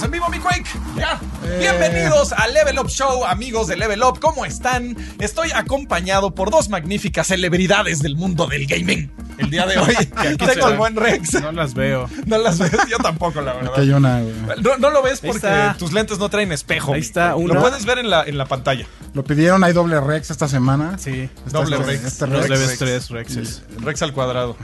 Estamos 0.00 0.16
en 0.16 0.20
vivo, 0.22 0.30
mi 0.30 0.38
Quake. 0.38 0.70
Ya. 0.96 1.20
Bienvenidos 1.58 2.32
a 2.32 2.48
Level 2.48 2.78
Up 2.78 2.88
Show, 2.88 3.26
amigos 3.26 3.66
de 3.66 3.76
Level 3.76 4.02
Up. 4.02 4.18
¿Cómo 4.18 4.46
están? 4.46 4.96
Estoy 5.18 5.50
acompañado 5.54 6.34
por 6.34 6.50
dos 6.50 6.70
magníficas 6.70 7.26
celebridades 7.26 8.00
del 8.00 8.16
mundo 8.16 8.46
del 8.46 8.66
gaming. 8.66 9.10
El 9.36 9.50
día 9.50 9.66
de 9.66 9.76
hoy 9.76 9.94
tengo 10.38 10.66
al 10.66 10.78
buen 10.78 10.96
Rex. 10.96 11.34
No 11.42 11.52
las 11.52 11.74
veo. 11.74 12.08
No 12.24 12.38
las 12.38 12.58
ves, 12.58 12.70
yo 12.88 12.96
tampoco, 12.96 13.42
la 13.42 13.52
verdad. 13.52 13.72
Aquí 13.72 13.82
hay 13.82 13.90
una, 13.90 14.22
güey. 14.22 14.34
No, 14.62 14.78
no 14.78 14.88
lo 14.88 15.02
ves 15.02 15.20
porque 15.20 15.74
tus 15.78 15.92
lentes 15.92 16.18
no 16.18 16.30
traen 16.30 16.50
espejo. 16.50 16.94
Ahí 16.94 17.00
está, 17.00 17.36
una. 17.36 17.52
Lo 17.52 17.60
puedes 17.60 17.84
ver 17.84 17.98
en 17.98 18.08
la, 18.08 18.24
en 18.24 18.38
la 18.38 18.46
pantalla. 18.46 18.86
Lo 19.12 19.24
pidieron, 19.24 19.64
hay 19.64 19.72
doble 19.72 20.00
Rex 20.00 20.30
esta 20.30 20.46
semana. 20.46 20.96
Sí. 20.96 21.28
Doble 21.50 21.76
este- 21.76 21.86
Rex. 21.90 22.04
este 22.04 22.26
Rex. 22.26 22.48
debes 22.48 22.78
tres 22.78 23.08
Rexes. 23.10 23.62
Rex 23.80 24.02
al 24.02 24.12
cuadrado. 24.12 24.56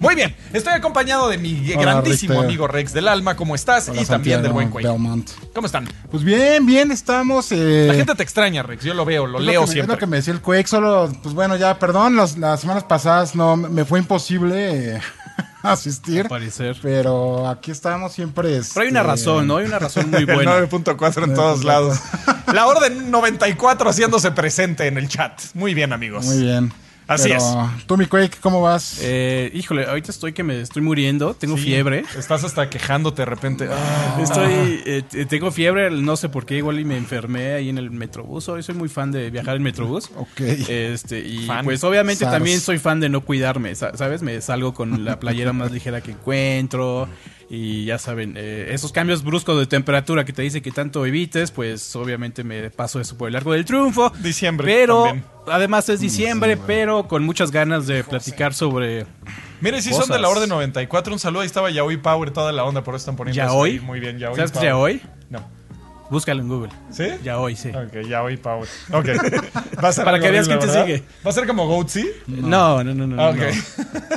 Muy 0.00 0.16
bien, 0.16 0.34
estoy 0.52 0.72
acompañado 0.72 1.28
de 1.28 1.38
mi 1.38 1.52
grandísimo 1.72 2.32
Richter. 2.34 2.46
amigo 2.46 2.66
Rex 2.66 2.92
del 2.92 3.06
Alma. 3.06 3.36
¿Cómo 3.36 3.54
estás? 3.54 3.88
Hola, 3.88 4.02
y 4.02 4.04
también 4.04 4.42
del 4.42 4.52
buen. 4.52 4.72
Belmont. 4.72 5.30
¿Cómo 5.54 5.66
están? 5.66 5.88
Pues 6.10 6.24
bien, 6.24 6.66
bien, 6.66 6.90
estamos. 6.90 7.52
eh, 7.52 7.84
La 7.88 7.94
gente 7.94 8.14
te 8.16 8.22
extraña, 8.24 8.64
Rex. 8.64 8.82
Yo 8.84 8.94
lo 8.94 9.04
veo, 9.04 9.26
lo 9.28 9.38
es 9.38 9.44
leo 9.44 9.60
que 9.60 9.66
me- 9.68 9.72
siempre. 9.72 9.94
Es 9.94 9.96
lo 9.96 9.98
que 10.00 10.06
me 10.10 10.16
decía 10.16 10.32
el 10.34 10.40
Quake, 10.40 10.66
solo, 10.66 11.12
pues 11.22 11.34
bueno, 11.34 11.54
ya, 11.56 11.78
perdón, 11.78 12.16
los- 12.16 12.36
las 12.38 12.60
semanas 12.60 12.82
pasadas 12.82 13.36
no 13.36 13.56
me 13.56 13.84
fue 13.84 14.00
imposible 14.00 14.96
eh, 14.96 15.00
asistir. 15.72 16.28
Parecer. 16.28 16.76
Pero 16.82 17.48
aquí 17.48 17.70
estamos 17.70 18.12
siempre. 18.12 18.60
Pero 18.74 18.82
hay 18.82 18.88
una 18.88 19.00
este, 19.00 19.10
razón, 19.10 19.46
¿no? 19.46 19.56
Hay 19.58 19.66
una 19.66 19.78
razón 19.78 20.10
muy 20.10 20.24
buena. 20.26 20.58
9.4 20.60 21.24
en 21.24 21.34
todos 21.34 21.64
lados. 21.64 21.98
La 22.52 22.66
orden 22.66 23.10
94 23.10 23.88
haciéndose 23.88 24.30
presente 24.32 24.86
en 24.86 24.98
el 24.98 25.08
chat. 25.08 25.40
Muy 25.54 25.74
bien, 25.74 25.92
amigos. 25.92 26.26
Muy 26.26 26.38
bien. 26.38 26.72
Así 27.14 27.28
Pero, 27.28 27.36
es. 27.40 27.86
Tú, 27.86 27.96
mi 27.96 28.06
Quake, 28.06 28.38
¿cómo 28.40 28.60
vas? 28.62 28.98
Eh, 29.02 29.50
híjole, 29.54 29.84
ahorita 29.86 30.10
estoy 30.10 30.32
que 30.32 30.42
me 30.42 30.60
estoy 30.60 30.82
muriendo, 30.82 31.34
tengo 31.34 31.56
Sí, 31.56 31.64
fiebre. 31.64 32.04
Estás 32.16 32.44
hasta 32.44 32.70
quejándote 32.70 33.22
de 33.22 33.26
repente. 33.26 33.68
Ah, 33.70 34.18
Estoy, 34.22 34.82
eh, 34.86 35.02
t- 35.08 35.26
tengo 35.26 35.50
fiebre, 35.50 35.90
no 35.90 36.16
sé 36.16 36.28
por 36.28 36.46
qué, 36.46 36.56
igual 36.56 36.80
y 36.80 36.84
me 36.84 36.96
enfermé 36.96 37.52
ahí 37.52 37.68
en 37.68 37.78
el 37.78 37.90
Metrobús. 37.90 38.48
Hoy 38.48 38.62
soy 38.62 38.74
muy 38.74 38.88
fan 38.88 39.12
de 39.12 39.30
viajar 39.30 39.56
en 39.56 39.62
Metrobús. 39.62 40.10
ok. 40.16 40.40
Este, 40.40 41.18
y 41.20 41.46
Fan. 41.46 41.64
pues 41.64 41.82
obviamente 41.84 42.24
SARS. 42.24 42.32
también 42.36 42.60
soy 42.60 42.78
fan 42.78 43.00
de 43.00 43.08
no 43.08 43.20
cuidarme, 43.22 43.74
sa- 43.74 43.96
¿sabes? 43.96 44.22
Me 44.22 44.40
salgo 44.40 44.74
con 44.74 45.04
la 45.04 45.18
playera 45.20 45.52
más 45.52 45.70
ligera 45.72 46.00
que 46.00 46.12
encuentro 46.12 47.08
y 47.50 47.84
ya 47.84 47.98
saben, 47.98 48.34
eh, 48.38 48.68
esos 48.70 48.92
cambios 48.92 49.22
bruscos 49.22 49.58
de 49.58 49.66
temperatura 49.66 50.24
que 50.24 50.32
te 50.32 50.40
dice 50.40 50.62
que 50.62 50.70
tanto 50.70 51.04
evites, 51.04 51.50
pues 51.50 51.94
obviamente 51.96 52.44
me 52.44 52.70
paso 52.70 52.98
eso 52.98 53.18
por 53.18 53.28
el 53.28 53.36
arco 53.36 53.52
del 53.52 53.66
triunfo. 53.66 54.10
Diciembre 54.20 54.66
Pero 54.66 55.04
también. 55.04 55.24
además 55.46 55.86
es 55.90 56.00
diciembre, 56.00 56.56
pero 56.56 57.01
con 57.08 57.24
muchas 57.24 57.50
ganas 57.50 57.86
de 57.86 58.04
platicar 58.04 58.54
sobre... 58.54 59.06
Mire, 59.60 59.80
si 59.80 59.90
son 59.90 60.00
Cosas. 60.00 60.16
de 60.16 60.22
la 60.22 60.28
orden 60.28 60.48
94, 60.48 61.12
un 61.12 61.18
saludo. 61.18 61.40
Ahí 61.42 61.46
estaba 61.46 61.70
Yaoi 61.70 61.96
Power, 61.96 62.30
toda 62.32 62.50
la 62.52 62.64
onda, 62.64 62.82
por 62.82 62.94
eso 62.94 63.02
están 63.02 63.16
poniendo 63.16 63.40
¿Yaoi? 63.42 63.80
Muy 63.80 64.00
bien, 64.00 64.18
Yaoi 64.18 64.34
¿Sabes 64.36 64.50
Power. 64.52 64.66
Yaoi? 64.68 65.02
No. 65.30 65.40
Búscalo 66.10 66.42
en 66.42 66.48
Google. 66.48 66.70
¿Sí? 66.90 67.04
Ya 67.22 67.38
hoy, 67.38 67.56
sí. 67.56 67.70
Ok, 67.70 68.06
Yaoi 68.08 68.36
Power. 68.36 68.68
Ok. 68.92 69.06
Va 69.82 69.88
a 69.88 69.92
ser 69.92 70.04
Para 70.04 70.18
que 70.20 70.30
veas 70.30 70.46
quién 70.46 70.58
te 70.58 70.66
¿verdad? 70.66 70.84
sigue. 70.84 71.04
Va 71.24 71.30
a 71.30 71.32
ser 71.32 71.46
como 71.46 71.66
Goatsy. 71.66 72.06
No, 72.26 72.82
no, 72.84 72.92
no, 72.94 73.06
no. 73.06 73.16
No. 73.16 73.28
ok. 73.30 73.38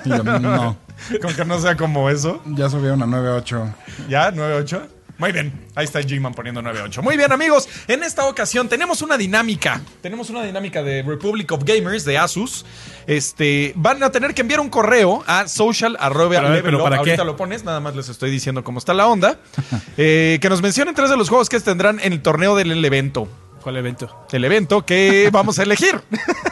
Yo, 0.06 0.24
no, 0.24 0.78
Con 1.22 1.34
que 1.36 1.46
no 1.46 1.60
sea 1.60 1.76
como 1.78 2.10
eso. 2.10 2.42
ya 2.48 2.70
subieron 2.70 3.02
a 3.04 3.06
9.8. 3.06 3.74
¿Ya? 4.10 4.32
¿9-8? 4.32 4.82
Muy 5.18 5.32
bien, 5.32 5.54
ahí 5.76 5.86
está 5.86 6.02
G-Man 6.02 6.34
poniendo 6.34 6.62
9-8. 6.62 7.02
Muy 7.02 7.16
bien, 7.16 7.32
amigos. 7.32 7.70
En 7.88 8.04
esta 8.04 8.26
ocasión 8.26 8.68
tenemos 8.68 9.02
una 9.02 9.18
dinámica. 9.18 9.82
Tenemos 10.02 10.30
una 10.30 10.44
dinámica 10.44 10.84
de 10.84 11.04
Republic 11.04 11.52
of 11.54 11.64
Gamers 11.64 12.04
de 12.04 12.18
Asus. 12.18 12.66
Este, 13.08 13.72
van 13.76 14.04
a 14.04 14.12
tener 14.12 14.34
que 14.34 14.42
enviar 14.42 14.60
un 14.60 14.70
correo 14.70 15.24
a 15.26 15.48
social 15.48 15.96
arroba 16.00 16.32
Pero 16.32 16.48
a 16.48 16.50
ver, 16.50 16.58
level 16.58 16.64
¿pero 16.66 16.78
up. 16.80 16.84
para 16.84 16.96
qué? 16.98 17.12
Ahorita 17.12 17.24
lo 17.24 17.38
pones, 17.38 17.64
nada 17.64 17.80
más 17.80 17.96
les 17.96 18.10
estoy 18.10 18.30
diciendo 18.30 18.64
cómo 18.64 18.80
está 18.80 18.94
la 18.94 19.08
onda. 19.08 19.40
Eh, 19.98 20.40
que 20.42 20.50
nos 20.50 20.62
mencionen 20.62 20.94
tres 20.94 21.10
de 21.10 21.16
los 21.16 21.30
juegos 21.30 21.48
que 21.48 21.60
tendrán 21.60 22.00
en 22.02 22.12
el 22.12 22.22
torneo 22.22 22.56
del 22.56 22.84
evento. 22.84 23.30
¿Cuál 23.62 23.78
evento? 23.78 24.26
El 24.32 24.44
evento 24.44 24.86
que 24.86 25.30
vamos 25.34 25.58
a 25.60 25.64
elegir 25.64 26.02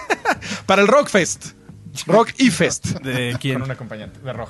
para 0.66 0.82
el 0.82 0.88
Rockfest. 0.88 1.48
Rock 2.08 2.30
y 2.38 2.50
Fest. 2.50 2.86
¿De 3.02 3.36
quién? 3.40 3.56
Con 3.56 3.64
un 3.64 3.72
acompañante 3.72 4.20
de 4.20 4.34
Rock. 4.34 4.50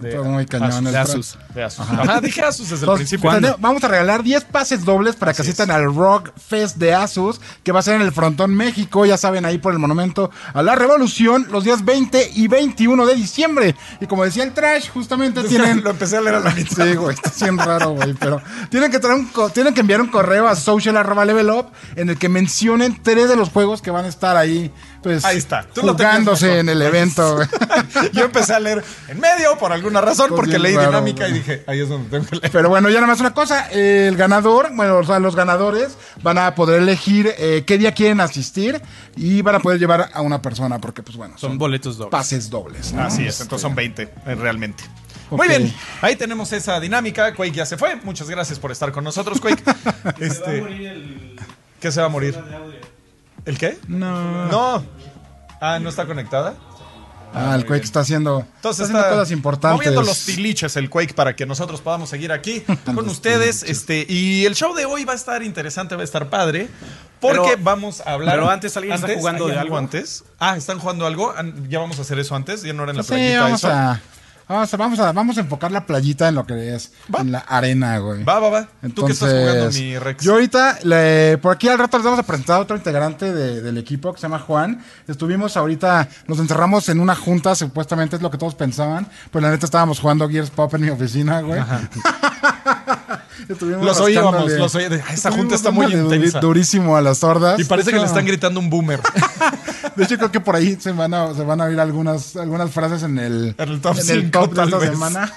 De, 0.00 0.12
Todo 0.12 0.24
muy 0.24 0.44
cañón. 0.46 0.84
De 0.84 0.90
el 0.90 0.96
Asus. 0.96 1.38
de 1.54 1.62
Asus. 1.62 1.88
Ajá, 1.88 2.20
dije 2.20 2.42
Asus 2.42 2.68
desde 2.70 2.84
el 2.84 2.90
Entonces, 2.90 3.20
principio. 3.20 3.56
vamos 3.60 3.84
a 3.84 3.88
regalar 3.88 4.22
10 4.22 4.44
pases 4.44 4.84
dobles 4.84 5.14
para 5.16 5.32
que 5.32 5.42
asistan 5.42 5.70
es. 5.70 5.76
al 5.76 5.94
Rock 5.94 6.30
Fest 6.36 6.76
de 6.78 6.92
Asus, 6.94 7.40
que 7.62 7.70
va 7.72 7.80
a 7.80 7.82
ser 7.82 7.94
en 7.96 8.02
el 8.02 8.12
Frontón 8.12 8.54
México, 8.54 9.06
ya 9.06 9.16
saben, 9.16 9.44
ahí 9.44 9.58
por 9.58 9.72
el 9.72 9.78
Monumento 9.78 10.30
a 10.52 10.62
la 10.62 10.74
Revolución, 10.74 11.46
los 11.50 11.62
días 11.64 11.84
20 11.84 12.30
y 12.34 12.48
21 12.48 13.06
de 13.06 13.14
diciembre. 13.14 13.76
Y 14.00 14.06
como 14.06 14.24
decía 14.24 14.42
el 14.44 14.52
Trash, 14.52 14.88
justamente 14.90 15.42
tienen... 15.48 15.84
Lo 15.84 15.90
empecé 15.90 16.16
a 16.16 16.20
leer 16.20 16.36
a 16.36 16.40
la 16.40 16.50
mitad. 16.50 16.84
Sí, 16.84 16.94
güey, 16.96 17.14
está 17.14 17.44
bien 17.44 17.58
raro, 17.58 17.90
güey, 17.90 18.14
pero 18.14 18.42
tienen 18.70 18.90
que, 18.90 18.98
traer 18.98 19.16
un 19.18 19.26
co- 19.26 19.50
tienen 19.50 19.74
que 19.74 19.80
enviar 19.80 20.00
un 20.00 20.08
correo 20.08 20.48
a 20.48 20.56
social 20.56 20.96
arroba 20.96 21.24
level 21.24 21.50
up 21.50 21.66
en 21.96 22.08
el 22.10 22.18
que 22.18 22.28
mencionen 22.28 23.00
tres 23.02 23.28
de 23.28 23.36
los 23.36 23.50
juegos 23.50 23.80
que 23.80 23.90
van 23.90 24.04
a 24.06 24.08
estar 24.08 24.36
ahí, 24.36 24.72
pues, 25.02 25.24
Ahí 25.24 25.36
está. 25.38 25.64
Tú 25.72 25.82
jugándose 25.82 26.58
en 26.58 26.68
el 26.68 26.80
evento. 26.82 27.38
Yo 28.12 28.24
empecé 28.24 28.54
a 28.54 28.60
leer 28.60 28.82
en 29.08 29.20
medio 29.20 29.56
por 29.58 29.72
alguna 29.84 30.00
razón, 30.00 30.28
Pues 30.28 30.40
porque 30.40 30.58
leí 30.58 30.74
raro, 30.74 30.88
dinámica 30.88 31.28
y 31.28 31.32
dije, 31.32 31.62
ahí 31.66 31.80
es 31.80 31.88
donde 31.88 32.08
tengo 32.10 32.24
que 32.26 32.36
leer. 32.36 32.50
Pero 32.50 32.68
bueno, 32.68 32.88
ya 32.88 32.96
nada 32.96 33.06
más 33.08 33.20
una 33.20 33.34
cosa, 33.34 33.68
el 33.70 34.16
ganador, 34.16 34.70
bueno, 34.74 34.98
o 34.98 35.04
sea, 35.04 35.18
los 35.18 35.36
ganadores 35.36 35.96
van 36.22 36.38
a 36.38 36.54
poder 36.54 36.80
elegir 36.82 37.32
eh, 37.38 37.64
qué 37.66 37.78
día 37.78 37.92
quieren 37.92 38.20
asistir 38.20 38.80
y 39.16 39.42
van 39.42 39.56
a 39.56 39.60
poder 39.60 39.78
llevar 39.78 40.10
a 40.12 40.20
una 40.22 40.40
persona, 40.42 40.78
porque 40.80 41.02
pues 41.02 41.16
bueno, 41.16 41.38
Son 41.38 41.50
son 41.50 41.58
boletos 41.58 41.96
dobles. 41.98 42.10
pases 42.10 42.50
dobles. 42.50 42.92
¿no? 42.92 43.02
Así 43.02 43.26
es, 43.26 43.40
entonces 43.40 43.62
son 43.62 43.74
20, 43.74 44.02
eh, 44.02 44.34
realmente. 44.34 44.84
Muy 45.30 45.48
bien, 45.48 45.74
ahí 46.00 46.16
tenemos 46.16 46.52
esa 46.52 46.78
dinámica. 46.80 47.34
Quake 47.34 47.52
ya 47.52 47.66
se 47.66 47.76
fue. 47.76 47.96
Muchas 48.04 48.28
gracias 48.28 48.58
por 48.58 48.70
estar 48.70 48.92
con 48.92 49.02
nosotros, 49.04 49.40
Quake. 49.40 49.62
este, 50.20 51.36
¿Qué 51.80 51.90
se 51.90 52.00
va 52.00 52.06
a 52.06 52.10
morir? 52.10 52.38
¿El 53.44 53.58
qué? 53.58 53.78
No. 53.88 54.46
No. 54.46 54.84
Ah, 55.60 55.78
¿no 55.80 55.88
está 55.88 56.06
conectada? 56.06 56.54
Ah, 57.34 57.54
el 57.56 57.66
Quake 57.66 57.84
está 57.84 58.00
haciendo, 58.00 58.46
Entonces 58.56 58.86
está 58.86 58.98
haciendo 59.00 59.16
cosas 59.16 59.30
importantes. 59.32 59.76
moviendo 59.76 60.02
los 60.02 60.24
tiliches 60.24 60.76
el 60.76 60.88
Quake 60.88 61.14
para 61.14 61.34
que 61.34 61.46
nosotros 61.46 61.80
podamos 61.80 62.08
seguir 62.08 62.30
aquí 62.32 62.60
con 62.84 63.08
ustedes. 63.08 63.62
Este, 63.64 64.06
y 64.08 64.44
el 64.46 64.54
show 64.54 64.72
de 64.74 64.84
hoy 64.84 65.04
va 65.04 65.14
a 65.14 65.16
estar 65.16 65.42
interesante, 65.42 65.96
va 65.96 66.02
a 66.02 66.04
estar 66.04 66.30
padre. 66.30 66.68
Porque 67.20 67.40
Pero- 67.52 67.62
vamos 67.64 68.00
a 68.02 68.12
hablar. 68.12 68.34
pero 68.36 68.50
antes, 68.50 68.76
¿alguien 68.76 68.94
está 68.94 69.08
jugando 69.14 69.46
¿hay 69.46 69.52
de 69.52 69.58
algo? 69.58 69.78
antes? 69.78 70.24
Ah, 70.38 70.56
¿están 70.56 70.78
jugando 70.78 71.06
algo? 71.06 71.32
Ah, 71.36 71.42
Ya 71.68 71.78
vamos 71.78 71.98
a 71.98 72.02
hacer 72.02 72.18
eso 72.18 72.34
antes. 72.36 72.62
Ya 72.62 72.72
no 72.72 72.82
era 72.82 72.92
en 72.92 72.98
la 72.98 73.02
Sí, 73.02 73.08
playita 73.08 73.40
vamos 73.40 73.60
eso. 73.60 73.68
a, 73.72 74.00
vamos 74.48 74.72
a, 74.72 74.76
vamos 74.76 74.98
a, 75.00 75.12
vamos 75.12 75.36
a 75.36 75.40
enfocar 75.40 75.72
la 75.72 75.86
playita 75.86 76.28
en 76.28 76.34
lo 76.34 76.46
que 76.46 76.74
es, 76.74 76.92
Va. 77.14 77.20
en 77.20 77.32
la 77.32 77.38
arena, 77.38 77.98
güey. 77.98 78.24
Va, 78.24 78.38
va, 78.40 78.48
va. 78.50 78.68
¿Tú 78.94 79.04
qué 79.06 79.12
estás 79.12 79.30
jugando, 79.30 79.52
Entonces, 79.54 79.80
mi 79.82 79.98
Rex? 79.98 80.22
Yo 80.24 80.32
ahorita, 80.34 80.78
le- 80.84 81.38
por 81.38 81.52
aquí 81.54 81.68
al 81.68 81.78
rato 81.78 81.96
les 81.98 82.04
vamos 82.04 82.20
a 82.20 82.22
presentar 82.22 82.56
a 82.56 82.60
otro 82.60 82.76
integrante 82.76 83.32
de- 83.32 83.62
del 83.62 83.78
equipo 83.78 84.12
que 84.12 84.18
se 84.20 84.22
llama 84.26 84.38
Juan. 84.38 84.84
Estuvimos 85.08 85.56
ahorita, 85.56 86.08
nos 86.26 86.38
encerramos 86.38 86.88
en 86.88 87.00
una 87.00 87.14
junta, 87.14 87.54
supuestamente 87.54 88.16
es 88.16 88.22
lo 88.22 88.30
que 88.30 88.38
todos 88.38 88.54
pensaban. 88.54 89.08
Pues 89.30 89.42
la 89.42 89.50
neta 89.50 89.66
estábamos 89.66 89.98
jugando 90.00 90.28
Gears 90.28 90.50
Pop 90.50 90.72
en 90.74 90.80
mi 90.82 90.90
oficina, 90.90 91.40
güey. 91.40 91.60
Los 93.82 94.00
oíamos, 94.00 94.50
los 94.52 94.74
oí- 94.74 94.84
Esa 94.84 94.96
Estuvimos 95.12 95.36
junta 95.38 95.54
está 95.56 95.70
muy 95.70 95.86
intensa. 95.92 96.40
Durísimo 96.40 96.96
a 96.96 97.00
las 97.02 97.18
sordas. 97.18 97.58
Y 97.60 97.64
parece 97.64 97.90
que 97.90 97.98
le 97.98 98.04
están 98.06 98.24
gritando 98.26 98.60
un 98.60 98.70
boomer. 98.70 99.00
De 99.96 100.04
hecho, 100.04 100.16
creo 100.16 100.30
que 100.32 100.40
por 100.40 100.56
ahí 100.56 100.76
se 100.80 100.92
van 100.92 101.12
a, 101.14 101.34
se 101.34 101.42
van 101.42 101.60
a 101.60 101.64
oír 101.64 101.78
algunas, 101.80 102.36
algunas 102.36 102.70
frases 102.70 103.02
en 103.02 103.18
el, 103.18 103.54
En 103.58 103.68
el 103.68 103.80
top 103.80 103.98
en 103.98 104.02
cinco, 104.04 104.40
top 104.40 104.50
de 104.50 104.56
tal 104.56 104.66
esta 104.68 104.78
vez. 104.78 104.90
semana. 104.90 105.32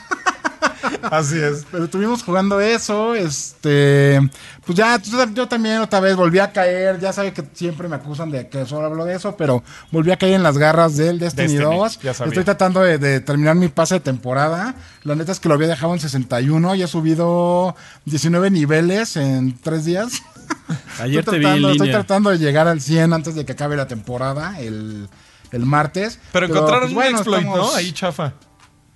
Así 1.12 1.38
es. 1.40 1.66
Pero 1.72 1.86
estuvimos 1.86 2.24
jugando 2.24 2.60
eso, 2.60 3.16
este, 3.16 4.20
pues 4.66 4.78
ya, 4.78 5.00
yo 5.34 5.48
también 5.48 5.80
otra 5.80 6.00
vez 6.00 6.16
volví 6.16 6.40
a 6.40 6.52
caer, 6.52 7.00
ya 7.00 7.14
sabe 7.14 7.34
que 7.34 7.44
siempre 7.54 7.88
me 7.88 7.96
acusan 7.96 8.32
de 8.32 8.48
que 8.50 8.66
solo 8.66 8.88
hablo 8.88 9.06
de 9.06 9.16
eso, 9.16 9.36
pero 9.38 9.64
volví 9.92 10.12
a 10.12 10.18
caer 10.18 10.34
en 10.34 10.44
las 10.44 10.58
garras 10.58 10.98
del 10.98 11.20
Destiny, 11.20 11.54
Destiny, 11.54 11.78
2. 11.78 12.00
ya 12.02 12.14
sabía. 12.14 12.32
Estoy 12.32 12.44
tratando 12.44 12.82
de, 12.82 12.98
de 12.98 13.20
terminar 13.22 13.56
mi 13.56 13.68
pase 13.70 13.96
de 13.96 14.00
temporada. 14.02 14.76
La 15.04 15.16
neta 15.16 15.32
es 15.32 15.40
que 15.40 15.48
lo 15.50 15.56
había 15.56 15.68
dejado 15.68 15.94
en 15.94 16.00
61 16.00 16.76
y 16.76 16.84
he 16.84 16.88
subido 16.88 17.76
19 18.06 18.50
niveles 18.52 19.16
en 19.18 19.58
tres 19.60 19.86
días. 19.86 20.12
Ayer 21.00 21.20
estoy 21.20 21.36
te 21.36 21.40
vi 21.40 21.46
en 21.46 21.52
tratando, 21.52 21.70
estoy 21.72 21.88
línea. 21.88 22.00
tratando 22.04 22.30
de 22.32 22.38
llegar 22.40 22.68
al 22.68 22.82
100 22.82 23.14
antes 23.14 23.36
de 23.36 23.46
que 23.46 23.52
acabe 23.54 23.76
la 23.78 23.88
temporada, 23.88 24.60
el, 24.60 25.08
el 25.52 25.66
martes. 25.66 26.20
Pero 26.34 26.48
encontraron 26.48 26.94
pues, 26.94 26.94
bueno, 26.94 27.10
un 27.12 27.16
exploit, 27.18 27.44
estamos- 27.46 27.72
¿no? 27.72 27.76
Ahí 27.76 27.92
chafa. 27.92 28.34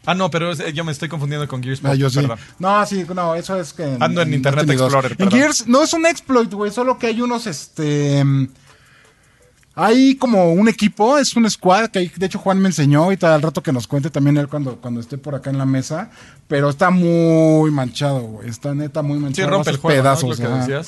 Ah, 0.06 0.16
no, 0.16 0.32
pero 0.32 0.52
es- 0.52 0.74
yo 0.74 0.84
me 0.84 0.92
estoy 0.92 1.10
confundiendo 1.10 1.48
con 1.48 1.62
Gears 1.62 1.80
Pop. 1.80 1.92
Ah, 1.92 1.96
yo 1.96 2.10
sí. 2.10 2.28
No, 2.60 2.86
sí, 2.86 3.06
no, 3.14 3.36
eso 3.36 3.60
es 3.60 3.72
que. 3.74 3.98
Ando 4.00 4.22
en 4.22 4.34
Internet 4.34 4.66
Destiny 4.66 4.78
2. 4.78 4.94
Explorer, 4.94 5.16
En. 5.20 5.30
Gears 5.32 5.68
no 5.68 5.84
es 5.84 5.94
un 5.94 6.06
exploit, 6.08 6.52
güey, 6.54 6.72
solo 6.72 6.98
que 6.98 7.08
hay 7.08 7.22
unos, 7.22 7.46
este. 7.48 8.24
Hay 9.74 10.16
como 10.16 10.52
un 10.52 10.68
equipo, 10.68 11.18
es 11.18 11.34
un 11.36 11.50
squad 11.50 11.90
que 11.90 12.00
hay- 12.00 12.12
de 12.14 12.26
hecho 12.26 12.40
Juan 12.40 12.60
me 12.60 12.68
enseñó 12.68 13.10
y 13.12 13.18
tal 13.18 13.32
al 13.32 13.42
rato 13.42 13.64
que 13.64 13.72
nos 13.72 13.88
cuente 13.88 14.10
también 14.10 14.38
él 14.38 14.50
cuando, 14.50 14.76
cuando 14.76 15.00
esté 15.00 15.18
por 15.18 15.34
acá 15.34 15.50
en 15.50 15.58
la 15.58 15.66
mesa, 15.66 16.10
pero 16.50 16.70
está 16.70 16.90
muy 16.90 17.72
manchado, 17.72 18.20
güey, 18.22 18.50
está 18.50 18.76
neta 18.76 19.02
muy 19.02 19.18
Sí, 19.18 19.24
manchado. 19.24 19.50
rompe 19.50 19.70
el 19.70 19.78
juego, 19.78 19.98
¿no? 19.98 20.04
pedazos, 20.04 20.24
Es 20.24 20.40
lo 20.40 20.46
que 20.46 20.54
ajá. 20.74 20.82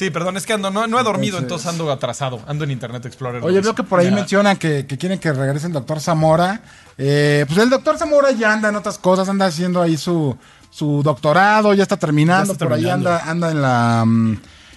Sí, 0.00 0.08
perdón, 0.08 0.38
es 0.38 0.46
que 0.46 0.54
ando, 0.54 0.70
no, 0.70 0.86
no 0.86 0.98
he 0.98 1.02
dormido, 1.02 1.36
Entonces- 1.36 1.66
entonces 1.66 1.66
ando 1.78 1.92
atrasado. 1.92 2.40
Ando 2.46 2.64
en 2.64 2.70
Internet 2.70 3.04
Explorer. 3.04 3.44
Oye, 3.44 3.60
veo 3.60 3.74
que 3.74 3.82
por 3.82 4.00
ahí 4.00 4.10
mencionan 4.10 4.56
que, 4.56 4.86
que 4.86 4.96
quieren 4.96 5.18
que 5.18 5.30
regrese 5.30 5.66
el 5.66 5.74
doctor 5.74 6.00
Zamora. 6.00 6.62
Eh, 6.96 7.44
pues 7.46 7.58
el 7.58 7.68
doctor 7.68 7.98
Zamora 7.98 8.30
ya 8.30 8.50
anda 8.50 8.70
en 8.70 8.76
otras 8.76 8.96
cosas, 8.96 9.28
anda 9.28 9.44
haciendo 9.44 9.82
ahí 9.82 9.98
su, 9.98 10.34
su 10.70 11.02
doctorado, 11.02 11.74
ya 11.74 11.82
está 11.82 11.98
terminando, 11.98 12.46
Ya 12.46 12.52
está 12.54 12.64
por 12.64 12.72
ahí 12.72 12.88
anda, 12.88 13.30
anda 13.30 13.50
en 13.50 13.60
la... 13.60 14.04
mm, 14.06 14.36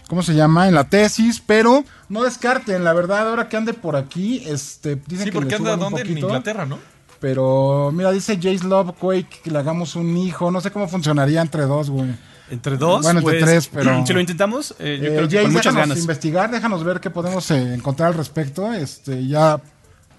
¿Cómo 0.09 0.23
se 0.23 0.35
llama? 0.35 0.67
En 0.67 0.75
la 0.75 0.89
tesis, 0.89 1.41
pero 1.45 1.85
no 2.09 2.23
descarten, 2.23 2.83
la 2.83 2.91
verdad, 2.91 3.29
ahora 3.29 3.47
que 3.47 3.55
ande 3.55 3.73
por 3.73 3.95
aquí, 3.95 4.43
este, 4.45 4.97
dicen 5.07 5.27
Sí, 5.27 5.31
que 5.31 5.37
porque 5.39 5.51
le 5.51 5.55
anda 5.55 5.77
dónde? 5.77 6.01
En. 6.01 6.17
Inglaterra, 6.17 6.65
¿no? 6.65 6.79
Pero 7.21 7.91
mira, 7.93 8.11
dice 8.11 8.35
Jace 8.35 8.65
Love 8.67 8.91
Quake 8.99 9.39
que 9.41 9.51
le 9.51 9.59
hagamos 9.59 9.95
un 9.95 10.17
hijo. 10.17 10.51
No 10.51 10.59
sé 10.59 10.69
cómo 10.69 10.89
funcionaría 10.89 11.39
entre 11.41 11.61
dos, 11.61 11.89
güey. 11.89 12.13
Entre 12.53 12.77
dos. 12.77 13.01
Bueno, 13.03 13.19
entre 13.19 13.39
pues, 13.39 13.45
tres, 13.45 13.69
pero- 13.73 14.05
Si 14.07 14.13
lo 14.13 14.19
intentamos, 14.19 14.75
eh, 14.79 14.99
yo 15.01 15.07
Eh, 15.09 15.15
creo 15.15 15.27
que 15.27 15.35
Jace, 15.35 15.43
con 15.43 15.53
muchas 15.53 15.73
déjanos 15.73 15.87
ganas. 15.89 16.01
investigar, 16.01 16.51
déjanos 16.51 16.83
ver 16.83 16.99
qué 16.99 17.09
podemos 17.09 17.49
eh, 17.51 17.73
encontrar 17.73 18.09
al 18.09 18.13
respecto. 18.15 18.71
Este, 18.73 19.25
ya 19.27 19.59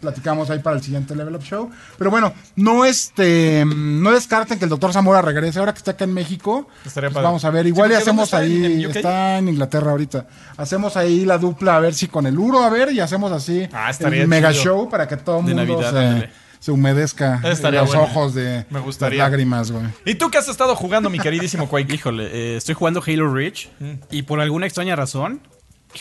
platicamos 0.01 0.51
ahí 0.51 0.59
para 0.59 0.77
el 0.77 0.83
siguiente 0.83 1.17
Level 1.17 1.35
Up 1.37 1.43
Show. 1.45 1.71
Pero 1.97 2.11
bueno, 2.11 2.35
no 2.57 2.85
este, 2.85 3.65
no 3.67 4.11
descarten 4.11 4.59
que 4.59 4.65
el 4.67 4.69
doctor 4.69 4.93
Zamora 4.93 5.23
regrese. 5.23 5.59
Ahora 5.61 5.73
que 5.73 5.79
está 5.79 5.93
acá 5.93 6.05
en 6.05 6.13
México, 6.13 6.69
Estaría 6.85 7.09
pues 7.09 7.23
vamos 7.25 7.43
a 7.47 7.51
ver. 7.51 7.63
Sí, 7.65 7.69
Igual 7.69 7.91
y 7.91 7.95
porque 7.95 8.05
¿dónde 8.11 8.23
hacemos 8.23 8.35
ahí, 8.35 8.85
está 8.85 9.39
en 9.39 9.49
Inglaterra 9.49 9.93
ahorita. 9.93 10.27
Hacemos 10.59 10.97
ahí 10.99 11.25
la 11.25 11.39
dupla 11.39 11.77
a 11.77 11.81
ver 11.81 11.95
si 11.95 12.09
con 12.09 12.27
el 12.27 12.39
Uro, 12.39 12.63
a 12.63 12.69
ver, 12.69 12.93
y 12.93 13.01
hacemos 13.01 13.33
así 13.33 13.67
Ah, 13.73 13.93
el 13.99 14.29
mega 14.29 14.51
chido. 14.53 14.63
show 14.65 14.91
para 14.91 15.09
que 15.09 15.17
todo 15.17 15.39
el 15.39 15.45
mundo 15.45 15.65
Navidad, 15.65 16.21
se. 16.21 16.44
Se 16.65 16.73
humedezca 16.73 17.43
Estaría 17.45 17.81
los 17.83 17.91
bueno. 17.91 18.05
ojos 18.05 18.35
de, 18.35 18.65
Me 18.71 18.79
de 18.79 18.85
gustaría. 18.87 19.19
lágrimas, 19.23 19.71
güey. 19.71 19.85
¿Y 20.07 20.15
tú 20.15 20.31
qué 20.31 20.39
has 20.39 20.49
estado 20.49 20.75
jugando, 20.75 21.11
mi 21.11 21.19
queridísimo 21.19 21.69
Quake? 21.69 21.93
Híjole, 21.93 22.25
eh, 22.33 22.57
estoy 22.57 22.75
jugando 22.75 23.03
Halo 23.07 23.31
Reach 23.35 23.69
y 24.11 24.23
por 24.23 24.41
alguna 24.41 24.65
extraña 24.65 24.97
razón 24.97 25.43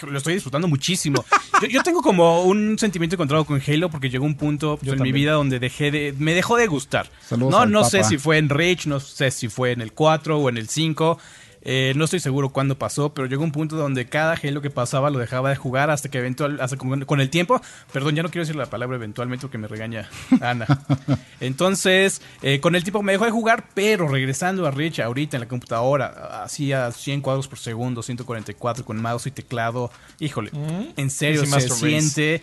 lo 0.07 0.17
estoy 0.17 0.35
disfrutando 0.35 0.69
muchísimo. 0.69 1.25
yo, 1.61 1.67
yo 1.67 1.83
tengo 1.83 2.01
como 2.01 2.43
un 2.43 2.79
sentimiento 2.79 3.17
encontrado 3.17 3.43
con 3.43 3.61
Halo 3.67 3.89
porque 3.89 4.09
llegó 4.09 4.23
un 4.25 4.35
punto 4.35 4.77
pues, 4.77 4.89
en 4.89 4.97
también. 4.99 5.13
mi 5.13 5.19
vida 5.21 5.33
donde 5.33 5.59
dejé 5.59 5.91
de 5.91 6.15
me 6.17 6.33
dejó 6.33 6.55
de 6.55 6.65
gustar. 6.67 7.07
Saludos 7.27 7.51
no 7.51 7.65
no 7.65 7.83
sé 7.83 7.97
Papa. 7.97 8.09
si 8.09 8.17
fue 8.17 8.37
en 8.37 8.47
Reach, 8.47 8.85
no 8.87 9.01
sé 9.01 9.31
si 9.31 9.49
fue 9.49 9.71
en 9.73 9.81
el 9.81 9.91
4 9.91 10.39
o 10.39 10.47
en 10.49 10.55
el 10.57 10.69
5. 10.69 11.19
Eh, 11.65 11.93
no 11.95 12.03
estoy 12.03 12.19
seguro 12.19 12.49
cuándo 12.49 12.77
pasó, 12.77 13.13
pero 13.13 13.27
llegó 13.27 13.43
un 13.43 13.53
punto 13.53 13.77
donde 13.77 14.05
cada 14.05 14.33
Halo 14.33 14.61
que 14.61 14.69
pasaba 14.69 15.09
lo 15.09 15.19
dejaba 15.19 15.49
de 15.49 15.55
jugar 15.55 15.89
hasta 15.89 16.09
que 16.09 16.17
eventual, 16.17 16.59
hasta 16.59 16.75
con, 16.75 17.05
con 17.05 17.21
el 17.21 17.29
tiempo, 17.29 17.61
perdón, 17.93 18.15
ya 18.15 18.23
no 18.23 18.29
quiero 18.29 18.43
decir 18.43 18.57
la 18.57 18.65
palabra 18.65 18.97
eventualmente 18.97 19.43
porque 19.43 19.57
me 19.57 19.69
regaña 19.69 20.09
Ana. 20.41 20.67
Entonces, 21.39 22.21
eh, 22.41 22.59
con 22.59 22.75
el 22.75 22.83
tiempo 22.83 23.01
me 23.01 23.13
dejó 23.13 23.23
de 23.25 23.31
jugar, 23.31 23.69
pero 23.73 24.09
regresando 24.09 24.67
a 24.67 24.71
Reach 24.71 24.99
ahorita 24.99 25.37
en 25.37 25.41
la 25.41 25.47
computadora, 25.47 26.43
así 26.43 26.73
a 26.73 26.91
100 26.91 27.21
cuadros 27.21 27.47
por 27.47 27.59
segundo, 27.59 28.03
144 28.03 28.83
con 28.83 29.01
mouse 29.01 29.27
y 29.27 29.31
teclado, 29.31 29.89
híjole, 30.19 30.51
en 30.97 31.09
serio 31.09 31.45
se 31.45 31.69
siente 31.69 32.41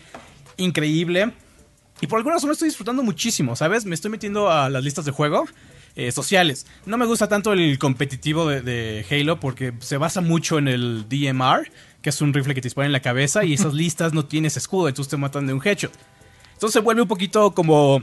increíble. 0.56 1.32
Y 2.00 2.06
por 2.06 2.16
alguna 2.16 2.37
razón 2.37 2.49
lo 2.49 2.55
estoy 2.55 2.69
disfrutando 2.69 3.02
muchísimo, 3.02 3.55
¿sabes? 3.55 3.84
Me 3.84 3.94
estoy 3.94 4.11
metiendo 4.11 4.50
a 4.50 4.70
las 4.70 4.82
listas 4.82 5.05
de 5.05 5.11
juego 5.11 5.44
eh, 6.06 6.12
sociales. 6.12 6.67
No 6.87 6.97
me 6.97 7.06
gusta 7.06 7.29
tanto 7.29 7.52
el 7.52 7.79
competitivo 7.79 8.49
de, 8.49 8.61
de 8.62 9.05
Halo 9.11 9.38
porque 9.41 9.73
se 9.81 9.97
basa 9.97 10.20
mucho 10.20 10.58
en 10.58 10.69
el 10.69 11.06
DMR, 11.08 11.70
que 12.02 12.11
es 12.11 12.20
un 12.20 12.32
rifle 12.32 12.55
que 12.55 12.61
te 12.61 12.67
dispara 12.67 12.87
en 12.87 12.93
la 12.93 13.00
cabeza 13.02 13.44
y 13.44 13.52
esas 13.55 13.75
listas 13.82 14.12
no 14.12 14.25
tienes 14.25 14.56
escudo, 14.56 14.88
entonces 14.88 15.11
te 15.11 15.17
matan 15.17 15.47
de 15.47 15.52
un 15.52 15.61
headshot. 15.64 15.93
Entonces 16.55 16.73
se 16.75 16.81
vuelve 16.81 17.02
un 17.02 17.08
poquito 17.08 17.52
como... 17.52 18.02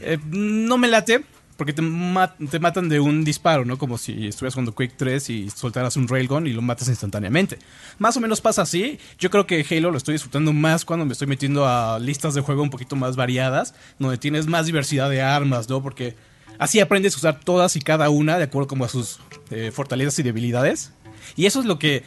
eh, 0.00 0.18
no 0.26 0.78
me 0.78 0.88
late. 0.88 1.24
Porque 1.56 1.74
te, 1.74 1.82
ma- 1.82 2.34
te 2.50 2.58
matan 2.58 2.88
de 2.88 3.00
un 3.00 3.22
disparo, 3.22 3.66
¿no? 3.66 3.76
Como 3.76 3.98
si 3.98 4.28
estuvieras 4.28 4.54
jugando 4.54 4.74
Quake 4.74 4.94
3 4.96 5.28
y 5.28 5.50
soltaras 5.50 5.94
un 5.98 6.08
railgun 6.08 6.46
y 6.46 6.54
lo 6.54 6.62
matas 6.62 6.88
instantáneamente. 6.88 7.58
Más 7.98 8.16
o 8.16 8.20
menos 8.20 8.40
pasa 8.40 8.62
así. 8.62 8.98
Yo 9.18 9.28
creo 9.28 9.46
que 9.46 9.62
Halo 9.70 9.90
lo 9.90 9.98
estoy 9.98 10.14
disfrutando 10.14 10.54
más 10.54 10.86
cuando 10.86 11.04
me 11.04 11.12
estoy 11.12 11.26
metiendo 11.28 11.66
a 11.68 11.98
listas 11.98 12.32
de 12.32 12.40
juego 12.40 12.62
un 12.62 12.70
poquito 12.70 12.96
más 12.96 13.14
variadas, 13.14 13.74
donde 13.98 14.16
tienes 14.16 14.46
más 14.46 14.64
diversidad 14.64 15.10
de 15.10 15.20
armas, 15.20 15.68
¿no? 15.68 15.82
Porque 15.82 16.16
así 16.60 16.78
aprendes 16.78 17.14
a 17.14 17.16
usar 17.16 17.40
todas 17.40 17.74
y 17.74 17.80
cada 17.80 18.08
una 18.10 18.38
de 18.38 18.44
acuerdo 18.44 18.68
como 18.68 18.84
a 18.84 18.88
sus 18.88 19.18
eh, 19.50 19.72
fortalezas 19.74 20.16
y 20.20 20.22
debilidades. 20.22 20.92
Y 21.34 21.46
eso 21.46 21.58
es 21.58 21.66
lo 21.66 21.78
que 21.80 22.04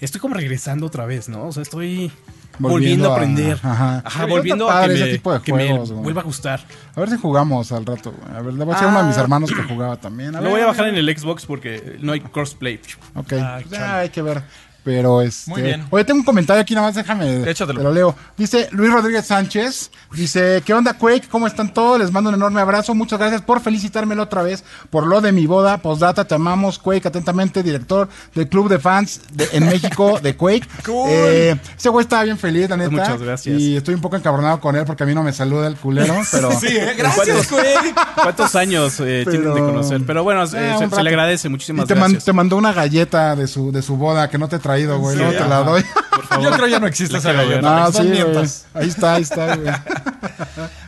estoy 0.00 0.20
como 0.20 0.34
regresando 0.36 0.86
otra 0.86 1.04
vez, 1.06 1.28
¿no? 1.28 1.46
O 1.48 1.52
sea, 1.52 1.62
estoy 1.64 2.12
volviendo, 2.60 3.08
Volviendo 3.08 3.08
a 3.08 3.10
a- 3.10 3.14
aprender. 3.16 3.60
ajá. 3.62 4.02
Ajá, 4.04 4.26
volviendo 4.26 4.68
a 4.70 4.86
que, 4.86 4.94
ese 4.94 5.04
me, 5.04 5.10
tipo 5.12 5.32
de 5.32 5.40
que 5.42 5.52
me 5.52 5.68
juegos, 5.68 5.90
güey. 5.92 6.02
vuelva 6.04 6.20
a 6.22 6.24
gustar. 6.24 6.64
A 6.94 7.00
ver 7.00 7.08
si 7.10 7.16
jugamos 7.16 7.70
al 7.72 7.86
rato, 7.86 8.12
güey. 8.12 8.36
A 8.36 8.42
ver, 8.42 8.54
le 8.54 8.64
voy 8.64 8.72
a 8.72 8.74
decir 8.74 8.88
a 8.88 8.90
uno 8.90 9.00
de 9.02 9.08
mis 9.08 9.16
Ah. 9.16 9.20
hermanos 9.20 9.50
que 9.52 9.62
jugaba 9.62 9.96
también. 10.00 10.32
Lo 10.32 10.42
ver, 10.42 10.50
voy 10.50 10.60
a 10.60 10.66
bajar 10.66 10.88
en 10.88 10.96
el 10.96 11.16
Xbox 11.18 11.46
porque 11.46 11.96
no 12.00 12.12
hay 12.12 12.20
crossplay. 12.20 12.80
Ok, 13.14 13.32
Ah, 13.40 13.58
pues 13.60 13.70
ya 13.70 13.78
chale. 13.78 13.92
hay 14.02 14.08
que 14.10 14.22
ver. 14.22 14.42
Pero 14.84 15.20
este. 15.20 15.50
Muy 15.50 15.60
bien. 15.62 15.84
Oye, 15.90 16.04
tengo 16.04 16.20
un 16.20 16.24
comentario 16.24 16.62
aquí, 16.62 16.74
nada 16.74 16.86
más 16.86 16.94
déjame. 16.94 17.48
Échatelo. 17.50 17.78
Te 17.80 17.84
lo 17.84 17.92
leo. 17.92 18.14
Dice 18.38 18.68
Luis 18.72 18.90
Rodríguez 18.90 19.26
Sánchez. 19.26 19.90
Dice: 20.14 20.62
¿Qué 20.64 20.72
onda, 20.72 20.94
Quake? 20.94 21.28
¿Cómo 21.28 21.46
están 21.46 21.74
todos? 21.74 21.98
Les 21.98 22.10
mando 22.10 22.30
un 22.30 22.36
enorme 22.36 22.60
abrazo. 22.60 22.94
Muchas 22.94 23.18
gracias 23.18 23.42
por 23.42 23.60
felicitármelo 23.60 24.22
otra 24.22 24.42
vez 24.42 24.64
por 24.88 25.06
lo 25.06 25.20
de 25.20 25.32
mi 25.32 25.46
boda. 25.46 25.78
Postdata, 25.78 26.24
te 26.24 26.34
amamos, 26.34 26.78
Quake. 26.78 27.06
Atentamente, 27.08 27.62
director 27.62 28.08
del 28.34 28.48
club 28.48 28.68
de 28.70 28.78
fans 28.78 29.20
de- 29.32 29.48
en 29.52 29.66
México 29.66 30.20
de 30.22 30.36
Quake. 30.36 30.66
Cool. 30.86 31.08
Eh, 31.10 31.60
ese 31.76 31.88
güey 31.90 32.04
estaba 32.04 32.22
bien 32.24 32.38
feliz, 32.38 32.70
la 32.70 32.76
neta. 32.78 32.90
Muchas 32.90 33.20
gracias. 33.20 33.60
Y 33.60 33.76
estoy 33.76 33.94
un 33.94 34.00
poco 34.00 34.16
encabronado 34.16 34.58
con 34.60 34.74
él 34.76 34.84
porque 34.86 35.02
a 35.02 35.06
mí 35.06 35.14
no 35.14 35.22
me 35.22 35.32
saluda 35.32 35.66
el 35.66 35.76
culero. 35.76 36.14
Pero. 36.32 36.50
Sí, 36.58 36.68
¿eh? 36.68 36.94
gracias, 36.96 37.48
Quake. 37.48 37.94
¿Cuántos 38.22 38.54
años 38.56 38.98
eh, 39.00 39.22
Pero- 39.26 39.30
tienen 39.30 39.54
de 39.54 39.60
conocer? 39.60 40.00
Pero 40.06 40.24
bueno, 40.24 40.44
eh, 40.44 40.48
Eh, 40.54 40.74
se, 40.78 40.88
se 40.96 41.02
le 41.02 41.10
agradece. 41.10 41.48
Y 41.48 41.50
Muchísimas 41.50 41.86
te, 41.86 41.94
man- 41.94 42.04
gracias. 42.12 42.24
te 42.24 42.32
mandó 42.32 42.56
una 42.56 42.72
galleta 42.72 43.36
de 43.36 43.46
su, 43.46 43.70
de 43.72 43.82
su 43.82 43.96
boda 43.96 44.30
que 44.30 44.38
no 44.38 44.48
te 44.48 44.58
traído, 44.68 44.98
güey. 44.98 45.16
Sí, 45.16 45.22
Luego 45.22 45.38
te 45.42 45.48
la 45.48 45.62
doy. 45.62 45.82
Por 46.10 46.26
favor. 46.26 46.44
Yo 46.44 46.50
creo 46.56 46.68
ya 46.68 46.78
no 46.80 46.86
existe 46.86 47.16
esa 47.16 47.32
galleta. 47.32 47.62
No, 47.62 47.80
no 47.80 47.92
sí, 47.92 48.02
mientas. 48.02 48.66
Ahí 48.74 48.88
está, 48.88 49.14
ahí 49.14 49.22
está, 49.22 49.56
güey. 49.56 49.74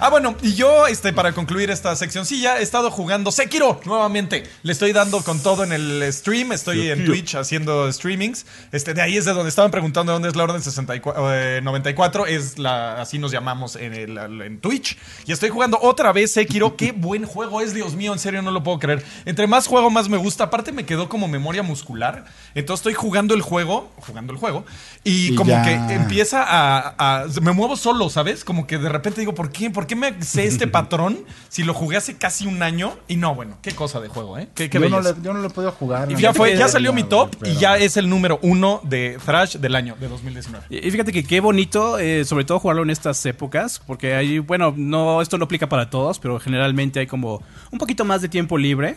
Ah, 0.03 0.09
bueno, 0.09 0.35
y 0.43 0.55
yo, 0.55 0.87
este, 0.87 1.13
para 1.13 1.33
concluir 1.33 1.71
esta 1.71 1.95
seccioncilla, 1.95 2.59
he 2.59 2.63
estado 2.63 2.91
jugando 2.91 3.31
Sekiro 3.31 3.81
nuevamente. 3.85 4.45
Le 4.63 4.73
estoy 4.73 4.93
dando 4.93 5.23
con 5.23 5.41
todo 5.43 5.63
en 5.63 5.73
el 5.73 6.11
stream. 6.13 6.53
Estoy 6.53 6.89
en 6.91 7.05
Twitch 7.05 7.35
haciendo 7.35 7.93
streamings. 7.93 8.47
Este, 8.73 8.95
de 8.95 9.03
ahí 9.03 9.17
es 9.19 9.27
de 9.27 9.33
donde 9.35 9.51
estaban 9.51 9.71
preguntando 9.71 10.13
dónde 10.13 10.29
es 10.29 10.37
la 10.37 10.45
orden 10.45 10.63
64, 10.63 11.35
eh, 11.35 11.61
94. 11.63 12.27
Es 12.27 12.59
la, 12.59 13.01
así 13.01 13.19
nos 13.19 13.31
llamamos 13.31 13.77
en, 13.77 13.93
el, 13.93 14.17
en 14.41 14.59
Twitch. 14.61 14.97
Y 15.27 15.33
estoy 15.33 15.51
jugando 15.51 15.79
otra 15.83 16.13
vez 16.13 16.33
Sekiro. 16.33 16.77
Qué 16.77 16.93
buen 16.97 17.27
juego 17.27 17.61
es, 17.61 17.75
Dios 17.75 17.95
mío, 17.95 18.13
en 18.15 18.19
serio, 18.19 18.41
no 18.41 18.51
lo 18.53 18.63
puedo 18.63 18.79
creer. 18.79 19.05
Entre 19.27 19.47
más 19.47 19.67
juego, 19.67 19.91
más 19.91 20.09
me 20.09 20.17
gusta. 20.17 20.45
Aparte, 20.45 20.73
me 20.73 20.87
quedó 20.87 21.11
como 21.11 21.29
memoria 21.29 21.63
muscular. 21.63 22.25
Entonces 22.55 22.81
estoy 22.81 22.95
jugando 22.95 23.35
el 23.35 23.43
juego, 23.43 23.91
jugando 23.97 24.33
el 24.33 24.39
juego. 24.39 24.65
Y, 25.05 25.33
Y 25.33 25.35
como 25.35 25.51
ya. 25.51 25.63
que 25.63 25.73
empieza 25.95 26.43
a, 26.43 26.95
a- 27.23 27.27
Me 27.43 27.53
muevo 27.53 27.77
solo, 27.77 28.09
¿sabes? 28.09 28.45
Como 28.45 28.67
que 28.67 28.79
de 28.79 28.89
repente 28.89 29.21
digo, 29.21 29.35
¿por 29.35 29.53
qué? 29.53 29.69
¿Por 29.71 29.87
qué 29.87 29.90
me 29.97 30.23
sé 30.23 30.45
este 30.47 30.67
patrón 30.69 31.19
si 31.49 31.63
lo 31.65 31.75
jugué 31.75 31.97
hace 31.97 32.17
casi 32.17 32.47
un 32.47 32.63
año? 32.63 32.97
Y 33.09 33.17
no, 33.17 33.35
bueno, 33.35 33.59
qué 33.63 33.73
cosa 33.73 34.01
de 34.01 34.09
juego, 34.09 34.39
¿eh? 34.39 34.49
Qué, 34.55 34.71
qué 34.71 34.79
Yo 34.81 34.89
no, 34.89 35.01
le, 35.01 35.15
yo 35.23 35.33
no 35.33 35.41
lo 35.41 35.47
he 35.49 35.51
podido 35.51 35.73
jugar. 35.73 36.11
Y 36.11 36.17
ya 36.17 36.33
fue, 36.33 36.57
ya 36.57 36.69
salió 36.69 36.93
mi 36.93 37.03
top 37.05 37.37
pero- 37.39 37.53
y 37.53 37.57
ya 37.57 37.77
es 37.77 37.97
el 37.97 38.09
número 38.09 38.39
uno 38.43 38.81
de 38.85 39.19
Thrash 39.25 39.57
del 39.57 39.75
año, 39.75 39.97
de 40.01 40.09
2019. 40.09 40.67
Y 40.71 40.87
y 40.87 40.91
fíjate 40.91 41.13
que 41.13 41.25
qué 41.25 41.41
bonito, 41.41 41.99
eh, 41.99 42.25
sobre 42.25 42.45
todo 42.45 42.59
jugarlo 42.59 42.83
en 42.83 42.91
estas 42.91 43.25
épocas, 43.27 43.81
porque 43.87 44.15
hay, 44.15 44.39
bueno, 44.39 44.73
no, 44.77 45.21
esto 45.23 45.39
no 45.39 45.45
aplica 45.45 45.69
para 45.69 45.91
todos, 45.91 46.19
pero 46.19 46.39
generalmente 46.41 47.01
hay 47.01 47.07
como 47.07 47.43
un 47.71 47.79
poquito 47.79 48.05
más 48.05 48.23
de 48.23 48.29
tiempo 48.29 48.59
libre, 48.59 48.97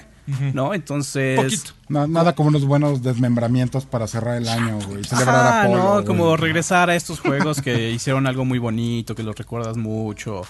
¿no? 0.54 0.74
Entonces... 0.74 1.40
Poquito. 1.40 1.72
Na- 1.90 2.08
nada 2.08 2.34
como 2.34 2.50
unos 2.50 2.66
buenos 2.66 3.04
desmembramientos 3.04 3.86
para 3.86 4.08
cerrar 4.08 4.38
el 4.38 4.48
año, 4.48 4.80
güey. 4.88 5.04
Celebrar 5.04 5.36
Ajá, 5.36 5.62
a 5.64 5.68
Polo. 5.68 5.78
¿no? 5.84 5.94
güey. 5.94 6.06
Como 6.06 6.38
regresar 6.38 6.90
a 6.90 6.96
estos 6.96 7.20
juegos 7.20 7.62
que 7.62 7.92
hicieron 7.92 8.26
algo 8.26 8.46
muy 8.46 8.58
bonito, 8.60 9.16
que 9.16 9.24
los 9.24 9.36
recuerdas 9.36 9.76
mucho. 9.78 10.44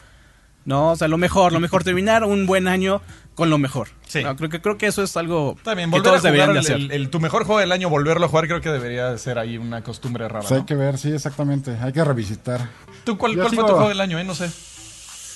No, 0.66 0.92
o 0.92 0.96
sea, 0.96 1.08
lo 1.08 1.18
mejor, 1.18 1.52
lo 1.52 1.60
mejor, 1.60 1.84
terminar 1.84 2.24
un 2.24 2.46
buen 2.46 2.68
año 2.68 3.02
con 3.36 3.50
lo 3.50 3.58
mejor. 3.58 3.90
Sí. 4.08 4.24
No, 4.24 4.36
creo, 4.36 4.50
que, 4.50 4.62
creo 4.62 4.78
que 4.78 4.86
eso 4.88 5.04
es 5.04 5.18
algo 5.18 5.58
También, 5.64 5.92
que 5.92 5.98
a 5.98 6.04
todos 6.04 6.20
jugar 6.20 6.32
deberían 6.34 6.54
de 6.54 6.60
hacer. 6.60 6.76
el- 6.78 6.92
el- 6.92 7.10
tu 7.10 7.20
mejor 7.20 7.44
juego 7.46 7.60
del 7.60 7.72
año, 7.72 7.90
volverlo 7.90 8.26
a 8.26 8.30
jugar, 8.30 8.48
creo 8.48 8.62
que 8.62 8.70
debería 8.70 9.10
de 9.12 9.18
ser 9.18 9.40
ahí 9.40 9.58
una 9.58 9.82
costumbre 9.84 10.28
rara. 10.28 10.40
Pues 10.42 10.52
hay 10.52 10.60
¿no? 10.60 10.66
que 10.66 10.76
ver, 10.76 10.98
sí, 10.98 11.12
exactamente. 11.12 11.78
Hay 11.82 11.92
que 11.92 12.04
revisitar. 12.04 12.70
¿Tú 13.04 13.18
cuál, 13.18 13.36
cuál 13.36 13.50
fue 13.50 13.64
tu 13.66 13.72
juego 13.74 13.90
del 13.90 14.00
año, 14.02 14.20
eh? 14.20 14.24
No 14.24 14.36
sé. 14.36 14.50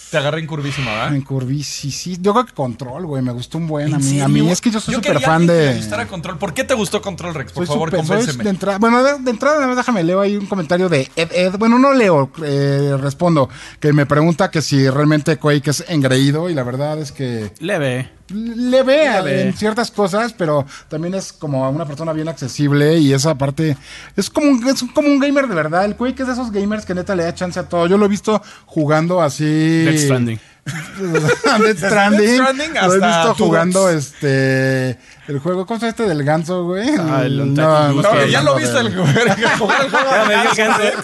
Te 0.09 0.17
agarré 0.17 0.39
en 0.39 0.47
curvísima, 0.47 0.91
¿verdad? 0.91 1.15
En 1.15 1.21
Curvisi, 1.21 1.91
sí. 1.91 2.17
Yo 2.21 2.31
creo 2.33 2.45
que 2.45 2.53
Control, 2.53 3.05
güey. 3.05 3.21
Me 3.21 3.33
gustó 3.33 3.57
un 3.57 3.67
buen. 3.67 3.93
A 3.93 3.97
¿En 3.97 4.05
mí, 4.05 4.21
a 4.21 4.27
mí 4.27 4.49
es 4.49 4.61
que 4.61 4.71
yo 4.71 4.79
soy 4.79 4.95
súper 4.95 5.19
fan 5.19 5.45
que 5.45 5.53
de. 5.53 5.69
me 5.71 5.75
gustara 5.77 6.07
Control. 6.07 6.37
¿Por 6.37 6.53
qué 6.53 6.63
te 6.63 6.73
gustó 6.73 7.01
Control 7.01 7.33
Rex? 7.33 7.51
Por 7.51 7.65
Soy 7.67 7.73
favor, 7.75 7.89
soy 7.91 7.99
convénceme. 7.99 8.43
de 8.45 8.49
entrada, 8.49 8.77
bueno, 8.77 9.03
de, 9.03 9.19
de 9.19 9.31
entrada, 9.31 9.55
nada 9.55 9.67
más 9.67 9.77
déjame 9.77 10.03
leo 10.03 10.21
ahí 10.21 10.37
un 10.37 10.45
comentario 10.45 10.87
de 10.87 11.09
Ed 11.15 11.29
Ed. 11.33 11.57
Bueno, 11.57 11.77
no 11.77 11.93
leo, 11.93 12.31
eh, 12.43 12.95
respondo. 12.99 13.49
Que 13.81 13.91
me 13.91 14.05
pregunta 14.05 14.49
que 14.49 14.61
si 14.61 14.89
realmente 14.89 15.37
Quake 15.37 15.69
es 15.71 15.83
engreído. 15.89 16.49
Y 16.49 16.53
la 16.53 16.63
verdad 16.63 16.99
es 16.99 17.11
que 17.11 17.51
Leve. 17.59 18.16
Le 18.29 18.83
ve 18.83 19.07
a- 19.07 19.21
Leve. 19.21 19.41
en 19.47 19.53
ciertas 19.53 19.91
cosas, 19.91 20.33
pero 20.33 20.65
también 20.89 21.13
es 21.15 21.31
como 21.33 21.69
una 21.69 21.85
persona 21.85 22.13
bien 22.13 22.27
accesible. 22.27 22.97
Y 22.97 23.13
esa 23.13 23.35
parte 23.35 23.77
es 24.15 24.29
como, 24.29 24.51
un, 24.51 24.67
es 24.67 24.83
como 24.93 25.07
un 25.07 25.19
gamer 25.19 25.47
de 25.47 25.55
verdad. 25.55 25.85
El 25.85 25.95
Quake 25.95 26.21
es 26.21 26.27
de 26.27 26.33
esos 26.33 26.51
gamers 26.51 26.85
que 26.85 26.93
neta 26.95 27.15
le 27.15 27.23
da 27.23 27.33
chance 27.33 27.59
a 27.59 27.63
todo. 27.69 27.87
Yo 27.87 27.97
lo 27.97 28.05
he 28.05 28.09
visto 28.09 28.41
jugando 28.65 29.21
así. 29.21 29.85
Death 29.85 29.97
Stranding. 29.99 30.39
Death 31.63 31.77
Stranding. 31.77 32.35
Stranding 32.35 32.73
lo 32.73 32.93
he 32.93 32.99
visto 33.07 33.35
jugando 33.35 33.89
este. 33.89 34.97
El 35.27 35.39
juego, 35.39 35.65
¿cómo 35.65 35.79
se 35.79 35.89
este 35.89 36.03
del 36.03 36.23
ganso, 36.23 36.63
güey? 36.63 36.87
Ah, 36.97 37.23
el 37.25 37.53
no, 37.53 37.89
no, 37.91 38.01
No, 38.01 38.25
ya 38.27 38.41
lo 38.41 38.55
viste 38.55 38.79
el 38.79 38.95
jugar 38.95 39.27
el 39.37 39.57
juego. 39.57 39.73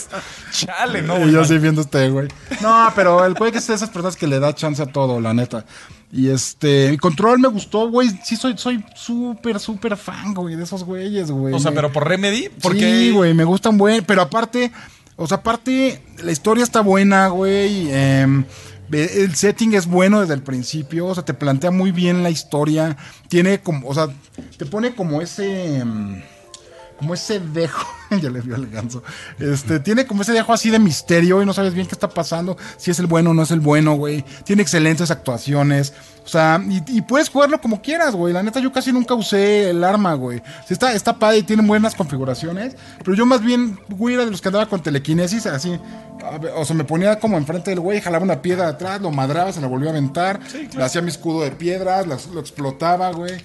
Chale, 0.52 1.02
no. 1.02 1.28
Y 1.28 1.32
yo 1.32 1.44
sí 1.44 1.58
viendo 1.58 1.82
este, 1.82 2.10
güey. 2.10 2.30
No, 2.62 2.92
pero 2.96 3.26
el 3.26 3.34
que 3.36 3.58
es 3.58 3.68
de 3.68 3.74
esas 3.76 3.90
personas 3.90 4.16
que 4.16 4.28
le 4.28 4.40
da 4.40 4.56
chance 4.56 4.82
a 4.82 4.86
todo, 4.86 5.20
la 5.20 5.34
neta. 5.34 5.66
Y 6.12 6.30
este, 6.30 6.90
mi 6.92 6.98
control 6.98 7.40
me 7.40 7.48
gustó, 7.48 7.90
güey. 7.90 8.10
Sí, 8.24 8.36
soy 8.36 8.56
soy 8.58 8.86
súper, 8.96 9.60
súper 9.60 9.98
fan, 9.98 10.34
güey, 10.34 10.56
de 10.56 10.64
esos 10.64 10.84
güeyes, 10.84 11.32
güey. 11.32 11.54
O 11.54 11.60
sea, 11.60 11.72
pero 11.72 11.92
por 11.92 12.08
Remedy, 12.08 12.50
porque 12.62 12.80
Sí, 12.80 13.12
güey, 13.12 13.34
me 13.34 13.44
gustan, 13.44 13.78
güey. 13.78 14.02
Pero 14.02 14.22
aparte, 14.22 14.72
o 15.16 15.28
sea, 15.28 15.38
aparte, 15.38 16.02
la 16.24 16.32
historia 16.32 16.64
está 16.64 16.82
buena, 16.82 17.28
güey. 17.30 17.92
ve- 17.92 18.46
el 18.94 19.36
setting 19.36 19.74
es 19.74 19.88
bueno 19.88 20.22
desde 20.22 20.34
el 20.34 20.42
principio. 20.42 21.08
O 21.08 21.14
sea, 21.16 21.26
te 21.26 21.34
plantea 21.34 21.72
muy 21.72 21.92
bien 21.92 22.24
la 22.24 22.30
historia. 22.30 22.98
Tiene 23.28 23.60
como, 23.62 23.88
o 23.88 23.94
sea, 23.94 24.08
te 24.58 24.66
pone 24.66 24.96
como 24.96 25.22
ese. 25.22 25.78
em, 25.78 26.22
como 27.04 27.16
ese 27.16 27.42
dejo, 27.42 27.86
ya 28.22 28.30
le 28.30 28.40
vio 28.40 28.56
el 28.56 28.70
ganso. 28.70 29.04
Este, 29.38 29.82
tiene 29.82 30.08
como 30.08 30.22
ese 30.22 30.32
dejo 30.32 30.54
así 30.54 30.70
de 30.70 30.80
misterio 30.80 31.42
y 31.42 31.46
no 31.46 31.52
sabes 31.54 31.74
bien 31.74 31.86
qué 31.86 31.92
está 31.92 32.08
pasando, 32.08 32.58
si 32.78 32.92
es 32.92 33.00
el 33.00 33.08
bueno 33.08 33.32
o 33.32 33.34
no 33.34 33.44
es 33.44 33.52
el 33.52 33.60
bueno, 33.60 33.96
güey. 33.96 34.24
Tiene 34.46 34.62
excelentes 34.62 35.12
actuaciones. 35.12 35.94
O 36.26 36.30
sea, 36.30 36.64
y, 36.66 36.82
y 36.88 37.02
puedes 37.02 37.28
jugarlo 37.28 37.60
como 37.60 37.82
quieras, 37.82 38.16
güey. 38.16 38.34
La 38.34 38.42
neta, 38.42 38.62
yo 38.62 38.72
casi 38.72 38.94
nunca 38.94 39.14
usé 39.14 39.70
el 39.70 39.84
arma, 39.84 40.14
güey. 40.14 40.42
Sí, 40.66 40.74
está, 40.74 40.94
está 40.94 41.20
padre 41.20 41.40
y 41.40 41.44
tiene 41.44 41.68
buenas 41.68 41.94
configuraciones. 41.94 42.78
Pero 43.00 43.14
yo 43.14 43.26
más 43.26 43.44
bien, 43.44 43.78
güey, 43.90 44.16
era 44.16 44.24
de 44.24 44.32
los 44.32 44.40
que 44.40 44.48
andaba 44.48 44.68
con 44.68 44.82
telequinesis, 44.82 45.46
así. 45.46 45.78
ver, 46.42 46.54
O 46.56 46.64
sea, 46.64 46.78
me 46.78 46.86
ponía 46.86 47.20
como 47.20 47.38
enfrente 47.38 47.72
del 47.72 47.82
güey, 47.82 48.00
jalaba 48.00 48.24
una 48.24 48.42
piedra 48.42 48.64
de 48.64 48.72
atrás, 48.72 49.02
lo 49.02 49.12
madraba, 49.12 49.52
se 49.52 49.60
la 49.60 49.68
volvió 49.68 49.90
a 49.90 49.92
aventar. 49.92 50.40
Le 50.74 50.84
hacía 50.84 51.02
mi 51.02 51.10
escudo 51.10 51.42
de 51.42 51.52
piedras, 51.52 52.08
lo, 52.08 52.18
lo 52.34 52.40
explotaba, 52.40 53.12
güey. 53.12 53.44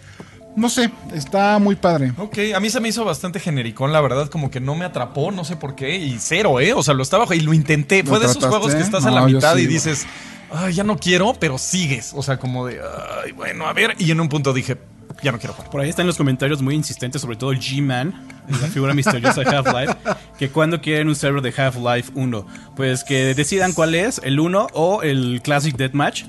No 0.59 0.69
sé, 0.69 0.91
está 1.15 1.59
muy 1.61 1.77
padre. 1.77 2.13
Ok, 2.19 2.39
a 2.55 2.59
mí 2.59 2.69
se 2.69 2.81
me 2.81 2.89
hizo 2.89 3.05
bastante 3.05 3.39
genericón, 3.39 3.93
la 3.93 4.01
verdad, 4.01 4.29
como 4.29 4.51
que 4.51 4.59
no 4.61 4.75
me 4.75 4.85
atrapó, 4.85 5.31
no 5.31 5.45
sé 5.45 5.55
por 5.55 5.77
qué, 5.77 5.97
y 5.97 6.19
cero, 6.19 6.59
¿eh? 6.59 6.73
O 6.73 6.83
sea, 6.83 6.95
lo 6.95 7.05
estaba 7.05 7.33
y 7.35 7.41
lo 7.41 7.55
intenté. 7.55 8.03
¿Lo 8.03 8.11
Fue 8.11 8.19
de 8.19 8.27
esos 8.27 8.45
juegos 8.45 8.75
que 8.75 8.83
estás 8.83 9.07
a 9.07 9.13
la 9.13 9.25
mitad 9.25 9.55
sí, 9.55 9.63
y 9.63 9.67
dices, 9.69 10.07
ay, 10.51 10.75
ya 10.75 10.83
no 10.83 10.99
quiero, 10.99 11.35
pero 11.39 11.59
sigues. 11.59 12.13
O 12.13 12.25
sea, 12.25 12.39
como 12.39 12.67
de, 12.67 12.81
ay, 13.25 13.31
bueno, 13.33 13.67
a 13.67 13.73
ver. 13.73 13.95
Y 13.99 14.11
en 14.11 14.21
un 14.21 14.29
punto 14.29 14.53
dije, 14.53 14.79
ya 15.23 15.31
no 15.31 15.39
quiero 15.39 15.55
jugar. 15.55 15.71
Por 15.71 15.81
ahí 15.81 15.89
están 15.89 16.09
los 16.09 16.17
comentarios 16.17 16.61
muy 16.61 16.75
insistentes, 16.75 17.23
sobre 17.23 17.37
todo 17.37 17.53
el 17.53 17.61
G-Man, 17.61 18.27
la 18.49 18.69
figura 18.69 18.95
misteriosa 18.95 19.43
de 19.43 19.57
Half-Life, 19.57 19.95
que 20.39 20.51
cuando 20.51 20.81
quieren 20.81 21.09
un 21.09 21.15
server 21.15 21.41
de 21.41 21.55
Half-Life 21.57 22.13
1, 22.15 22.47
pues 22.77 23.05
que 23.05 23.35
decidan 23.35 23.73
cuál 23.75 23.95
es, 23.95 24.21
el 24.25 24.41
1 24.41 24.69
o 24.73 25.03
el 25.03 25.41
Classic 25.43 25.77
Deathmatch, 25.77 26.25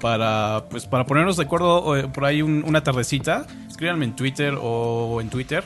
para, 0.00 0.64
pues, 0.70 0.86
para 0.86 1.04
ponernos 1.04 1.36
de 1.36 1.44
acuerdo 1.44 1.96
eh, 1.96 2.08
por 2.08 2.24
ahí 2.24 2.42
un- 2.42 2.64
una 2.66 2.82
tardecita. 2.82 3.46
Escríbanme 3.68 4.04
en 4.06 4.16
Twitter 4.16 4.54
o 4.60 5.20
en 5.20 5.28
Twitter. 5.30 5.64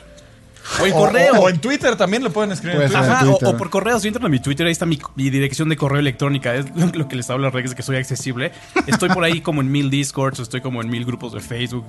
O 0.81 0.85
en 0.85 0.93
O- 0.93 0.95
correo. 0.95 1.33
O, 1.41 1.49
en 1.49 1.59
Twitter 1.59 1.95
también 1.97 2.23
le 2.23 2.29
pueden 2.29 2.51
escribir. 2.53 2.75
Puede 2.77 2.85
en 2.87 2.91
ser. 2.93 3.01
Twitter. 3.01 3.15
Ajá, 3.15 3.25
en 3.25 3.29
o, 3.33 3.37
Twitter. 3.37 3.55
o 3.55 3.57
por 3.57 3.69
correo, 3.69 3.99
si 3.99 4.07
entran 4.07 4.25
a 4.25 4.29
mi 4.29 4.39
Twitter, 4.39 4.65
ahí 4.65 4.71
está 4.71 4.85
mi, 4.85 4.97
mi 5.15 5.29
dirección 5.29 5.67
de 5.69 5.75
correo 5.75 5.99
electrónica. 5.99 6.55
Es 6.55 6.73
lo, 6.75 6.85
lo 6.87 7.07
que 7.07 7.15
les 7.17 7.29
hablo 7.29 7.47
a 7.47 7.49
Rex 7.49 7.71
de 7.71 7.75
que 7.75 7.83
soy 7.83 7.97
accesible. 7.97 8.51
Estoy 8.87 9.09
por 9.09 9.23
ahí 9.23 9.41
como 9.41 9.59
en 9.61 9.71
mil 9.71 9.89
Discords, 9.89 10.39
estoy 10.39 10.61
como 10.61 10.81
en 10.81 10.89
mil 10.89 11.03
grupos 11.05 11.33
de 11.33 11.41
Facebook, 11.41 11.85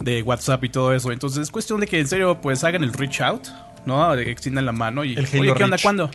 de 0.00 0.22
WhatsApp 0.22 0.64
y 0.64 0.68
todo 0.68 0.92
eso. 0.94 1.12
Entonces 1.12 1.42
es 1.42 1.50
cuestión 1.50 1.78
de 1.80 1.86
que 1.86 2.00
en 2.00 2.08
serio, 2.08 2.40
pues 2.40 2.64
hagan 2.64 2.82
el 2.82 2.92
reach 2.92 3.20
out, 3.20 3.46
¿no? 3.86 4.14
De 4.16 4.24
que 4.24 4.30
extiendan 4.32 4.66
la 4.66 4.72
mano 4.72 5.04
y. 5.04 5.12
El 5.14 5.26
Halo 5.26 5.40
Oye, 5.42 5.54
¿qué 5.54 5.64
onda? 5.64 5.76
Reach. 5.76 5.82
¿Cuándo? 5.82 6.10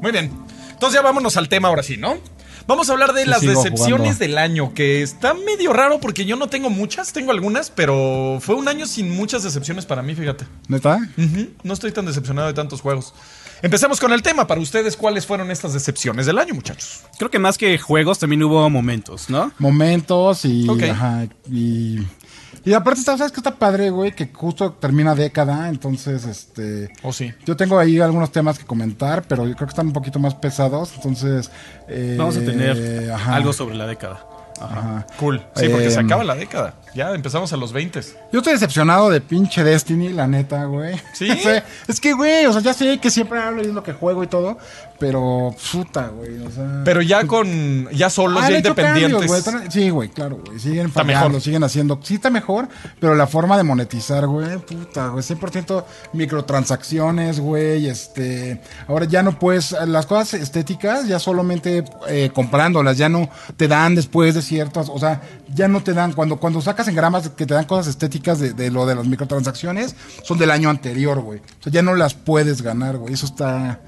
Muy 0.00 0.12
bien. 0.12 0.30
Entonces 0.70 0.94
ya 0.98 1.02
vámonos 1.02 1.36
al 1.36 1.48
tema 1.48 1.68
ahora 1.68 1.82
sí, 1.82 1.96
¿no? 1.96 2.18
Vamos 2.66 2.88
a 2.88 2.92
hablar 2.92 3.12
de 3.12 3.24
Sí, 3.24 3.28
las 3.30 3.40
decepciones 3.42 3.78
jugando. 3.98 4.18
del 4.18 4.38
año, 4.38 4.72
que 4.74 5.02
está 5.02 5.34
medio 5.34 5.72
raro 5.72 5.98
porque 6.00 6.24
yo 6.24 6.36
no 6.36 6.48
tengo 6.48 6.70
muchas, 6.70 7.12
tengo 7.12 7.32
algunas, 7.32 7.70
pero 7.70 8.38
fue 8.40 8.54
un 8.54 8.68
año 8.68 8.86
sin 8.86 9.10
muchas 9.14 9.42
decepciones 9.42 9.84
para 9.86 10.02
mí, 10.02 10.14
fíjate. 10.14 10.46
¿Neta? 10.68 10.98
Ujú, 11.18 11.48
No 11.62 11.74
estoy 11.74 11.92
tan 11.92 12.06
decepcionado 12.06 12.48
de 12.48 12.54
tantos 12.54 12.80
juegos. 12.80 13.14
Empecemos 13.62 14.00
con 14.00 14.12
el 14.12 14.22
tema. 14.22 14.46
Para 14.46 14.60
ustedes, 14.60 14.96
¿cuáles 14.96 15.24
fueron 15.26 15.50
estas 15.50 15.72
decepciones 15.72 16.26
del 16.26 16.38
año, 16.38 16.54
muchachos? 16.54 17.00
Creo 17.18 17.30
que 17.30 17.38
más 17.38 17.58
que 17.58 17.78
juegos 17.78 18.18
también 18.18 18.42
hubo 18.42 18.68
momentos, 18.70 19.30
¿no? 19.30 19.52
momentos 19.58 20.44
y, 20.44 20.68
Ok. 20.68 20.82
ajá, 20.84 21.26
y 21.50 21.98
y 22.64 22.72
aparte 22.74 23.00
sabes 23.02 23.32
que 23.32 23.40
está 23.40 23.54
padre 23.54 23.90
güey 23.90 24.12
que 24.14 24.30
justo 24.32 24.72
termina 24.72 25.14
década 25.14 25.68
entonces 25.68 26.24
este 26.24 26.90
¿O 27.02 27.12
sí? 27.12 27.32
yo 27.46 27.56
tengo 27.56 27.78
ahí 27.78 27.98
algunos 28.00 28.30
temas 28.32 28.58
que 28.58 28.64
comentar 28.64 29.22
pero 29.22 29.46
yo 29.46 29.54
creo 29.54 29.66
que 29.66 29.72
están 29.72 29.86
un 29.88 29.92
poquito 29.92 30.18
más 30.18 30.34
pesados 30.34 30.92
entonces 30.96 31.50
eh, 31.88 32.16
Vamos 32.18 32.36
a 32.36 32.40
tener 32.40 33.10
ajá, 33.12 33.34
algo 33.36 33.52
sobre 33.52 33.74
la 33.74 33.86
década. 33.86 34.24
ajá. 34.60 35.06
Cool. 35.18 35.42
Sí, 35.56 35.68
porque 35.68 35.90
se 35.90 36.00
Em, 36.00 36.06
acaba 36.06 36.24
la 36.24 36.34
década. 36.34 36.74
Ya 36.94 37.12
empezamos 37.14 37.52
a 37.52 37.56
los 37.56 37.72
20. 37.72 38.00
yo 38.32 38.38
estoy 38.40 38.52
decepcionado 38.52 39.08
de 39.10 39.20
pinche 39.20 39.64
Destiny 39.64 40.10
la 40.10 40.26
neta 40.26 40.64
güey 40.64 40.94
¿Sí? 41.14 41.30
O 41.32 41.36
sea, 41.36 41.64
es 41.88 42.00
que 42.00 42.12
güey 42.12 42.46
o 42.46 42.52
sea 42.52 42.60
ya 42.60 42.74
sé 42.74 42.98
que 42.98 43.10
siempre 43.10 43.40
hablo 43.40 43.62
y 43.62 43.66
es 43.66 43.72
lo 43.74 43.82
que 43.82 43.92
juego 43.92 44.22
y 44.22 44.26
todo 44.26 44.58
pero 44.98 45.54
puta 45.72 46.08
güey 46.08 46.38
o 46.46 46.50
sea 46.50 46.82
Pero 46.84 47.02
ya 47.02 47.26
con. 47.26 47.88
Ya 47.90 48.08
solos, 48.08 48.40
Ah, 48.40 48.50
ya 48.50 48.62
cambios, 48.62 49.10
independientes. 49.10 49.26
güey. 49.44 49.70
Sí, 49.70 49.90
güey, 49.90 50.08
claro, 50.10 50.38
güey. 50.46 50.60
Siguen 50.60 50.86
Está 50.86 51.04
fallando, 51.04 51.40
siguen 51.40 51.64
haciendo. 51.64 51.98
Sí, 52.04 52.14
está 52.14 52.30
mejor, 52.30 52.68
pero 53.00 53.16
la 53.16 53.26
forma 53.26 53.56
de 53.56 53.64
monetizar, 53.64 54.28
güey, 54.28 54.58
puta, 54.58 55.08
güey. 55.08 55.24
100% 55.24 55.84
microtransacciones, 56.12 57.40
güey. 57.40 57.88
Este. 57.88 58.60
Ahora 58.86 59.06
ya 59.06 59.24
no 59.24 59.38
puedes. 59.40 59.72
Las 59.86 60.06
cosas 60.06 60.34
estéticas 60.34 61.08
ya 61.08 61.18
solamente 61.18 61.84
eh, 62.08 62.30
comprándolas, 62.32 62.96
ya 62.96 63.08
no 63.08 63.28
te 63.56 63.66
dan 63.66 63.96
después 63.96 64.36
de 64.36 64.42
ciertas. 64.42 64.88
O 64.88 65.00
sea, 65.00 65.20
ya 65.52 65.66
no 65.66 65.82
te 65.82 65.94
dan. 65.94 66.12
Cuando, 66.12 66.36
cuando 66.38 66.60
sacas 66.60 66.81
en 66.88 66.94
gramas 66.94 67.28
que 67.30 67.46
te 67.46 67.54
dan 67.54 67.64
cosas 67.64 67.88
estéticas 67.88 68.38
de, 68.38 68.52
de 68.52 68.70
lo 68.70 68.86
de 68.86 68.94
las 68.94 69.06
microtransacciones, 69.06 69.94
son 70.24 70.38
del 70.38 70.50
año 70.50 70.70
anterior, 70.70 71.20
güey. 71.20 71.40
O 71.40 71.62
sea, 71.62 71.72
ya 71.72 71.82
no 71.82 71.94
las 71.94 72.14
puedes 72.14 72.62
ganar, 72.62 72.96
güey. 72.96 73.14
Eso 73.14 73.26
está. 73.26 73.80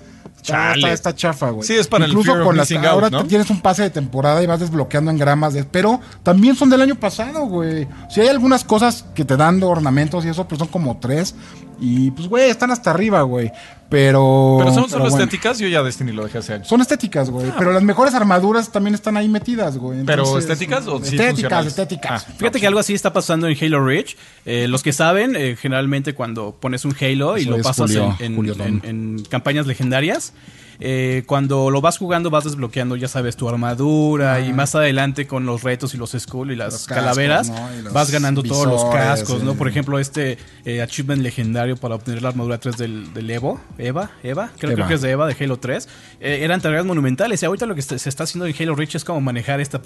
Chale. 0.43 0.75
está, 0.75 0.93
está 0.93 1.15
chafa, 1.15 1.51
güey. 1.51 1.67
Sí, 1.67 1.75
es 1.75 1.87
para 1.87 2.05
el 2.05 2.11
Incluso 2.11 2.35
of 2.35 2.45
con 2.45 2.57
las 2.57 2.71
out, 2.71 2.85
ahora 2.85 3.11
tienes 3.27 3.49
un 3.49 3.63
pase 3.63 3.83
de 3.83 3.91
temporada 3.91 4.43
y 4.43 4.47
vas 4.47 4.61
desbloqueando 4.61 5.11
en 5.11 5.17
gramas 5.17 5.55
de, 5.55 5.65
pero 5.65 6.01
también 6.23 6.55
son 6.55 6.69
del 6.69 6.83
año 6.83 6.97
pasado, 6.97 7.47
güey. 7.47 7.89
Si 8.11 8.21
hay 8.21 8.29
algunas 8.29 8.63
cosas 8.63 9.07
que 9.15 9.25
te 9.25 9.39
dan 9.39 9.59
de 9.59 9.67
ornamentos 9.67 10.25
y 10.25 10.29
eso, 10.29 10.47
pero 10.47 10.59
son 10.59 10.69
como 10.69 10.99
tres 10.99 11.35
y 11.81 12.11
pues 12.13 12.29
güey, 12.29 12.51
están 12.51 12.71
hasta 12.71 12.91
arriba, 12.91 13.23
güey. 13.23 13.51
Pero 13.91 14.57
Pero 14.59 14.75
son 14.75 14.89
solo 14.91 15.05
bueno. 15.05 15.17
estéticas. 15.19 15.59
Yo 15.59 15.69
ya 15.69 15.83
Destiny 15.83 16.11
lo 16.13 16.25
dejé 16.25 16.39
hace 16.39 16.55
años. 16.55 16.67
Son 16.69 16.81
estéticas, 16.81 17.31
güey, 17.31 17.53
pero 17.57 17.73
las 17.73 17.83
mejores 17.83 18.15
armaduras 18.15 18.73
también 18.73 18.95
están 18.95 19.17
ahí 19.17 19.29
metidas, 19.29 19.77
güey. 19.77 20.03
¿Pero 20.05 20.37
estéticas 20.39 20.87
o 20.89 20.99
sí 21.05 21.15
estéticas, 21.17 21.67
estéticas. 21.67 22.27
Ah. 22.29 22.33
Fíjate 22.37 22.61
que 22.61 22.67
algo 22.67 22.81
así 22.81 22.95
está 22.95 23.13
pasando 23.13 23.47
en 23.47 23.57
Halo 23.61 23.85
Reach. 23.85 24.17
Eh, 24.47 24.67
los 24.69 24.83
que 24.83 24.93
saben, 24.93 25.37
eh, 25.37 25.57
generalmente 25.61 26.15
cuando 26.15 26.57
pones 26.59 26.85
un 26.85 26.97
Halo 27.01 27.39
y 27.39 27.45
lo 27.45 27.59
pasas 27.63 27.91
Julio, 27.91 28.17
en, 28.19 28.27
en- 28.27 28.37
Julio 28.37 28.55
Don. 28.55 28.67
en- 28.67 28.83
en 28.85 29.23
campañas 29.29 29.67
legendarias, 29.67 30.33
eh, 30.81 31.23
cuando 31.27 31.71
lo 31.71 31.81
vas 31.81 31.99
jugando 31.99 32.31
vas 32.31 32.45
desbloqueando, 32.45 32.97
ya 32.97 33.09
sabes, 33.09 33.37
tu 33.37 33.49
armadura 33.49 34.41
y 34.41 34.53
más 34.53 34.75
adelante 34.75 35.27
con 35.27 35.47
los 35.47 35.63
retos 35.63 35.95
y 35.95 35.97
los 35.97 36.13
skull 36.13 36.53
y 36.53 36.57
las 36.57 36.73
Los 36.73 36.87
cascos, 36.87 37.05
calaveras, 37.05 37.51
¿no? 37.51 37.75
Y 37.79 37.83
los 37.83 37.93
vas 37.93 38.11
ganando 38.11 38.43
todos 38.43 38.67
los 38.67 38.85
cascos, 38.87 39.43
¿no? 39.43 39.55
Por 39.55 39.69
ejemplo, 39.69 39.99
este 39.99 40.39
eh, 40.65 40.83
achievement 40.83 41.23
legendario 41.23 41.77
para 41.77 41.95
obtener 41.95 42.23
la 42.23 42.31
armadura 42.31 42.59
3 42.59 42.77
del, 42.77 43.15
del 43.15 43.31
Evo, 43.31 43.61
Eva, 43.79 44.11
Eva, 44.23 44.51
creo, 44.59 44.73
Eva. 44.73 44.77
creo 44.77 44.89
que 44.89 44.95
es 44.95 45.03
de 45.03 45.11
Eva 45.11 45.27
de 45.27 45.37
Halo 45.39 45.59
3, 45.59 45.89
eh, 46.21 46.39
eran 46.43 46.61
tareas 46.61 46.85
monumentales 46.85 47.43
y 47.43 47.47
ahorita 47.47 47.67
lo 47.67 47.75
que 47.75 47.83
se 47.83 48.09
está 48.09 48.25
haciendo 48.25 48.47
en 48.47 48.55
Halo 48.59 48.75
Reach 48.75 48.95
es 48.95 49.05
como 49.05 49.21
manejar 49.21 49.61
esta 49.61 49.81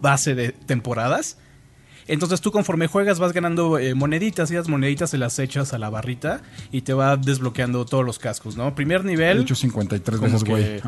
base 0.00 0.34
de 0.34 0.52
temporadas. 0.52 1.36
Entonces 2.10 2.40
tú 2.40 2.50
conforme 2.50 2.88
juegas 2.88 3.20
vas 3.20 3.32
ganando 3.32 3.78
eh, 3.78 3.94
moneditas 3.94 4.50
y 4.50 4.54
las 4.54 4.68
moneditas 4.68 5.10
se 5.10 5.18
las 5.18 5.38
echas 5.38 5.72
a 5.72 5.78
la 5.78 5.90
barrita 5.90 6.42
y 6.72 6.82
te 6.82 6.92
va 6.92 7.16
desbloqueando 7.16 7.84
todos 7.84 8.04
los 8.04 8.18
cascos, 8.18 8.56
¿no? 8.56 8.74
Primer 8.74 9.02
He 9.02 9.04
nivel... 9.04 9.40
hecho 9.42 9.54
53 9.54 10.18
como 10.18 10.32
veces, 10.32 10.44
güey. 10.44 10.80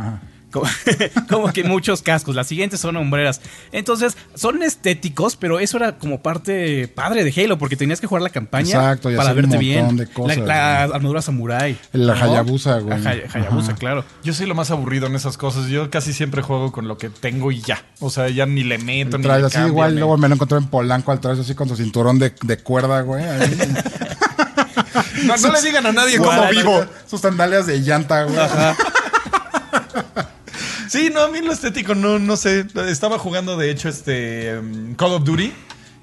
Ajá. 0.52 0.60
Como, 0.60 0.66
como 1.28 1.52
que 1.52 1.64
muchos 1.64 2.02
cascos. 2.02 2.34
Las 2.36 2.46
siguientes 2.46 2.80
son 2.80 2.96
hombreras. 2.96 3.40
Entonces, 3.72 4.16
son 4.34 4.62
estéticos, 4.62 5.36
pero 5.36 5.58
eso 5.60 5.78
era 5.78 5.98
como 5.98 6.22
parte 6.22 6.88
padre 6.88 7.24
de 7.24 7.42
Halo, 7.42 7.58
porque 7.58 7.76
tenías 7.76 8.00
que 8.00 8.06
jugar 8.06 8.22
la 8.22 8.30
campaña 8.30 8.68
Exacto, 8.76 9.10
y 9.10 9.16
para 9.16 9.30
hacer 9.30 9.44
un 9.44 9.50
verte 9.50 9.64
bien. 9.64 9.96
de 9.96 10.06
cosas, 10.06 10.38
la, 10.38 10.44
la 10.46 10.82
armadura 10.96 11.22
samurai. 11.22 11.78
La 11.92 12.14
¿no? 12.14 12.22
Hayabusa, 12.24 12.78
güey. 12.78 13.00
La 13.00 13.10
Hay- 13.10 13.22
Hayabusa, 13.32 13.70
Ajá. 13.72 13.78
claro. 13.78 14.04
Yo 14.22 14.32
soy 14.34 14.46
lo 14.46 14.54
más 14.54 14.70
aburrido 14.70 15.06
en 15.06 15.14
esas 15.16 15.36
cosas. 15.36 15.66
Yo 15.68 15.90
casi 15.90 16.12
siempre 16.12 16.42
juego 16.42 16.70
con 16.72 16.86
lo 16.88 16.98
que 16.98 17.08
tengo 17.10 17.50
y 17.52 17.60
ya. 17.62 17.82
O 18.00 18.10
sea, 18.10 18.28
ya 18.28 18.46
ni 18.46 18.62
le 18.64 18.78
meto, 18.78 19.18
ni 19.18 19.24
le 19.26 19.32
así 19.32 19.52
cambio, 19.54 19.72
igual, 19.72 19.94
ni- 19.94 20.00
luego 20.00 20.18
me 20.18 20.28
lo 20.28 20.34
encontré 20.34 20.58
en 20.58 20.66
Polanco 20.66 21.12
al 21.12 21.20
traes 21.20 21.38
así 21.38 21.54
con 21.54 21.68
su 21.68 21.76
cinturón 21.76 22.18
de, 22.18 22.32
de 22.42 22.58
cuerda, 22.58 23.00
güey. 23.02 23.24
ahí. 23.24 23.58
No, 25.24 25.36
no 25.36 25.52
le 25.52 25.62
digan 25.62 25.86
a 25.86 25.92
nadie 25.92 26.18
cómo 26.18 26.48
vivo. 26.50 26.84
Sus 27.08 27.20
sandalias 27.20 27.66
de 27.66 27.78
llanta, 27.80 28.24
güey. 28.24 28.36
Sí, 30.92 31.08
no, 31.10 31.22
a 31.22 31.28
mí 31.28 31.40
lo 31.40 31.54
estético 31.54 31.94
no, 31.94 32.18
no 32.18 32.36
sé. 32.36 32.66
Estaba 32.86 33.18
jugando, 33.18 33.56
de 33.56 33.70
hecho, 33.70 33.88
este 33.88 34.58
um, 34.58 34.94
Call 34.94 35.12
of 35.12 35.24
Duty. 35.24 35.50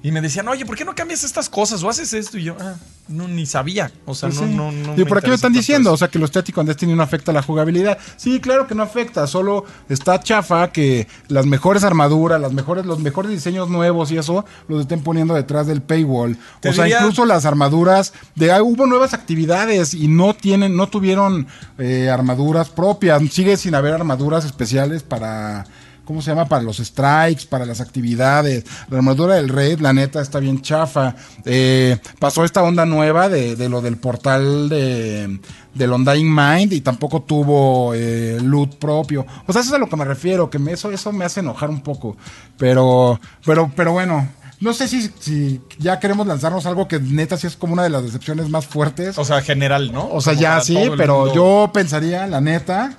Y 0.02 0.12
me 0.12 0.20
decían, 0.22 0.48
oye, 0.48 0.64
¿por 0.64 0.76
qué 0.76 0.84
no 0.84 0.94
cambias 0.94 1.24
estas 1.24 1.50
cosas 1.50 1.82
o 1.82 1.88
haces 1.90 2.12
esto? 2.14 2.38
Y 2.38 2.44
yo, 2.44 2.56
ah, 2.58 2.74
no, 3.08 3.28
ni 3.28 3.44
sabía. 3.44 3.92
O 4.06 4.14
sea, 4.14 4.30
Pues 4.30 4.40
no, 4.40 4.46
sí. 4.48 4.54
no, 4.54 4.72
no. 4.72 5.00
y 5.00 5.04
por 5.04 5.18
aquí 5.18 5.28
me 5.28 5.34
están 5.34 5.52
diciendo, 5.52 5.90
eso. 5.90 5.94
o 5.94 5.96
sea, 5.98 6.08
que 6.08 6.18
lo 6.18 6.24
estético 6.24 6.60
en 6.62 6.68
Destiny 6.68 6.94
no 6.94 7.02
afecta 7.02 7.32
a 7.32 7.34
la 7.34 7.42
jugabilidad. 7.42 7.98
Sí, 8.16 8.40
claro 8.40 8.66
que 8.66 8.74
no 8.74 8.82
afecta, 8.82 9.26
solo 9.26 9.66
está 9.90 10.18
chafa 10.20 10.72
que 10.72 11.06
las 11.28 11.44
mejores 11.44 11.84
armaduras, 11.84 12.40
las 12.40 12.52
mejores, 12.54 12.86
los 12.86 12.98
mejores 12.98 13.30
diseños 13.30 13.68
nuevos 13.68 14.10
y 14.10 14.16
eso 14.16 14.46
los 14.68 14.80
estén 14.80 15.02
poniendo 15.02 15.34
detrás 15.34 15.66
del 15.66 15.82
paywall. 15.82 16.38
Te 16.60 16.70
o 16.70 16.72
sea, 16.72 16.84
diría- 16.84 17.00
incluso 17.00 17.26
las 17.26 17.44
armaduras, 17.44 18.14
de 18.36 18.52
ah, 18.52 18.62
hubo 18.62 18.86
nuevas 18.86 19.12
actividades 19.12 19.92
y 19.92 20.08
no 20.08 20.32
tienen, 20.34 20.76
no 20.76 20.88
tuvieron 20.88 21.46
eh, 21.78 22.08
armaduras 22.08 22.70
propias. 22.70 23.20
Sigue 23.30 23.58
sin 23.58 23.74
haber 23.74 23.92
armaduras 23.92 24.46
especiales 24.46 25.02
para. 25.02 25.66
¿Cómo 26.10 26.22
se 26.22 26.32
llama? 26.32 26.46
Para 26.46 26.64
los 26.64 26.78
strikes, 26.78 27.46
para 27.48 27.64
las 27.64 27.80
actividades. 27.80 28.64
La 28.88 28.96
armadura 28.96 29.36
del 29.36 29.48
raid, 29.48 29.78
la 29.78 29.92
neta, 29.92 30.20
está 30.20 30.40
bien 30.40 30.60
chafa. 30.60 31.14
Eh, 31.44 31.98
pasó 32.18 32.44
esta 32.44 32.64
onda 32.64 32.84
nueva 32.84 33.28
de, 33.28 33.54
de 33.54 33.68
lo 33.68 33.80
del 33.80 33.96
portal 33.96 34.68
de, 34.68 35.38
del 35.72 35.92
Undying 35.92 36.34
Mind 36.34 36.72
y 36.72 36.80
tampoco 36.80 37.22
tuvo 37.22 37.94
eh, 37.94 38.38
loot 38.42 38.74
propio. 38.80 39.24
O 39.46 39.52
sea, 39.52 39.60
eso 39.62 39.70
es 39.70 39.74
a 39.76 39.78
lo 39.78 39.88
que 39.88 39.94
me 39.94 40.04
refiero, 40.04 40.50
que 40.50 40.58
me- 40.58 40.72
eso, 40.72 40.90
eso 40.90 41.12
me 41.12 41.24
hace 41.24 41.38
enojar 41.38 41.70
un 41.70 41.80
poco. 41.80 42.16
Pero, 42.58 43.20
pero, 43.44 43.70
pero 43.76 43.92
bueno. 43.92 44.28
No 44.58 44.74
sé 44.74 44.88
si, 44.88 45.10
si 45.20 45.60
ya 45.78 46.00
queremos 46.00 46.26
lanzarnos 46.26 46.66
algo 46.66 46.88
que 46.88 46.98
neta 46.98 47.36
sí 47.38 47.46
es 47.46 47.54
como 47.54 47.72
una 47.74 47.84
de 47.84 47.90
las 47.90 48.02
decepciones 48.02 48.48
más 48.50 48.66
fuertes. 48.66 49.16
O 49.16 49.24
sea, 49.24 49.40
general, 49.42 49.92
¿no? 49.92 50.08
O 50.10 50.20
sea, 50.20 50.32
Como 50.34 50.42
ya 50.42 50.60
sí, 50.60 50.76
pero 50.96 51.20
mundo. 51.26 51.34
yo 51.34 51.70
pensaría, 51.72 52.26
la 52.26 52.40
neta, 52.40 52.98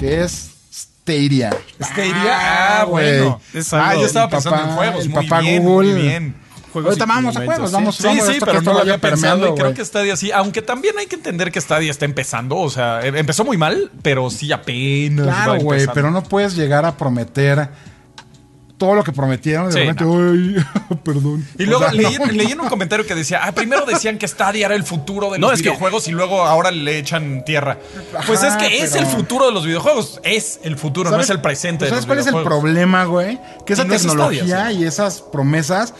que 0.00 0.22
es 0.24 0.50
Stadia. 1.04 1.50
Stadia, 1.80 2.80
ah, 2.80 2.84
bueno. 2.86 3.40
Es 3.52 3.72
ah, 3.74 3.94
yo 3.94 4.06
estaba 4.06 4.28
pensando 4.30 4.56
papá- 4.58 4.68
en 4.70 4.76
juegos. 4.76 5.04
el 5.04 5.10
muy 5.10 5.22
papá 5.24 5.40
bien, 5.40 5.62
Google. 5.62 5.92
Muy 5.92 6.02
bien. 6.02 6.34
Ahorita 6.74 7.06
vamos 7.06 7.36
a 7.36 7.44
juegos, 7.44 7.70
¿sí? 7.70 7.74
vamos, 7.76 7.94
Sí, 7.96 8.02
vamos. 8.04 8.24
sí, 8.26 8.32
esto 8.32 8.46
pero 8.46 8.58
que 8.58 8.64
no 8.64 8.72
lo 8.72 8.78
había 8.80 8.98
pensado 8.98 9.48
y 9.48 9.54
creo 9.54 9.74
que 9.74 9.84
Stadia 9.84 10.16
sí, 10.16 10.32
aunque 10.32 10.60
también 10.60 10.98
hay 10.98 11.06
que 11.06 11.14
entender 11.14 11.52
que 11.52 11.60
Stadia 11.60 11.88
está 11.90 12.04
empezando, 12.04 12.56
o 12.56 12.68
sea, 12.68 13.00
em- 13.06 13.14
empezó 13.14 13.44
muy 13.44 13.56
mal, 13.56 13.92
pero 14.02 14.28
sí 14.28 14.50
apenas 14.50 15.26
Claro, 15.26 15.54
güey, 15.60 15.86
pero 15.94 16.10
no 16.10 16.24
puedes 16.24 16.56
llegar 16.56 16.84
a 16.84 16.96
prometer 16.96 17.68
todo 18.76 18.94
lo 18.96 19.04
que 19.04 19.12
prometieron. 19.12 19.66
De 19.66 19.72
Sí, 19.72 19.78
repente, 19.78 20.04
"Ay, 20.04 20.96
perdón. 21.04 21.46
Y 21.58 21.62
O 21.64 21.66
luego 21.66 21.84
sea, 21.84 21.92
leí, 21.92 22.16
no, 22.18 22.26
leí 22.26 22.52
en 22.52 22.60
un 22.60 22.68
comentario 22.68 23.06
que 23.06 23.14
decía, 23.14 23.40
ah, 23.44 23.52
primero 23.52 23.86
decían 23.86 24.18
que 24.18 24.26
Stadia 24.26 24.66
era 24.66 24.74
el 24.74 24.82
futuro 24.82 25.30
de 25.30 25.38
No, 25.38 25.46
los 25.48 25.54
es 25.54 25.62
que- 25.62 25.68
videojuegos 25.70 26.08
y 26.08 26.10
luego 26.12 26.42
ahora 26.42 26.70
le 26.70 26.98
echan 26.98 27.44
tierra. 27.44 27.78
Pues 28.26 28.42
Ajá, 28.42 28.48
es 28.48 28.68
que 28.68 28.82
es 28.82 28.94
el 28.96 29.06
futuro 29.06 29.46
de 29.46 29.52
los 29.52 29.64
videojuegos, 29.64 30.20
es 30.24 30.60
el 30.64 30.76
futuro, 30.76 31.10
no 31.10 31.14
¿Sabes- 31.16 31.26
es 31.26 31.30
el 31.30 31.40
presente. 31.40 31.84
de 31.84 31.90
¿Sabes 31.90 32.02
los 32.02 32.06
cuál 32.06 32.18
es 32.18 32.26
el 32.26 32.42
problema, 32.42 33.04
güey? 33.04 33.38
Que 33.64 33.74
esa 33.74 33.84
Y 33.84 33.88
no 33.88 33.94
es 33.94 34.02
tecnología 34.02 34.44
Stadia, 34.44 34.68
sí. 34.70 34.76
y 34.82 34.84
esas 34.84 35.20
promesas 35.22 35.94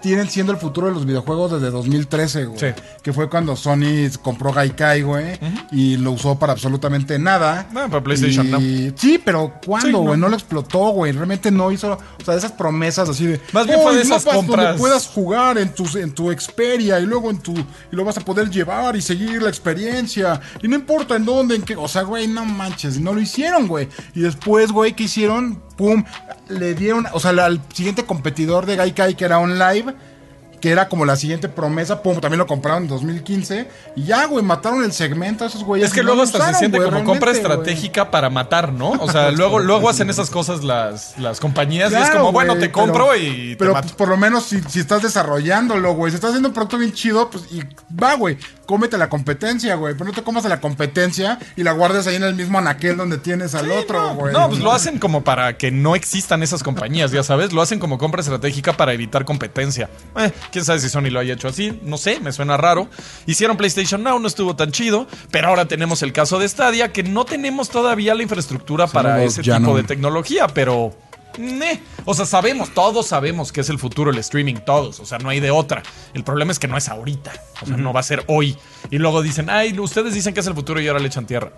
tienen 0.00 0.28
siendo 0.28 0.52
el 0.52 0.58
futuro 0.58 0.86
de 0.88 0.94
los 0.94 1.04
videojuegos 1.06 1.52
desde 1.52 1.70
2013, 1.70 2.44
güey. 2.46 2.58
Sí. 2.60 2.66
Que 3.02 3.12
fue 3.12 3.28
cuando 3.28 3.56
Sony 3.56 4.08
compró 4.22 4.52
Gaikai, 4.52 5.02
güey, 5.02 5.38
y 5.72 5.96
lo 5.96 6.12
usó 6.12 6.38
para 6.38 6.52
absolutamente 6.52 7.18
nada. 7.18 7.68
Ah, 7.74 7.86
para 7.90 8.02
PlayStation, 8.02 8.46
Y- 8.60 8.92
Sí, 8.96 9.20
pero 9.24 9.52
Sí, 9.60 9.66
¿cuándo, 9.66 9.98
güey? 10.00 10.18
no. 10.18 10.26
no. 10.26 10.28
lo 10.30 10.36
explotó, 10.36 10.90
güey. 10.90 11.12
Realmente 11.12 11.50
no 11.50 11.72
hizo, 11.72 11.92
o 11.92 12.24
sea, 12.24 12.34
esas 12.34 12.52
promesas 12.52 13.08
así 13.08 13.26
de... 13.26 13.40
Más 13.52 13.66
bien 13.66 13.80
fue 13.80 13.92
"Oh, 13.92 13.94
de 13.94 14.02
esas 14.02 14.24
compras". 14.24 14.64
donde 14.66 14.78
puedas 14.78 15.06
jugar 15.06 15.58
en 15.58 15.74
tu, 15.74 15.84
en 15.98 16.12
tu 16.12 16.30
Xperia 16.32 17.00
y 17.00 17.06
luego 17.06 17.30
en 17.30 17.38
tu... 17.38 17.54
Y 17.54 17.64
lo 17.96 18.04
vas 18.04 18.18
a 18.18 18.20
poder 18.20 18.50
llevar 18.50 18.94
y 18.96 19.02
seguir 19.02 19.42
la 19.42 19.48
experiencia. 19.48 20.40
Y 20.62 20.68
no 20.68 20.76
importa 20.76 21.16
en 21.16 21.24
dónde, 21.24 21.54
en 21.56 21.62
qué... 21.62 21.76
O 21.76 21.88
sea, 21.88 22.02
güey, 22.02 22.26
no 22.28 22.44
manches. 22.44 23.00
No 23.00 23.12
lo 23.14 23.20
hicieron, 23.20 23.66
güey. 23.68 23.88
Y 24.14 24.20
después, 24.20 24.70
güey, 24.72 24.94
¿qué 24.94 25.04
hicieron? 25.04 25.62
Pum, 25.78 26.04
le 26.48 26.74
dieron... 26.74 27.06
O 27.12 27.20
sea, 27.20 27.30
al 27.30 27.62
siguiente 27.72 28.04
competidor 28.04 28.66
de 28.66 28.76
Gaikai, 28.76 29.14
que 29.14 29.24
era 29.24 29.38
OnLive 29.38 29.94
que 30.60 30.70
era 30.70 30.88
como 30.88 31.04
la 31.04 31.16
siguiente 31.16 31.48
promesa, 31.48 32.02
pum, 32.02 32.18
también 32.20 32.38
lo 32.38 32.46
compraron 32.46 32.84
en 32.84 32.88
2015 32.88 33.68
y 33.96 34.04
ya, 34.04 34.24
güey, 34.26 34.44
mataron 34.44 34.82
el 34.84 34.92
segmento 34.92 35.44
a 35.44 35.46
esos 35.48 35.64
güeyes. 35.64 35.88
Es 35.88 35.94
que 35.94 36.00
no 36.02 36.06
luego 36.08 36.22
hasta 36.22 36.52
se 36.52 36.58
siente 36.58 36.78
güey, 36.78 36.90
como 36.90 37.04
compra 37.04 37.30
güey. 37.32 37.40
estratégica 37.40 38.10
para 38.10 38.30
matar, 38.30 38.72
¿no? 38.72 38.90
O 38.90 39.10
sea, 39.10 39.30
luego, 39.32 39.58
luego 39.60 39.88
hacen 39.88 40.10
esas 40.10 40.30
cosas 40.30 40.64
las, 40.64 41.18
las 41.18 41.40
compañías 41.40 41.92
y 41.92 41.96
es 41.96 42.10
como, 42.10 42.32
bueno, 42.32 42.56
te 42.56 42.70
compro 42.72 43.08
pero- 43.12 43.16
y 43.16 43.50
te 43.50 43.56
Pero 43.56 43.72
mato. 43.74 43.82
pues, 43.88 43.94
por 43.96 44.08
lo 44.08 44.16
menos 44.16 44.44
si, 44.44 44.60
si 44.62 44.80
estás 44.80 45.02
desarrollándolo, 45.02 45.94
güey, 45.94 46.10
si 46.10 46.16
estás 46.16 46.30
haciendo 46.30 46.48
un 46.48 46.54
producto 46.54 46.78
bien 46.78 46.92
chido, 46.92 47.30
pues 47.30 47.44
y 47.52 47.62
va, 47.94 48.14
güey, 48.14 48.36
cómete 48.66 48.98
la 48.98 49.08
competencia, 49.08 49.74
güey, 49.76 49.94
pero 49.94 50.06
no 50.06 50.12
te 50.12 50.22
comas 50.22 50.44
a 50.44 50.48
la 50.48 50.60
competencia 50.60 51.38
y 51.56 51.62
la 51.62 51.72
guardes 51.72 52.06
ahí 52.06 52.16
en 52.16 52.22
el 52.24 52.34
mismo 52.34 52.58
anaquel 52.58 52.96
donde 52.96 53.18
tienes 53.18 53.54
al 53.54 53.70
otro, 53.70 54.14
güey. 54.14 54.32
No, 54.32 54.48
pues 54.48 54.60
lo 54.60 54.72
hacen 54.72 54.98
como 54.98 55.24
para 55.24 55.56
que 55.56 55.70
no 55.70 55.94
existan 55.94 56.42
esas 56.42 56.62
compañías, 56.62 57.10
ya 57.10 57.22
sabes. 57.22 57.52
Lo 57.52 57.62
hacen 57.62 57.78
como 57.78 57.98
compra 57.98 58.20
estratégica 58.20 58.74
para 58.74 58.92
evitar 58.92 59.24
competencia. 59.24 59.88
Eh, 60.16 60.32
quién 60.50 60.64
sabe 60.64 60.78
si 60.80 60.88
Sony 60.88 61.10
lo 61.10 61.20
haya 61.20 61.34
hecho 61.34 61.48
así. 61.48 61.78
No 61.82 61.98
sé, 61.98 62.20
me 62.20 62.32
suena 62.32 62.56
raro. 62.56 62.88
Hicieron 63.26 63.56
PlayStation 63.56 64.02
Now, 64.02 64.18
no 64.18 64.28
estuvo 64.28 64.56
tan 64.56 64.72
chido. 64.72 65.06
Pero 65.30 65.48
ahora 65.48 65.66
tenemos 65.66 66.02
el 66.02 66.12
caso 66.12 66.38
de 66.38 66.48
Stadia, 66.48 66.92
que 66.92 67.02
no 67.02 67.24
tenemos 67.24 67.70
todavía 67.70 68.14
la 68.14 68.22
infraestructura 68.22 68.86
para 68.86 69.22
ese 69.22 69.42
tipo 69.42 69.58
no. 69.58 69.76
de 69.76 69.82
tecnología, 69.82 70.46
pero. 70.48 70.94
meh. 71.38 71.80
O 72.04 72.14
sea, 72.14 72.24
sabemos, 72.24 72.72
todos 72.72 73.06
sabemos 73.06 73.52
que 73.52 73.60
es 73.60 73.68
el 73.68 73.78
futuro 73.78 74.10
el 74.10 74.18
streaming, 74.18 74.56
todos. 74.64 75.00
O 75.00 75.06
sea, 75.06 75.18
no 75.18 75.28
hay 75.28 75.40
de 75.40 75.50
otra. 75.50 75.82
El 76.14 76.24
problema 76.24 76.52
es 76.52 76.58
que 76.58 76.68
no 76.68 76.76
es 76.76 76.88
ahorita. 76.88 77.32
O 77.62 77.66
sea, 77.66 77.76
no 77.76 77.92
va 77.92 78.00
a 78.00 78.04
ser 78.04 78.24
hoy. 78.28 78.56
Y 78.90 78.98
luego 78.98 79.22
dicen, 79.22 79.50
ay, 79.50 79.78
ustedes 79.78 80.14
dicen 80.14 80.34
que 80.34 80.40
es 80.40 80.46
el 80.46 80.54
futuro 80.54 80.80
y 80.80 80.88
ahora 80.88 81.00
le 81.00 81.08
echan 81.08 81.26
tierra. 81.26 81.52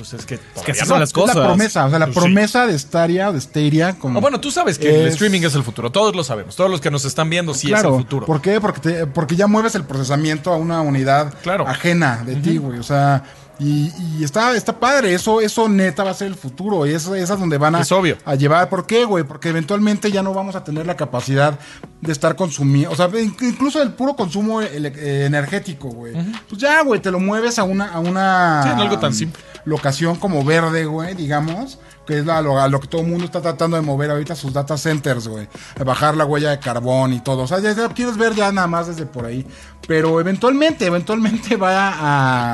Pues 0.00 0.14
es 0.14 0.24
que. 0.26 0.38
que 0.38 0.44
todavía 0.54 0.72
así 0.72 0.80
no. 0.80 0.86
son 0.86 1.00
las 1.00 1.08
Es 1.10 1.12
cosas. 1.12 1.36
la 1.36 1.44
promesa, 1.46 1.84
o 1.86 1.90
sea, 1.90 1.98
la 1.98 2.06
Pues 2.06 2.14
sí. 2.14 2.20
promesa 2.20 2.66
de 2.66 2.78
Stadia 2.78 3.28
o 3.28 3.32
de 3.32 3.40
Stadia 3.40 3.98
como... 3.98 4.18
Oh, 4.18 4.22
bueno, 4.22 4.40
tú 4.40 4.50
sabes 4.50 4.78
que 4.78 4.88
el 5.02 5.06
Es- 5.08 5.12
streaming 5.14 5.42
es 5.42 5.54
el 5.54 5.62
futuro. 5.62 5.90
Todos 5.92 6.16
lo 6.16 6.24
sabemos. 6.24 6.56
Todos 6.56 6.70
los 6.70 6.80
que 6.80 6.90
nos 6.90 7.04
están 7.04 7.28
viendo 7.28 7.52
sí 7.54 7.68
claro, 7.68 7.90
es 7.90 7.94
el 7.96 8.00
futuro. 8.02 8.26
¿Por 8.26 8.40
qué? 8.40 8.60
Porque, 8.60 8.80
te- 8.80 9.06
porque 9.06 9.36
ya 9.36 9.46
mueves 9.46 9.74
el 9.74 9.84
procesamiento 9.84 10.52
a 10.52 10.56
una 10.56 10.80
unidad 10.80 11.34
Claro. 11.42 11.66
ajena 11.68 12.22
de 12.24 12.36
ti, 12.36 12.56
güey. 12.56 12.78
O 12.78 12.82
sea, 12.82 13.24
y, 13.60 13.92
y 14.18 14.24
está, 14.24 14.56
está 14.56 14.80
padre. 14.80 15.14
Eso, 15.14 15.40
eso 15.40 15.68
neta 15.68 16.02
va 16.02 16.10
a 16.10 16.14
ser 16.14 16.28
el 16.28 16.34
futuro. 16.34 16.86
Y 16.86 16.92
eso, 16.94 17.14
es 17.14 17.28
donde 17.28 17.58
van 17.58 17.74
a, 17.76 17.80
Es 17.82 17.92
obvio. 17.92 18.16
a 18.24 18.34
llevar. 18.34 18.68
¿Por 18.68 18.86
qué, 18.86 19.04
güey? 19.04 19.22
Porque 19.22 19.50
eventualmente 19.50 20.10
ya 20.10 20.22
no 20.22 20.32
vamos 20.34 20.56
a 20.56 20.64
tener 20.64 20.86
la 20.86 20.96
capacidad 20.96 21.58
de 22.00 22.10
estar 22.12 22.34
consumiendo. 22.36 22.90
O 22.90 22.96
sea, 22.96 23.08
in- 23.20 23.36
incluso 23.42 23.80
el 23.82 23.92
puro 23.92 24.16
consumo 24.16 24.62
eh, 24.62 25.24
energético, 25.26 25.88
güey. 25.88 26.14
Pues 26.48 26.60
ya, 26.60 26.82
güey, 26.82 27.00
te 27.00 27.10
lo 27.10 27.20
mueves 27.20 27.58
a 27.58 27.64
una, 27.64 27.92
a 27.92 28.00
una 28.00 28.62
Sí, 28.64 28.68
en 28.70 28.78
algo 28.80 28.98
tan 28.98 29.12
simple. 29.14 29.42
locación 29.66 30.16
como 30.16 30.42
verde, 30.42 30.86
güey, 30.86 31.14
digamos, 31.14 31.78
que 32.06 32.18
es 32.20 32.26
la- 32.26 32.40
lo, 32.40 32.58
a 32.58 32.66
lo 32.68 32.80
que 32.80 32.88
todo 32.88 33.02
el 33.02 33.08
mundo 33.08 33.26
está 33.26 33.42
tratando 33.42 33.76
de 33.76 33.82
mover 33.82 34.10
ahorita 34.10 34.34
sus 34.34 34.52
data 34.54 34.78
centers, 34.78 35.28
güey, 35.28 35.48
bajar 35.84 36.16
la 36.16 36.24
huella 36.24 36.50
de 36.50 36.58
carbón 36.58 37.12
y 37.12 37.20
todo. 37.20 37.42
O 37.42 37.46
sea, 37.46 37.58
ya, 37.60 37.72
ya 37.74 37.88
quieres 37.90 38.16
ver 38.16 38.34
ya 38.34 38.50
nada 38.50 38.66
más 38.66 38.86
desde 38.86 39.04
por 39.04 39.26
ahí. 39.26 39.46
Pero 39.86 40.18
eventualmente, 40.20 40.86
eventualmente 40.86 41.56
va 41.56 41.92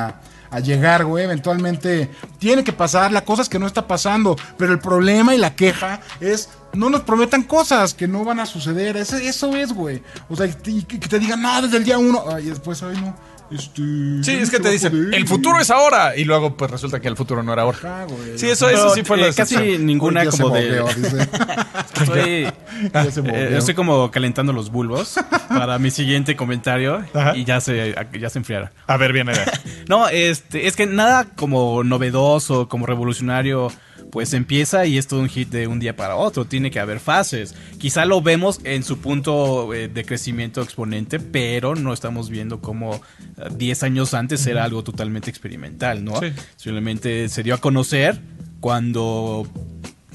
a, 0.07 0.21
a 0.49 0.59
llegar, 0.59 1.05
güey, 1.05 1.25
eventualmente 1.25 2.09
tiene 2.39 2.63
que 2.63 2.73
pasar. 2.73 3.11
La 3.11 3.25
cosa 3.25 3.41
es 3.41 3.49
que 3.49 3.59
no 3.59 3.67
está 3.67 3.87
pasando, 3.87 4.35
pero 4.57 4.73
el 4.73 4.79
problema 4.79 5.35
y 5.35 5.37
la 5.37 5.55
queja 5.55 6.01
es 6.19 6.49
no 6.73 6.89
nos 6.89 7.01
prometan 7.01 7.43
cosas 7.43 7.93
que 7.93 8.07
no 8.07 8.23
van 8.23 8.39
a 8.39 8.45
suceder. 8.45 8.97
Eso, 8.97 9.17
eso 9.17 9.55
es, 9.55 9.73
güey. 9.73 10.01
O 10.29 10.35
sea, 10.35 10.45
y 10.45 10.83
que, 10.83 10.97
te 10.97 11.19
digan, 11.19 11.41
no, 11.41 11.61
desde 11.61 11.77
el 11.77 11.83
día 11.83 11.97
uno. 11.97 12.23
Ay, 12.33 12.45
después, 12.45 12.81
ay, 12.83 12.97
no. 12.99 13.15
Este, 13.49 13.81
Sí, 14.23 14.31
es 14.41 14.49
que 14.49 14.59
te 14.59 14.67
a 14.67 14.71
dicen, 14.71 14.93
el 14.93 15.09
güey". 15.09 15.23
futuro 15.27 15.59
es 15.59 15.69
ahora. 15.69 16.15
Y 16.17 16.25
luego, 16.25 16.55
pues 16.57 16.69
resulta 16.71 16.99
que 16.99 17.07
el 17.07 17.15
futuro 17.15 17.43
no 17.43 17.53
era 17.53 17.61
ahora. 17.63 18.05
Güey. 18.05 18.37
Sí, 18.37 18.49
eso, 18.49 18.69
eso 18.69 18.89
sí 18.93 19.03
fue 19.03 19.17
la 19.17 19.27
eh, 19.27 19.33
casi 19.35 19.55
decepción. 19.55 19.85
ninguna 19.85 20.23
Ya 20.25 20.31
como 20.31 20.49
de... 20.49 20.67
movió, 20.81 20.87
dice. 20.95 21.29
Estoy, 22.01 22.47
Ya 22.93 23.11
se 23.11 23.21
eh, 23.21 23.57
estoy 23.57 23.73
como 23.73 24.11
calentando 24.11 24.53
los 24.53 24.69
bulbos 24.71 25.15
para 25.49 25.79
mi 25.79 25.89
siguiente 25.91 26.35
comentario 26.35 27.03
Ajá. 27.13 27.35
y 27.35 27.43
ya 27.45 27.59
se, 27.59 27.95
ya 28.19 28.29
se 28.29 28.39
enfriará. 28.39 28.71
A 28.85 28.97
ver, 28.97 29.13
viene. 29.13 29.33
No, 29.87 30.09
este, 30.09 30.67
es 30.67 30.75
que 30.75 30.85
nada 30.85 31.25
como 31.35 31.83
novedoso, 31.83 32.67
como 32.67 32.85
revolucionario, 32.85 33.71
pues 34.11 34.33
empieza 34.33 34.85
y 34.85 34.97
es 34.97 35.07
todo 35.07 35.19
un 35.19 35.29
hit 35.29 35.49
de 35.49 35.67
un 35.67 35.79
día 35.79 35.95
para 35.95 36.15
otro. 36.15 36.45
Tiene 36.45 36.71
que 36.71 36.79
haber 36.79 36.99
fases. 36.99 37.55
Quizá 37.77 38.05
lo 38.05 38.21
vemos 38.21 38.59
en 38.63 38.83
su 38.83 38.99
punto 38.99 39.73
eh, 39.73 39.87
de 39.87 40.05
crecimiento 40.05 40.61
exponente, 40.61 41.19
pero 41.19 41.75
no 41.75 41.93
estamos 41.93 42.29
viendo 42.29 42.61
como 42.61 42.95
eh, 42.95 43.49
10 43.55 43.83
años 43.83 44.13
antes 44.13 44.45
era 44.47 44.63
algo 44.63 44.83
totalmente 44.83 45.29
experimental, 45.29 46.03
¿no? 46.03 46.19
Sí. 46.19 46.27
Simplemente 46.55 47.29
se 47.29 47.43
dio 47.43 47.55
a 47.55 47.57
conocer 47.57 48.19
cuando 48.59 49.47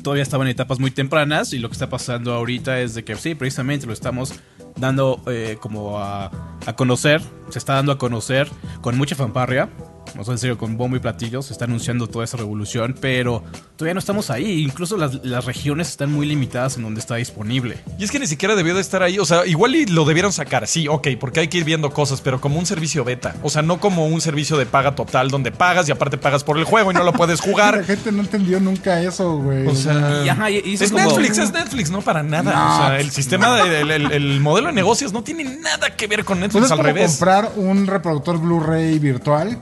todavía 0.02 0.22
estaban 0.22 0.46
en 0.48 0.52
etapas 0.52 0.78
muy 0.78 0.90
tempranas 0.90 1.52
y 1.52 1.59
lo 1.59 1.68
que 1.68 1.74
está 1.74 1.88
pasando 1.88 2.35
ahorita 2.35 2.81
es 2.81 2.94
de 2.94 3.05
que 3.05 3.14
sí, 3.16 3.35
precisamente 3.35 3.87
lo 3.87 3.92
estamos 3.92 4.35
dando 4.76 5.22
eh, 5.26 5.59
como 5.61 6.00
a, 6.00 6.59
a 6.66 6.72
conocer, 6.74 7.22
se 7.50 7.59
está 7.59 7.74
dando 7.74 7.92
a 7.92 7.98
conocer 7.98 8.48
con 8.81 8.96
mucha 8.96 9.14
fanfarria 9.14 9.68
o 10.18 10.25
sea, 10.25 10.33
en 10.33 10.38
serio, 10.38 10.59
con 10.59 10.77
bombo 10.77 10.96
y 10.96 11.01
platillo 11.01 11.42
se 11.42 11.53
está 11.53 11.64
anunciando 11.64 12.07
toda 12.09 12.25
esa 12.25 12.37
revolución, 12.37 12.94
pero 13.01 13.42
todavía 13.77 13.94
no 13.94 14.01
estamos 14.01 14.31
ahí. 14.31 14.62
Incluso 14.62 14.96
las, 14.96 15.25
las 15.25 15.44
regiones 15.44 15.88
están 15.88 16.12
muy 16.12 16.27
limitadas 16.27 16.77
en 16.77 16.83
donde 16.83 17.01
está 17.01 17.16
disponible. 17.16 17.79
Y 17.98 18.05
es 18.05 18.11
que 18.11 18.18
ni 18.18 18.27
siquiera 18.27 18.55
debió 18.55 18.75
de 18.75 18.81
estar 18.81 19.03
ahí. 19.03 19.18
O 19.18 19.25
sea, 19.25 19.46
igual 19.46 19.75
y 19.75 19.87
lo 19.87 20.05
debieron 20.05 20.33
sacar, 20.33 20.66
sí, 20.66 20.88
ok, 20.88 21.09
porque 21.20 21.40
hay 21.40 21.48
que 21.48 21.59
ir 21.59 21.64
viendo 21.64 21.90
cosas, 21.90 22.20
pero 22.20 22.40
como 22.40 22.59
un 22.59 22.66
servicio 22.66 23.05
beta. 23.05 23.35
O 23.42 23.51
sea, 23.51 23.62
no 23.62 23.81
como 23.81 24.07
un 24.07 24.20
servicio 24.20 24.57
de 24.57 24.66
paga 24.66 24.94
total 24.94 25.31
donde 25.31 25.53
pagas 25.53 25.88
y 25.88 25.92
aparte 25.92 26.18
pagas 26.18 26.44
por 26.44 26.59
el 26.59 26.64
juego 26.64 26.90
y 26.90 26.94
no 26.94 27.03
lo 27.05 27.12
puedes 27.12 27.40
La 27.46 27.53
jugar. 27.53 27.85
gente 27.85 28.12
no 28.12 28.20
entendió 28.20 28.61
nunca 28.61 29.01
eso, 29.01 29.37
güey. 29.38 29.66
O 29.66 29.75
sea, 29.75 30.22
Y, 30.25 30.29
ajá, 30.29 30.51
y- 30.51 30.62
y 30.64 30.75
eso 30.75 30.85
es 30.85 30.90
es 30.90 30.92
como- 30.92 31.05
Netflix, 31.07 31.38
es 31.38 31.53
Netflix, 31.53 31.90
no 31.90 32.03
para 32.03 32.22
nada. 32.22 32.53
No, 32.53 32.75
o 32.75 32.79
sea, 32.79 32.88
pues, 32.90 33.01
el 33.05 33.11
sistema, 33.11 33.57
de- 33.62 33.81
el, 33.81 33.90
el- 33.90 34.12
el 34.12 34.40
modelo 34.40 34.68
de 34.68 34.72
negocios 34.75 35.12
no 35.12 35.22
tiene 35.22 35.44
nada 35.44 35.96
que 35.96 36.07
ver 36.07 36.25
con 36.25 36.38
Pues 36.38 36.53
Netflix 36.53 36.66
es 36.66 36.70
al 36.72 36.79
como 36.79 36.87
revés. 36.88 37.11
comprar 37.12 37.53
un 37.57 37.87
reproductor 37.87 38.38
Blu-ray 38.38 38.98
virtual, 38.98 39.59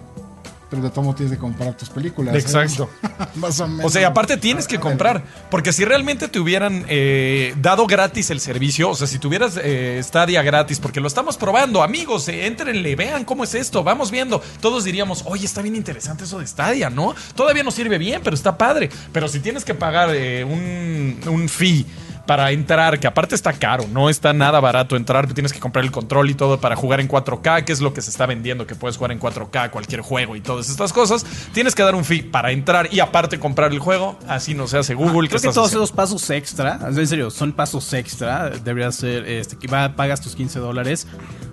pero 0.70 0.82
de 0.82 0.90
todo 0.90 1.02
modo 1.02 1.16
tienes 1.16 1.34
que 1.34 1.40
comprar 1.40 1.76
tus 1.76 1.90
películas. 1.90 2.34
¿eh? 2.34 2.38
Exacto. 2.38 2.88
Más 3.34 3.58
o 3.60 3.66
menos. 3.66 3.86
O 3.86 3.90
sea, 3.90 4.02
y 4.02 4.04
aparte 4.04 4.36
tienes 4.36 4.68
que 4.68 4.78
comprar. 4.78 5.22
Porque 5.50 5.72
si 5.72 5.84
realmente 5.84 6.28
te 6.28 6.38
hubieran 6.38 6.86
eh, 6.88 7.54
dado 7.60 7.86
gratis 7.86 8.30
el 8.30 8.40
servicio, 8.40 8.90
o 8.90 8.94
sea, 8.94 9.08
si 9.08 9.18
tuvieras 9.18 9.58
eh, 9.62 10.00
Stadia 10.02 10.42
gratis, 10.42 10.78
porque 10.78 11.00
lo 11.00 11.08
estamos 11.08 11.36
probando, 11.36 11.82
amigos, 11.82 12.28
eh, 12.28 12.46
entrenle, 12.46 12.94
vean 12.94 13.24
cómo 13.24 13.44
es 13.44 13.54
esto, 13.54 13.82
vamos 13.82 14.12
viendo. 14.12 14.40
Todos 14.60 14.84
diríamos, 14.84 15.24
oye, 15.26 15.44
está 15.44 15.60
bien 15.60 15.74
interesante 15.74 16.24
eso 16.24 16.38
de 16.38 16.46
Stadia, 16.46 16.88
¿no? 16.88 17.14
Todavía 17.34 17.64
no 17.64 17.72
sirve 17.72 17.98
bien, 17.98 18.20
pero 18.22 18.36
está 18.36 18.56
padre. 18.56 18.90
Pero 19.12 19.26
si 19.26 19.40
tienes 19.40 19.64
que 19.64 19.74
pagar 19.74 20.10
un, 20.10 21.20
un 21.26 21.48
fee 21.48 21.84
para 22.26 22.50
entrar, 22.52 22.98
que 23.00 23.06
aparte 23.06 23.34
está 23.34 23.52
caro, 23.52 23.86
no 23.92 24.08
está 24.08 24.32
nada 24.32 24.60
barato 24.60 24.96
entrar, 24.96 25.32
tienes 25.32 25.52
que 25.52 25.60
comprar 25.60 25.84
el 25.84 25.90
control 25.90 26.30
y 26.30 26.34
todo 26.34 26.60
para 26.60 26.76
jugar 26.76 27.00
en 27.00 27.08
4K, 27.08 27.64
que 27.64 27.72
es 27.72 27.80
lo 27.80 27.92
que 27.92 28.02
se 28.02 28.10
está 28.10 28.26
vendiendo, 28.26 28.66
que 28.66 28.74
puedes 28.74 28.96
jugar 28.96 29.12
en 29.12 29.20
4K 29.20 29.70
cualquier 29.70 30.00
juego 30.00 30.36
y 30.36 30.40
todas 30.40 30.68
estas 30.68 30.92
cosas. 30.92 31.24
Tienes 31.52 31.74
que 31.74 31.82
dar 31.82 31.94
un 31.94 32.04
fee 32.04 32.22
para 32.22 32.52
entrar 32.52 32.88
y 32.92 33.00
aparte 33.00 33.38
comprar 33.38 33.72
el 33.72 33.78
juego, 33.78 34.18
así 34.28 34.54
no 34.54 34.66
se 34.66 34.78
hace 34.78 34.94
Google. 34.94 35.28
Creo 35.28 35.40
¿qué 35.40 35.48
que 35.48 35.54
todos 35.54 35.68
haciendo? 35.68 35.84
esos 35.84 35.96
pasos 35.96 36.30
extra, 36.30 36.78
en 36.86 37.06
serio, 37.06 37.30
son 37.30 37.52
pasos 37.52 37.92
extra. 37.92 38.50
Debería 38.50 38.92
ser, 38.92 39.26
este, 39.26 39.56
que 39.56 39.66
va, 39.66 39.94
pagas 39.96 40.20
tus 40.20 40.34
15 40.34 40.58
dólares. 40.58 41.06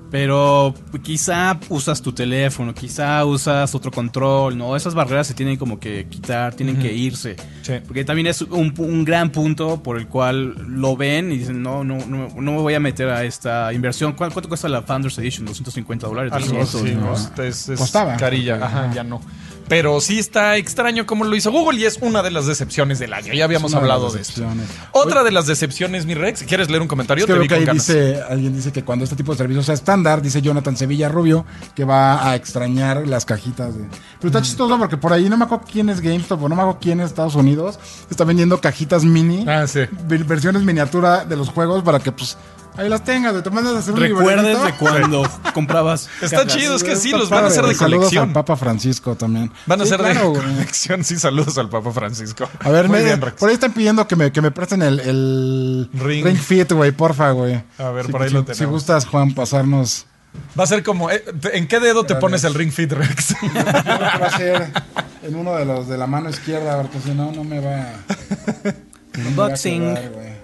Pero 0.10 0.74
quizá 1.04 1.60
usas 1.70 2.02
tu 2.02 2.14
teléfono, 2.14 2.74
quizá 2.74 3.26
usas 3.26 3.76
otro 3.76 3.92
control, 3.92 4.58
¿no? 4.58 4.76
Esas 4.76 4.94
barreras 4.94 5.28
se 5.28 5.34
tienen 5.34 5.58
como 5.58 5.80
que 5.80 6.08
quitar, 6.10 6.54
tienen 6.54 6.78
que 6.78 6.94
irse. 6.94 7.36
Sí. 7.62 7.74
Porque 7.86 8.06
también 8.06 8.28
es 8.28 8.42
un, 8.42 8.74
un 8.78 9.04
gran 9.04 9.32
punto 9.32 9.84
por 9.84 9.98
el 9.98 10.08
cual 10.08 10.56
lo 10.68 10.96
ven 10.96 11.32
y 11.32 11.40
dicen, 11.40 11.62
no, 11.62 11.84
no, 11.84 11.98
no, 12.06 12.30
no 12.30 12.52
me 12.52 12.58
voy 12.60 12.74
a 12.74 12.80
meter 12.80 13.10
a 13.10 13.24
esta 13.26 13.74
inversión. 13.74 14.14
¿Cuánto, 14.14 14.34
cuánto 14.36 14.50
cuesta 14.50 14.70
la 14.70 14.82
Founders 14.82 15.18
Edition? 15.18 15.46
250 15.46 16.08
dólares. 16.08 16.32
Algo 16.34 16.58
200, 16.60 16.76
así, 16.76 16.96
¿no? 16.96 17.02
¿no? 17.38 17.44
Es, 17.44 17.70
es 17.70 17.80
Costaba. 17.80 18.16
carilla, 18.18 18.56
ajá, 18.66 18.94
ya 18.94 19.04
no. 19.04 19.22
Pero 19.70 20.00
sí 20.02 20.18
está 20.20 20.56
extraño 20.58 21.06
como 21.06 21.26
lo 21.26 21.36
hizo 21.36 21.52
Google 21.52 21.80
y 21.80 21.86
es 21.86 21.98
una 22.02 22.24
de 22.24 22.32
las 22.32 22.46
decepciones 22.46 23.00
del 23.00 23.14
año. 23.14 23.34
Ya 23.34 23.44
habíamos 23.44 23.74
hablado 23.74 24.10
de 24.12 24.22
esto. 24.22 24.44
Otra 24.92 25.24
de 25.24 25.32
las 25.32 25.46
decepciones, 25.48 26.06
mi 26.06 26.14
Rex, 26.14 26.44
¿quieres 26.44 26.70
leer 26.70 26.82
un 26.82 26.88
comentario? 26.88 27.26
Es 27.26 27.28
que 27.28 27.34
Te 27.34 27.40
vi 27.40 27.48
que 27.48 27.56
con 27.56 27.60
ahí 27.60 27.66
ganas. 27.66 27.86
dice, 27.88 28.22
alguien 28.30 28.56
dice 28.56 28.72
que 28.72 28.84
cuando 28.84 29.04
este 29.04 29.16
tipo 29.16 29.32
de 29.34 29.38
servicios 29.38 29.66
sea 29.66 29.76
estándar, 29.76 30.22
dice 30.22 30.42
Jonathan 30.42 30.78
Sevilla 30.78 31.10
Rubio, 31.10 31.46
que 31.76 31.84
va 31.84 32.30
a 32.30 32.36
extrañar 32.36 33.06
las 33.08 33.26
cajitas 33.26 33.76
de. 33.78 33.84
Pero 34.20 34.28
está 34.30 34.42
chistoso 34.42 34.78
porque 34.78 34.98
por 34.98 35.12
ahí 35.14 35.28
no 35.30 35.38
me 35.38 35.46
acuerdo 35.46 35.66
quién 35.72 35.90
es 35.90 36.00
GameStop 36.02 36.42
o 36.44 36.50
no 36.50 36.56
me 36.56 36.62
acuerdo 36.62 36.80
quién 36.82 37.00
es 37.02 37.08
Estados 37.08 37.36
Unidos. 37.36 37.78
Está 38.10 38.24
vendiendo 38.24 38.60
cajitas 38.62 39.04
mini, 39.04 39.46
Ah, 39.48 39.68
sí. 39.68 39.82
ver- 40.08 40.24
versiones 40.24 40.64
miniatura 40.64 41.26
de 41.26 41.36
los 41.36 41.50
juegos 41.50 41.84
para 41.84 42.00
que 42.00 42.12
pues 42.12 42.38
ahí 42.78 42.88
las 42.90 43.04
tengas, 43.04 43.34
mandas 43.52 43.76
a 43.76 43.80
hacer 43.80 43.94
un 43.94 44.00
¿Recuerdas 44.00 44.46
librerito. 44.46 44.66
de 44.66 44.74
cuando 44.74 45.30
comprabas? 45.54 46.10
Está 46.22 46.44
cajas? 46.44 46.56
chido, 46.56 46.76
es 46.76 46.84
que 46.84 46.96
sí, 46.96 47.08
Está 47.10 47.18
los 47.18 47.30
van 47.30 47.44
a 47.44 47.48
hacer 47.48 47.66
de. 47.66 47.74
Saludos 47.76 48.00
colección. 48.06 48.28
al 48.30 48.34
Papa 48.34 48.56
Francisco 48.56 49.16
también. 49.16 49.52
Van 49.66 49.82
a 49.82 49.84
Sí, 49.84 49.90
ser 49.90 50.00
claro, 50.00 50.32
de 50.34 50.40
colección. 50.40 51.04
Sí, 51.04 51.18
saludos 51.18 51.58
al 51.58 51.70
Papa 51.70 51.92
Francisco. 51.92 52.50
A 52.60 52.70
ver, 52.70 52.88
me- 52.90 53.04
bien, 53.04 53.20
por 53.20 53.50
ahí 53.50 53.54
están 53.56 53.74
pidiendo 53.74 54.08
que 54.08 54.16
me, 54.16 54.32
que 54.32 54.42
me 54.42 54.52
presten 54.52 54.82
el, 54.82 55.00
el 55.00 55.90
Ring. 55.94 56.26
ring. 56.26 56.38
Fit, 56.38 56.72
güey, 56.72 56.92
porfa, 56.92 57.32
güey. 57.32 57.62
A 57.78 57.90
ver, 57.90 58.06
Si- 58.06 58.12
por 58.12 58.22
ahí 58.22 58.30
si- 58.30 58.34
lo 58.36 58.42
Si 58.42 58.46
tenemos. 58.48 58.72
gustas, 58.72 59.06
Juan, 59.06 59.34
pasarnos. 59.34 60.06
Va 60.60 60.66
a 60.66 60.68
ser 60.68 60.84
como. 60.84 61.10
eh, 61.10 61.24
¿En 61.54 61.68
qué 61.68 61.80
dedo 61.80 62.06
te 62.06 62.16
pones 62.16 62.44
el 62.44 62.54
Ring 62.54 62.72
Fit, 62.72 62.92
Rex? 62.92 63.30
Yo 63.42 63.50
creo 63.50 63.64
que 63.64 64.20
va 64.20 64.28
a 64.28 64.38
ser 64.38 64.72
en 65.24 65.36
uno 65.36 65.56
de 65.56 65.66
los 65.66 65.88
de 65.88 65.98
la 65.98 66.06
mano 66.06 66.30
izquierda, 66.30 66.80
porque 66.82 67.00
si 67.00 67.10
no, 67.12 67.32
no 67.32 67.44
me 67.44 67.60
va. 67.60 67.88
no 69.18 69.30
Unboxing. 69.30 69.94
güey. 70.14 70.37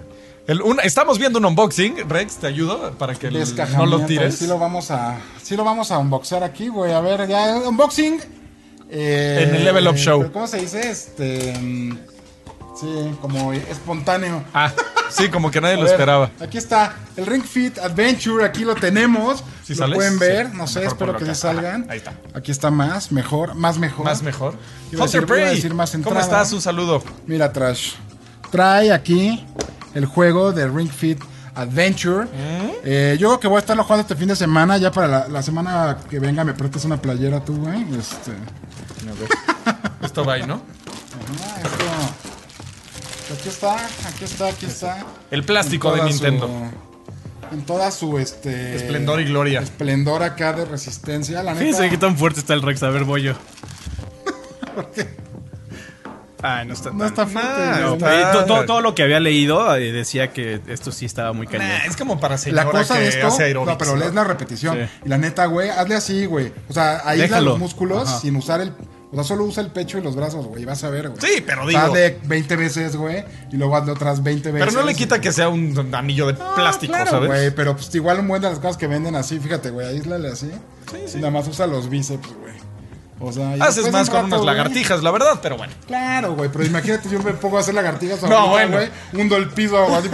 El- 0.48 0.62
un- 0.62 0.80
estamos 0.84 1.18
viendo 1.20 1.40
un 1.40 1.46
unboxing. 1.46 2.08
Rex, 2.10 2.36
¿te 2.38 2.48
ayudo 2.48 2.92
para 2.98 3.16
que 3.16 3.28
el- 3.28 3.56
no 3.78 3.86
lo 3.86 4.02
tires? 4.06 4.36
Sí 4.36 4.48
lo 4.48 4.60
vamos 4.60 4.92
a, 4.92 5.18
sí 5.42 5.56
lo 5.56 5.64
vamos 5.64 5.92
a 5.92 6.00
unboxear 6.00 6.44
aquí, 6.44 6.68
güey. 6.68 6.92
A 6.92 7.00
ver, 7.02 7.28
ya, 7.28 7.58
unboxing. 7.68 8.20
eh, 8.90 9.46
En 9.48 9.56
el 9.56 9.64
Level 9.66 9.88
Up 9.88 9.96
Show. 9.96 10.32
¿Cómo 10.32 10.46
se 10.48 10.58
dice? 10.60 10.90
Este. 10.92 11.54
mm, 11.60 11.98
Sí, 12.80 12.88
como 13.22 13.54
espontáneo. 13.54 14.44
Ah, 14.54 14.72
sí, 15.10 15.30
como 15.30 15.50
que 15.52 15.62
nadie 15.62 15.76
lo 15.78 15.84
ver, 15.84 15.92
esperaba. 15.92 16.32
Aquí 16.42 16.58
está 16.58 16.96
el 17.16 17.26
Ring 17.28 17.44
Fit 17.44 17.78
Adventure, 17.78 18.44
aquí 18.44 18.66
lo 18.66 18.74
tenemos. 18.76 19.44
¿Sí 19.64 19.74
lo 19.74 19.80
sales? 19.80 19.96
pueden 19.96 20.18
ver, 20.20 20.48
Sí. 20.52 20.58
no 20.58 20.68
sé, 20.68 20.84
espero 20.86 21.16
que 21.16 21.34
salgan. 21.36 21.84
Ajá, 21.84 21.92
ahí 21.92 21.98
está. 22.00 22.14
Aquí 22.34 22.52
está 22.52 22.72
más, 22.72 23.12
mejor, 23.12 23.54
más 23.56 23.78
mejor. 23.78 24.06
Más 24.06 24.22
mejor. 24.24 24.56
Hunter 24.92 25.00
decir- 25.06 25.16
iba 25.16 25.24
a 25.24 25.28
Prey, 25.28 25.56
decir 25.56 25.74
más 25.76 25.92
¿cómo 26.04 26.20
estás? 26.20 26.52
Un 26.52 26.62
saludo. 26.62 27.04
Mira, 27.28 27.54
Trash. 27.54 27.94
Trae 28.52 28.92
aquí 28.92 29.46
el 29.94 30.06
juego 30.06 30.52
de 30.52 30.68
Ring 30.68 30.90
Fit 30.90 31.20
Adventure. 31.56 32.28
Eh, 32.84 33.16
yo 33.20 33.28
creo 33.30 33.40
que 33.40 33.48
voy 33.48 33.58
a 33.58 33.60
estarlo 33.60 33.84
jugando 33.84 34.02
este 34.02 34.16
fin 34.16 34.28
de 34.28 34.36
semana. 34.36 34.78
Ya 34.78 34.92
para 34.92 35.08
la, 35.08 35.28
la 35.28 35.44
semana 35.44 35.98
que 36.10 36.20
venga 36.20 36.44
me 36.44 36.54
prestas 36.54 36.86
una 36.86 36.98
playera 37.02 37.44
tú, 37.46 37.58
güey. 37.58 37.82
Este, 37.98 38.32
Esto 40.02 40.26
va 40.26 40.34
ahí, 40.34 40.44
¿no? 40.46 40.62
esto- 41.64 41.84
Aquí 43.40 43.50
está, 43.50 43.76
aquí 44.08 44.26
está, 44.26 44.48
aquí 44.48 44.66
está. 44.66 45.06
El 45.32 45.44
plástico 45.44 45.94
de 45.96 46.04
Nintendo. 46.04 46.48
su- 46.48 47.56
en 47.56 47.62
toda 47.66 47.92
su 47.92 48.18
este 48.18 48.76
Esplendor 48.76 49.22
y 49.22 49.26
gloria. 49.26 49.60
esplendor 49.62 50.24
acá 50.24 50.54
de 50.54 50.66
resistencia. 50.66 51.42
La 51.44 51.54
neta. 51.54 51.66
Fíjense 51.66 51.90
qué 51.90 51.98
tan 51.98 52.18
fuerte 52.18 52.40
está 52.40 52.54
el 52.54 52.62
Rex. 52.62 52.82
A 52.84 52.90
ver, 52.90 53.04
voy 53.06 53.24
yo. 53.24 53.34
Ay, 56.44 56.68
no 56.68 56.74
está 56.74 56.92
No 56.92 57.06
está 57.06 57.26
fuerte. 57.26 57.50
Está- 57.64 58.46
to- 58.46 58.66
todo, 58.66 58.82
lo 58.82 58.94
que 58.94 59.02
había 59.04 59.20
leído 59.22 59.76
eh, 59.76 59.92
decía 59.94 60.32
que 60.34 60.60
esto 60.68 60.92
sí 60.92 61.06
estaba 61.06 61.32
muy 61.34 61.48
cañón. 61.48 61.70
Nah, 61.70 61.86
es 61.86 61.96
como 61.96 62.20
para 62.20 62.38
señora 62.38 62.66
La 62.66 62.72
cosa 62.72 62.96
que 62.96 63.00
de 63.02 63.08
esto, 63.08 63.28
hace 63.28 63.44
aerobics, 63.46 63.72
no, 63.72 63.78
pero 63.78 63.92
¿no? 63.94 63.98
lees 64.00 64.14
la 64.14 64.24
repetición. 64.26 64.78
Sí. 64.78 65.00
Y 65.06 65.10
la 65.10 65.18
neta, 65.18 65.46
güey, 65.46 65.70
hazle 65.70 65.96
así, 65.96 66.26
güey. 66.26 66.52
O 66.70 66.74
sea, 66.74 67.02
aísla 67.06 67.40
los 67.42 67.58
músculos 67.58 68.08
Ajá. 68.10 68.20
sin 68.20 68.36
usar 68.36 68.62
el. 68.62 68.74
O 69.12 69.16
sea, 69.16 69.24
solo 69.24 69.44
usa 69.44 69.62
el 69.62 69.70
pecho 69.70 70.00
y 70.00 70.02
los 70.02 70.16
brazos, 70.16 70.46
güey. 70.48 70.64
y 70.64 70.66
Vas 70.66 70.84
a 70.84 70.90
ver, 70.90 71.08
güey. 71.10 71.22
Sí, 71.22 71.44
pero 71.46 71.68
digo- 71.68 71.80
hazle 71.80 72.18
20 72.24 72.56
veces, 72.56 72.96
güey. 72.96 73.24
Y 73.52 73.58
luego 73.58 73.76
hazle 73.78 73.92
otras 73.92 74.24
20 74.24 74.52
veces. 74.52 74.68
Pero 74.68 74.82
no 74.82 74.86
le 74.88 74.96
quita 74.96 75.22
que 75.22 75.32
sea 75.32 75.50
un 75.50 75.94
anillo 75.94 76.26
de 76.28 76.34
No, 76.34 76.56
plástico, 76.56 76.94
claro, 76.94 77.12
¿sabes? 77.12 77.30
güey. 77.30 77.52
Pero 77.52 77.76
pues 77.76 77.94
igual 77.94 78.20
un 78.20 78.28
buen 78.28 78.42
de 78.42 78.50
las 78.50 78.58
cosas 78.60 78.76
que 78.76 78.88
venden 78.88 79.16
así, 79.16 79.40
fíjate, 79.40 79.70
güey. 79.70 79.86
Aíslale 79.88 80.30
así. 80.30 80.52
Y 81.14 81.18
nada 81.18 81.30
más 81.32 81.48
usa 81.48 81.68
los 81.68 81.90
bíceps, 81.90 82.28
güey. 82.28 82.43
O 83.20 83.32
sea, 83.32 83.56
y 83.56 83.62
Haces 83.62 83.92
más 83.92 84.10
con 84.10 84.16
rato, 84.18 84.28
unas 84.28 84.40
güey, 84.42 84.46
lagartijas, 84.56 85.02
la 85.04 85.12
verdad, 85.12 85.40
pero 85.42 85.56
bueno. 85.58 85.72
Claro, 85.88 86.34
güey, 86.36 86.50
pero 86.52 86.66
imagínate, 86.66 87.10
yo 87.10 87.22
me 87.22 87.32
pongo 87.34 87.58
a 87.58 87.62
hacer 87.62 87.74
lagartijas 87.74 88.22
No, 88.24 88.36
ahorita, 88.36 88.50
bueno. 88.52 88.78
güey, 88.78 89.22
hundo 89.22 89.38
el 89.38 89.50
piso, 89.50 89.78
así, 89.96 90.10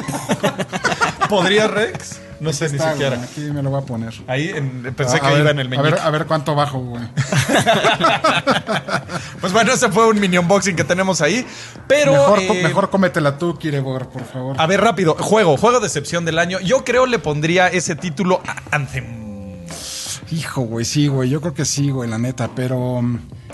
¿Podría 1.29 1.67
Rex? 1.67 2.19
No 2.39 2.53
sé, 2.53 2.69
ni 2.69 2.79
siquiera. 2.79 3.15
güey, 3.17 3.23
aquí 3.29 3.41
me 3.41 3.62
lo 3.63 3.69
voy 3.69 3.81
a 3.81 3.85
poner. 3.85 4.13
Ahí 4.27 4.49
en- 4.49 4.93
pensé 4.95 5.17
A- 5.17 5.19
que 5.19 5.27
a 5.27 5.38
iba 5.39 5.49
en 5.51 5.59
el 5.59 5.67
a 5.67 5.69
meñique. 5.69 5.91
ver, 5.91 5.99
a 5.99 6.09
ver 6.09 6.25
cuánto 6.25 6.55
bajo, 6.55 6.79
güey. 6.79 7.01
Pues 9.41 9.53
bueno, 9.53 9.71
ese 9.71 9.89
fue 9.89 10.07
un 10.07 10.19
mini 10.19 10.38
unboxing 10.38 10.75
que 10.75 10.83
tenemos 10.83 11.21
ahí. 11.21 11.45
Pero. 11.88 12.12
mejor, 12.12 12.39
eh, 12.39 12.62
mejor 12.63 12.89
cómetela 12.89 13.38
tú, 13.38 13.57
Kirebor, 13.57 14.09
por 14.09 14.23
favor. 14.25 14.55
A 14.59 14.65
ver, 14.67 14.81
rápido. 14.81 15.15
Juego, 15.15 15.55
juego 15.57 15.79
de 15.79 15.88
excepción 15.88 16.25
del 16.25 16.39
año. 16.39 16.59
Yo 16.59 16.83
creo 16.83 17.05
le 17.05 17.19
pondría 17.19 17.67
ese 17.69 17.95
título 17.95 18.41
a 18.45 18.75
Anthem. 18.75 19.29
Hijo, 20.32 20.62
güey, 20.62 20.86
sí, 20.86 21.08
güey. 21.08 21.30
Yo 21.30 21.42
creo 21.42 21.54
que 21.54 21.65
sí, 21.65 21.89
güey, 21.89 22.10
la 22.10 22.18
neta, 22.18 22.50
pero. 22.56 23.02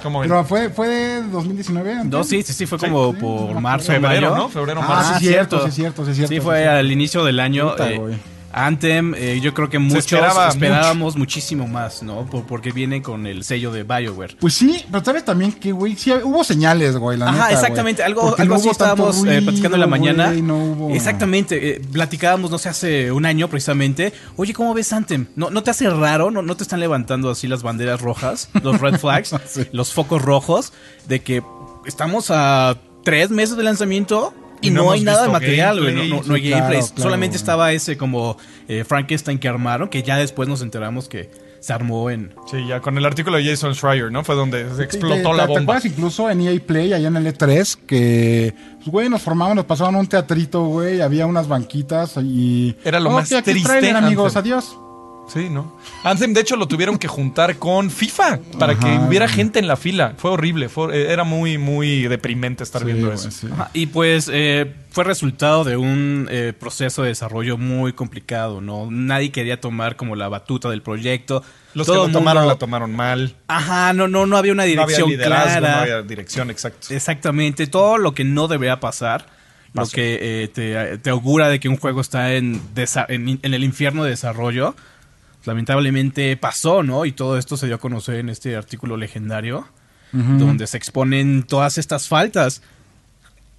¿Cómo? 0.04 0.22
Pero 0.22 0.44
fue, 0.44 0.70
fue 0.70 0.88
de 0.90 1.22
2019. 1.30 1.94
antes? 1.94 2.12
No, 2.12 2.24
sí, 2.24 2.44
sí, 2.44 2.52
sí, 2.54 2.66
fue 2.66 2.78
como 2.78 3.14
sí, 3.14 3.18
por 3.22 3.56
me 3.56 3.62
marzo, 3.62 3.92
Febrero, 3.94 4.32
mayo. 4.32 4.36
¿no? 4.44 4.50
Febrero, 4.50 4.82
Ah, 4.84 4.88
marzo. 4.88 5.14
sí, 5.20 5.26
cierto, 5.28 5.66
sí, 5.66 5.72
cierto, 5.72 6.06
sí, 6.06 6.14
cierto. 6.14 6.30
Sí, 6.34 6.36
sí, 6.36 6.42
fue 6.42 6.58
cierto. 6.60 6.78
al 6.78 6.92
inicio 6.92 7.24
del 7.24 7.40
año. 7.40 7.72
Puta, 7.72 7.90
eh, 7.92 7.98
güey. 7.98 8.16
Anthem, 8.58 9.14
eh, 9.18 9.40
yo 9.42 9.54
creo 9.54 9.70
que 9.70 9.80
muchos 9.80 10.00
esperaba 10.06 10.48
esperábamos 10.48 11.18
muchísimo 11.18 11.68
más, 11.68 12.02
¿no? 12.04 12.26
Por- 12.26 12.46
porque 12.46 12.72
viene 12.72 13.02
con 13.02 13.28
el 13.28 13.44
sello 13.44 13.70
de 13.74 13.84
BioWare. 13.84 14.38
Pues 14.40 14.54
sí, 14.54 14.86
pero 14.90 15.04
sabes 15.04 15.26
también 15.26 15.52
que, 15.52 15.74
güey, 15.74 15.98
sí 15.98 16.14
hubo 16.24 16.42
señales, 16.46 16.96
güey, 16.96 17.18
la 17.18 17.26
Ajá, 17.28 17.34
neta, 17.50 17.52
exactamente. 17.52 18.02
Algo, 18.02 18.34
algo 18.38 18.54
no 18.56 18.60
así 18.62 18.70
estábamos 18.70 19.18
eh, 19.26 19.42
platicando 19.42 19.76
en 19.76 19.82
la 19.82 19.88
mañana. 19.88 20.32
no 20.32 20.58
hubo- 20.58 20.96
Exactamente. 20.96 21.70
eh, 21.76 21.82
platicábamos, 21.92 22.50
no 22.50 22.58
sé, 22.58 22.70
hace 22.70 23.12
un 23.12 23.26
año 23.26 23.50
precisamente. 23.50 24.14
Oye, 24.38 24.54
¿cómo 24.54 24.74
ves 24.74 24.94
Anthem? 24.94 25.28
¿No, 25.36 25.50
no 25.50 25.62
te 25.62 25.72
hace 25.72 25.90
raro? 25.90 26.32
¿No, 26.32 26.42
¿No 26.42 26.56
te 26.56 26.64
están 26.64 26.80
levantando 26.80 27.30
así 27.30 27.48
las 27.50 27.62
banderas 27.62 28.00
rojas? 28.00 28.48
Los 28.64 28.80
red 28.80 28.96
flags, 29.00 29.36
Sí. 29.48 29.68
los 29.74 29.92
focos 29.92 30.22
rojos, 30.22 30.72
de 31.10 31.22
que 31.22 31.44
estamos 31.86 32.32
a 32.32 32.78
tres 33.04 33.32
meses 33.32 33.58
de 33.58 33.64
lanzamiento. 33.64 34.34
Y, 34.66 34.68
Y 34.70 34.72
no 34.72 34.84
no, 34.84 34.92
hay 34.92 35.02
nada 35.02 35.24
de 35.24 35.30
material, 35.30 35.80
güey. 35.82 35.94
No, 35.94 36.00
gameplay. 36.02 36.20
no, 36.22 36.28
no 36.28 36.34
hay 36.36 36.42
Sí, 36.44 36.48
claro, 36.50 36.70
claro, 36.70 36.86
Solamente 36.98 37.38
estaba 37.38 37.72
ese 37.72 37.98
como 37.98 38.38
eh, 38.68 38.84
Frankenstein 38.84 39.40
que 39.40 39.48
armaron, 39.48 39.90
que 39.90 40.04
ya 40.04 40.18
después 40.18 40.48
nos 40.50 40.62
enteramos 40.62 41.08
que 41.08 41.30
se 41.60 41.74
armó 41.74 42.12
en... 42.12 42.32
Sí, 42.52 42.58
ya 42.68 42.80
con 42.80 42.96
el 42.96 43.06
artículo 43.06 43.38
de 43.38 43.46
Jason 43.46 43.74
Schreier, 43.74 44.12
¿no? 44.12 44.24
Fue 44.24 44.36
donde 44.36 44.70
se 44.70 44.76
Sí, 44.76 44.82
explotó 44.84 45.32
te- 45.32 45.38
la 45.38 45.44
¿Te 45.48 45.54
bomba. 45.54 45.62
acuerdas 45.62 45.86
incluso 45.86 46.30
en 46.30 46.42
EA 46.42 46.60
Play, 46.64 46.94
allá 46.94 47.08
en 47.08 47.16
el 47.18 47.26
E3, 47.26 47.78
que, 47.88 48.54
pues, 48.78 48.88
güey, 48.90 49.10
nos 49.10 49.24
formaban, 49.24 49.56
nos 49.56 49.66
pasaban 49.66 49.96
un 49.96 50.06
teatrito, 50.06 50.64
güey, 50.66 51.02
había 51.02 51.26
unas 51.26 51.48
banquitas 51.48 52.18
y... 52.18 52.76
Era 52.84 53.00
lo 53.00 53.10
Oh, 53.10 53.14
más 53.14 53.30
triste, 53.30 53.56
trailer, 53.64 53.96
amigos, 53.96 54.36
adiós. 54.36 54.78
Sí, 55.28 55.50
¿no? 55.50 55.76
Anthem, 56.04 56.34
de 56.34 56.42
hecho, 56.42 56.56
lo 56.56 56.68
tuvieron 56.68 56.98
que 57.00 57.08
juntar 57.08 57.58
con 57.58 57.90
FIFA 57.90 58.40
para 58.60 58.76
que 58.78 58.86
hubiera 59.00 59.28
gente 59.28 59.58
en 59.60 59.68
la 59.68 59.76
fila. 59.76 60.14
Fue 60.18 60.32
horrible, 60.32 60.70
fue, 60.70 60.96
eh, 60.96 61.12
era 61.12 61.24
muy, 61.24 61.58
muy 61.58 62.04
deprimente 62.08 62.64
estar 62.64 62.82
Sí, 62.82 62.86
viendo 62.88 63.12
eso. 63.12 63.32
sí. 63.32 63.48
Ajá, 63.52 63.70
Y 63.74 63.88
pues 63.88 64.30
eh, 64.32 64.74
fue 64.92 65.04
resultado 65.04 65.64
de 65.64 65.78
un 65.78 66.28
eh, 66.32 66.54
proceso 66.58 67.02
de 67.02 67.10
desarrollo 67.10 67.58
muy 67.58 67.92
complicado, 67.94 68.62
¿no? 68.62 68.88
Nadie 68.92 69.32
quería 69.32 69.60
tomar 69.60 69.96
como 69.96 70.16
la 70.16 70.30
batuta 70.30 70.70
del 70.70 70.82
proyecto. 70.84 71.44
Los 71.74 71.88
Todo 71.88 72.04
que 72.06 72.08
lo 72.12 72.20
tomaron 72.20 72.44
mundo- 72.44 72.54
la 72.54 72.60
tomaron 72.60 72.96
mal. 72.96 73.36
Ajá, 73.48 73.94
no, 73.94 74.08
no, 74.08 74.26
no 74.28 74.38
había 74.38 74.54
una 74.54 74.64
No 74.64 74.64
había 74.84 74.86
dirección 74.86 75.10
liderazgo, 75.10 75.60
clara. 75.60 75.76
no 75.76 75.82
había 75.82 76.02
dirección, 76.04 76.50
exacto. 76.52 76.88
Exactamente, 76.94 77.66
todo 77.68 77.98
lo 77.98 78.14
que 78.14 78.24
no 78.24 78.48
debería 78.48 78.80
pasar, 78.80 79.26
lo 79.74 79.86
que 79.88 80.20
eh, 80.22 80.48
te, 80.48 81.00
te 81.00 81.10
augura 81.10 81.50
de 81.50 81.60
que 81.60 81.68
un 81.68 81.76
juego 81.78 82.00
está 82.00 82.34
en, 82.36 82.62
desa- 82.76 83.06
en, 83.10 83.40
en 83.42 83.54
el 83.54 83.64
infierno 83.66 84.04
de 84.06 84.12
desarrollo, 84.12 84.74
lamentablemente 85.48 86.36
pasó, 86.38 86.84
¿no? 86.84 87.06
Y 87.06 87.12
todo 87.12 87.38
esto 87.38 87.58
se 87.58 87.68
dio 87.68 87.76
a 87.76 87.80
conocer 87.80 88.16
en 88.16 88.30
este 88.30 88.56
artículo 88.56 88.98
legendario, 88.98 89.68
donde 90.12 90.66
se 90.68 90.78
exponen 90.78 91.44
todas 91.44 91.78
estas 91.78 92.08
faltas. 92.08 92.62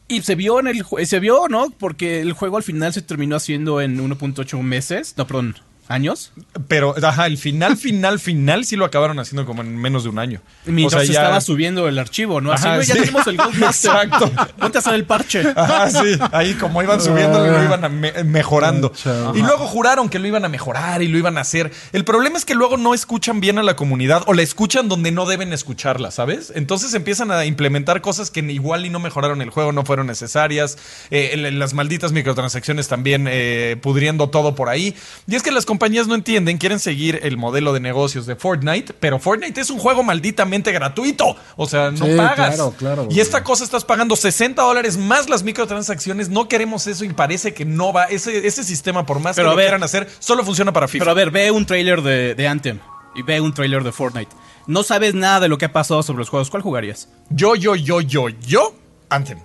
Y 0.09 0.22
se 0.22 0.37
vio 0.37 0.61
en 0.61 0.68
el 0.68 0.85
se 1.07 1.20
vio, 1.20 1.49
¿no? 1.49 1.70
Porque 1.70 2.20
el 2.20 2.33
juego 2.33 2.57
al 2.57 2.62
final 2.62 2.92
se 2.92 3.03
terminó 3.03 3.37
haciendo 3.37 3.81
en 3.81 3.99
1.8 3.99 4.62
meses, 4.62 5.14
no, 5.16 5.27
perdón, 5.27 5.57
años. 5.88 6.33
Pero, 6.68 6.94
ajá, 7.03 7.27
el 7.27 7.38
final, 7.38 7.77
final, 7.77 8.18
final 8.18 8.64
sí 8.64 8.77
lo 8.77 8.85
acabaron 8.85 9.18
haciendo 9.18 9.46
como 9.46 9.62
en 9.62 9.77
menos 9.77 10.03
de 10.05 10.11
un 10.11 10.18
año. 10.18 10.40
Mientras 10.64 11.03
O 11.03 11.05
sea, 11.05 11.07
se 11.07 11.12
ya- 11.12 11.20
estaba 11.22 11.40
subiendo 11.40 11.88
el 11.88 11.99
archivo, 11.99 12.40
¿no? 12.40 12.53
Así, 12.53 12.66
güey, 12.68 12.85
ya 12.87 12.94
sí. 12.94 13.01
tenemos 13.01 13.27
el 13.27 13.37
Gold 13.37 13.55
Master. 13.59 13.90
Exacto. 13.92 14.31
Ponte 14.59 14.79
a 14.79 14.81
hacer 14.81 14.94
el 14.94 15.05
parche. 15.05 15.42
Ajá, 15.55 15.90
sí. 15.90 16.18
Ahí 16.33 16.55
como 16.55 16.83
iban 16.83 17.01
subiendo, 17.01 17.38
lo 17.46 17.62
iban 17.62 18.01
me- 18.01 18.25
mejorando. 18.25 18.92
Ah. 19.05 19.33
Y 19.35 19.38
luego 19.40 19.66
juraron 19.66 20.09
que 20.09 20.18
lo 20.18 20.27
iban 20.27 20.44
a 20.44 20.49
mejorar 20.49 21.03
y 21.03 21.09
lo 21.09 21.18
iban 21.18 21.38
a 21.38 21.42
hacer. 21.42 21.70
El 21.92 22.05
problema 22.05 22.38
es 22.38 22.44
que 22.44 22.55
luego 22.55 22.77
no 22.77 22.94
escuchan 22.94 23.40
bien 23.40 23.59
a 23.59 23.62
la 23.62 23.77
comunidad 23.77 24.22
o 24.27 24.35
la 24.35 24.42
escuchan 24.42 24.88
donde 24.88 25.11
no 25.12 25.27
deben 25.27 25.53
escucharla, 25.53 26.11
¿sabes? 26.11 26.53
Entonces 26.55 26.94
empiezan 26.94 27.31
a 27.31 27.44
implementar 27.44 28.01
cosas 28.01 28.31
que 28.31 28.40
igual 28.40 28.87
y 28.87 28.90
no 28.90 28.99
mejoraron 29.01 29.42
el 29.42 29.51
juego, 29.51 29.72
no 29.72 29.85
fueron 29.85 30.07
necesarias. 30.07 30.79
Eh, 31.11 31.37
las 31.53 31.75
malditas 31.75 32.12
microtransacciones 32.12 32.88
también 32.88 33.27
eh, 33.31 33.77
pudriendo 33.81 34.29
todo 34.31 34.55
por 34.55 34.68
ahí. 34.68 34.94
Y 35.27 35.35
es 35.35 35.42
que 35.42 35.51
las 35.51 35.66
compañías 35.77 36.07
no 36.07 36.15
entienden, 36.15 36.57
quieren 36.59 36.79
seguir 36.81 37.21
el 37.23 37.37
modelo 37.37 37.73
de 37.73 37.81
negocios 37.81 38.25
de 38.27 38.35
Fortnite, 38.35 38.95
pero 38.95 39.19
Fortnite 39.19 39.61
es 39.61 39.69
un 39.71 39.79
juego 39.79 40.03
malditamente 40.03 40.73
gratuito. 40.73 41.37
O 41.57 41.67
sea, 41.67 41.91
no 41.91 42.07
Sí, 42.07 42.17
pagas. 42.17 42.55
claro, 42.57 42.75
claro, 42.79 43.09
y 43.11 43.21
esta 43.21 43.45
cosa 43.45 43.62
estás 43.65 43.85
pagando 43.85 44.17
60 44.17 44.62
dólares 44.62 44.97
más 44.97 45.29
las 45.29 45.43
microtransacciones. 45.43 46.29
No 46.31 46.49
queremos 46.49 46.87
eso 46.87 47.05
y 47.05 47.11
parece 47.11 47.53
que 47.53 47.65
no 47.65 47.93
va. 47.93 48.05
Ese, 48.05 48.47
ese 48.47 48.65
sistema, 48.65 49.05
por 49.05 49.21
más 49.21 49.37
Pero 49.37 49.49
que 49.49 49.51
a 49.51 49.53
lo 49.53 49.57
ver. 49.57 49.67
quieran 49.67 49.83
hacer, 49.83 50.09
solo 50.19 50.45
funciona 50.45 50.73
para 50.73 50.89
FIFA. 50.89 51.03
Pero 51.03 51.11
a 51.11 51.15
ver, 51.15 51.31
ve 51.31 51.51
un 51.51 51.67
trailer 51.67 52.01
de, 52.03 52.35
de 52.35 52.49
Anthem 52.49 52.79
y 53.15 53.23
ve 53.23 53.41
un 53.41 53.53
trailer 53.53 53.85
de 53.85 53.93
Fortnite. 53.93 54.31
No 54.67 54.83
sabes 54.83 55.15
nada 55.15 55.41
de 55.41 55.49
lo 55.49 55.59
que 55.59 55.67
ha 55.67 55.73
pasado 55.73 56.03
sobre 56.03 56.19
los 56.21 56.29
juegos. 56.31 56.51
¿Cuál 56.51 56.62
jugarías? 56.62 57.09
yo, 57.31 57.55
yo, 57.55 57.75
yo, 57.77 58.01
yo, 58.01 58.29
yo, 58.29 58.75
Anthem. 59.11 59.39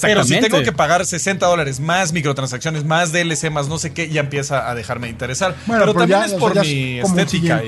Pero 0.00 0.24
si 0.24 0.40
tengo 0.40 0.62
que 0.62 0.72
pagar 0.72 1.04
60 1.04 1.46
dólares 1.46 1.80
más 1.80 2.12
microtransacciones, 2.12 2.84
más 2.84 3.12
DLC, 3.12 3.50
más 3.50 3.68
no 3.68 3.78
sé 3.78 3.92
qué, 3.92 4.08
ya 4.08 4.20
empieza 4.20 4.68
a 4.70 4.74
dejarme 4.74 5.06
de 5.06 5.12
interesar. 5.12 5.54
Bueno, 5.66 5.82
pero, 5.82 5.94
también 5.94 6.20
ya, 6.20 6.26
es 6.26 6.32
o 6.32 6.38
sea, 6.38 6.38
por 6.38 6.66
mi 6.66 7.00
un 7.00 7.18
estética. 7.18 7.62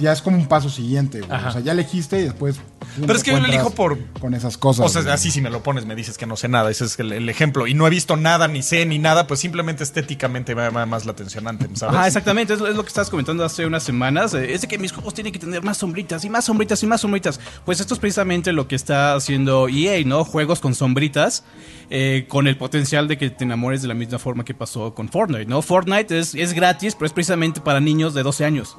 Ya 0.00 0.12
es 0.12 0.22
como 0.22 0.36
un 0.36 0.46
paso 0.46 0.68
siguiente, 0.70 1.20
güey. 1.20 1.30
Ajá. 1.32 1.48
O 1.48 1.52
sea, 1.52 1.60
ya 1.60 1.72
elegiste 1.72 2.18
y 2.20 2.24
después. 2.24 2.60
Pero 3.00 3.12
es 3.14 3.22
que 3.22 3.32
yo 3.32 3.40
lo 3.40 3.46
elijo 3.46 3.70
por- 3.70 3.98
Con 4.20 4.34
esas 4.34 4.56
cosas. 4.56 4.86
O 4.86 4.88
sea, 4.88 5.02
güey. 5.02 5.12
así 5.14 5.30
si 5.30 5.40
me 5.40 5.50
lo 5.50 5.62
pones, 5.62 5.86
me 5.86 5.94
dices 5.94 6.16
que 6.18 6.26
no 6.26 6.36
sé 6.36 6.48
nada. 6.48 6.70
Ese 6.70 6.84
es 6.84 6.98
el, 6.98 7.12
el 7.12 7.28
ejemplo. 7.28 7.66
Y 7.66 7.74
no 7.74 7.86
he 7.86 7.90
visto 7.90 8.16
nada, 8.16 8.48
ni 8.48 8.62
sé, 8.62 8.86
ni 8.86 8.98
nada. 8.98 9.26
Pues 9.26 9.40
simplemente 9.40 9.82
estéticamente 9.84 10.54
me 10.54 10.62
llama 10.62 10.86
más 10.86 11.04
la 11.04 11.12
atención 11.12 11.46
Anthem, 11.48 11.74
¿sabes? 11.76 11.96
Ajá, 11.96 12.06
exactamente, 12.06 12.54
es, 12.54 12.60
lo- 12.60 12.68
es 12.68 12.76
lo 12.76 12.82
que 12.82 12.88
estabas 12.88 13.10
comentando 13.10 13.44
hace 13.44 13.66
unas 13.66 13.82
semanas. 13.82 14.34
eh, 14.34 14.52
es 14.54 14.60
de 14.62 14.68
que 14.68 14.78
mis 14.78 14.92
juegos 14.92 15.14
tienen 15.14 15.32
que 15.32 15.38
tener 15.38 15.62
más 15.62 15.78
sombritas 15.78 16.24
y 16.24 16.30
más 16.30 16.44
sombritas 16.44 16.82
y 16.82 16.86
más 16.86 17.00
sombritas. 17.00 17.40
Pues 17.64 17.80
esto 17.80 17.94
es 17.94 18.00
precisamente 18.00 18.52
lo 18.52 18.68
que 18.68 18.76
está 18.76 19.14
haciendo 19.14 19.68
EA, 19.68 20.04
¿no? 20.04 20.24
Juegos 20.24 20.60
con 20.60 20.74
sombritas, 20.74 21.44
eh, 21.90 22.26
con 22.28 22.46
el 22.46 22.56
potencial 22.56 23.08
de 23.08 23.18
que 23.18 23.30
te 23.30 23.44
enamores 23.44 23.82
de 23.82 23.88
la 23.88 23.94
misma 23.94 24.18
forma 24.18 24.44
que 24.44 24.54
pasó 24.54 24.94
con 24.94 25.08
Fortnite, 25.08 25.46
¿no? 25.46 25.62
Fortnite 25.62 26.18
es, 26.18 26.34
es 26.34 26.52
gratis, 26.52 26.94
pero 26.94 27.06
es 27.06 27.12
precisamente 27.12 27.60
para 27.60 27.80
niños 27.80 28.14
de 28.14 28.22
12 28.22 28.44
años. 28.44 28.76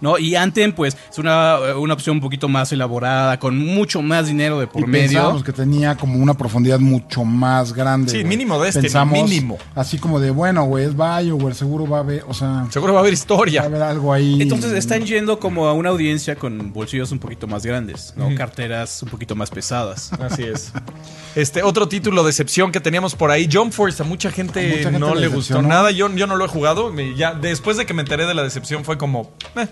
¿No? 0.00 0.18
Y 0.18 0.34
Anthem, 0.36 0.72
pues, 0.72 0.96
es 1.10 1.18
una, 1.18 1.58
una 1.78 1.94
opción 1.94 2.16
un 2.16 2.20
poquito 2.20 2.48
más 2.48 2.70
elaborada, 2.72 3.38
con 3.38 3.58
mucho 3.58 4.02
más 4.02 4.26
dinero 4.26 4.58
de 4.60 4.66
por 4.66 4.82
y 4.82 4.86
medio. 4.86 5.06
pensábamos 5.08 5.42
que 5.44 5.52
tenía 5.52 5.96
como 5.96 6.18
una 6.18 6.34
profundidad 6.34 6.78
mucho 6.78 7.24
más 7.24 7.72
grande. 7.72 8.10
Sí, 8.12 8.24
mínimo 8.24 8.60
de 8.60 8.68
este, 8.68 8.82
Pensamos 8.82 9.22
mínimo. 9.28 9.58
Así 9.74 9.98
como 9.98 10.20
de, 10.20 10.30
bueno, 10.30 10.64
güey, 10.64 10.84
es 10.84 10.94
BioWare, 10.96 11.54
seguro 11.54 11.86
va 11.88 11.98
a 11.98 12.00
haber, 12.00 12.24
o 12.28 12.34
sea, 12.34 12.66
Seguro 12.70 12.92
va 12.92 12.98
a 12.98 13.02
haber 13.02 13.12
va 13.12 13.16
a 13.16 13.18
historia. 13.18 13.62
haber 13.62 13.82
algo 13.82 14.12
ahí. 14.12 14.40
Entonces 14.42 14.72
están 14.72 15.04
yendo 15.04 15.38
como 15.38 15.66
a 15.66 15.72
una 15.72 15.90
audiencia 15.90 16.36
con 16.36 16.72
bolsillos 16.72 17.10
un 17.12 17.18
poquito 17.18 17.46
más 17.46 17.64
grandes, 17.64 18.12
¿no? 18.16 18.34
Carteras 18.34 19.02
un 19.02 19.08
poquito 19.08 19.34
más 19.34 19.50
pesadas. 19.50 20.12
Así 20.20 20.42
es. 20.44 20.72
Este 21.34 21.62
otro 21.62 21.88
título 21.88 22.22
de 22.24 22.30
excepción 22.30 22.72
que 22.72 22.80
teníamos 22.80 23.14
por 23.14 23.30
ahí, 23.30 23.48
Jump 23.50 23.72
Force, 23.72 24.02
a 24.02 24.06
mucha 24.06 24.30
gente, 24.30 24.60
A 24.60 24.68
mucha 24.76 24.82
gente 24.84 24.98
no 24.98 25.14
le 25.14 25.28
gustó 25.28 25.62
nada. 25.62 25.90
Yo, 25.90 26.14
yo 26.14 26.26
no 26.26 26.36
lo 26.36 26.44
he 26.44 26.48
jugado. 26.48 26.92
Ya 27.16 27.34
después 27.34 27.76
de 27.76 27.86
que 27.86 27.94
me 27.94 28.02
enteré 28.02 28.26
de 28.26 28.34
la 28.34 28.42
decepción 28.42 28.84
fue 28.84 28.96
como, 28.98 29.32
eh, 29.56 29.66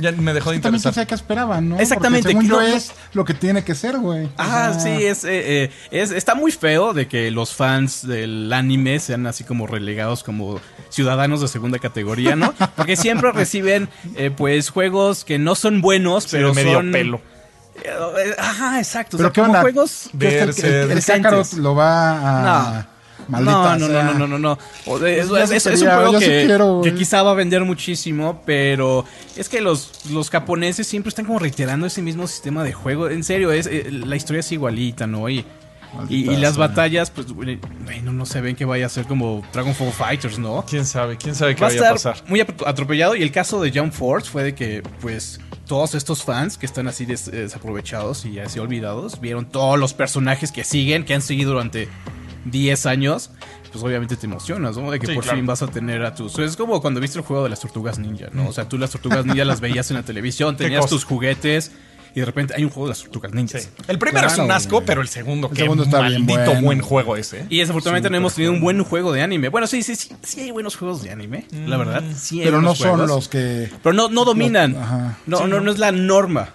ya 0.00 0.12
me 0.12 0.32
dejó 0.32 0.50
de 0.50 0.56
También 0.58 0.78
interesar. 0.80 0.94
sabe 0.94 1.06
qué 1.06 1.14
esperaban, 1.14 1.68
¿no? 1.68 1.78
Exactamente, 1.78 2.32
Porque 2.32 2.44
según 2.46 2.48
no, 2.48 2.62
yo 2.62 2.68
no. 2.68 2.76
es 2.76 2.92
lo 3.12 3.24
que 3.24 3.34
tiene 3.34 3.62
que 3.64 3.74
ser, 3.74 3.98
güey. 3.98 4.26
O 4.26 4.30
Ah, 4.38 4.72
sea, 4.72 4.80
sí, 4.98 5.04
es, 5.04 5.24
eh, 5.24 5.64
eh, 5.64 5.70
es- 5.90 6.10
está 6.10 6.34
muy 6.34 6.50
feo 6.52 6.92
de 6.92 7.06
que 7.08 7.30
los 7.30 7.54
fans 7.54 8.06
del 8.06 8.52
anime 8.52 8.98
sean 9.00 9.26
así 9.26 9.44
como 9.44 9.66
relegados 9.66 10.22
como 10.24 10.60
ciudadanos 10.88 11.40
de 11.40 11.48
segunda 11.48 11.78
categoría, 11.78 12.36
¿no? 12.36 12.52
Porque 12.76 12.96
siempre 12.96 13.30
reciben, 13.32 13.88
eh, 14.16 14.30
pues, 14.36 14.70
juegos 14.70 15.24
que 15.24 15.38
no 15.38 15.54
son 15.54 15.80
buenos, 15.80 16.24
Sí, 16.24 16.30
pero 16.32 16.48
de 16.48 16.54
medio 16.54 16.74
son... 16.78 16.92
pelo. 16.92 17.20
Ajá, 18.38 18.78
exacto. 18.78 19.16
Pero 19.16 19.28
o 19.28 19.30
sea, 19.30 19.32
qué 19.32 19.40
como 19.40 19.52
onda. 19.52 19.60
juegos... 19.62 20.10
¿Qué 20.18 20.42
es 20.42 20.58
el- 20.58 20.64
el, 20.66 20.74
el, 20.74 20.88
decentes. 20.96 21.22
Kakarot 21.22 21.52
lo 21.54 21.74
va 21.74 22.78
a. 22.78 22.86
Maldita 23.30 23.76
no, 23.78 23.78
no, 23.78 23.86
sea. 23.88 24.02
no, 24.04 24.14
no, 24.14 24.26
no, 24.26 24.38
no. 24.38 24.58
O 24.86 24.98
de- 24.98 25.20
Es, 25.20 25.30
un 25.30 25.78
juego 25.88 26.18
que, 26.18 26.44
quiero, 26.46 26.78
güey. 26.78 26.90
que 26.92 26.98
quizá 26.98 27.22
va 27.22 27.30
a 27.30 27.34
vender 27.34 27.64
muchísimo, 27.64 28.42
pero 28.44 29.04
es 29.36 29.48
que 29.48 29.60
los, 29.60 29.90
los 30.10 30.30
japoneses 30.30 30.86
siempre 30.86 31.08
están 31.08 31.24
como 31.24 31.38
reiterando 31.38 31.86
ese 31.86 32.02
mismo 32.02 32.26
sistema 32.26 32.64
de 32.64 32.72
juego. 32.72 33.08
En 33.08 33.24
serio, 33.24 33.52
es 33.52 33.66
eh, 33.66 33.88
la 33.90 34.16
historia 34.16 34.40
es 34.40 34.52
igualita, 34.52 35.06
¿no? 35.06 35.28
Y, 35.28 35.44
y, 36.08 36.36
las 36.36 36.56
batallas, 36.56 37.10
pues, 37.10 37.32
güey, 37.32 37.58
no, 38.04 38.12
no 38.12 38.24
se 38.24 38.40
ven 38.40 38.54
que 38.54 38.64
vaya 38.64 38.86
a 38.86 38.88
ser 38.88 39.06
como 39.06 39.42
Dragon 39.52 39.74
Ball 39.76 39.90
Fighters, 39.92 40.38
¿no? 40.38 40.64
¿Quién 40.68 40.86
sabe? 40.86 41.16
¿Quién 41.16 41.34
sabe 41.34 41.56
qué 41.56 41.62
Va 41.62 41.66
a 41.66 41.70
vaya 41.70 41.80
a 41.90 41.94
estar 41.94 42.12
pasar? 42.14 42.28
muy 42.30 42.38
atro- 42.40 42.64
atropellado. 42.66 43.16
Y 43.16 43.22
el 43.22 43.32
caso 43.32 43.60
de 43.60 43.72
Jump 43.72 43.92
Force 43.92 44.30
fue 44.30 44.44
de 44.44 44.54
que, 44.54 44.84
pues, 45.00 45.40
todos 45.66 45.96
estos 45.96 46.22
fans 46.22 46.56
que 46.58 46.66
están 46.66 46.86
así 46.86 47.06
des- 47.06 47.28
desaprovechados 47.30 48.24
y 48.24 48.38
así 48.38 48.60
olvidados, 48.60 49.20
vieron 49.20 49.46
todos 49.46 49.80
los 49.80 49.92
personajes 49.92 50.52
que 50.52 50.62
siguen, 50.62 51.04
que 51.04 51.14
han 51.14 51.22
seguido 51.22 51.52
durante 51.54 51.88
10 52.44 52.86
años. 52.86 53.30
Pues 53.72 53.84
obviamente 53.84 54.16
te 54.16 54.26
emocionas, 54.26 54.76
¿no? 54.76 54.90
De 54.90 54.98
que 54.98 55.06
Sí, 55.06 55.14
por 55.14 55.22
claro. 55.22 55.38
fin 55.38 55.46
vas 55.46 55.62
a 55.62 55.68
tener 55.68 56.04
a 56.04 56.14
tus. 56.14 56.36
Es 56.40 56.56
como 56.56 56.80
cuando 56.80 56.98
viste 57.00 57.18
el 57.18 57.24
juego 57.24 57.44
de 57.44 57.50
las 57.50 57.60
tortugas 57.60 57.98
ninja, 58.00 58.26
¿no? 58.32 58.48
O 58.48 58.52
sea, 58.52 58.68
tú 58.68 58.78
las 58.78 58.90
tortugas 58.90 59.24
ninja 59.24 59.44
las 59.44 59.60
veías 59.60 59.90
en 59.90 59.96
la 59.96 60.02
televisión, 60.02 60.56
¿Qué 60.58 60.64
tenías 60.64 60.86
tus 60.86 61.04
juguetes 61.04 61.70
y 62.12 62.18
de 62.18 62.26
repente 62.26 62.54
hay 62.56 62.64
un 62.64 62.70
juego 62.70 62.86
de 62.88 62.90
las 62.90 63.02
tortugas 63.02 63.32
ninjas. 63.32 63.62
Sí. 63.62 63.68
El 63.86 63.96
primero 63.96 64.26
es 64.26 64.36
un 64.38 64.50
asco, 64.50 64.76
güey. 64.76 64.86
pero 64.86 65.00
el 65.00 65.06
segundo, 65.06 65.46
El 65.46 65.54
qué 65.54 65.62
segundo 65.62 65.84
está 65.84 66.00
bien 66.00 66.26
maldito 66.26 66.50
bueno. 66.50 66.62
buen 66.62 66.80
juego 66.80 67.16
ese. 67.16 67.42
¿eh? 67.42 67.46
Y 67.48 67.58
desafortunadamente 67.60 68.10
no 68.10 68.16
hemos 68.16 68.34
tenido 68.34 68.52
un 68.52 68.60
buen 68.60 68.82
juego 68.82 69.12
de 69.12 69.22
anime. 69.22 69.48
Bueno, 69.48 69.68
sí, 69.68 69.84
sí, 69.84 69.94
sí, 69.94 70.10
sí 70.20 70.40
hay 70.40 70.50
buenos 70.50 70.74
juegos 70.74 71.04
de 71.04 71.10
anime, 71.12 71.46
la 71.52 71.76
verdad. 71.76 72.02
Sí 72.16 72.40
hay 72.40 72.46
Pero 72.46 72.60
no 72.60 72.74
son 72.74 73.06
los 73.06 73.28
que. 73.28 73.70
Pero 73.84 73.92
no, 73.92 74.08
no 74.08 74.24
dominan. 74.24 74.74
Ajá. 74.76 75.18
No, 75.26 75.36
Sí, 75.38 75.42
no, 75.44 75.48
¿no? 75.48 75.60
no 75.60 75.70
es 75.70 75.78
la 75.78 75.92
norma. 75.92 76.48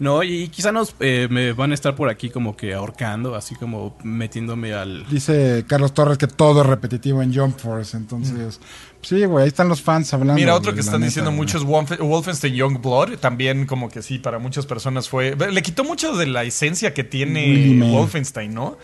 ¿No? 0.00 0.24
Y 0.24 0.48
quizá 0.48 0.72
nos 0.72 0.96
eh, 0.98 1.28
me 1.30 1.52
van 1.52 1.70
a 1.70 1.74
estar 1.74 1.94
por 1.94 2.08
aquí 2.08 2.28
como 2.28 2.56
que 2.56 2.74
ahorcando, 2.74 3.36
así 3.36 3.54
como 3.54 3.96
metiéndome 4.02 4.74
al. 4.74 5.06
Dice 5.08 5.64
Carlos 5.68 5.94
Torres 5.94 6.18
que 6.18 6.26
todo 6.26 6.62
es 6.62 6.66
repetitivo 6.66 7.22
en 7.22 7.32
Jump 7.32 7.56
Force. 7.58 7.96
Entonces, 7.96 8.60
sí, 9.02 9.24
güey, 9.24 9.44
ahí 9.44 9.48
están 9.48 9.68
los 9.68 9.82
fans 9.82 10.12
hablando. 10.12 10.34
Mira, 10.34 10.56
otro 10.56 10.74
que 10.74 10.80
están 10.80 11.00
neta, 11.00 11.06
diciendo 11.06 11.30
muchos 11.30 11.64
Wolf- 11.64 11.98
Wolfenstein 12.00 12.54
Youngblood, 12.54 13.18
también 13.18 13.66
como 13.66 13.88
que 13.88 14.02
sí, 14.02 14.18
para 14.18 14.40
muchas 14.40 14.66
personas 14.66 15.08
fue... 15.08 15.36
Le 15.36 15.62
quitó 15.62 15.84
mucho 15.84 16.16
de 16.16 16.26
la 16.26 16.42
esencia 16.42 16.92
que 16.92 17.04
tiene. 17.04 17.78
Wolfenstein, 17.92 18.52
¿no? 18.52 18.76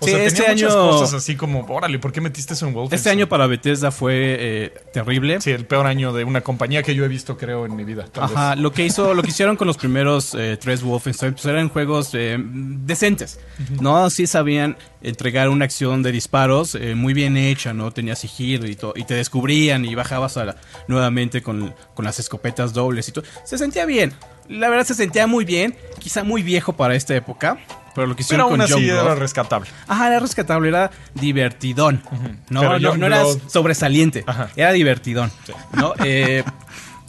O 0.00 0.04
Sí, 0.06 0.10
sea, 0.12 0.24
este 0.24 0.42
tenía 0.42 0.54
muchas 0.54 0.72
año- 0.76 0.90
cosas 0.90 1.14
así 1.14 1.36
como, 1.36 1.64
órale, 1.68 1.98
¿por 1.98 2.12
qué 2.12 2.20
metiste 2.20 2.54
eso 2.54 2.66
en 2.66 2.74
Wolfenstein? 2.74 2.98
Este 2.98 3.10
año 3.10 3.28
para 3.28 3.46
Bethesda 3.46 3.90
fue 3.90 4.36
eh, 4.38 4.74
terrible. 4.92 5.40
Sí, 5.40 5.50
el 5.50 5.64
peor 5.66 5.86
año 5.86 6.12
de 6.12 6.24
una 6.24 6.42
compañía 6.42 6.82
que 6.82 6.94
yo 6.94 7.04
he 7.04 7.08
visto, 7.08 7.36
creo, 7.38 7.64
en 7.66 7.74
mi 7.76 7.84
vida. 7.84 8.04
tal 8.12 8.24
Ajá, 8.24 8.50
vez. 8.50 8.58
lo 8.60 8.72
que 8.72 8.84
hizo, 8.84 9.14
lo 9.14 9.22
que 9.22 9.30
hicieron 9.30 9.56
con 9.56 9.66
los 9.66 9.76
primeros 9.78 10.34
eh, 10.34 10.58
tres 10.60 10.82
Wolfenstein, 10.82 11.32
pues 11.32 11.46
eran 11.46 11.68
juegos 11.70 12.10
eh, 12.14 12.36
decentes, 12.38 13.40
¿no? 13.80 14.10
Sí 14.10 14.26
sabían 14.26 14.76
entregar 15.02 15.48
una 15.48 15.64
acción 15.64 16.02
de 16.02 16.12
disparos 16.12 16.76
muy 16.94 17.14
bien 17.14 17.36
hecha, 17.36 17.72
¿no? 17.72 17.90
Tenía 17.92 18.16
sigilo 18.16 18.66
y 18.68 18.74
todo, 18.76 18.92
y 18.96 19.04
te 19.04 19.14
descubrían 19.14 19.84
y 19.84 19.94
bajabas 19.94 20.36
a 20.36 20.44
la- 20.44 20.56
nuevamente 20.88 21.42
con, 21.42 21.74
con 21.94 22.04
las 22.04 22.18
escopetas 22.18 22.72
dobles 22.72 23.08
y 23.08 23.12
todo. 23.12 23.24
Se 23.44 23.56
sentía 23.56 23.86
bien, 23.86 24.12
la 24.48 24.68
verdad 24.68 24.84
se 24.84 24.94
sentía 24.94 25.26
muy 25.26 25.44
bien, 25.44 25.76
quizá 25.98 26.24
muy 26.24 26.42
viejo 26.42 26.72
para 26.74 26.94
esta 26.94 27.14
época, 27.14 27.58
pero 27.94 28.06
lo 28.06 28.14
que 28.14 28.24
Pero 28.24 28.26
hicieron 28.26 28.40
aún 28.42 28.50
con 28.52 28.60
así 28.60 28.88
era 28.88 29.14
rescatable. 29.14 29.68
Ajá, 29.88 30.08
era 30.08 30.20
rescatable, 30.20 30.68
era 30.68 30.90
divertidón. 31.14 32.02
No, 32.50 32.60
Pero 32.60 32.78
no, 32.78 32.96
no 32.96 33.06
era 33.06 33.24
sobresaliente, 33.48 34.24
Ajá. 34.26 34.50
era 34.56 34.72
divertidón. 34.72 35.30
¿no? 35.72 35.94
Eh, 36.04 36.44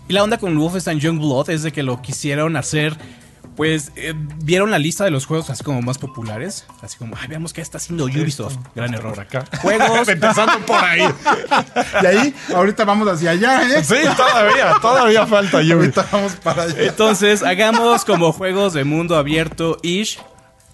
y 0.08 0.14
la 0.14 0.24
onda 0.24 0.38
con 0.38 0.58
Wolfenstein 0.58 1.00
Youngblood 1.00 1.50
es 1.50 1.64
de 1.64 1.72
que 1.72 1.84
lo 1.84 2.02
quisieron 2.02 2.56
hacer. 2.56 2.96
Pues 3.58 3.92
eh, 3.96 4.14
vieron 4.16 4.70
la 4.70 4.78
lista 4.78 5.04
de 5.04 5.10
los 5.10 5.26
juegos 5.26 5.50
así 5.50 5.64
como 5.64 5.82
más 5.82 5.98
populares. 5.98 6.68
Así 6.82 6.96
como, 6.98 7.16
ay, 7.20 7.28
veamos 7.28 7.54
qué 7.54 7.62
está 7.62 7.80
haciendo 7.80 8.06
Ubisoft. 8.06 8.56
Gran 8.76 8.94
error. 8.94 9.16
Por 9.16 9.24
acá. 9.24 9.46
Juegos. 9.62 10.08
Empezando 10.08 10.60
por 10.66 10.78
ahí. 10.78 11.02
Y 12.02 12.06
ahí, 12.06 12.36
ahorita 12.54 12.86
vamos 12.86 13.08
hacia 13.08 13.32
allá, 13.32 13.64
¿eh? 13.64 13.84
Sí, 13.84 13.96
todavía, 14.16 14.76
todavía 14.82 15.26
falta 15.26 15.62
Yubi. 15.62 15.74
Ahorita 15.74 16.08
vamos 16.12 16.36
para 16.36 16.64
allá. 16.64 16.76
Entonces, 16.84 17.42
hagamos 17.42 18.06
como 18.06 18.32
juegos 18.32 18.74
de 18.74 18.84
mundo 18.84 19.16
abierto 19.16 19.78
ish. 19.82 20.20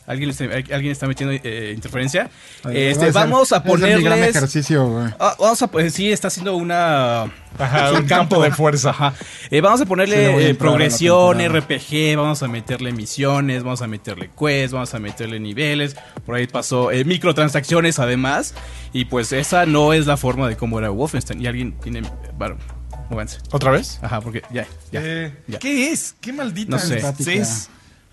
¿Alguien, 0.06 0.32
está- 0.32 0.44
¿Alguien 0.76 0.92
está 0.92 1.08
metiendo 1.08 1.34
eh, 1.44 1.72
interferencia? 1.74 2.30
Este, 2.66 2.90
Es 2.92 2.98
el- 3.02 3.12
vamos 3.14 3.54
a 3.54 3.58
es 3.58 3.64
el 3.66 3.72
mi 3.72 3.80
gran 3.80 4.02
ponerles. 4.04 4.36
ejercicio, 4.36 4.86
güey. 4.88 5.08
Ah, 5.18 5.36
vamos 5.40 5.62
a, 5.62 5.68
pues 5.68 5.94
sí, 5.94 6.12
está 6.12 6.28
haciendo 6.28 6.58
una. 6.58 7.24
Ajá, 7.58 7.90
es 7.94 8.00
un 8.00 8.06
campo 8.06 8.44
de 8.44 8.52
fuerza. 8.52 8.90
Ajá. 8.90 9.14
Eh, 9.50 9.62
vamos 9.62 9.80
a 9.80 9.84
Sí, 9.86 9.88
ponerle 9.88 10.26
a 10.26 10.38
eh, 10.40 10.52
a 10.52 10.58
progresión, 10.58 11.38
temporada. 11.38 11.66
RPG, 11.78 12.18
vamos 12.18 12.44
a 12.44 12.48
meterle 12.50 12.92
misiones, 12.92 13.64
vamos 13.64 13.82
a 13.82 13.88
meterle 13.88 14.30
quests, 14.38 14.74
vamos 14.74 14.94
a 14.94 15.00
meterle 15.00 15.40
niveles. 15.40 15.96
Por 16.26 16.36
ahí 16.36 16.48
pasó 16.48 16.92
eh, 16.92 17.06
microtransacciones 17.06 17.98
además. 18.00 18.54
Y 18.92 19.06
pues 19.06 19.32
esa 19.32 19.66
no 19.66 19.94
es 19.94 20.06
la 20.06 20.18
forma 20.18 20.50
de 20.50 20.58
cómo 20.58 20.80
era 20.80 20.90
Wolfenstein. 20.90 21.42
Y 21.42 21.48
alguien 21.48 21.80
tiene. 21.80 22.02
Bueno, 22.38 22.58
móvanse. 23.10 23.38
¿Otra 23.52 23.72
vez? 23.72 24.00
Ajá, 24.02 24.20
porque 24.20 24.42
ya, 24.52 24.68
ya. 24.92 25.00
Eh, 25.02 25.34
ya. 25.48 25.60
¿Qué 25.60 25.92
es? 25.92 26.14
¿Qué 26.20 26.34
maldita 26.34 26.72
No 26.72 26.80
sé. 26.80 27.02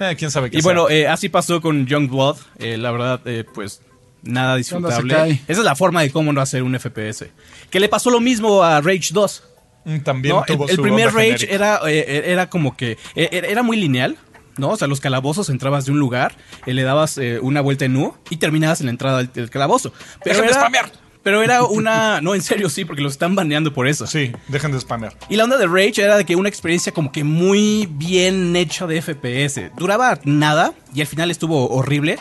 Eh, 0.00 0.16
¿Quién 0.16 0.30
sabe 0.30 0.50
qué 0.50 0.58
Y 0.58 0.62
sea? 0.62 0.66
bueno, 0.72 0.88
eh, 0.90 1.06
así 1.06 1.28
pasó 1.28 1.60
con 1.60 1.86
Youngblood. 1.86 2.38
Eh, 2.58 2.76
la 2.76 2.90
verdad, 2.90 3.20
eh, 3.26 3.44
pues 3.54 3.82
nada 4.22 4.56
disfrutable. 4.56 5.14
Esa 5.46 5.60
es 5.60 5.64
la 5.64 5.76
forma 5.76 6.02
de 6.02 6.10
cómo 6.10 6.32
no 6.32 6.40
hacer 6.40 6.62
un 6.62 6.74
FPS. 6.78 7.26
Que 7.70 7.80
le 7.80 7.88
pasó 7.88 8.10
lo 8.10 8.20
mismo 8.20 8.62
a 8.62 8.80
Rage 8.80 9.10
2. 9.12 9.44
Mm, 9.84 9.98
También 10.00 10.34
¿no? 10.36 10.40
El, 10.46 10.46
tuvo 10.56 10.68
el 10.68 10.76
su 10.76 10.82
primer 10.82 11.06
Rage 11.12 11.38
genérica. 11.38 11.54
era, 11.54 11.80
eh, 11.86 12.22
era 12.26 12.50
como 12.50 12.76
que 12.76 12.98
eh, 13.14 13.28
era 13.32 13.46
era 13.48 13.62
muy 13.62 13.76
lineal. 13.76 14.16
¿no? 14.58 14.70
O 14.70 14.76
sea, 14.76 14.88
los 14.88 15.00
calabozos 15.00 15.48
entrabas 15.48 15.86
de 15.86 15.92
un 15.92 15.98
lugar, 15.98 16.34
eh, 16.66 16.74
le 16.74 16.82
dabas 16.82 17.16
eh, 17.16 17.38
una 17.40 17.62
vuelta 17.62 17.86
en 17.86 17.96
U 17.96 18.14
y 18.28 18.36
terminabas 18.36 18.80
en 18.80 18.86
la 18.86 18.90
entrada 18.90 19.18
del, 19.18 19.32
del 19.32 19.48
calabozo. 19.48 19.92
Pero 20.22 20.42
era, 20.44 20.52
spamear. 20.52 20.92
Pero 21.22 21.42
era 21.42 21.64
una. 21.64 22.20
No, 22.20 22.34
en 22.34 22.42
serio, 22.42 22.68
sí, 22.68 22.84
porque 22.84 23.02
los 23.02 23.12
están 23.12 23.34
baneando 23.34 23.72
por 23.72 23.86
eso. 23.88 24.06
Sí, 24.06 24.32
dejen 24.48 24.72
de 24.72 24.80
spamear. 24.80 25.16
Y 25.28 25.36
la 25.36 25.44
onda 25.44 25.56
de 25.56 25.66
Rage 25.66 26.02
era 26.02 26.16
de 26.16 26.24
que 26.24 26.36
una 26.36 26.48
experiencia 26.48 26.92
como 26.92 27.12
que 27.12 27.24
muy 27.24 27.88
bien 27.90 28.54
hecha 28.56 28.86
de 28.86 29.00
FPS. 29.00 29.70
Duraba 29.76 30.18
nada 30.24 30.74
y 30.94 31.00
al 31.00 31.06
final 31.06 31.30
estuvo 31.30 31.70
horrible, 31.70 32.18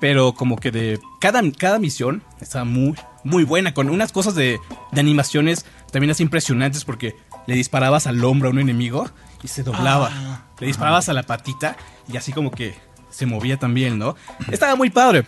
pero 0.00 0.32
como 0.32 0.56
que 0.56 0.70
de 0.70 1.00
cada, 1.20 1.42
cada 1.52 1.78
misión 1.78 2.22
estaba 2.40 2.64
muy, 2.64 2.94
muy 3.24 3.44
buena, 3.44 3.74
con 3.74 3.90
unas 3.90 4.10
cosas 4.12 4.34
de, 4.34 4.58
de 4.90 5.00
animaciones 5.00 5.66
también 5.90 6.10
así 6.10 6.22
impresionantes 6.22 6.84
porque 6.84 7.14
le 7.46 7.54
disparabas 7.54 8.06
al 8.06 8.24
hombro 8.24 8.48
a 8.48 8.52
un 8.52 8.58
enemigo 8.58 9.08
y 9.42 9.48
se 9.48 9.62
doblaba. 9.62 10.46
le 10.58 10.66
disparabas 10.66 11.08
a 11.08 11.12
la 11.12 11.22
patita 11.24 11.76
y 12.12 12.16
así 12.16 12.32
como 12.32 12.50
que 12.50 12.74
se 13.10 13.26
movía 13.26 13.58
también, 13.58 13.98
¿no? 13.98 14.16
Estaba 14.50 14.74
muy 14.74 14.90
padre. 14.90 15.24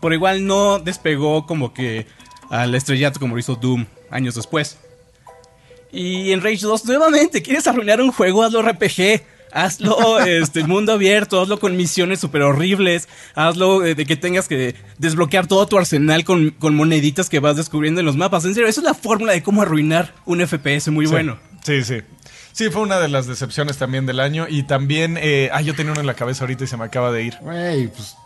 Por 0.00 0.12
igual 0.12 0.46
no 0.46 0.80
despegó 0.80 1.46
como 1.46 1.72
que 1.72 2.06
al 2.54 2.74
estrellato 2.74 3.18
como 3.18 3.34
lo 3.34 3.40
hizo 3.40 3.56
Doom 3.56 3.86
años 4.10 4.36
después. 4.36 4.78
Y 5.90 6.32
en 6.32 6.40
Rage 6.40 6.60
2, 6.62 6.84
nuevamente, 6.86 7.42
¿quieres 7.42 7.66
arruinar 7.66 8.00
un 8.00 8.12
juego? 8.12 8.42
Hazlo 8.44 8.62
RPG. 8.62 9.22
Hazlo 9.52 10.20
este, 10.26 10.64
mundo 10.64 10.92
abierto, 10.92 11.40
hazlo 11.40 11.58
con 11.60 11.76
misiones 11.76 12.18
súper 12.20 12.42
horribles, 12.42 13.08
hazlo 13.36 13.84
eh, 13.84 13.94
de 13.94 14.04
que 14.04 14.16
tengas 14.16 14.48
que 14.48 14.74
desbloquear 14.98 15.46
todo 15.46 15.66
tu 15.66 15.78
arsenal 15.78 16.24
con, 16.24 16.50
con 16.50 16.74
moneditas 16.74 17.28
que 17.28 17.38
vas 17.38 17.56
descubriendo 17.56 18.00
en 18.00 18.06
los 18.06 18.16
mapas. 18.16 18.44
En 18.44 18.54
serio, 18.54 18.68
esa 18.68 18.80
es 18.80 18.84
la 18.84 18.94
fórmula 18.94 19.32
de 19.32 19.42
cómo 19.42 19.62
arruinar 19.62 20.12
un 20.24 20.44
FPS 20.44 20.88
muy 20.90 21.06
Sí. 21.06 21.12
bueno. 21.12 21.38
Sí, 21.64 21.82
sí. 21.84 22.02
Sí, 22.52 22.70
fue 22.70 22.82
una 22.82 23.00
de 23.00 23.08
las 23.08 23.26
decepciones 23.26 23.78
también 23.78 24.06
del 24.06 24.20
año. 24.20 24.46
Y 24.48 24.62
también, 24.62 25.18
eh, 25.20 25.50
ah, 25.52 25.60
yo 25.60 25.74
tenía 25.74 25.90
uno 25.92 26.00
en 26.00 26.06
la 26.06 26.14
cabeza 26.14 26.44
ahorita 26.44 26.64
y 26.64 26.66
se 26.68 26.76
me 26.76 26.84
acaba 26.84 27.10
de 27.10 27.24
ir. 27.24 27.34
Güey, 27.40 27.88
pues 27.88 28.16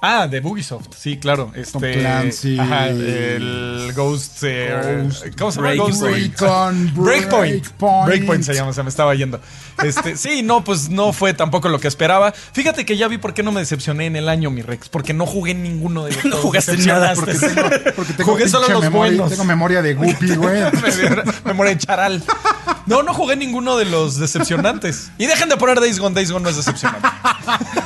Ah, 0.00 0.28
de 0.28 0.40
Ubisoft, 0.40 0.88
sí, 0.96 1.18
claro. 1.18 1.50
Este, 1.56 1.94
Clancy. 1.94 2.58
Ajá, 2.58 2.86
el 2.88 3.92
Ghost, 3.96 4.38
eh, 4.44 5.02
Ghost 5.04 5.26
¿Cómo 5.36 5.50
se 5.50 5.60
llama? 5.60 5.74
Ghost 5.74 6.02
Recon, 6.02 6.92
Breakpoint. 6.94 7.62
Breakpoint. 7.64 8.06
Breakpoint 8.06 8.44
se 8.44 8.54
llama, 8.54 8.72
se 8.72 8.82
me 8.84 8.90
estaba 8.90 9.14
yendo. 9.16 9.40
Este, 9.82 10.16
sí, 10.16 10.42
no, 10.42 10.62
pues 10.62 10.88
no 10.88 11.12
fue 11.12 11.34
tampoco 11.34 11.68
lo 11.68 11.80
que 11.80 11.88
esperaba. 11.88 12.32
Fíjate 12.32 12.84
que 12.86 12.96
ya 12.96 13.08
vi 13.08 13.18
por 13.18 13.34
qué 13.34 13.42
no 13.42 13.50
me 13.50 13.60
decepcioné 13.60 14.06
en 14.06 14.14
el 14.14 14.28
año, 14.28 14.50
mi 14.50 14.62
Rex, 14.62 14.88
porque 14.88 15.14
no 15.14 15.26
jugué 15.26 15.54
ninguno 15.54 16.04
de 16.04 16.14
los 16.14 16.24
No 16.28 16.36
jugaste 16.36 16.72
decepcionaste. 16.72 17.34
Porque 17.34 17.48
tengo, 17.48 17.92
porque 17.96 18.12
tengo 18.12 18.32
Jugué 18.32 18.48
solo 18.48 18.68
los 18.68 18.82
memoria, 18.82 19.12
buenos. 19.12 19.30
Tengo 19.30 19.44
memoria 19.44 19.82
de 19.82 19.94
Guppy, 19.94 20.34
güey. 20.36 20.62
Memoria 21.44 21.74
de 21.74 21.78
charal. 21.78 22.22
No, 22.86 23.02
no 23.02 23.12
jugué 23.12 23.36
ninguno 23.36 23.76
de 23.76 23.84
los 23.84 24.18
decepcionantes. 24.18 25.10
Y 25.18 25.26
dejen 25.26 25.48
de 25.48 25.56
poner 25.56 25.80
Days 25.80 25.98
Gone. 25.98 26.14
Days 26.14 26.30
Gone 26.30 26.44
no 26.44 26.50
es 26.50 26.56
decepcionante. 26.56 27.06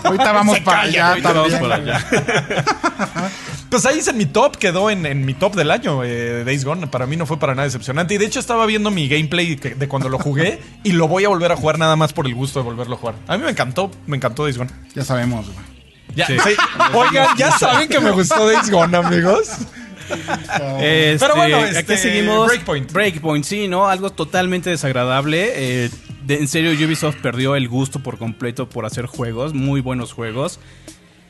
Ahorita 0.04 0.32
vamos 0.32 0.56
Se 0.56 0.62
para 0.62 0.82
calla, 0.82 0.90
allá 0.90 1.08
Ahorita 1.08 1.32
vamos 1.32 1.54
por 1.54 1.72
allá. 1.72 2.01
Pues 3.70 3.86
ahí 3.86 4.00
es 4.00 4.08
en 4.08 4.18
mi 4.18 4.26
top, 4.26 4.58
quedó 4.58 4.90
en, 4.90 5.06
en 5.06 5.24
mi 5.24 5.32
top 5.32 5.54
del 5.54 5.70
año, 5.70 6.04
eh, 6.04 6.44
Days 6.44 6.62
Gone. 6.62 6.88
Para 6.88 7.06
mí 7.06 7.16
no 7.16 7.24
fue 7.24 7.38
para 7.38 7.54
nada 7.54 7.64
decepcionante. 7.64 8.12
Y 8.12 8.18
de 8.18 8.26
hecho 8.26 8.38
estaba 8.38 8.66
viendo 8.66 8.90
mi 8.90 9.08
gameplay 9.08 9.56
que- 9.56 9.74
de 9.74 9.88
cuando 9.88 10.10
lo 10.10 10.18
jugué 10.18 10.60
y 10.84 10.92
lo 10.92 11.08
voy 11.08 11.24
a 11.24 11.28
volver 11.28 11.52
a 11.52 11.56
jugar 11.56 11.78
nada 11.78 11.96
más 11.96 12.12
por 12.12 12.26
el 12.26 12.34
gusto 12.34 12.58
de 12.58 12.66
volverlo 12.66 12.96
a 12.96 12.98
jugar. 12.98 13.14
A 13.28 13.38
mí 13.38 13.44
me 13.44 13.50
encantó, 13.50 13.90
me 14.06 14.18
encantó 14.18 14.42
Days 14.42 14.58
Gone. 14.58 14.68
Ya 14.94 15.04
sabemos, 15.04 15.46
güey. 15.46 15.64
Ya, 16.14 16.26
sí. 16.26 16.36
Oigan, 16.92 17.28
ya 17.38 17.50
saben 17.58 17.88
que 17.88 17.98
me 17.98 18.10
gustó 18.10 18.46
Days 18.46 18.70
Gone, 18.70 18.94
amigos. 18.94 19.48
Este, 20.10 21.16
Pero 21.18 21.36
bueno, 21.36 21.56
aquí 21.56 21.76
este, 21.78 21.96
seguimos. 21.96 22.48
Breakpoint. 22.48 22.92
Breakpoint, 22.92 23.44
sí, 23.46 23.68
¿no? 23.68 23.88
Algo 23.88 24.10
totalmente 24.10 24.68
desagradable. 24.68 25.52
Eh, 25.86 25.90
de- 26.26 26.34
en 26.36 26.48
serio, 26.48 26.72
Ubisoft 26.72 27.16
perdió 27.22 27.56
el 27.56 27.68
gusto 27.70 28.00
por 28.00 28.18
completo 28.18 28.68
por 28.68 28.84
hacer 28.84 29.06
juegos, 29.06 29.54
muy 29.54 29.80
buenos 29.80 30.12
juegos. 30.12 30.60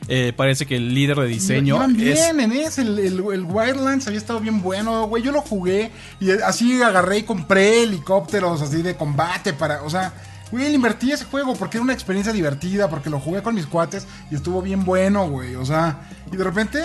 Eh, 0.07 0.33
parece 0.35 0.65
que 0.65 0.75
el 0.75 0.93
líder 0.93 1.17
de 1.17 1.27
diseño 1.27 1.75
Iban 1.77 1.95
bien 1.95 2.17
es... 2.17 2.29
en 2.29 2.51
ese, 2.51 2.81
el, 2.81 2.99
el, 2.99 3.19
el 3.19 3.45
Wildlands 3.45 4.07
había 4.07 4.19
estado 4.19 4.39
bien 4.39 4.61
bueno, 4.61 5.07
güey. 5.07 5.23
Yo 5.23 5.31
lo 5.31 5.41
jugué 5.41 5.91
y 6.19 6.31
así 6.31 6.81
agarré 6.81 7.19
y 7.19 7.23
compré 7.23 7.83
helicópteros 7.83 8.61
así 8.61 8.81
de 8.81 8.95
combate 8.95 9.53
para, 9.53 9.83
o 9.83 9.89
sea, 9.89 10.13
güey, 10.51 10.67
le 10.67 10.75
invertí 10.75 11.11
ese 11.11 11.25
juego 11.25 11.55
porque 11.55 11.77
era 11.77 11.83
una 11.83 11.93
experiencia 11.93 12.33
divertida, 12.33 12.89
porque 12.89 13.09
lo 13.09 13.19
jugué 13.19 13.41
con 13.41 13.55
mis 13.55 13.65
cuates 13.65 14.05
y 14.29 14.35
estuvo 14.35 14.61
bien 14.61 14.83
bueno, 14.83 15.29
güey. 15.29 15.55
O 15.55 15.65
sea, 15.65 16.01
y 16.31 16.35
de 16.35 16.43
repente. 16.43 16.83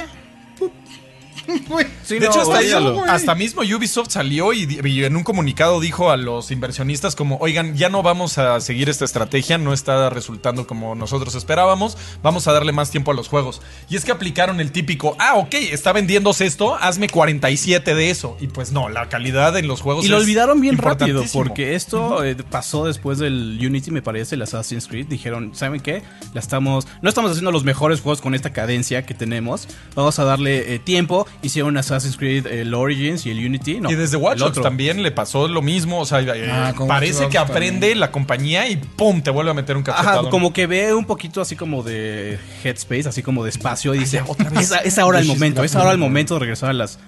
Sí, 2.05 2.19
De 2.19 2.27
no, 2.27 2.31
hecho, 2.31 2.41
hasta, 2.41 2.81
güey. 2.81 3.11
hasta 3.11 3.35
mismo 3.35 3.61
Ubisoft 3.61 4.11
salió 4.11 4.55
y, 4.55 4.81
en 5.05 5.17
un 5.17 5.25
comunicado 5.25 5.79
dijo 5.79 6.11
a 6.11 6.17
los 6.17 6.51
inversionistas 6.51 7.15
como, 7.17 7.37
oigan, 7.37 7.77
ya 7.77 7.91
no 7.91 8.03
vamos 8.03 8.39
a 8.39 8.61
seguir 8.61 8.89
esta 8.89 9.05
estrategia, 9.05 9.59
no 9.59 9.75
está 9.75 10.09
resultando 10.09 10.67
como 10.67 10.95
nosotros 10.95 11.35
esperábamos, 11.35 11.99
vamos 12.23 12.49
a 12.49 12.53
darle 12.53 12.73
más 12.73 12.91
tiempo 12.91 13.11
a 13.11 13.15
los 13.15 13.29
juegos. 13.29 13.61
Y 13.91 13.97
es 13.97 14.07
que 14.07 14.13
aplicaron 14.13 14.61
el 14.61 14.73
típico, 14.73 15.17
ah, 15.19 15.35
ok, 15.37 15.55
está 15.55 15.93
vendiéndose 15.93 16.47
esto, 16.47 16.77
hazme 16.77 17.09
47 17.09 17.95
de 17.95 18.11
eso. 18.11 18.37
Y 18.41 18.47
pues 18.47 18.73
no, 18.73 18.89
la 18.89 19.09
calidad 19.09 19.57
en 19.57 19.69
los 19.69 19.83
juegos 19.83 20.05
Y 20.05 20.09
lo 20.09 20.17
es 20.17 20.23
olvidaron 20.25 20.61
bien 20.61 20.79
rápido, 20.79 21.23
porque 21.33 21.75
esto 21.75 22.25
eh, 22.25 22.37
pasó 22.37 22.87
después 22.87 23.19
del 23.19 23.59
Unity, 23.61 23.91
me 23.91 24.03
parece, 24.03 24.37
el 24.37 24.43
Assassin's 24.43 24.89
Creed. 24.89 25.07
Dijeron, 25.09 25.55
¿saben 25.55 25.81
qué? 25.81 26.03
La 26.33 26.41
estamos, 26.41 26.87
no 27.03 27.09
estamos 27.09 27.31
haciendo 27.33 27.53
los 27.53 27.65
mejores 27.65 28.01
juegos 28.01 28.21
con 28.21 28.35
esta 28.35 28.53
cadencia 28.53 29.05
que 29.05 29.15
tenemos. 29.15 29.69
Vamos 29.95 30.19
a 30.19 30.25
darle 30.25 30.75
eh, 30.75 30.79
tiempo. 30.79 31.27
Hicieron 31.40 31.77
Assassin's 31.77 32.16
Creed, 32.16 32.46
el 32.48 32.74
Origins 32.74 33.24
y 33.24 33.31
el 33.31 33.38
Unity. 33.44 33.79
No, 33.81 33.90
y 33.90 33.94
desde 33.94 34.16
Watch 34.16 34.38
Dogs 34.38 34.61
también 34.61 35.03
le 35.05 35.12
pasó 35.12 35.46
lo 35.46 35.62
mismo. 35.62 36.01
O 36.01 36.05
sea, 36.05 36.18
eh, 36.20 36.51
Ah, 36.51 36.74
parece 36.88 37.29
que 37.29 37.38
aprende 37.38 37.79
también. 37.88 38.01
la 38.01 38.11
compañía 38.11 38.68
y 38.68 38.77
¡pum! 38.77 39.22
te 39.22 39.31
vuelve 39.31 39.53
a 39.53 39.55
meter 39.55 39.77
un 39.77 39.85
cachetado. 39.85 40.20
Ajá, 40.22 40.31
como 40.31 40.53
que 40.53 40.66
ve 40.66 40.92
un 40.94 41.05
poquito 41.05 41.40
así 41.40 41.55
como 41.55 41.85
de 41.85 42.40
Headspace, 42.64 43.09
así 43.09 43.22
como 43.22 43.44
de 43.44 43.51
espacio 43.51 43.94
y 43.94 43.98
dice, 44.01 44.20
es, 44.61 44.72
es 44.85 44.98
ahora 44.98 45.20
el 45.20 45.27
momento, 45.27 45.61
the 45.61 45.66
es 45.66 45.77
ahora 45.77 45.92
el 45.92 45.98
moment. 45.98 46.11
momento 46.12 46.35
de 46.35 46.40
regresar 46.40 46.70
a 46.70 46.72
las... 46.72 46.98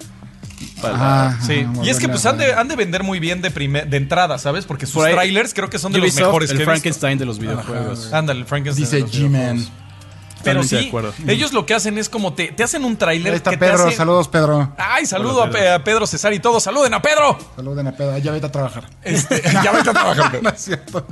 a 0.80 0.88
la- 0.88 0.94
Ajá, 1.30 1.38
Sí, 1.44 1.66
y 1.82 1.88
es 1.88 1.98
que 1.98 2.08
pues 2.08 2.24
han 2.24 2.38
de, 2.38 2.54
han 2.54 2.68
de 2.68 2.76
vender 2.76 3.02
muy 3.02 3.18
bien 3.18 3.42
de, 3.42 3.50
primer, 3.50 3.88
de 3.88 3.96
entrada, 3.96 4.38
¿sabes? 4.38 4.64
Porque 4.64 4.86
sus 4.86 4.94
Por 4.94 5.08
ahí- 5.08 5.14
trailers 5.14 5.54
creo 5.54 5.68
que 5.68 5.80
son 5.80 5.90
de 5.92 5.98
los 5.98 6.04
Ubisoft, 6.06 6.26
mejores 6.26 6.50
el 6.50 6.56
que 6.56 6.62
he 6.62 6.66
visto. 6.66 6.70
Frankenstein 6.70 7.18
de 7.18 7.24
los 7.26 7.38
videojuegos. 7.40 8.12
Ándale, 8.12 8.40
el 8.40 8.46
Frankenstein. 8.46 8.88
de 8.90 9.06
Dice 9.06 9.18
los 9.20 9.30
G-Man. 9.32 9.66
Pero 10.42 10.62
de 10.62 10.68
sí, 10.68 10.88
acuerdo. 10.88 11.12
ellos 11.26 11.52
lo 11.52 11.66
que 11.66 11.74
hacen 11.74 11.98
es 11.98 12.08
como 12.08 12.32
te, 12.34 12.48
te 12.52 12.62
hacen 12.62 12.84
un 12.84 12.92
Ahí 12.92 12.96
tráiler 12.96 13.34
está 13.34 13.50
que 13.50 13.58
Pedro, 13.58 13.76
te 13.84 13.88
hace... 13.88 13.96
saludos 13.96 14.28
Pedro. 14.28 14.72
Ay, 14.78 15.06
saludo 15.06 15.42
Hola, 15.42 15.46
a, 15.46 15.50
Pe- 15.50 15.70
a 15.70 15.84
Pedro 15.84 16.06
César 16.06 16.32
y 16.32 16.38
todos. 16.40 16.62
¡Saluden 16.62 16.92
a 16.94 17.02
Pedro! 17.02 17.38
Saluden 17.56 17.86
a 17.88 17.92
Pedro, 17.92 18.18
ya 18.18 18.32
vete 18.32 18.46
a 18.46 18.52
trabajar. 18.52 18.88
Este, 19.02 19.42
ya 19.52 19.72
vete 19.72 19.90
a 19.90 19.92
trabajar. 19.92 20.30
Pedro. 20.30 20.42
No 20.42 20.50
es 20.50 20.60
cierto. 20.62 21.06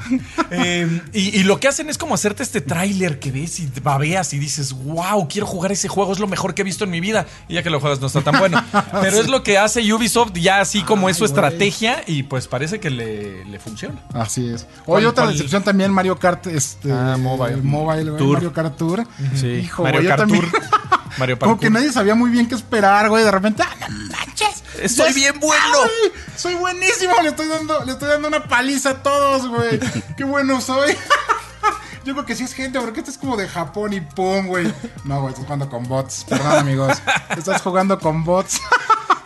Eh, 0.51 1.03
y, 1.13 1.39
y 1.41 1.43
lo 1.45 1.61
que 1.61 1.69
hacen 1.69 1.89
es 1.91 1.99
como 1.99 2.15
hacerte 2.15 2.43
este 2.43 2.61
tráiler 2.61 3.19
que 3.19 3.31
ves 3.33 3.61
y 3.61 3.67
te 3.67 3.81
babeas 3.81 4.33
y 4.33 4.39
dices, 4.39 4.73
wow, 4.73 5.29
quiero 5.29 5.47
jugar 5.47 5.73
ese 5.73 5.89
juego, 5.89 6.13
es 6.13 6.19
lo 6.19 6.27
mejor 6.27 6.55
que 6.55 6.63
he 6.63 6.65
visto 6.65 6.85
en 6.85 6.91
mi 6.91 7.01
vida. 7.01 7.27
Y 7.49 7.55
ya 7.55 7.63
que 7.63 7.71
lo 7.71 7.81
juegas 7.81 8.01
no 8.01 8.07
está 8.07 8.23
tan 8.23 8.39
bueno. 8.39 8.63
Pero 9.01 9.19
es 9.21 9.29
lo 9.29 9.43
que 9.43 9.59
hace 9.59 9.93
Ubisoft 9.93 10.33
ya 10.35 10.61
así 10.61 10.83
como 10.83 11.09
es 11.09 11.17
su 11.17 11.25
estrategia 11.25 12.03
y 12.07 12.23
pues 12.25 12.49
parece 12.49 12.81
que 12.81 12.91
le, 12.91 13.45
le 13.45 13.59
funciona. 13.59 14.01
Así 14.15 14.49
es. 14.49 14.67
¿Cuál- 14.85 14.99
Oye, 14.99 15.07
otra 15.07 15.25
cuál? 15.25 15.35
decepción 15.35 15.63
también, 15.63 15.93
Mario 15.93 16.19
Kart, 16.19 16.47
este. 16.47 16.91
Ah, 16.93 17.17
mobile. 17.19 17.57
Mobile, 17.59 18.13
Tour. 18.19 18.35
Mario 18.35 18.53
Kart 18.53 18.77
Tour. 18.77 19.05
Sí. 19.35 19.47
Hijo, 19.47 19.83
Mario 19.83 20.01
güey, 20.01 20.05
yo 20.05 20.09
Kart 20.17 20.21
también- 20.21 20.51
Tour. 20.51 20.63
Mario 21.19 21.39
Como 21.39 21.59
que 21.59 21.71
nadie 21.71 21.93
sabía 21.93 22.15
muy 22.15 22.31
bien 22.31 22.49
qué 22.49 22.55
esperar, 22.55 23.09
güey. 23.09 23.25
De 23.25 23.31
repente, 23.31 23.63
¡ah, 23.65 23.89
no 23.89 23.97
manches! 24.13 24.63
Estoy 24.81 25.09
Ya 25.09 25.15
bien 25.15 25.41
bueno. 25.41 25.79
Soy 26.37 26.55
buenísimo. 26.55 27.15
Le 27.23 27.31
estoy 27.31 27.49
dando, 27.49 27.85
le 27.85 27.93
estoy 27.93 28.09
dando 28.09 28.29
una 28.29 28.45
paliza 28.45 28.91
a 28.91 29.03
todos, 29.03 29.49
güey. 29.49 29.81
Qué 30.17 30.23
bueno 30.25 30.61
soy. 30.61 30.95
Yo 32.05 32.15
creo 32.15 32.25
que 32.25 32.37
sí 32.37 32.45
es 32.45 32.55
gente, 32.55 32.79
porque 32.81 33.01
este 33.01 33.11
es 33.11 33.19
como 33.19 33.37
de 33.37 33.49
Japón 33.49 33.93
y 33.93 34.01
pum, 34.01 34.47
güey. 34.47 34.73
No, 35.05 35.21
güey, 35.21 35.33
estás 35.33 35.45
jugando 35.45 35.69
con 35.69 35.83
bots. 35.89 36.25
Perdón, 36.29 36.59
amigos. 36.59 37.03
Estás 37.37 37.61
jugando 37.61 37.99
con 37.99 38.23
bots. 38.25 38.61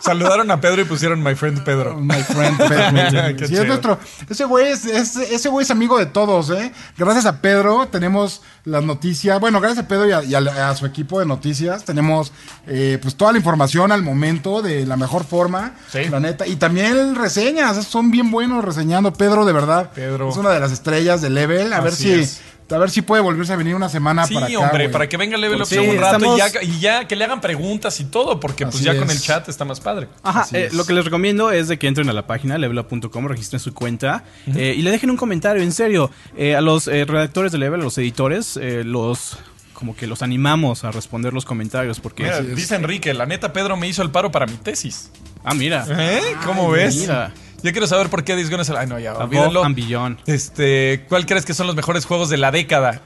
Saludaron 0.03 0.51
a 0.51 0.59
Pedro 0.59 0.81
y 0.81 0.85
pusieron 0.85 1.23
My 1.23 1.33
Friend 1.35 1.63
Pedro. 1.63 1.95
My 1.99 2.21
friend 2.23 2.57
Pedro. 2.57 3.47
Sí, 3.47 3.55
es 3.55 3.65
nuestro. 3.67 3.99
Ese 4.29 4.45
güey 4.45 4.67
es, 4.71 4.85
es- 4.85 5.15
ese 5.15 5.49
güey 5.49 5.63
es 5.63 5.71
amigo 5.71 5.97
de 5.97 6.05
todos, 6.05 6.49
¿eh? 6.49 6.71
Gracias 6.97 7.25
a 7.25 7.39
Pedro 7.41 7.87
tenemos 7.87 8.41
las 8.65 8.83
noticias. 8.83 9.39
Bueno, 9.39 9.59
gracias 9.61 9.85
a 9.85 9.87
Pedro 9.87 10.07
y 10.07 10.11
a, 10.11 10.23
y 10.23 10.35
a- 10.35 10.69
a 10.69 10.75
su 10.75 10.85
equipo 10.85 11.19
de 11.19 11.25
noticias 11.25 11.85
tenemos 11.85 12.31
eh, 12.67 12.99
pues 13.01 13.15
toda 13.15 13.31
la 13.31 13.37
información 13.37 13.91
al 13.91 14.01
momento 14.03 14.61
de 14.61 14.85
la 14.85 14.97
mejor 14.97 15.23
forma. 15.23 15.75
Sí. 15.91 16.05
La 16.09 16.19
neta. 16.19 16.45
Y 16.47 16.57
también 16.57 17.15
reseñas. 17.15 17.85
Son 17.87 18.11
bien 18.11 18.29
buenos 18.31 18.63
reseñando. 18.65 19.13
Pedro, 19.13 19.45
de 19.45 19.53
verdad. 19.53 19.91
Pedro. 19.95 20.29
Es 20.29 20.37
una 20.37 20.49
de 20.51 20.59
las 20.59 20.71
estrellas 20.71 21.21
de 21.21 21.29
Level. 21.29 21.71
A 21.73 21.79
ver 21.81 21.93
si. 21.93 22.11
es. 22.11 22.41
A 22.69 22.77
ver 22.77 22.89
si 22.89 23.01
puede 23.01 23.21
volverse 23.21 23.53
a 23.53 23.55
venir 23.55 23.75
una 23.75 23.89
semana 23.89 24.25
Sí, 24.25 24.33
para 24.33 24.47
acá. 24.47 24.59
hombre, 24.59 24.89
para 24.89 25.07
que 25.09 25.17
venga 25.17 25.37
Level 25.37 25.61
Up 25.61 25.67
Sí, 25.67 25.77
un 25.77 25.97
rato 25.97 26.35
y, 26.35 26.37
ya, 26.37 26.63
y 26.63 26.79
ya 26.79 27.07
que 27.07 27.15
le 27.15 27.25
hagan 27.25 27.41
preguntas 27.41 27.99
y 27.99 28.05
todo, 28.05 28.39
porque 28.39 28.65
pues 28.65 28.75
Así 28.75 28.83
ya 28.85 28.97
con 28.97 29.09
el 29.09 29.19
chat 29.19 29.47
está 29.49 29.65
más 29.65 29.79
padre. 29.79 30.07
Ajá, 30.23 30.47
eh, 30.53 30.69
lo 30.71 30.85
que 30.85 30.93
les 30.93 31.05
recomiendo 31.05 31.51
es 31.51 31.67
de 31.67 31.77
que 31.77 31.87
entren 31.87 32.09
a 32.09 32.13
la 32.13 32.25
página 32.25 32.57
levelup.com, 32.57 33.27
registren 33.27 33.59
su 33.59 33.73
cuenta 33.73 34.23
eh, 34.55 34.73
y 34.77 34.81
le 34.81 34.91
dejen 34.91 35.09
un 35.09 35.17
comentario, 35.17 35.61
en 35.61 35.71
serio. 35.71 36.09
Eh, 36.37 36.55
a 36.55 36.61
los 36.61 36.87
eh, 36.87 37.05
redactores 37.05 37.51
de 37.51 37.57
Level, 37.57 37.81
a 37.81 37.83
los 37.83 37.97
editores, 37.97 38.57
eh, 38.57 38.83
los 38.83 39.37
como 39.73 39.95
que 39.95 40.07
los 40.07 40.21
animamos 40.21 40.85
a 40.85 40.91
responder 40.91 41.33
los 41.33 41.43
comentarios 41.43 41.99
porque... 41.99 42.23
Mira, 42.23 42.39
dice 42.41 42.75
Enrique, 42.75 43.13
la 43.13 43.25
neta 43.25 43.51
Pedro 43.51 43.75
me 43.75 43.87
hizo 43.87 44.01
el 44.01 44.11
paro 44.11 44.31
para 44.31 44.45
mi 44.45 44.55
tesis. 44.55 45.11
Ah, 45.43 45.53
mira. 45.53 45.85
¿Eh? 45.89 46.21
¿Cómo 46.45 46.71
ves? 46.71 46.95
mira. 46.95 47.33
Ya 47.63 47.71
quiero 47.71 47.87
saber 47.87 48.09
por 48.09 48.23
qué 48.23 48.33
Days 48.33 48.49
Gone 48.49 48.63
es 48.63 48.69
el... 48.69 48.77
Ay, 48.77 48.87
no, 48.87 48.99
ya, 48.99 49.13
Beyond, 49.13 50.19
Este, 50.25 51.05
¿cuál 51.09 51.25
crees 51.25 51.45
que 51.45 51.53
son 51.53 51.65
los 51.65 51.75
mejores 51.75 52.05
juegos 52.05 52.29
de 52.29 52.37
la 52.37 52.51
década? 52.51 53.01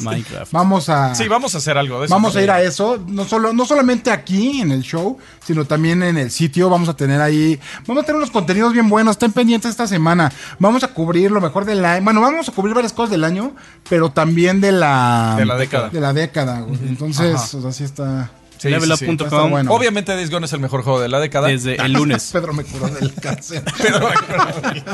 Minecraft. 0.00 0.52
Vamos 0.52 0.88
a. 0.88 1.14
Sí, 1.14 1.28
vamos 1.28 1.54
a 1.54 1.58
hacer 1.58 1.76
algo 1.76 1.98
de 1.98 2.06
eso. 2.06 2.14
Vamos 2.14 2.34
a 2.36 2.42
ir 2.42 2.50
a 2.50 2.62
eso, 2.62 3.02
no 3.06 3.24
solo, 3.24 3.52
no 3.52 3.66
solamente 3.66 4.10
aquí 4.10 4.60
en 4.60 4.72
el 4.72 4.82
show, 4.82 5.18
sino 5.44 5.64
también 5.64 6.02
en 6.02 6.16
el 6.16 6.30
sitio. 6.30 6.70
Vamos 6.70 6.88
a 6.88 6.94
tener 6.94 7.20
ahí, 7.20 7.58
vamos 7.86 8.02
a 8.02 8.06
tener 8.06 8.16
unos 8.16 8.30
contenidos 8.30 8.72
bien 8.72 8.88
buenos. 8.88 9.12
Estén 9.12 9.32
pendientes 9.32 9.70
esta 9.70 9.86
semana. 9.86 10.32
Vamos 10.58 10.84
a 10.84 10.88
cubrir 10.88 11.30
lo 11.30 11.40
mejor 11.40 11.64
del 11.64 11.84
año. 11.84 12.04
Bueno, 12.04 12.20
vamos 12.20 12.48
a 12.48 12.52
cubrir 12.52 12.74
varias 12.74 12.92
cosas 12.92 13.10
del 13.10 13.24
año, 13.24 13.54
pero 13.88 14.10
también 14.10 14.60
de 14.60 14.72
la 14.72 15.34
De 15.36 15.44
la 15.44 15.56
década. 15.56 15.90
De 15.90 16.00
la 16.00 16.12
década. 16.12 16.60
güey. 16.60 16.78
Entonces, 16.88 17.34
Ajá. 17.34 17.56
o 17.58 17.62
sea, 17.62 17.72
sí 17.72 17.84
está. 17.84 18.30
Sí, 18.60 18.68
Levelup.com. 18.68 19.16
sí, 19.18 19.24
sí. 19.30 19.50
Bueno. 19.50 19.72
Obviamente 19.72 20.12
Days 20.14 20.30
Gone 20.30 20.44
es 20.46 20.52
el 20.52 20.60
mejor 20.60 20.82
juego 20.82 21.00
de 21.00 21.08
la 21.08 21.18
década. 21.18 21.48
Desde 21.48 21.76
el 21.76 21.92
lunes. 21.92 22.30
Pedro 22.32 22.52
me 22.52 22.62
curó 22.64 22.88
del 22.88 23.14
cáncer. 23.14 23.62
Pero 23.78 24.08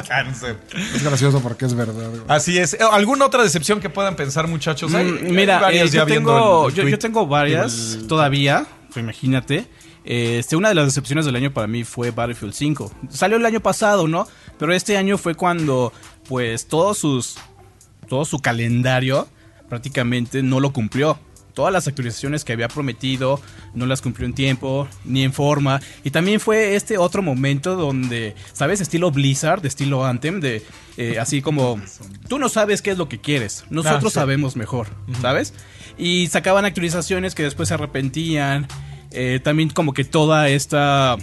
cáncer. 0.08 0.56
es 0.94 1.02
gracioso 1.02 1.40
porque 1.40 1.64
es 1.66 1.74
verdad. 1.74 2.08
güey. 2.10 2.22
Así 2.28 2.58
es. 2.58 2.74
Eh, 2.74 2.78
¿Alguna 2.92 3.26
otra 3.26 3.42
decepción 3.42 3.80
que 3.80 3.90
puedan 3.90 4.16
pensar, 4.16 4.46
muchachos? 4.48 4.94
Hay- 4.94 5.04
Mm, 5.06 5.26
hay 5.26 5.32
Mira, 5.32 5.58
varias 5.58 5.92
eh, 5.92 5.96
yo, 5.96 6.06
tengo, 6.06 6.68
el- 6.68 6.78
el 6.80 6.88
yo, 6.90 6.98
tengo 6.98 7.26
varias 7.26 7.98
todavía, 8.08 8.66
pues, 8.92 9.02
imagínate. 9.02 9.66
Este, 10.04 10.54
una 10.54 10.68
de 10.68 10.76
las 10.76 10.84
decepciones 10.86 11.24
del 11.26 11.34
año 11.34 11.52
para 11.52 11.66
mí 11.66 11.82
fue 11.82 12.12
Battlefield 12.12 12.52
5. 12.54 12.92
Salió 13.10 13.36
el 13.36 13.44
año 13.46 13.58
pasado, 13.60 14.06
¿no? 14.06 14.28
Pero 14.58 14.72
este 14.72 14.96
año 14.96 15.18
fue 15.18 15.34
cuando, 15.34 15.92
pues, 16.28 16.66
todos 16.68 16.98
sus, 16.98 17.34
todo 18.08 18.24
su 18.24 18.38
calendario 18.38 19.26
prácticamente 19.68 20.42
no 20.44 20.60
lo 20.60 20.72
cumplió. 20.72 21.18
Todas 21.56 21.72
las 21.72 21.88
actualizaciones 21.88 22.44
que 22.44 22.52
había 22.52 22.68
prometido 22.68 23.40
no 23.72 23.86
las 23.86 24.02
cumplió 24.02 24.26
en 24.26 24.34
tiempo 24.34 24.86
ni 25.06 25.24
en 25.24 25.32
forma. 25.32 25.80
Y 26.04 26.10
también 26.10 26.38
fue 26.38 26.76
este 26.76 26.98
otro 26.98 27.22
momento 27.22 27.76
donde, 27.76 28.34
¿sabes? 28.52 28.82
Estilo 28.82 29.10
Blizzard, 29.10 29.64
estilo 29.64 30.04
Anthem, 30.04 30.40
de 30.40 30.62
eh, 30.98 31.18
así 31.18 31.40
como 31.40 31.80
tú 32.28 32.38
no 32.38 32.50
sabes 32.50 32.82
qué 32.82 32.90
es 32.90 32.98
lo 32.98 33.08
que 33.08 33.18
quieres, 33.22 33.64
nosotros 33.70 34.04
Ah, 34.04 34.10
sí. 34.10 34.14
sabemos 34.16 34.54
mejor, 34.54 34.88
¿sabes? 35.22 35.54
Y 35.96 36.26
sacaban 36.26 36.66
actualizaciones 36.66 37.34
que 37.34 37.42
después 37.44 37.68
se 37.68 37.74
arrepentían. 37.74 38.68
Eh, 39.12 39.40
también 39.42 39.70
como 39.70 39.94
que 39.94 40.04
toda 40.04 40.50
esta, 40.50 41.16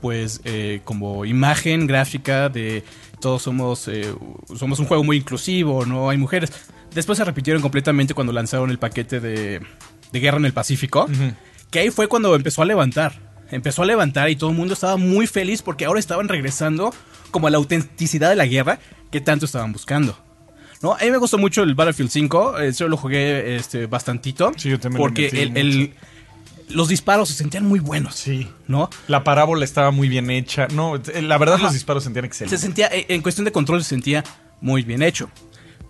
pues, 0.00 0.40
eh, 0.44 0.80
como 0.84 1.24
imagen 1.24 1.86
gráfica 1.86 2.48
de 2.48 2.82
todos 3.20 3.42
somos, 3.42 3.86
eh, 3.86 4.12
somos 4.56 4.80
un 4.80 4.86
juego 4.86 5.04
muy 5.04 5.18
inclusivo, 5.18 5.86
no 5.86 6.10
hay 6.10 6.18
mujeres. 6.18 6.50
Después 6.94 7.18
se 7.18 7.24
repitieron 7.24 7.62
completamente 7.62 8.14
cuando 8.14 8.32
lanzaron 8.32 8.70
el 8.70 8.78
paquete 8.78 9.20
de, 9.20 9.60
de 10.12 10.20
Guerra 10.20 10.38
en 10.38 10.44
el 10.46 10.52
Pacífico. 10.52 11.06
Que 11.70 11.80
ahí 11.80 11.90
fue 11.90 12.08
cuando 12.08 12.34
empezó 12.34 12.62
a 12.62 12.64
levantar. 12.64 13.12
Empezó 13.50 13.82
a 13.82 13.86
levantar 13.86 14.28
y 14.30 14.36
todo 14.36 14.50
el 14.50 14.56
mundo 14.56 14.74
estaba 14.74 14.96
muy 14.96 15.26
feliz 15.26 15.62
porque 15.62 15.84
ahora 15.84 16.00
estaban 16.00 16.28
regresando 16.28 16.92
como 17.30 17.46
a 17.46 17.50
la 17.50 17.56
autenticidad 17.58 18.30
de 18.30 18.36
la 18.36 18.46
guerra 18.46 18.78
que 19.10 19.20
tanto 19.20 19.46
estaban 19.46 19.72
buscando. 19.72 20.18
¿No? 20.82 20.94
A 20.94 20.98
mí 20.98 21.10
me 21.10 21.16
gustó 21.18 21.38
mucho 21.38 21.62
el 21.62 21.74
Battlefield 21.74 22.10
5. 22.10 22.60
eh, 22.60 22.72
yo 22.72 22.88
lo 22.88 22.96
jugué 22.96 23.56
este, 23.56 23.86
bastantito. 23.86 24.52
Sí, 24.56 24.68
yo 24.70 24.78
también 24.78 24.98
lo 24.98 25.04
Porque 25.08 25.22
metí 25.24 25.38
el- 25.40 25.56
el- 25.56 25.94
los 26.70 26.88
disparos 26.88 27.28
se 27.30 27.34
sentían 27.34 27.64
muy 27.64 27.80
buenos. 27.80 28.14
Sí. 28.14 28.46
¿No? 28.66 28.90
La 29.08 29.24
parábola 29.24 29.64
estaba 29.64 29.90
muy 29.90 30.08
bien 30.08 30.30
hecha. 30.30 30.68
No, 30.68 31.00
la 31.22 31.38
verdad 31.38 31.54
Ajá. 31.56 31.64
los 31.64 31.72
disparos 31.72 32.04
sentían 32.04 32.24
Se 32.24 32.26
excelentes. 32.28 32.60
sentía, 32.60 32.88
eh, 32.88 33.06
en 33.08 33.22
cuestión 33.22 33.44
de 33.46 33.52
control 33.52 33.82
se 33.82 33.88
sentía 33.88 34.22
muy 34.60 34.82
bien 34.82 35.02
hecho. 35.02 35.30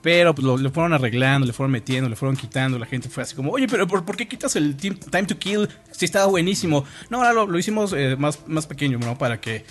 Pero 0.03 0.34
pues, 0.34 0.44
lo, 0.44 0.57
le 0.57 0.70
fueron 0.70 0.92
arreglando, 0.92 1.46
le 1.46 1.53
fueron 1.53 1.72
metiendo, 1.72 2.09
le 2.09 2.14
fueron 2.16 2.36
quitando. 2.36 2.78
La 2.78 2.86
gente 2.86 3.09
fue 3.09 3.22
así 3.24 3.34
como, 3.34 3.51
oye, 3.53 3.66
pero 3.66 3.86
¿por, 3.88 4.05
por 4.05 4.16
qué 4.16 4.28
quitas 4.28 4.55
el 4.57 4.76
tim- 4.76 4.99
time 5.11 5.24
to 5.24 5.36
kill? 5.38 5.68
Si 5.90 6.05
estaba 6.05 6.26
buenísimo. 6.26 6.84
No, 7.11 7.18
ahora 7.18 7.32
lo, 7.32 7.46
lo 7.46 7.59
hicimos 7.59 7.92
eh, 7.96 8.14
más, 8.16 8.40
más 8.46 8.66
pequeño, 8.66 8.99
¿no? 8.99 9.18
Para 9.18 9.40
que 9.40 9.64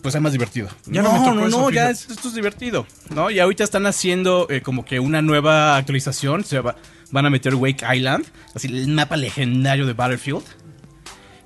pues 0.00 0.12
sea 0.12 0.20
más 0.20 0.30
divertido. 0.32 0.68
Ya 0.86 1.02
no 1.02 1.12
no, 1.12 1.34
no, 1.34 1.48
no, 1.48 1.70
ya 1.70 1.90
es- 1.90 2.08
esto 2.08 2.28
es 2.28 2.34
divertido. 2.34 2.86
¿no? 3.12 3.30
Y 3.32 3.40
ahorita 3.40 3.64
están 3.64 3.84
haciendo 3.86 4.46
eh, 4.48 4.60
como 4.62 4.84
que 4.84 5.00
una 5.00 5.22
nueva 5.22 5.76
actualización. 5.76 6.44
Se 6.44 6.60
va- 6.60 6.76
van 7.10 7.26
a 7.26 7.30
meter 7.30 7.54
Wake 7.56 7.84
Island, 7.96 8.26
así 8.54 8.68
el 8.68 8.86
mapa 8.88 9.16
legendario 9.16 9.86
de 9.86 9.94
Battlefield. 9.94 10.44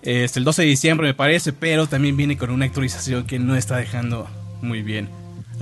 Este, 0.02 0.38
el 0.40 0.44
12 0.44 0.62
de 0.62 0.68
diciembre 0.68 1.06
me 1.06 1.14
parece, 1.14 1.52
pero 1.52 1.86
también 1.86 2.16
viene 2.16 2.36
con 2.36 2.50
una 2.50 2.64
actualización 2.66 3.24
que 3.24 3.38
no 3.38 3.54
está 3.56 3.76
dejando 3.76 4.28
muy 4.60 4.82
bien 4.82 5.08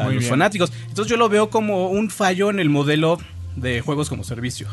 a 0.01 0.05
Muy 0.05 0.15
los 0.15 0.23
bien. 0.23 0.31
fanáticos. 0.31 0.73
Entonces 0.89 1.11
yo 1.11 1.17
lo 1.17 1.29
veo 1.29 1.51
como 1.51 1.89
un 1.89 2.11
fallo 2.11 2.51
en 2.51 2.61
el 2.61 2.71
modelo 2.71 3.19
de 3.57 3.81
juegos 3.81 4.09
como 4.09 4.25
servicio. 4.25 4.69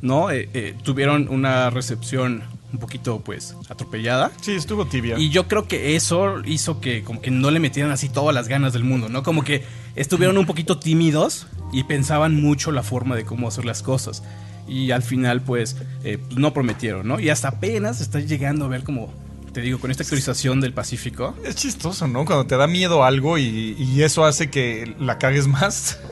¿No? 0.00 0.30
Eh, 0.30 0.48
eh, 0.52 0.74
tuvieron 0.82 1.28
una 1.30 1.70
recepción 1.70 2.42
un 2.72 2.78
poquito 2.78 3.20
pues 3.20 3.54
atropellada. 3.68 4.32
Sí, 4.40 4.52
estuvo 4.52 4.86
tibia. 4.86 5.18
Y 5.18 5.28
yo 5.28 5.46
creo 5.46 5.68
que 5.68 5.94
eso 5.94 6.40
hizo 6.44 6.80
que 6.80 7.02
como 7.04 7.20
que 7.20 7.30
no 7.30 7.50
le 7.50 7.60
metieran 7.60 7.92
así 7.92 8.08
todas 8.08 8.34
las 8.34 8.48
ganas 8.48 8.72
del 8.72 8.82
mundo, 8.82 9.08
¿no? 9.08 9.22
Como 9.22 9.44
que 9.44 9.62
estuvieron 9.94 10.38
un 10.38 10.46
poquito 10.46 10.78
tímidos 10.78 11.46
y 11.72 11.84
pensaban 11.84 12.40
mucho 12.40 12.72
la 12.72 12.82
forma 12.82 13.14
de 13.14 13.24
cómo 13.24 13.46
hacer 13.48 13.64
las 13.64 13.82
cosas. 13.82 14.22
Y 14.66 14.90
al 14.90 15.02
final, 15.02 15.42
pues, 15.42 15.76
eh, 16.04 16.18
no 16.36 16.54
prometieron, 16.54 17.06
¿no? 17.06 17.20
Y 17.20 17.28
hasta 17.28 17.48
apenas 17.48 18.00
está 18.00 18.20
llegando 18.20 18.64
a 18.64 18.68
ver 18.68 18.84
como, 18.84 19.12
te 19.52 19.60
digo, 19.60 19.78
con 19.78 19.90
esta 19.90 20.02
actualización 20.02 20.60
del 20.60 20.72
Pacífico. 20.72 21.34
Es 21.44 21.56
chistoso, 21.56 22.06
¿no? 22.08 22.24
Cuando 22.24 22.46
te 22.46 22.56
da 22.56 22.66
miedo 22.66 23.04
algo 23.04 23.36
y, 23.38 23.76
y 23.78 24.02
eso 24.02 24.24
hace 24.24 24.50
que 24.50 24.94
la 24.98 25.18
cagues 25.18 25.46
más. 25.46 25.98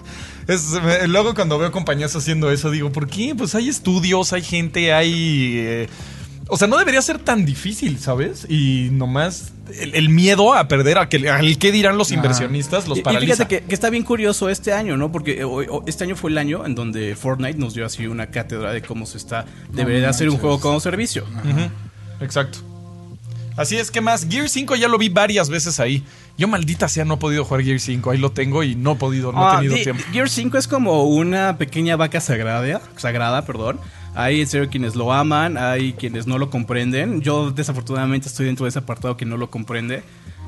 Es, 0.49 0.71
me- 0.83 1.07
luego 1.07 1.35
cuando 1.35 1.59
veo 1.59 1.71
compañías 1.71 2.17
haciendo 2.17 2.51
eso, 2.51 2.71
digo, 2.73 2.91
¿por 2.91 3.07
qué? 3.07 3.35
Pues 3.37 3.55
hay 3.55 3.69
estudios, 3.69 4.33
hay 4.33 4.43
gente, 4.43 4.93
hay... 4.93 5.55
eh, 5.59 5.89
o 6.49 6.57
sea, 6.57 6.67
no 6.67 6.77
debería 6.77 7.01
ser 7.03 7.21
tan 7.21 7.45
difícil, 7.45 8.01
¿sabes? 8.01 8.47
Y 8.49 8.89
nomás 8.91 9.53
el, 9.79 9.95
el 9.95 10.09
miedo 10.09 10.53
a 10.53 10.67
perder, 10.67 10.99
a 10.99 11.09
que, 11.09 11.29
al 11.31 11.57
qué 11.59 11.71
dirán 11.71 11.97
los 11.99 12.11
inversionistas, 12.11 12.89
los 12.89 12.99
Y- 12.99 13.01
y, 13.03 13.05
paraliza. 13.05 13.35
fíjate 13.37 13.61
que, 13.61 13.65
que 13.69 13.75
está 13.75 13.91
bien 13.91 14.03
curioso 14.03 14.49
este 14.49 14.73
año, 14.73 14.97
¿no? 14.97 15.13
Porque 15.13 15.39
eh, 15.41 15.45
o- 15.45 15.61
o- 15.61 15.85
este 15.87 16.03
año 16.03 16.17
fue 16.17 16.31
el 16.33 16.39
año 16.39 16.67
en 16.67 16.75
donde 16.75 17.15
Fortnite 17.15 17.57
nos 17.59 17.75
dio 17.75 17.87
así 17.87 18.09
una 18.09 18.27
cátedra 18.33 18.73
de 18.73 18.83
cómo 18.83 19.07
se 19.07 19.19
está, 19.19 19.45
debería 19.73 20.09
hacer 20.09 20.29
un 20.31 20.39
juego 20.39 20.59
como 20.59 20.81
servicio. 20.81 21.25
Exacto. 22.21 22.59
Así 23.61 23.77
es 23.77 23.91
que 23.91 24.01
más, 24.01 24.27
Gear 24.29 24.49
5 24.49 24.75
ya 24.77 24.89
lo 24.89 24.97
vi 24.99 25.09
varias 25.11 25.51
veces 25.51 25.79
ahí. 25.81 26.03
Yo 26.39 26.49
maldita 26.49 26.89
sea 26.89 27.05
no 27.05 27.15
he 27.15 27.17
podido 27.19 27.45
jugar 27.45 27.63
Gear 27.63 27.79
5, 27.79 28.11
ahí 28.11 28.19
lo 28.19 28.33
tengo 28.33 28.63
y 28.63 28.75
no 28.75 28.93
he 28.93 28.97
podido, 28.97 29.33
no 29.33 29.47
Ah, 29.47 29.55
he 29.55 29.57
tenido 29.59 29.77
Ge- 29.77 29.83
tiempo. 29.85 30.03
Gear 30.13 30.29
5 30.31 30.57
es 30.59 30.67
como 30.67 31.05
una 31.05 31.59
pequeña 31.59 31.97
vaca 31.97 32.21
sagrada, 32.21 32.81
sagrada, 32.97 33.45
perdón, 33.45 33.79
Hay 34.15 34.41
en 34.41 34.47
serio 34.49 34.69
quienes 34.71 34.97
lo 34.97 35.13
aman, 35.13 35.57
hay 35.59 35.93
quienes 35.93 36.27
no 36.27 36.37
lo 36.39 36.51
comprenden. 36.51 37.21
Yo 37.21 37.51
desafortunadamente 37.53 38.27
estoy 38.29 38.47
dentro 38.47 38.65
de 38.65 38.71
ese 38.71 38.81
apartado 38.81 39.17
que 39.17 39.25
no 39.25 39.37
lo 39.37 39.51
comprende. 39.51 40.03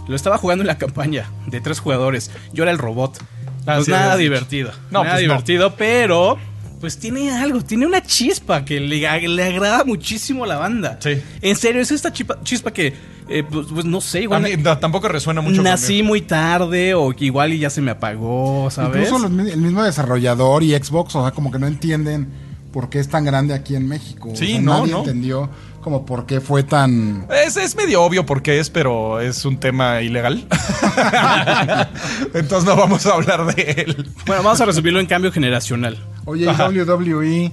Lo 0.08 0.16
estaba 0.16 0.36
jugando 0.36 0.62
en 0.62 0.66
la 0.66 0.78
campaña 0.78 1.30
de 1.46 1.60
tres 1.60 1.78
jugadores. 1.78 2.30
Yo 2.52 2.64
era 2.64 2.72
el 2.72 2.78
robot. 2.78 3.18
Ah, 3.66 3.74
Pues 3.76 3.84
sí, 3.84 3.90
nada 3.92 4.16
divertido. 4.16 4.72
No, 4.90 5.04
nada 5.04 5.14
pues 5.16 5.26
no. 5.28 5.34
divertido, 5.34 5.76
pero 5.76 6.38
pues 6.82 6.98
tiene 6.98 7.30
algo, 7.30 7.62
tiene 7.62 7.86
una 7.86 8.02
chispa 8.02 8.64
que 8.64 8.80
le, 8.80 9.28
le 9.28 9.44
agrada 9.44 9.84
muchísimo 9.84 10.42
a 10.44 10.46
la 10.48 10.56
banda. 10.56 10.98
Sí. 11.00 11.12
En 11.40 11.54
serio, 11.56 11.80
es 11.80 11.92
esta 11.92 12.12
chispa, 12.12 12.40
chispa 12.42 12.72
que, 12.72 12.92
eh, 13.28 13.44
pues, 13.48 13.68
pues, 13.72 13.84
no 13.86 14.00
sé, 14.00 14.18
A 14.18 14.22
igual 14.22 14.42
mí 14.42 14.50
no, 14.58 14.76
tampoco 14.78 15.08
resuena 15.08 15.40
mucho. 15.40 15.62
nací 15.62 15.86
conmigo. 15.98 16.08
muy 16.08 16.20
tarde 16.22 16.92
o 16.94 17.10
que 17.12 17.24
igual 17.26 17.52
y 17.52 17.60
ya 17.60 17.70
se 17.70 17.80
me 17.80 17.92
apagó, 17.92 18.68
¿sabes? 18.70 19.08
Incluso 19.08 19.28
los 19.28 19.46
el 19.48 19.60
mismo 19.60 19.82
desarrollador 19.84 20.64
y 20.64 20.72
Xbox, 20.74 21.14
o 21.14 21.22
sea, 21.22 21.30
como 21.30 21.52
que 21.52 21.60
no 21.60 21.68
entienden 21.68 22.26
por 22.72 22.88
qué 22.90 22.98
es 22.98 23.08
tan 23.08 23.24
grande 23.24 23.54
aquí 23.54 23.76
en 23.76 23.86
México. 23.86 24.30
O 24.32 24.36
Sí, 24.36 24.48
sea, 24.54 24.60
no, 24.60 24.78
nadie 24.80 24.92
no. 24.92 24.98
entendió 24.98 25.50
como 25.82 26.06
por 26.06 26.24
qué 26.26 26.40
fue 26.40 26.62
tan... 26.62 27.26
Es, 27.44 27.56
es 27.56 27.76
medio 27.76 28.02
obvio 28.02 28.24
por 28.24 28.42
qué 28.42 28.58
es, 28.60 28.70
pero 28.70 29.20
es 29.20 29.44
un 29.44 29.58
tema 29.58 30.00
ilegal. 30.00 30.46
Entonces 32.34 32.64
no 32.64 32.76
vamos 32.76 33.04
a 33.06 33.14
hablar 33.14 33.54
de 33.54 33.84
él. 33.86 34.10
Bueno, 34.26 34.42
vamos 34.42 34.60
a 34.60 34.64
resumirlo 34.64 35.00
en 35.00 35.06
cambio 35.06 35.30
generacional. 35.32 35.98
Oye, 36.24 36.44
y 36.44 36.48
WWE 36.48 37.52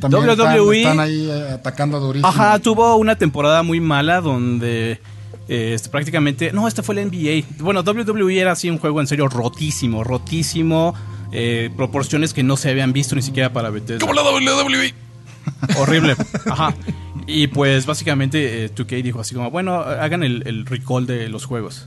también 0.00 0.24
WWE. 0.24 0.78
Están, 0.78 1.00
están 1.00 1.00
ahí 1.00 1.28
eh, 1.30 1.48
atacando 1.54 2.00
durísimo. 2.00 2.28
Ajá, 2.28 2.58
tuvo 2.58 2.96
una 2.96 3.16
temporada 3.16 3.62
muy 3.62 3.80
mala 3.80 4.20
donde 4.20 5.00
eh, 5.48 5.72
este, 5.74 5.88
prácticamente... 5.88 6.52
No, 6.52 6.68
este 6.68 6.82
fue 6.82 7.00
el 7.00 7.08
NBA. 7.08 7.62
Bueno, 7.62 7.80
WWE 7.82 8.38
era 8.40 8.52
así 8.52 8.70
un 8.70 8.78
juego 8.78 9.00
en 9.00 9.06
serio 9.06 9.28
rotísimo, 9.28 10.04
rotísimo. 10.04 10.94
eh, 11.32 11.70
proporciones 11.76 12.32
que 12.32 12.42
no 12.42 12.56
se 12.56 12.70
habían 12.70 12.92
visto 12.92 13.14
ni 13.16 13.22
siquiera 13.22 13.52
para 13.52 13.70
Bethesda. 13.70 14.00
Como 14.00 14.14
la 14.14 14.22
WWE. 14.22 15.05
Horrible. 15.78 16.16
Ajá. 16.50 16.74
Y 17.26 17.48
pues 17.48 17.86
básicamente 17.86 18.64
eh, 18.64 18.70
2K 18.74 19.02
dijo 19.02 19.20
así 19.20 19.34
como, 19.34 19.50
bueno, 19.50 19.74
hagan 19.76 20.22
el, 20.22 20.42
el 20.46 20.66
recall 20.66 21.06
de 21.06 21.28
los 21.28 21.44
juegos. 21.44 21.86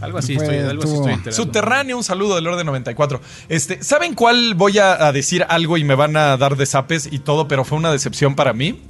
Algo 0.00 0.18
así, 0.18 0.34
estoy, 0.34 0.56
algo 0.56 0.82
así 0.82 0.94
estoy 0.94 1.12
enterando. 1.12 1.32
Subterráneo, 1.32 1.96
un 1.96 2.02
saludo 2.02 2.34
del 2.34 2.46
orden 2.48 2.66
94. 2.66 3.20
Este, 3.48 3.84
¿saben 3.84 4.14
cuál 4.14 4.54
voy 4.54 4.78
a, 4.78 5.06
a 5.06 5.12
decir 5.12 5.46
algo 5.48 5.76
y 5.76 5.84
me 5.84 5.94
van 5.94 6.16
a 6.16 6.36
dar 6.36 6.56
de 6.56 6.66
zapes 6.66 7.08
y 7.12 7.20
todo, 7.20 7.46
pero 7.46 7.64
fue 7.64 7.78
una 7.78 7.92
decepción 7.92 8.34
para 8.34 8.52
mí? 8.52 8.80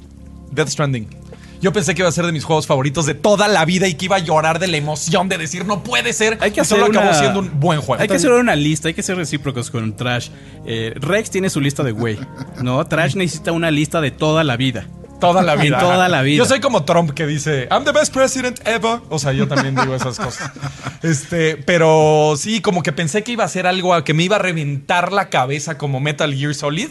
Death 0.52 0.68
Stranding. 0.68 1.21
Yo 1.62 1.72
pensé 1.72 1.94
que 1.94 2.02
iba 2.02 2.08
a 2.08 2.12
ser 2.12 2.26
de 2.26 2.32
mis 2.32 2.42
juegos 2.42 2.66
favoritos 2.66 3.06
de 3.06 3.14
toda 3.14 3.46
la 3.46 3.64
vida 3.64 3.86
y 3.86 3.94
que 3.94 4.06
iba 4.06 4.16
a 4.16 4.18
llorar 4.18 4.58
de 4.58 4.66
la 4.66 4.76
emoción 4.76 5.28
de 5.28 5.38
decir 5.38 5.64
no 5.64 5.84
puede 5.84 6.12
ser. 6.12 6.36
Hay 6.40 6.50
que 6.50 6.62
y 6.62 6.64
solo 6.64 6.86
acabó 6.86 7.14
siendo 7.14 7.38
un 7.38 7.60
buen 7.60 7.80
juego. 7.80 8.02
Hay 8.02 8.08
que 8.08 8.16
hacer 8.16 8.32
una 8.32 8.56
lista, 8.56 8.88
hay 8.88 8.94
que 8.94 9.02
ser 9.04 9.16
recíprocos 9.16 9.70
con 9.70 9.96
Trash. 9.96 10.30
Eh, 10.66 10.92
Rex 10.96 11.30
tiene 11.30 11.48
su 11.50 11.60
lista 11.60 11.84
de 11.84 11.92
güey, 11.92 12.18
¿no? 12.60 12.84
Trash 12.84 13.14
necesita 13.14 13.52
una 13.52 13.70
lista 13.70 14.00
de 14.00 14.10
toda 14.10 14.42
la 14.42 14.56
vida. 14.56 14.88
Toda 15.20 15.40
la 15.40 15.54
vida. 15.54 15.78
Toda 15.78 16.08
la 16.08 16.22
vida. 16.22 16.38
Yo 16.38 16.46
soy 16.46 16.58
como 16.58 16.84
Trump 16.84 17.12
que 17.12 17.28
dice, 17.28 17.68
I'm 17.70 17.84
the 17.84 17.92
best 17.92 18.12
president 18.12 18.58
ever. 18.66 18.98
O 19.08 19.20
sea, 19.20 19.32
yo 19.32 19.46
también 19.46 19.76
digo 19.76 19.94
esas 19.94 20.18
cosas. 20.18 20.50
Este, 21.04 21.56
pero 21.56 22.34
sí, 22.36 22.60
como 22.60 22.82
que 22.82 22.90
pensé 22.90 23.22
que 23.22 23.30
iba 23.30 23.44
a 23.44 23.48
ser 23.48 23.68
algo 23.68 24.02
que 24.02 24.14
me 24.14 24.24
iba 24.24 24.34
a 24.34 24.40
reventar 24.40 25.12
la 25.12 25.28
cabeza 25.28 25.78
como 25.78 26.00
Metal 26.00 26.34
Gear 26.34 26.56
Solid. 26.56 26.88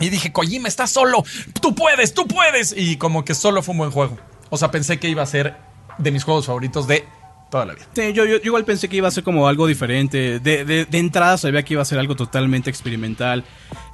Y 0.00 0.08
dije, 0.10 0.32
Kojima, 0.32 0.68
estás 0.68 0.90
solo. 0.90 1.24
Tú 1.60 1.74
puedes, 1.74 2.14
tú 2.14 2.26
puedes. 2.26 2.74
Y 2.76 2.96
como 2.96 3.24
que 3.24 3.34
solo 3.34 3.62
fue 3.62 3.72
un 3.72 3.78
buen 3.78 3.90
juego. 3.90 4.18
O 4.50 4.56
sea, 4.56 4.70
pensé 4.70 4.98
que 4.98 5.08
iba 5.08 5.22
a 5.22 5.26
ser 5.26 5.56
de 5.98 6.10
mis 6.10 6.24
juegos 6.24 6.46
favoritos 6.46 6.86
de 6.88 7.04
toda 7.50 7.66
la 7.66 7.74
vida. 7.74 7.86
Sí, 7.94 8.12
yo, 8.12 8.24
yo- 8.24 8.38
yo 8.38 8.46
igual 8.46 8.64
pensé 8.64 8.88
que 8.88 8.96
iba 8.96 9.06
a 9.06 9.10
ser 9.12 9.22
como 9.22 9.46
algo 9.46 9.66
diferente. 9.68 10.40
De, 10.40 10.64
de- 10.64 10.84
de 10.86 10.98
entrada 10.98 11.38
sabía 11.38 11.62
que 11.62 11.74
iba 11.74 11.82
a 11.82 11.84
ser 11.84 11.98
algo 12.00 12.16
totalmente 12.16 12.68
experimental. 12.70 13.44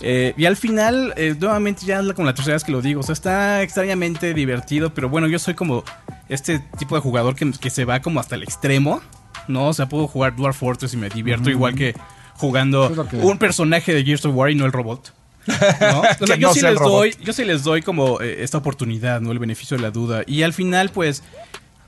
Eh, 0.01 0.33
y 0.39 0.47
al 0.47 0.57
final, 0.57 1.13
eh, 1.17 1.35
nuevamente 1.39 1.85
ya 1.85 2.01
la- 2.01 2.15
como 2.15 2.27
la 2.27 2.35
tercera 2.35 2.55
vez 2.55 2.65
que 2.65 2.73
lo 2.73 2.81
digo. 2.81 3.01
O 3.01 3.03
sea, 3.03 3.13
está 3.13 3.63
extrañamente 3.63 4.33
divertido. 4.33 4.95
Pero 4.95 5.11
bueno, 5.11 5.27
yo 5.27 5.39
soy 5.39 5.53
como 5.55 5.85
este 6.31 6.61
tipo 6.79 6.95
de 6.95 7.03
jugador 7.03 7.35
que, 7.35 7.51
que 7.53 7.69
se 7.71 7.85
va 7.85 8.01
como 8.01 8.21
hasta 8.21 8.35
el 8.37 8.43
extremo. 8.43 9.03
¿No? 9.49 9.69
O 9.69 9.73
sea, 9.75 9.87
puedo 9.89 10.07
jugar 10.07 10.37
Dwarf 10.37 10.59
Fortress 10.59 10.95
y 10.95 10.97
me 10.97 11.09
divierto 11.09 11.51
igual 11.51 11.75
que 11.75 11.95
jugando 12.37 12.87
es 12.91 13.09
que- 13.09 13.17
un 13.17 13.37
personaje 13.39 13.93
de 13.93 14.05
Gears 14.05 14.25
of 14.25 14.35
War 14.35 14.51
y 14.51 14.55
no 14.55 14.65
el 14.65 14.73
robot. 14.73 15.13
¿No? 15.47 16.01
O 16.21 16.27
sea, 16.27 16.37
Que 16.37 16.41
yo, 16.43 16.49
no 16.49 16.55
sí 16.55 16.61
les 16.61 16.79
doy, 16.79 17.17
yo 17.25 17.33
sí 17.33 17.45
les 17.45 17.63
doy 17.65 17.83
como 17.83 18.21
eh, 18.21 18.43
esta 18.43 18.59
oportunidad, 18.59 19.21
¿no? 19.21 19.33
El 19.33 19.39
beneficio 19.39 19.77
de 19.77 19.83
la 19.83 19.91
duda. 19.91 20.23
Y 20.27 20.43
al 20.43 20.53
final, 20.53 20.91
pues, 20.91 21.23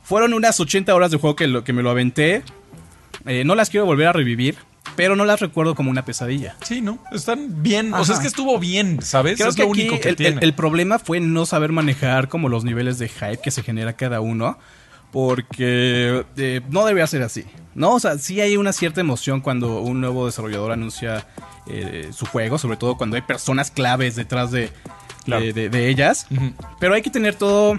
fueron 0.03 0.33
unas 0.35 0.59
80 0.61 0.95
horas 0.95 1.11
de 1.11 1.19
juego 1.19 1.37
que, 1.37 1.47
lo, 1.47 1.65
que 1.65 1.73
me 1.73 1.83
lo 1.83 1.91
aventé. 1.91 2.43
Eh, 3.27 3.45
no 3.45 3.55
las 3.55 3.71
quiero 3.71 3.87
volver 3.87 4.09
a 4.09 4.13
revivir, 4.13 4.57
pero 4.97 5.15
no 5.17 5.25
las 5.25 5.41
recuerdo 5.41 5.75
como 5.75 5.91
una 5.91 6.05
pesadilla. 6.05 6.57
Sí, 6.63 6.81
¿no? 6.81 6.99
Están 7.13 7.63
bien. 7.63 7.93
O 7.95 8.05
sea, 8.05 8.17
es 8.17 8.21
que 8.21 8.27
estuvo 8.27 8.59
bien, 8.59 9.01
¿sabes? 9.03 9.37
Creo 9.37 9.51
es 9.51 9.55
que 9.57 9.63
lo 9.63 9.69
único 9.69 10.01
que 10.01 10.09
el, 10.09 10.17
tiene. 10.17 10.39
el- 10.39 10.45
el 10.45 10.55
problema 10.55 10.99
fue 10.99 11.21
no 11.21 11.47
saber 11.47 11.71
manejar 11.73 12.29
como 12.29 12.49
los 12.49 12.65
niveles 12.65 12.99
de 12.99 13.09
hype 13.09 13.39
que 13.43 13.51
se 13.51 13.63
genera 13.63 13.93
cada 13.93 14.21
uno. 14.21 14.59
Porque 15.13 16.25
eh, 16.37 16.61
no 16.71 16.85
debería 16.85 17.07
ser 17.07 17.23
así. 17.23 17.45
¿no? 17.75 17.93
O 17.95 18.01
sea, 18.01 18.19
sí 18.19 18.41
hay 18.41 18.57
una 18.57 18.73
cierta 18.73 19.01
emoción 19.01 19.41
cuando 19.41 19.81
un 19.81 20.01
nuevo 20.01 20.27
desarrollador 20.27 20.73
anuncia 20.73 21.27
eh, 21.69 22.11
su 22.13 22.27
juego, 22.27 22.59
sobre 22.59 22.77
todo 22.77 22.97
cuando 22.97 23.17
hay 23.17 23.23
personas 23.23 23.71
claves 23.71 24.17
detrás 24.17 24.51
de, 24.51 24.71
Claro. 25.25 25.45
de, 25.45 25.53
de- 25.53 25.69
de 25.69 25.89
ellas. 25.89 26.27
Pero 26.81 26.95
hay 26.95 27.03
que 27.03 27.11
tener 27.11 27.35
todo, 27.37 27.79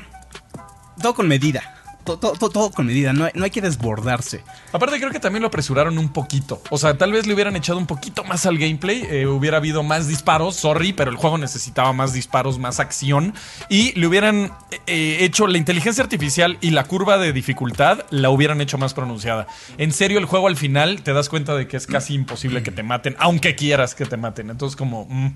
todo 1.01 1.13
con 1.13 1.27
medida. 1.27 1.72
Todo, 2.03 2.71
con 2.71 2.85
medida, 2.85 3.13
no 3.13 3.25
hay, 3.25 3.31
no 3.33 3.45
hay 3.45 3.51
que 3.51 3.61
desbordarse. 3.61 4.43
Aparte 4.71 4.97
creo 4.99 5.11
que 5.11 5.19
también 5.19 5.41
lo 5.41 5.47
apresuraron 5.47 5.97
un 5.97 6.09
poquito. 6.09 6.61
O 6.69 6.77
sea, 6.77 6.97
tal 6.97 7.11
vez 7.11 7.25
le 7.27 7.33
hubieran 7.33 7.55
echado 7.55 7.77
un 7.77 7.87
poquito 7.87 8.23
más 8.23 8.45
al 8.45 8.57
gameplay. 8.57 9.07
eh, 9.09 9.27
hubiera 9.27 9.57
habido 9.57 9.83
más 9.83 10.07
disparos, 10.07 10.55
sorry, 10.55 10.93
pero 10.93 11.11
el 11.11 11.17
juego 11.17 11.37
necesitaba 11.37 11.93
más 11.93 12.13
disparos, 12.13 12.59
más 12.59 12.79
acción. 12.79 13.33
Y 13.69 13.97
le 13.99 14.07
hubieran 14.07 14.51
eh, 14.87 15.17
hecho 15.21 15.47
la 15.47 15.57
inteligencia 15.57 16.03
artificial 16.03 16.57
y 16.61 16.71
la 16.71 16.83
curva 16.83 17.17
de 17.17 17.33
dificultad, 17.33 18.05
la 18.09 18.29
hubieran 18.29 18.61
hecho 18.61 18.77
más 18.77 18.93
pronunciada. 18.93 19.47
En 19.77 19.91
serio, 19.91 20.19
el 20.19 20.25
juego 20.25 20.47
al 20.47 20.57
final 20.57 21.03
te 21.03 21.13
das 21.13 21.29
cuenta 21.29 21.55
de 21.55 21.67
que 21.67 21.77
es 21.77 21.87
casi 21.87 22.13
imposible 22.13 22.63
que 22.63 22.71
te 22.71 22.83
maten, 22.83 23.15
aunque 23.19 23.55
quieras 23.55 23.95
que 23.95 24.05
te 24.05 24.17
maten. 24.17 24.49
Entonces 24.49 24.75
como... 24.75 25.05
mm, 25.09 25.31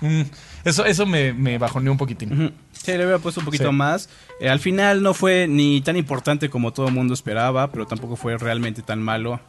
mm, 0.00 0.20
eso, 0.64 0.84
eso 0.84 1.06
me, 1.06 1.32
me 1.32 1.58
bajoneó 1.58 1.92
un 1.92 1.98
poquitín. 1.98 2.52
Sí, 2.72 2.92
le 2.92 2.98
hubiera 3.04 3.18
puesto 3.18 3.40
un 3.40 3.44
poquito 3.46 3.70
Sí. 3.70 3.74
más. 3.74 4.08
Eh, 4.40 4.48
al 4.48 4.60
final 4.60 5.02
no 5.02 5.14
fue 5.14 5.46
ni 5.48 5.80
tan 5.80 5.96
importante 5.96 6.48
como 6.50 6.72
todo 6.72 6.88
el 6.88 6.94
mundo 6.94 7.14
esperaba, 7.14 7.70
pero 7.70 7.86
tampoco 7.86 8.16
fue 8.16 8.36
realmente 8.38 8.82
tan 8.82 9.02
malo. 9.02 9.40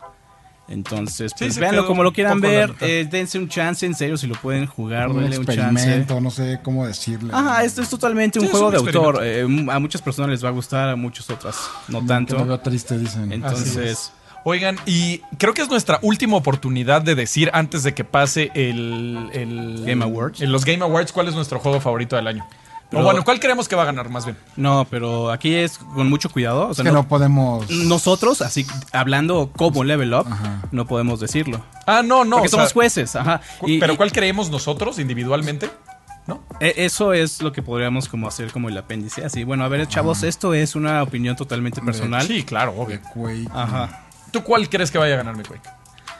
Entonces, 0.68 1.32
Sí, 1.36 1.45
pues 1.45 1.58
véanlo 1.58 1.82
quedó 1.82 1.88
como 1.88 2.04
lo 2.04 2.14
quieran 2.14 2.39
ver. 2.41 2.76
eh, 2.82 3.08
dense 3.10 3.39
un 3.39 3.50
chance, 3.50 3.84
en 3.88 3.95
serio, 3.95 4.18
si 4.18 4.28
lo 4.28 4.36
pueden 4.36 4.68
jugar, 4.68 5.10
un 5.10 5.22
denle 5.22 5.39
un 5.39 5.45
chance. 5.47 6.06
no 6.22 6.30
sé 6.30 6.60
cómo 6.64 6.86
decirle. 6.86 7.32
Ajá, 7.34 7.64
esto 7.64 7.82
es 7.82 7.89
totalmente 7.89 8.38
un 8.39 8.45
Sí, 8.45 8.52
juego 8.52 8.68
un 8.68 8.72
de 8.74 8.78
autor. 8.78 9.20
Eh, 9.24 9.47
a 9.72 9.80
muchas 9.80 10.00
personas 10.04 10.30
les 10.30 10.43
va 10.45 10.50
a 10.50 10.52
gustar, 10.52 10.89
a 10.89 10.95
muchas 10.95 11.28
otras 11.32 11.58
no 11.88 12.02
Que 12.02 12.08
tanto. 12.08 12.38
lo 12.38 12.45
veo 12.45 12.60
triste, 12.60 13.00
dicen. 13.00 13.32
Entonces, 13.32 14.12
Oigan, 14.46 14.78
y 14.86 15.20
creo 15.38 15.54
que 15.54 15.62
es 15.62 15.70
nuestra 15.70 16.00
última 16.02 16.38
oportunidad 16.38 17.02
de 17.02 17.16
decir 17.16 17.50
antes 17.54 17.84
de 17.84 17.94
que 17.94 18.04
pase 18.04 18.52
el, 18.56 19.30
el- 19.34 19.84
Game 19.86 20.04
Awards. 20.04 20.42
En 20.42 20.52
los 20.52 20.66
Game 20.66 20.84
Awards, 20.84 21.12
¿cuál 21.12 21.28
es 21.28 21.36
nuestro 21.36 21.60
juego 21.60 21.80
favorito 21.82 22.16
del 22.16 22.28
año? 22.28 22.48
Pero- 22.90 23.04
o 23.04 23.06
bueno, 23.06 23.24
¿cuál 23.24 23.40
creemos 23.40 23.68
que 23.68 23.76
va 23.76 23.84
a 23.84 23.86
ganar 23.86 24.10
más 24.10 24.26
bien? 24.26 24.36
no, 24.56 24.88
pero 24.90 25.30
aquí 25.32 25.54
es 25.54 25.78
con 25.78 26.10
mucho 26.10 26.30
cuidado. 26.30 26.68
O 26.68 26.72
es 26.72 26.78
sea, 26.78 26.84
que 26.84 26.90
no- 26.92 27.00
no 27.04 27.08
podemos. 27.08 27.70
nosotros, 27.70 28.42
así 28.42 28.66
hablando 28.94 29.52
como 29.56 29.84
level 29.84 30.14
up, 30.14 30.26
Ajá. 30.28 30.62
no 30.72 30.88
podemos 30.88 31.20
decirlo. 31.20 31.62
Ah, 31.86 32.02
no, 32.04 32.24
no. 32.26 32.38
Porque 32.38 32.50
sea, 32.50 32.58
somos 32.60 32.74
jueces, 32.74 33.16
ajá. 33.16 33.42
Y- 33.66 33.78
pero 33.80 33.94
y- 33.94 33.98
¿cuál 33.98 34.12
creemos 34.12 34.50
nosotros 34.50 34.98
individualmente? 35.00 35.70
¿No? 36.26 36.42
E- 36.60 36.74
Eso 36.86 37.14
es 37.14 37.42
lo 37.42 37.52
que 37.52 37.62
podríamos 37.62 38.08
como 38.08 38.28
hacer 38.28 38.52
como 38.52 38.70
el 38.70 38.78
apéndice. 38.78 39.24
Así, 39.26 39.44
bueno, 39.44 39.64
a 39.64 39.68
ver, 39.68 39.88
chavos, 39.88 40.24
esto 40.24 40.54
es 40.54 40.76
una 40.76 41.04
opinión 41.04 41.36
totalmente 41.36 41.82
personal. 41.82 42.26
Sí, 42.26 42.44
claro, 42.44 42.74
obvio. 42.78 43.00
Ajá. 43.54 44.06
¿Tú 44.32 44.43
cuál 44.43 44.69
crees 44.69 44.91
que 44.91 44.97
vaya 44.97 45.13
a 45.15 45.17
ganar 45.17 45.36
mi 45.36 45.43
Quake? 45.43 45.69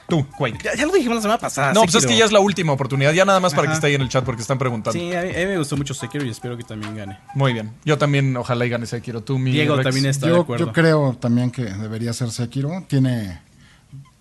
Tú, 0.08 0.26
Quake. 0.38 0.58
Ya, 0.64 0.76
ya 0.76 0.86
lo 0.88 0.94
dijimos 0.94 1.18
la 1.18 1.22
semana 1.22 1.40
pasada. 1.40 1.72
no, 1.72 1.82
pues 1.82 1.94
es 1.94 2.02
que 2.02 2.08
Sekiro. 2.10 2.20
ya 2.20 2.26
es 2.26 2.32
la 2.32 2.40
última 2.40 2.74
oportunidad. 2.74 3.14
Ya 3.14 3.26
nada 3.26 3.40
más 3.40 3.54
para 3.54 3.68
que 3.68 3.76
esté 3.76 3.88
ahí 3.88 3.96
en 3.96 4.02
el 4.02 4.10
chat 4.10 4.26
porque 4.26 4.42
están 4.42 4.58
preguntando. 4.58 5.00
Sí, 5.00 5.14
a 5.14 5.22
mí, 5.22 5.30
a 5.30 5.38
mí 5.38 5.46
me 5.46 5.58
gustó 5.60 5.78
mucho 5.78 5.94
Sekiro 5.94 6.26
y 6.26 6.30
espero 6.30 6.58
que 6.58 6.64
también 6.64 6.96
gane. 6.96 7.20
Muy 7.36 7.54
bien. 7.54 7.72
Yo 7.86 7.98
también, 8.00 8.36
ojalá 8.36 8.66
y 8.66 8.70
gane 8.70 8.88
Sekiro. 8.88 9.22
Tú, 9.22 9.38
mi 9.38 9.52
Diego 9.52 9.76
Rex. 9.76 9.84
también 9.84 10.06
está 10.08 10.28
de 10.28 10.40
acuerdo. 10.40 10.66
yo 10.66 10.74
creo 10.74 11.16
también 11.20 11.52
que 11.52 11.64
debería 11.64 12.12
ser 12.14 12.32
Sekiro. 12.32 12.84
Tiene. 12.88 13.40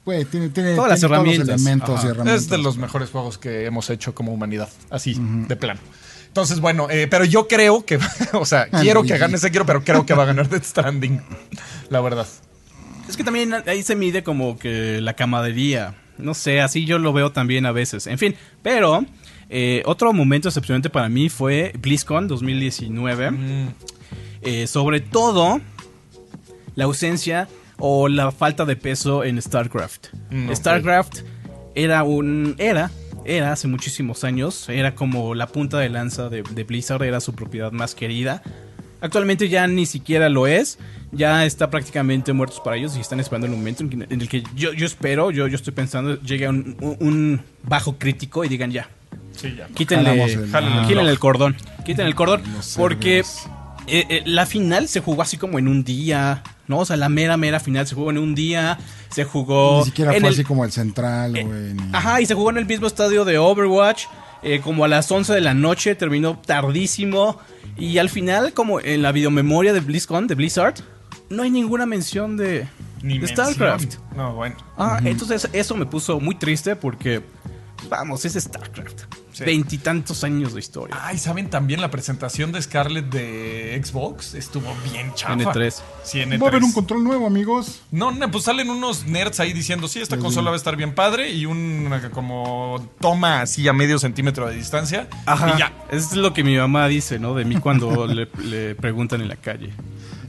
Güey, 0.05 0.27
tiene, 0.27 0.51
tiene, 0.51 0.75
Todas 0.75 0.91
las 0.91 1.01
tiene 1.01 1.15
todos 1.15 1.27
los 1.27 1.35
herramientas. 1.35 1.61
elementos 1.63 1.99
Ajá. 1.99 2.07
y 2.07 2.11
herramientas. 2.11 2.43
Es 2.43 2.51
de 2.51 2.59
los 2.59 2.77
mejores 2.77 3.11
juegos 3.11 3.39
que 3.39 3.65
hemos 3.65 3.89
hecho 3.91 4.15
como 4.15 4.33
humanidad, 4.33 4.69
así, 4.91 5.17
de 5.19 5.57
plano. 5.57 5.81
Entonces, 6.27 6.61
bueno, 6.61 6.89
eh, 6.91 7.09
pero 7.11 7.25
yo 7.25 7.49
creo 7.49 7.85
que, 7.87 7.99
o 8.35 8.45
sea, 8.45 8.69
quiero 8.69 9.03
que 9.03 9.17
gane 9.17 9.37
ese 9.37 9.51
quiero, 9.51 9.65
pero 9.67 9.83
creo 9.83 10.05
que 10.07 10.15
va 10.15 10.23
a 10.25 10.27
ganar 10.27 10.49
Death 10.49 10.65
Stranding, 10.65 11.23
la 11.91 12.01
verdad. 12.03 12.27
Es 13.09 13.17
que 13.17 13.25
también 13.25 13.55
ahí 13.67 13.83
se 13.83 13.97
mide 13.97 14.23
como 14.23 14.59
que 14.59 15.01
la 15.01 15.15
camadería. 15.15 15.95
No 16.19 16.35
sé, 16.35 16.61
así 16.61 16.85
yo 16.85 16.99
lo 16.99 17.13
veo 17.13 17.33
también 17.33 17.65
a 17.65 17.73
veces. 17.73 18.07
En 18.07 18.19
fin, 18.19 18.35
pero 18.63 19.05
eh, 19.49 19.83
otro 19.87 20.13
momento 20.13 20.49
excepcionante 20.49 20.91
para 20.91 21.09
mí 21.09 21.29
fue 21.29 21.73
BlizzCon 21.81 22.29
2019. 22.29 23.31
Mm, 23.31 23.69
Eh, 24.43 24.67
sobre 24.67 25.01
todo 25.01 25.61
la 26.77 26.85
ausencia 26.85 27.49
o 27.79 28.09
la 28.09 28.31
falta 28.31 28.65
de 28.65 28.77
peso 28.77 29.25
en 29.25 29.41
StarCraft. 29.41 30.09
Mm. 30.31 30.53
StarCraft 30.53 31.21
era 31.75 32.05
un 32.05 32.55
era 32.59 32.91
era 33.25 33.53
hace 33.53 33.69
muchísimos 33.69 34.25
años, 34.25 34.69
era 34.69 34.95
como 34.95 35.35
la 35.35 35.49
punta 35.49 35.79
de 35.79 35.89
lanza 35.89 36.29
de, 36.29 36.43
de 36.43 36.65
Blizzard, 36.65 37.03
era 37.03 37.21
su 37.21 37.35
propiedad 37.35 37.73
más 37.73 37.95
querida. 37.95 38.43
Actualmente 39.01 39.49
ya 39.49 39.67
ni 39.67 39.87
siquiera 39.87 40.29
lo 40.29 40.47
es, 40.47 40.79
ya 41.13 41.45
está 41.47 41.71
prácticamente 41.71 42.33
muertos 42.33 42.61
para 42.61 42.77
ellos 42.77 42.97
y 42.97 43.01
están 43.01 43.21
esperando 43.21 43.47
el 43.47 43.53
momento 43.53 43.83
en, 43.85 43.91
que- 43.91 44.15
en 44.15 44.21
el 44.21 44.29
que 44.29 44.43
yo, 44.57 44.73
yo 44.73 44.87
espero, 44.87 45.31
yo, 45.31 45.47
yo 45.47 45.55
estoy 45.57 45.73
pensando, 45.73 46.21
llegue 46.23 46.47
a 46.47 46.51
un, 46.51 46.77
un 46.81 47.43
bajo 47.63 47.97
crítico 47.99 48.45
y 48.45 48.49
digan 48.49 48.71
ya, 48.73 48.89
Sí, 49.37 49.55
ya. 49.57 49.69
Quítenle, 49.69 50.21
el- 50.25 50.29
quítenle 50.89 51.11
el 51.13 51.19
cordón. 51.21 51.57
Quítenle 51.87 52.09
el 52.09 52.15
cordón. 52.17 52.43
Porque 52.77 53.21
eh, 53.87 54.05
eh, 54.09 54.23
la 54.27 54.47
final 54.47 54.89
se 54.89 54.99
jugó 54.99 55.23
así 55.23 55.37
como 55.37 55.61
en 55.61 55.69
un 55.69 55.85
día. 55.85 56.43
¿No? 56.67 56.81
O 56.81 56.85
sea, 56.85 56.97
la 56.97 57.09
mera, 57.09 57.37
mera 57.37 57.61
final 57.61 57.87
se 57.87 57.95
jugó 57.95 58.11
en 58.11 58.19
un 58.19 58.35
día. 58.35 58.79
Se 59.11 59.23
jugó. 59.25 59.79
Ni 59.79 59.85
siquiera 59.87 60.13
en 60.13 60.21
fue 60.21 60.29
el- 60.31 60.35
así 60.35 60.43
como 60.45 60.65
el 60.65 60.73
central, 60.73 61.37
eh, 61.37 61.45
güey. 61.45 61.73
ni- 61.75 61.83
Ajá, 61.93 62.21
y 62.21 62.27
se 62.27 62.35
jugó 62.35 62.51
en 62.51 62.59
el 62.59 62.67
mismo 62.67 62.89
estadio 62.89 63.25
de 63.25 63.39
Overwatch. 63.39 64.07
Eh, 64.43 64.61
como 64.61 64.85
a 64.85 64.89
las 64.89 65.11
11 65.11 65.33
de 65.35 65.41
la 65.41 65.55
noche. 65.55 65.95
Terminó 65.95 66.39
tardísimo. 66.39 67.39
Y 67.77 67.99
al 67.99 68.09
final, 68.11 68.53
como 68.55 68.81
en 68.81 69.03
la 69.03 69.13
videomemoria 69.13 69.73
de 69.73 69.81
BlizzCon, 69.81 70.27
de 70.27 70.35
Blizzard, 70.35 70.75
no 71.31 71.43
hay 71.43 71.51
ninguna 71.51 71.87
mención 71.87 72.37
de, 72.37 72.67
Ni 73.03 73.15
de 73.15 73.27
mención. 73.27 73.53
StarCraft. 73.53 73.95
No, 74.17 74.35
bueno. 74.35 74.57
Ah, 74.77 75.01
entonces 75.05 75.49
eso 75.53 75.77
me 75.77 75.87
puso 75.87 76.19
muy 76.19 76.35
triste 76.35 76.75
porque, 76.75 77.23
vamos, 77.89 78.25
es 78.25 78.35
StarCraft. 78.35 79.03
Sí. 79.39 79.45
Veintitantos 79.45 80.25
años 80.25 80.53
de 80.53 80.59
historia. 80.59 80.99
Ay, 81.01 81.17
¿saben 81.17 81.49
también 81.49 81.81
la 81.81 81.93
presentación 81.93 82.51
de 82.51 82.61
Scarlett 82.61 83.07
de 83.07 83.81
Xbox? 83.85 84.35
Estuvo 84.35 84.75
bien 84.91 85.15
chafa. 85.15 85.35
N3. 85.35 85.75
Sí, 86.03 86.19
N3. 86.19 86.43
Va 86.43 86.47
a 86.47 86.49
haber 86.49 86.65
un 86.65 86.73
control 86.73 87.05
nuevo, 87.05 87.25
amigos. 87.25 87.83
No, 87.93 88.11
no, 88.11 88.29
pues 88.33 88.43
salen 88.43 88.69
unos 88.69 89.07
nerds 89.07 89.39
ahí 89.39 89.53
diciendo, 89.53 89.87
sí, 89.87 90.01
esta 90.01 90.17
consola 90.17 90.51
va 90.51 90.57
a 90.57 90.59
estar 90.59 90.75
bien 90.75 90.93
padre 90.93 91.31
y 91.31 91.47
una 91.47 92.11
como 92.11 92.85
toma 93.01 93.43
así 93.43 93.69
a 93.69 93.73
medio 93.73 94.01
centímetro 94.01 94.49
de 94.49 94.57
distancia. 94.57 95.07
Ajá. 95.25 95.55
Y 95.55 95.59
ya. 95.61 95.73
Es 95.93 96.17
lo 96.17 96.33
que 96.33 96.43
mi 96.43 96.57
mamá 96.57 96.89
dice, 96.89 97.21
¿no? 97.21 97.35
De 97.35 97.45
mí 97.45 97.61
cuando 97.61 98.07
le, 98.09 98.29
le 98.43 98.75
preguntan 98.75 99.21
en 99.21 99.29
la 99.29 99.37
calle. 99.37 99.73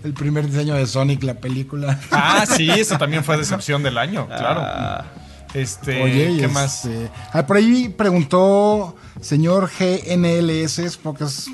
El 0.04 0.14
primer 0.14 0.46
diseño 0.46 0.76
de 0.76 0.86
Sonic, 0.86 1.24
la 1.24 1.34
película. 1.34 2.00
Ah, 2.12 2.46
sí, 2.46 2.70
eso 2.70 3.00
también 3.00 3.24
fue 3.24 3.38
decepción 3.40 3.82
del 3.82 3.98
año, 3.98 4.28
claro. 4.28 4.62
Ah, 4.64 5.06
Este, 5.54 6.02
Oye, 6.04 6.38
¿qué 6.38 6.44
y 6.46 6.48
más? 6.48 6.86
este- 6.86 7.10
ah, 7.34 7.46
por 7.46 7.58
ahí 7.58 7.90
preguntó 7.90 8.96
señor 9.22 9.70
GNLS, 9.80 10.98
porque 11.02 11.24
es. 11.24 11.48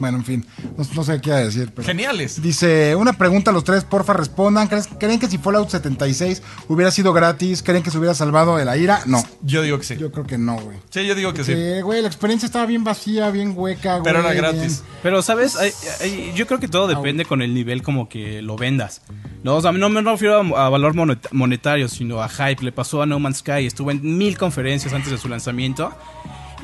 Bueno, 0.00 0.18
en 0.18 0.24
fin, 0.24 0.46
no, 0.76 0.84
no 0.94 1.04
sé 1.04 1.20
qué 1.20 1.30
decir. 1.32 1.70
Pero 1.74 1.86
Geniales. 1.86 2.42
Dice, 2.42 2.94
una 2.96 3.12
pregunta 3.12 3.50
a 3.50 3.54
los 3.54 3.64
tres, 3.64 3.84
porfa, 3.84 4.12
respondan. 4.12 4.68
¿Crees- 4.68 4.88
¿Creen 4.98 5.20
que 5.20 5.28
si 5.28 5.38
Fallout 5.38 5.68
76 5.70 6.42
hubiera 6.68 6.90
sido 6.90 7.12
gratis, 7.12 7.62
creen 7.62 7.82
que 7.82 7.90
se 7.90 7.98
hubiera 7.98 8.14
salvado 8.14 8.56
de 8.56 8.64
la 8.64 8.76
ira? 8.76 9.00
No, 9.06 9.22
Yo 9.42 9.62
digo 9.62 9.78
que 9.78 9.84
sí. 9.84 9.96
yo 9.96 10.10
creo 10.10 10.26
que 10.26 10.36
no, 10.38 10.56
güey. 10.58 10.78
Sí, 10.90 11.06
yo 11.06 11.14
digo 11.14 11.32
que 11.32 11.44
sí. 11.44 11.54
Sí, 11.54 11.80
güey, 11.82 12.02
la 12.02 12.08
experiencia 12.08 12.46
estaba 12.46 12.66
bien 12.66 12.82
vacía, 12.84 13.30
bien 13.30 13.52
hueca, 13.56 13.98
güey. 13.98 14.04
Pero 14.04 14.20
era 14.20 14.30
bien- 14.32 14.42
gratis. 14.42 14.82
Pero, 15.02 15.22
¿sabes? 15.22 15.56
Hay- 15.56 15.72
hay- 16.00 16.32
yo 16.34 16.46
creo 16.46 16.58
que 16.60 16.68
todo 16.68 16.86
depende 16.88 17.24
con 17.24 17.42
el 17.42 17.54
nivel 17.54 17.82
como 17.82 18.08
que 18.08 18.42
lo 18.42 18.56
vendas. 18.56 19.02
No, 19.42 19.56
o 19.56 19.60
sea, 19.62 19.72
no 19.72 19.88
me 19.90 20.00
refiero 20.00 20.40
a, 20.56 20.66
a 20.66 20.68
valor 20.70 20.94
monet- 20.94 21.28
monetario, 21.32 21.88
sino 21.88 22.22
a 22.22 22.28
hype. 22.28 22.64
Le 22.64 22.72
pasó 22.72 23.02
a 23.02 23.06
No 23.06 23.18
Man's 23.18 23.38
Sky. 23.38 23.66
Estuvo 23.66 23.90
en 23.90 24.16
mil 24.18 24.36
conferencias 24.38 24.92
antes 24.94 25.10
de 25.10 25.18
su 25.18 25.28
lanzamiento. 25.28 25.92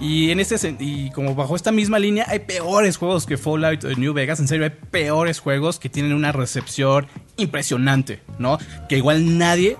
Y 0.00 0.30
en 0.30 0.40
este 0.40 0.76
y 0.80 1.10
como 1.10 1.34
bajo 1.34 1.54
esta 1.56 1.72
misma 1.72 1.98
línea 1.98 2.24
hay 2.28 2.38
peores 2.38 2.96
juegos 2.96 3.26
que 3.26 3.36
Fallout 3.36 3.84
New 3.98 4.14
Vegas, 4.14 4.40
en 4.40 4.48
serio 4.48 4.64
hay 4.64 4.70
peores 4.70 5.40
juegos 5.40 5.78
que 5.78 5.90
tienen 5.90 6.14
una 6.14 6.32
recepción 6.32 7.06
impresionante, 7.36 8.20
¿no? 8.38 8.58
Que 8.88 8.96
igual 8.96 9.36
nadie 9.36 9.76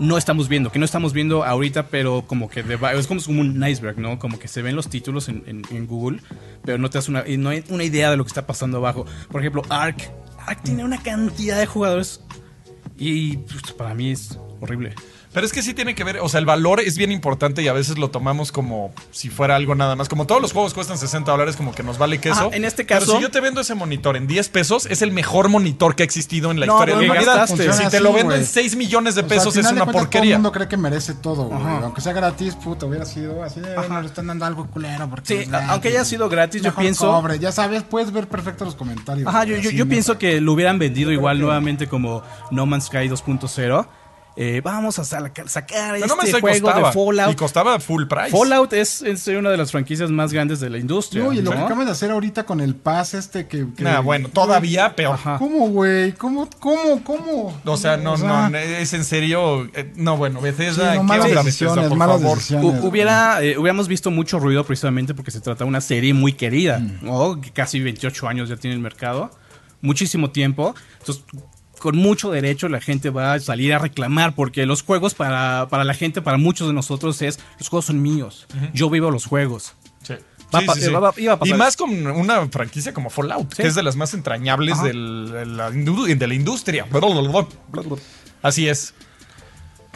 no 0.00 0.16
estamos 0.18 0.48
viendo, 0.48 0.72
que 0.72 0.78
no 0.78 0.84
estamos 0.84 1.12
viendo 1.12 1.44
ahorita, 1.44 1.86
pero 1.88 2.24
como 2.26 2.48
que 2.48 2.62
de 2.64 2.78
es 2.98 3.06
como, 3.06 3.22
como 3.22 3.40
un 3.42 3.64
iceberg, 3.64 3.98
¿no? 3.98 4.18
Como 4.18 4.38
que 4.38 4.48
se 4.48 4.60
ven 4.62 4.74
los 4.74 4.88
títulos 4.88 5.28
en, 5.28 5.44
en- 5.46 5.62
en 5.70 5.86
Google, 5.86 6.20
pero 6.64 6.78
no 6.78 6.90
te 6.90 6.98
das 6.98 7.08
una, 7.08 7.24
no 7.38 7.50
hay 7.50 7.62
una 7.68 7.84
idea 7.84 8.10
de 8.10 8.16
lo 8.16 8.24
que 8.24 8.28
está 8.28 8.46
pasando 8.46 8.78
abajo. 8.78 9.04
Por 9.30 9.40
ejemplo, 9.40 9.62
Ark. 9.68 10.10
Ark 10.46 10.60
tiene 10.64 10.84
una 10.84 11.00
cantidad 11.02 11.58
de 11.58 11.66
jugadores 11.66 12.22
y 12.98 13.36
pues, 13.36 13.72
para 13.72 13.94
mí 13.94 14.10
es 14.10 14.36
horrible. 14.60 14.94
Pero 15.32 15.46
es 15.46 15.52
que 15.52 15.62
sí 15.62 15.74
tiene 15.74 15.94
que 15.94 16.02
ver, 16.02 16.18
o 16.18 16.28
sea, 16.28 16.40
el 16.40 16.44
valor 16.46 16.80
es 16.80 16.98
bien 16.98 17.12
importante 17.12 17.62
y 17.62 17.68
a 17.68 17.72
veces 17.72 17.98
lo 17.98 18.10
tomamos 18.10 18.50
como 18.50 18.92
si 19.12 19.28
fuera 19.28 19.54
algo 19.54 19.76
nada 19.76 19.94
más. 19.94 20.08
Como 20.08 20.26
todos 20.26 20.42
los 20.42 20.52
juegos 20.52 20.74
cuestan 20.74 20.98
60 20.98 21.30
dólares, 21.30 21.54
como 21.54 21.72
que 21.72 21.84
nos 21.84 21.98
vale 21.98 22.18
queso. 22.18 22.50
En 22.52 22.64
este 22.64 22.84
Pero 22.84 23.00
caso- 23.00 23.16
si 23.16 23.22
yo 23.22 23.30
te 23.30 23.38
vendo 23.40 23.60
ese 23.60 23.76
monitor 23.76 24.16
en 24.16 24.26
10 24.26 24.48
pesos, 24.48 24.86
es 24.86 25.02
el 25.02 25.12
mejor 25.12 25.48
monitor 25.48 25.94
que 25.94 26.02
ha 26.02 26.04
existido 26.04 26.50
en 26.50 26.58
la 26.58 26.66
No, 26.66 26.72
historia 26.74 26.96
de 26.96 27.08
pero 27.08 27.24
la. 27.24 27.46
Si 27.46 27.54
te 27.88 28.00
lo 28.00 28.12
vendo 28.12 28.34
en 28.34 28.40
güey. 28.40 28.44
6 28.44 28.74
millones 28.74 29.14
de 29.14 29.20
O 29.20 29.28
sea, 29.28 29.36
al 29.36 29.38
pesos, 29.38 29.56
es 29.56 29.66
una 29.66 29.68
cuentas, 29.70 29.86
Todo 29.92 29.98
el 30.02 30.04
porquería. 30.08 30.34
mundo 30.36 30.50
cree 30.50 30.66
que 30.66 30.76
merece 30.76 31.14
todo, 31.14 31.44
güey. 31.44 31.62
Aunque 31.62 32.00
sea 32.00 32.12
gratis, 32.12 32.56
puta, 32.56 32.86
hubiera 32.86 33.04
sido 33.06 33.44
así 33.44 33.60
de, 33.60 33.76
nos 33.88 34.06
están 34.06 34.26
dando 34.26 34.46
algo 34.46 34.66
culero. 34.66 35.08
Porque 35.08 35.44
Sí, 35.44 35.50
aunque 35.68 35.88
haya 35.90 36.04
sido 36.04 36.28
gratis, 36.28 36.60
yo 36.62 36.74
pienso- 36.74 37.08
cobre. 37.08 37.38
Ya 37.38 37.52
sabes, 37.52 37.84
puedes 37.84 38.10
ver 38.10 38.26
perfecto 38.26 38.64
los 38.64 38.74
comentarios. 38.74 39.28
Ajá, 39.28 39.44
yo, 39.44 39.56
yo, 39.58 39.70
yo 39.70 39.86
pienso 39.88 40.18
que 40.18 40.40
lo 40.40 40.54
hubieran 40.54 40.80
vendido 40.80 41.12
igual 41.12 41.38
nuevamente 41.40 41.86
como 41.86 42.22
No 42.50 42.66
Man's 42.66 42.86
Sky 42.86 43.08
2.0. 43.08 43.86
Eh, 44.42 44.62
vamos 44.64 44.98
a 44.98 45.04
sa- 45.04 45.30
sacar 45.46 45.96
este 45.96 46.08
no 46.08 46.16
sé 46.22 46.40
juego 46.40 46.66
costaba. 46.68 46.88
de 46.88 46.94
Fallout. 46.94 47.32
Y 47.32 47.36
costaba 47.36 47.78
full 47.78 48.04
price. 48.06 48.30
Fallout 48.30 48.72
es 48.72 49.04
serio 49.16 49.40
una 49.40 49.50
de 49.50 49.58
las 49.58 49.70
franquicias 49.70 50.10
más 50.10 50.32
grandes 50.32 50.60
de 50.60 50.70
la 50.70 50.78
industria. 50.78 51.24
No, 51.24 51.32
y 51.32 51.36
lo 51.42 51.50
¿no? 51.50 51.56
que 51.58 51.62
acaban 51.64 51.84
de 51.84 51.92
hacer 51.92 52.10
ahorita 52.10 52.44
con 52.46 52.60
el 52.60 52.74
pass 52.74 53.12
este 53.14 53.46
que... 53.46 53.66
que- 53.76 53.82
Nah, 53.84 54.00
bueno, 54.00 54.28
todavía 54.30 54.96
peor. 54.96 55.14
Ajá. 55.14 55.36
¿Cómo, 55.38 55.68
güey? 55.68 56.12
¿Cómo, 56.12 56.48
cómo, 56.58 57.04
cómo? 57.04 57.60
O 57.64 57.76
sea, 57.76 57.96
no, 57.98 58.12
O 58.14 58.16
sea, 58.16 58.48
no, 58.48 58.56
es 58.56 58.92
en 58.94 59.04
serio. 59.04 59.64
eh, 59.74 59.92
No, 59.96 60.16
bueno, 60.16 60.40
Bethesda, 60.40 60.92
Sí, 60.92 60.96
no, 60.98 61.02
¿qué 61.02 61.06
malas 61.08 61.26
onda, 61.26 61.42
decisiones, 61.42 61.74
Bethesda, 61.76 61.88
por 61.90 61.98
malas 61.98 62.20
favor? 62.22 62.38
decisiones. 62.38 62.84
Hubiera, 62.84 63.42
eh, 63.42 63.58
hubiéramos 63.58 63.88
visto 63.88 64.10
mucho 64.10 64.38
ruido 64.38 64.64
precisamente 64.64 65.12
porque 65.14 65.30
se 65.30 65.40
trata 65.40 65.64
de 65.64 65.68
una 65.68 65.82
serie 65.82 66.14
muy 66.14 66.32
querida, 66.32 66.78
Mm. 66.78 66.98
¿no? 67.02 67.40
Que 67.42 67.50
casi 67.50 67.78
28 67.80 68.26
años 68.26 68.48
ya 68.48 68.56
tiene 68.56 68.74
el 68.74 68.80
mercado, 68.80 69.30
muchísimo 69.82 70.30
tiempo. 70.30 70.74
Entonces, 71.00 71.24
con 71.80 71.96
mucho 71.96 72.30
derecho 72.30 72.68
la 72.68 72.80
gente 72.80 73.10
va 73.10 73.32
a 73.32 73.40
salir 73.40 73.74
a 73.74 73.78
reclamar 73.80 74.34
porque 74.36 74.66
los 74.66 74.82
juegos 74.82 75.14
para, 75.14 75.66
para 75.68 75.82
la 75.82 75.94
gente, 75.94 76.22
para 76.22 76.36
muchos 76.36 76.68
de 76.68 76.74
nosotros 76.74 77.20
es, 77.22 77.40
los 77.58 77.68
juegos 77.68 77.86
son 77.86 78.00
míos, 78.00 78.46
yo 78.72 78.88
vivo 78.90 79.10
los 79.10 79.26
juegos. 79.26 79.72
Sí. 80.02 80.14
Sí, 80.52 80.66
sí, 80.74 80.80
sí. 80.82 80.90
va- 80.92 80.98
va- 81.00 81.14
iba 81.16 81.32
a 81.34 81.38
pasar. 81.38 81.54
Y 81.54 81.58
más 81.58 81.76
con 81.76 82.06
una 82.06 82.46
franquicia 82.48 82.92
como 82.92 83.08
Fallout, 83.08 83.54
Sí. 83.54 83.62
que 83.62 83.68
es 83.68 83.74
de 83.76 83.82
las 83.84 83.94
más 83.96 84.14
entrañables 84.14 84.82
del- 84.82 85.30
de, 85.32 85.46
la, 85.46 85.70
indu- 85.70 86.12
de 86.16 86.26
la 86.26 86.34
industria. 86.34 86.86
Así 88.42 88.68
es. 88.68 88.94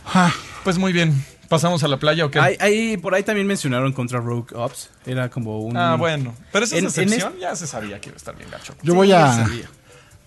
Ah, 0.07 0.33
Pues 0.65 0.79
muy 0.79 0.93
bien. 0.93 1.25
¿Pasamos 1.49 1.83
a 1.85 1.89
la 1.89 1.99
playa 1.99 2.25
o 2.25 2.31
qué? 2.31 2.41
Hay- 2.41 2.97
por 2.97 3.15
ahí 3.15 3.23
también 3.23 3.47
mencionaron 3.47 3.93
contra 3.93 4.19
Rogue 4.19 4.55
Ops, 4.57 4.91
era 5.07 5.29
como 5.29 5.61
un... 5.61 5.77
ah, 5.77 5.95
bueno. 5.97 6.35
Pero 6.51 6.65
esa 6.65 6.77
En- 6.79 6.85
en 6.87 6.91
decepción 6.91 7.35
ya 7.39 7.55
se 7.55 7.67
sabía 7.67 8.01
que 8.01 8.09
iba 8.09 8.17
a 8.17 8.19
estar 8.19 8.35
bien 8.37 8.51
gacho. 8.51 8.75
yo 8.83 8.93
Sí, 8.93 8.97
voy 8.97 9.09
ya 9.09 9.43
a... 9.43 9.49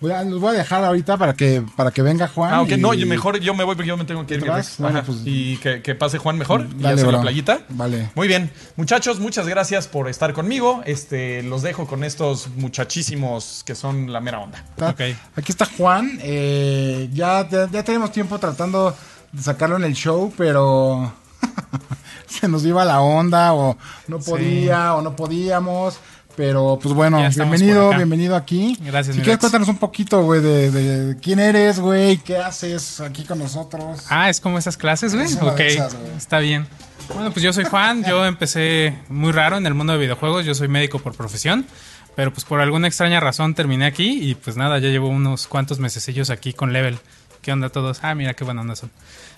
Voy 0.00 0.12
a, 0.12 0.22
los 0.30 0.40
voy 0.40 0.54
a 0.54 0.58
dejar 0.58 0.84
ahorita 0.84 1.16
para 1.16 1.34
que, 1.34 1.62
para 1.76 1.90
que 1.90 2.02
venga 2.02 2.28
Juan. 2.28 2.54
Ah, 2.54 2.62
ok, 2.62 2.70
y- 2.72 2.76
no, 2.76 2.90
mejor 3.06 3.38
yo 3.40 3.54
me 3.54 3.64
voy 3.64 3.74
porque 3.74 3.88
yo 3.88 3.96
me 3.96 4.04
tengo 4.04 4.26
que 4.26 4.34
ir. 4.34 4.40
¿Te 4.40 4.46
mi 4.46 4.50
vas? 4.50 4.66
Rex. 4.66 4.78
Bueno, 4.78 5.02
pues- 5.04 5.18
y 5.24 5.56
que, 5.58 5.82
que 5.82 5.94
pase 5.94 6.18
Juan 6.18 6.38
mejor 6.38 6.66
y 6.78 6.82
Dale, 6.82 6.94
hace 6.94 7.04
la 7.04 7.08
bro. 7.12 7.20
playita. 7.22 7.60
Vale. 7.70 8.10
Muy 8.14 8.28
bien. 8.28 8.50
Muchachos, 8.76 9.18
muchas 9.20 9.46
gracias 9.48 9.88
por 9.88 10.08
estar 10.08 10.32
conmigo. 10.32 10.82
Este, 10.86 11.42
los 11.42 11.62
dejo 11.62 11.86
con 11.86 12.04
estos 12.04 12.48
muchachísimos 12.56 13.62
que 13.66 13.74
son 13.74 14.12
la 14.12 14.20
mera 14.20 14.38
onda. 14.40 14.58
Está- 14.70 14.90
Ok. 14.90 15.00
Aquí 15.36 15.52
está 15.52 15.66
Juan. 15.66 16.18
eh, 16.22 17.08
ya, 17.12 17.48
ya, 17.48 17.68
ya 17.70 17.82
tenemos 17.82 18.12
tiempo 18.12 18.38
tratando 18.38 18.96
de 19.32 19.42
sacarlo 19.42 19.76
en 19.76 19.84
el 19.84 19.94
show, 19.94 20.32
pero 20.36 21.12
se 22.26 22.48
nos 22.48 22.64
iba 22.64 22.84
la 22.84 23.00
onda 23.00 23.52
o 23.54 23.76
no 24.06 24.18
podía 24.18 24.94
o 24.94 25.02
no 25.02 25.14
podíamos. 25.16 25.98
Pero 26.38 26.78
pues 26.80 26.94
bueno, 26.94 27.18
bienvenido, 27.34 27.90
bienvenido 27.96 28.36
aquí. 28.36 28.78
Gracias, 28.80 29.16
Si 29.16 29.22
quieres 29.22 29.40
cuéntanos 29.40 29.66
un 29.66 29.78
poquito, 29.78 30.22
güey, 30.22 30.40
de, 30.40 30.70
de 30.70 31.16
quién 31.16 31.40
eres, 31.40 31.80
güey, 31.80 32.18
qué 32.18 32.36
haces 32.36 33.00
aquí 33.00 33.24
con 33.24 33.40
nosotros. 33.40 34.04
Ah, 34.08 34.30
es 34.30 34.40
como 34.40 34.56
esas 34.56 34.76
clases, 34.76 35.16
güey. 35.16 35.26
Es 35.26 35.36
Ok, 35.42 35.58
esas, 35.58 35.96
está 36.16 36.38
bien. 36.38 36.64
Bueno, 37.12 37.32
pues 37.32 37.42
yo 37.42 37.52
soy 37.52 37.64
Juan, 37.64 38.04
yo 38.04 38.24
empecé 38.24 38.96
muy 39.08 39.32
raro 39.32 39.56
en 39.56 39.66
el 39.66 39.74
mundo 39.74 39.94
de 39.94 39.98
videojuegos, 39.98 40.46
yo 40.46 40.54
soy 40.54 40.68
médico 40.68 41.00
por 41.00 41.16
profesión, 41.16 41.66
pero 42.14 42.32
pues 42.32 42.44
por 42.44 42.60
alguna 42.60 42.86
extraña 42.86 43.18
razón 43.18 43.56
terminé 43.56 43.86
aquí 43.86 44.20
y 44.22 44.36
pues 44.36 44.56
nada, 44.56 44.78
ya 44.78 44.90
llevo 44.90 45.08
unos 45.08 45.48
cuantos 45.48 45.80
mesecillos 45.80 46.30
aquí 46.30 46.52
con 46.52 46.72
Level. 46.72 47.00
¿Qué 47.42 47.50
onda 47.50 47.68
todos? 47.68 47.98
Ah, 48.02 48.14
mira 48.14 48.34
qué 48.34 48.44
buena 48.44 48.60
onda 48.60 48.76
son. 48.76 48.92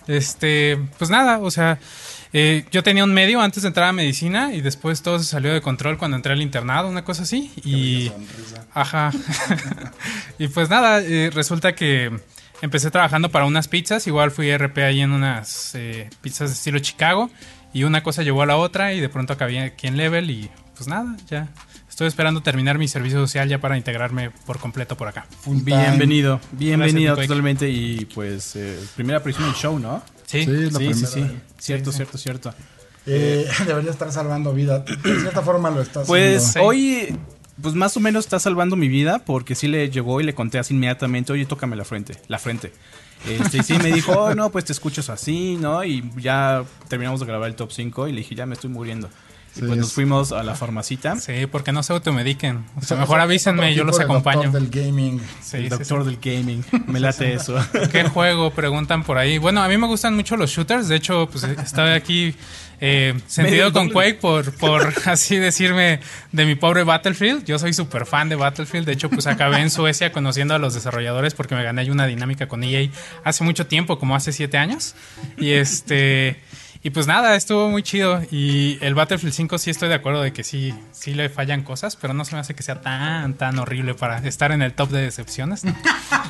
Este, 0.06 0.78
pues 0.98 1.10
nada, 1.10 1.38
o 1.38 1.50
sea, 1.50 1.78
eh, 2.32 2.64
yo 2.70 2.82
tenía 2.82 3.04
un 3.04 3.12
medio 3.12 3.40
antes 3.40 3.62
de 3.62 3.68
entrar 3.68 3.88
a 3.88 3.92
medicina 3.92 4.54
y 4.54 4.60
después 4.60 5.02
todo 5.02 5.18
se 5.18 5.24
salió 5.24 5.52
de 5.52 5.60
control 5.60 5.98
cuando 5.98 6.16
entré 6.16 6.32
al 6.32 6.42
internado, 6.42 6.88
una 6.88 7.04
cosa 7.04 7.24
así. 7.24 7.50
Y, 7.64 8.12
Ajá. 8.72 9.10
y 10.38 10.48
pues 10.48 10.70
nada, 10.70 11.00
eh, 11.00 11.30
resulta 11.34 11.74
que 11.74 12.10
empecé 12.62 12.90
trabajando 12.90 13.30
para 13.30 13.46
unas 13.46 13.66
pizzas. 13.66 14.06
Igual 14.06 14.30
fui 14.30 14.56
RP 14.56 14.78
ahí 14.78 15.00
en 15.00 15.12
unas 15.12 15.74
eh, 15.74 16.08
pizzas 16.20 16.50
de 16.50 16.54
estilo 16.54 16.78
Chicago. 16.78 17.30
Y 17.72 17.84
una 17.84 18.02
cosa 18.02 18.22
llevó 18.22 18.42
a 18.42 18.46
la 18.46 18.56
otra 18.56 18.92
y 18.94 19.00
de 19.00 19.08
pronto 19.08 19.32
acabé 19.32 19.60
aquí 19.60 19.86
en 19.86 19.96
Level 19.96 20.30
y 20.30 20.50
pues 20.76 20.88
nada, 20.88 21.16
ya. 21.28 21.48
Estoy 21.88 22.08
esperando 22.08 22.42
terminar 22.42 22.78
mi 22.78 22.88
servicio 22.88 23.18
social 23.18 23.48
ya 23.48 23.58
para 23.58 23.76
integrarme 23.76 24.30
por 24.30 24.58
completo 24.58 24.96
por 24.96 25.06
acá. 25.08 25.26
Full. 25.42 25.58
Bienvenido, 25.62 26.40
bienvenido 26.52 27.14
Gracias, 27.14 27.28
totalmente 27.28 27.68
y 27.68 28.06
pues 28.06 28.56
eh, 28.56 28.78
primera 28.96 29.18
aparición 29.18 29.44
en 29.44 29.50
el 29.50 29.56
show, 29.56 29.78
¿no? 29.78 30.02
Sí. 30.30 30.44
Sí, 30.44 30.50
es 30.50 30.72
la 30.72 30.78
sí, 30.78 30.94
sí, 30.94 31.04
primera. 31.04 31.28
sí, 31.30 31.38
cierto, 31.58 31.92
cierto, 31.92 32.18
cierto. 32.18 32.54
Eh, 33.06 33.48
debería 33.66 33.90
estar 33.90 34.12
salvando 34.12 34.52
vida. 34.52 34.78
De 35.04 35.20
cierta 35.20 35.42
forma 35.42 35.70
lo 35.70 35.80
está 35.82 36.02
Pues 36.04 36.50
haciendo. 36.50 36.68
hoy, 36.68 37.16
pues 37.60 37.74
más 37.74 37.96
o 37.96 38.00
menos 38.00 38.24
está 38.26 38.38
salvando 38.38 38.76
mi 38.76 38.88
vida 38.88 39.20
porque 39.24 39.54
sí 39.54 39.66
le 39.68 39.90
llegó 39.90 40.20
y 40.20 40.24
le 40.24 40.34
conté 40.34 40.58
así 40.58 40.74
inmediatamente, 40.74 41.32
oye, 41.32 41.46
tócame 41.46 41.76
la 41.76 41.84
frente, 41.84 42.16
la 42.28 42.38
frente. 42.38 42.72
Este, 43.28 43.58
y 43.58 43.62
sí 43.62 43.74
me 43.82 43.92
dijo, 43.92 44.12
oh, 44.12 44.34
no, 44.34 44.50
pues 44.50 44.64
te 44.64 44.72
escuchas 44.72 45.10
así, 45.10 45.56
¿no? 45.58 45.84
Y 45.84 46.02
ya 46.16 46.64
terminamos 46.88 47.20
de 47.20 47.26
grabar 47.26 47.48
el 47.50 47.54
top 47.56 47.70
5 47.72 48.08
y 48.08 48.12
le 48.12 48.18
dije, 48.18 48.34
ya 48.34 48.46
me 48.46 48.54
estoy 48.54 48.70
muriendo. 48.70 49.10
Sí, 49.54 49.60
y 49.60 49.66
pues 49.66 49.72
es- 49.72 49.78
nos 49.78 49.92
fuimos 49.92 50.32
a 50.32 50.42
la 50.42 50.54
farmacita. 50.54 51.16
Sí, 51.16 51.46
porque 51.50 51.72
no 51.72 51.82
se 51.82 51.92
automediquen. 51.92 52.64
O 52.76 52.82
sea, 52.82 52.96
mejor 52.96 53.20
avísenme, 53.20 53.74
yo 53.74 53.84
los 53.84 53.98
tipo 53.98 54.08
de 54.12 54.14
doctor 54.14 54.32
acompaño. 54.34 54.52
del 54.52 54.70
gaming. 54.70 55.20
Sí, 55.42 55.56
el 55.58 55.68
doctor 55.68 56.04
sí. 56.04 56.10
del 56.10 56.18
gaming. 56.20 56.64
Me 56.86 57.00
late 57.00 57.34
eso. 57.34 57.56
¿Qué 57.92 58.04
juego? 58.04 58.50
Preguntan 58.52 59.02
por 59.02 59.18
ahí. 59.18 59.38
Bueno, 59.38 59.62
a 59.62 59.68
mí 59.68 59.76
me 59.76 59.86
gustan 59.86 60.14
mucho 60.14 60.36
los 60.36 60.50
shooters. 60.50 60.88
De 60.88 60.96
hecho, 60.96 61.28
pues 61.30 61.44
estaba 61.44 61.94
aquí 61.94 62.34
eh, 62.80 63.14
sentido 63.26 63.72
con. 63.72 63.90
Quake 63.90 64.14
por, 64.14 64.52
por 64.54 64.92
así 65.06 65.36
decirme 65.36 66.00
de 66.32 66.44
mi 66.46 66.54
pobre 66.54 66.84
Battlefield. 66.84 67.44
Yo 67.44 67.58
soy 67.58 67.72
súper 67.72 68.06
fan 68.06 68.28
de 68.28 68.36
Battlefield. 68.36 68.86
De 68.86 68.92
hecho, 68.92 69.10
pues 69.10 69.26
acabé 69.26 69.58
en 69.60 69.70
Suecia 69.70 70.12
conociendo 70.12 70.54
a 70.54 70.58
los 70.58 70.74
desarrolladores 70.74 71.34
porque 71.34 71.54
me 71.54 71.64
gané 71.64 71.82
ahí 71.82 71.90
una 71.90 72.06
dinámica 72.06 72.46
con 72.48 72.62
EA 72.64 72.88
hace 73.24 73.44
mucho 73.44 73.66
tiempo, 73.66 73.98
como 73.98 74.14
hace 74.14 74.32
siete 74.32 74.58
años. 74.58 74.94
Y 75.36 75.50
este... 75.50 76.40
Y 76.82 76.90
pues 76.90 77.06
nada, 77.06 77.36
estuvo 77.36 77.68
muy 77.68 77.82
chido. 77.82 78.22
Y 78.30 78.78
el 78.80 78.94
Battlefield 78.94 79.34
5 79.34 79.58
sí 79.58 79.68
estoy 79.68 79.90
de 79.90 79.96
acuerdo 79.96 80.22
de 80.22 80.32
que 80.32 80.44
sí, 80.44 80.74
sí 80.92 81.12
le 81.12 81.28
fallan 81.28 81.62
cosas, 81.62 81.94
pero 81.96 82.14
no 82.14 82.24
se 82.24 82.34
me 82.34 82.40
hace 82.40 82.54
que 82.54 82.62
sea 82.62 82.80
tan, 82.80 83.34
tan 83.34 83.58
horrible 83.58 83.92
para 83.94 84.16
estar 84.26 84.50
en 84.50 84.62
el 84.62 84.72
top 84.72 84.90
de 84.90 85.02
decepciones. 85.02 85.62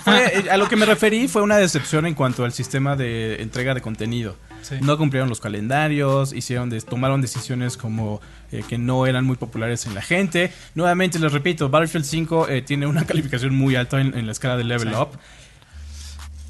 Eh, 0.07 0.49
a 0.51 0.57
lo 0.57 0.67
que 0.67 0.77
me 0.77 0.87
referí 0.87 1.29
fue 1.29 1.43
una 1.43 1.59
decepción 1.59 2.07
en 2.07 2.15
cuanto 2.15 2.45
al 2.45 2.53
sistema 2.53 2.97
de 2.97 3.43
entrega 3.43 3.75
de 3.75 3.83
contenido. 3.83 4.35
Sí. 4.63 4.77
No 4.81 4.97
cumplieron 4.97 5.29
los 5.29 5.41
calendarios, 5.41 6.33
hicieron 6.33 6.71
des- 6.71 6.87
tomaron 6.87 7.21
decisiones 7.21 7.77
como 7.77 8.21
eh, 8.51 8.63
que 8.67 8.79
no 8.79 9.07
eran 9.07 9.25
muy 9.27 9.37
populares 9.37 9.85
en 9.87 9.95
la 9.95 10.01
gente. 10.01 10.53
Nuevamente 10.75 11.19
les 11.19 11.33
repito, 11.33 11.69
Battlefield 11.69 12.07
5 12.07 12.49
eh, 12.49 12.63
tiene 12.63 12.87
una 12.87 13.05
calificación 13.07 13.55
muy 13.55 13.77
alta 13.77 14.01
en, 14.01 14.17
en 14.17 14.25
la 14.27 14.33
escala 14.33 14.57
de 14.57 14.65
level 14.65 14.95
up. 14.95 15.11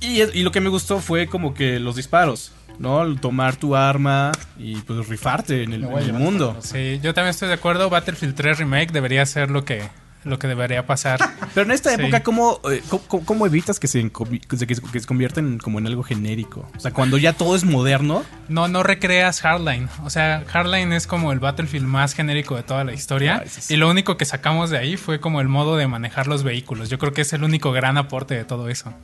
Y, 0.01 0.43
lo 0.43 0.51
que 0.51 0.61
me 0.61 0.69
gustó 0.71 1.01
fue 1.01 1.27
como 1.27 1.53
que 1.55 1.79
los 1.79 1.97
disparos, 1.97 2.53
¿no? 2.79 3.03
El 3.03 3.21
tomar 3.21 3.57
tu 3.57 3.77
arma 3.77 4.33
y 4.59 4.77
pues 4.77 5.07
rifarte 5.09 5.63
en 5.63 5.73
el, 5.75 5.85
en 5.85 6.15
mundo. 6.17 6.57
Sí, 6.61 7.01
yo 7.03 7.13
también 7.15 7.31
estoy 7.31 7.49
de 7.49 7.55
acuerdo. 7.55 7.91
Battlefield 7.91 8.35
3 8.35 8.59
Remake 8.59 8.93
debería 8.93 9.27
ser 9.27 9.51
lo 9.51 9.65
que, 9.67 9.83
lo 10.25 10.39
que 10.39 10.47
debería 10.49 10.87
pasar. 10.87 11.21
Pero 11.55 11.67
en 11.67 11.73
esta 11.73 11.95
Sí. 11.95 12.01
época, 12.01 12.23
¿cómo, 12.23 12.61
eh, 12.71 12.83
cómo- 12.89 13.03
cómo- 13.09 13.25
cómo 13.27 13.47
evitas 13.47 13.79
que 13.79 13.89
se, 13.89 14.11
que 14.11 14.57
se- 14.57 15.07
conviertan 15.07 15.59
como 15.59 15.79
en 15.79 15.87
algo 15.87 16.03
genérico? 16.03 16.67
O 16.77 16.81
sea, 16.81 16.93
cuando 16.93 17.19
ya 17.19 17.35
todo 17.35 17.55
es 17.55 17.65
moderno, 17.65 18.25
No, 18.49 18.69
no 18.69 18.83
recreas 18.83 19.43
Hardline. 19.43 19.89
O 20.03 20.09
sea, 20.09 20.45
Hardline 20.47 20.95
es 20.95 21.07
como 21.07 21.33
el 21.33 21.41
Battlefield 21.41 21.85
más 21.87 22.15
genérico 22.15 22.57
de 22.57 22.63
toda 22.63 22.85
la 22.85 22.95
historia. 22.95 23.43
Ah, 23.45 23.49
sí. 23.49 23.75
Y 23.75 23.77
lo 23.77 23.91
único 23.91 24.17
que 24.17 24.25
sacamos 24.25 24.71
de 24.71 24.79
ahí 24.79 24.97
fue 24.97 25.21
como 25.21 25.43
el 25.43 25.49
modo 25.49 25.77
de 25.77 25.87
manejar 25.89 26.27
los 26.27 26.43
vehículos. 26.43 26.89
Yo 26.89 26.99
creo 26.99 27.13
que 27.13 27.21
es 27.21 27.33
el 27.35 27.45
único 27.45 27.71
gran 27.73 27.99
aporte 27.99 28.35
de 28.35 28.45
todo 28.45 28.71
eso. 28.71 28.95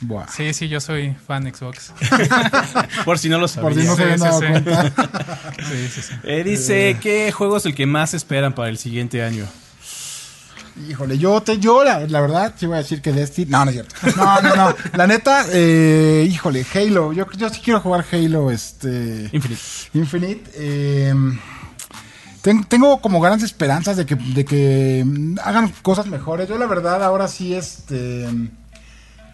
Buah. 0.00 0.26
Sí, 0.28 0.52
sí, 0.52 0.68
yo 0.68 0.80
soy 0.80 1.14
fan 1.26 1.44
Xbox. 1.54 1.92
por 3.04 3.18
si 3.18 3.28
no 3.30 3.38
lo 3.38 3.48
Por 3.48 3.74
si 3.74 3.82
no 3.82 3.96
se 3.96 4.14
Sí, 4.14 4.20
dado 4.20 4.40
sí, 4.40 4.46
sí. 4.46 4.52
cuenta. 4.52 4.92
Sí, 5.70 5.88
sí, 5.88 6.02
sí. 6.02 6.14
Eh, 6.24 6.44
dice, 6.44 6.98
¿qué 7.00 7.32
juego 7.32 7.56
es 7.56 7.64
el 7.66 7.74
que 7.74 7.86
más 7.86 8.12
esperan 8.14 8.54
para 8.54 8.68
el 8.68 8.76
siguiente 8.78 9.22
año? 9.24 9.46
Híjole, 10.90 11.16
yo 11.16 11.40
te, 11.40 11.58
yo 11.58 11.82
la, 11.82 12.00
la 12.00 12.20
verdad, 12.20 12.52
sí 12.58 12.66
voy 12.66 12.74
a 12.74 12.78
decir 12.78 13.00
que 13.00 13.10
Destiny. 13.10 13.50
No, 13.50 13.64
no 13.64 13.70
es 13.70 13.76
cierto. 13.76 13.94
No, 14.18 14.42
no, 14.42 14.54
no. 14.54 14.74
La 14.92 15.06
neta, 15.06 15.46
eh, 15.50 16.28
híjole, 16.30 16.66
Halo. 16.74 17.14
Yo, 17.14 17.26
yo 17.38 17.48
sí 17.48 17.62
quiero 17.64 17.80
jugar 17.80 18.04
Halo, 18.12 18.50
este. 18.50 19.30
Infinite. 19.32 19.62
Infinite. 19.94 20.50
eh, 20.56 21.14
ten- 22.42 22.64
tengo 22.64 23.00
como 23.00 23.22
grandes 23.22 23.44
esperanzas 23.46 23.96
de 23.96 24.04
que, 24.04 24.16
de 24.16 24.44
que 24.44 25.02
mm, 25.06 25.38
hagan 25.42 25.72
cosas 25.80 26.06
mejores. 26.08 26.46
Yo 26.46 26.58
la 26.58 26.66
verdad 26.66 27.02
ahora 27.02 27.26
sí, 27.28 27.54
este... 27.54 28.28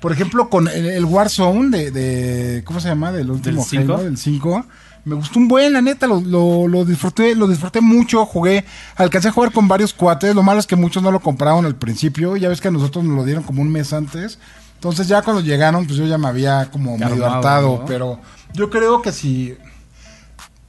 Por 0.03 0.12
ejemplo, 0.12 0.50
con 0.50 0.66
el, 0.68 0.84
el 0.86 1.05
Warzone 1.05 1.70
de, 1.70 1.90
de- 1.92 2.64
¿Cómo 2.64 2.80
se 2.80 2.88
llama? 2.88 3.12
Del 3.12 3.30
último 3.30 3.64
cinco? 3.64 3.94
Halo, 3.94 4.03
del 4.05 4.18
5. 4.18 4.66
Me 5.05 5.14
gustó 5.14 5.38
un 5.38 5.48
buen, 5.48 5.72
la 5.72 5.80
neta, 5.80 6.07
lo, 6.07 6.20
lo, 6.20 6.68
lo 6.68 6.84
disfruté, 6.84 7.34
lo 7.34 7.46
disfruté 7.48 7.80
mucho, 7.80 8.24
jugué, 8.26 8.64
alcancé 8.96 9.28
a 9.28 9.32
jugar 9.32 9.50
con 9.53 9.66
varios 9.68 9.92
cuates, 9.92 10.34
lo 10.34 10.42
malo 10.44 10.61
es 10.61 10.66
que 10.66 10.76
muchos 10.76 11.03
no 11.03 11.11
lo 11.11 11.18
compraron 11.20 11.64
al 11.66 11.74
principio, 11.76 12.36
ya 12.36 12.48
ves 12.48 12.61
que 12.61 12.68
a 12.68 12.70
nosotros 12.72 13.05
nos 13.05 13.16
lo 13.16 13.24
dieron 13.24 13.42
como 13.42 13.62
un 13.62 13.70
mes 13.72 13.92
antes, 13.92 14.38
entonces 14.74 15.09
ya 15.09 15.22
cuando 15.22 15.42
llegaron, 15.42 15.86
pues 15.86 15.96
yo 15.98 16.07
ya 16.07 16.18
me 16.18 16.28
había 16.28 16.70
como 16.70 16.92
medio 16.98 17.09
Calmado, 17.18 17.34
hartado, 17.34 17.78
¿no? 17.80 17.84
pero 17.84 18.20
yo 18.55 18.70
creo 18.70 19.03
que 19.03 19.11
si 19.11 19.57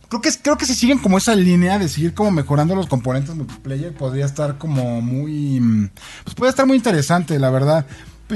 creo 0.09 0.21
que 0.21 0.31
creo 0.41 0.57
que 0.57 0.65
si 0.65 0.73
siguen 0.75 0.97
como 0.99 1.17
esa 1.19 1.35
línea 1.35 1.77
de 1.79 1.87
seguir 1.87 2.13
como 2.15 2.31
mejorando 2.31 2.75
los 2.75 2.87
componentes 2.87 3.35
multiplayer 3.35 3.93
podría 3.93 4.25
estar 4.25 4.57
como 4.57 5.01
muy 5.01 5.89
pues 6.23 6.35
puede 6.35 6.49
estar 6.49 6.65
muy 6.67 6.77
interesante 6.77 7.37
la 7.39 7.49
verdad 7.49 7.85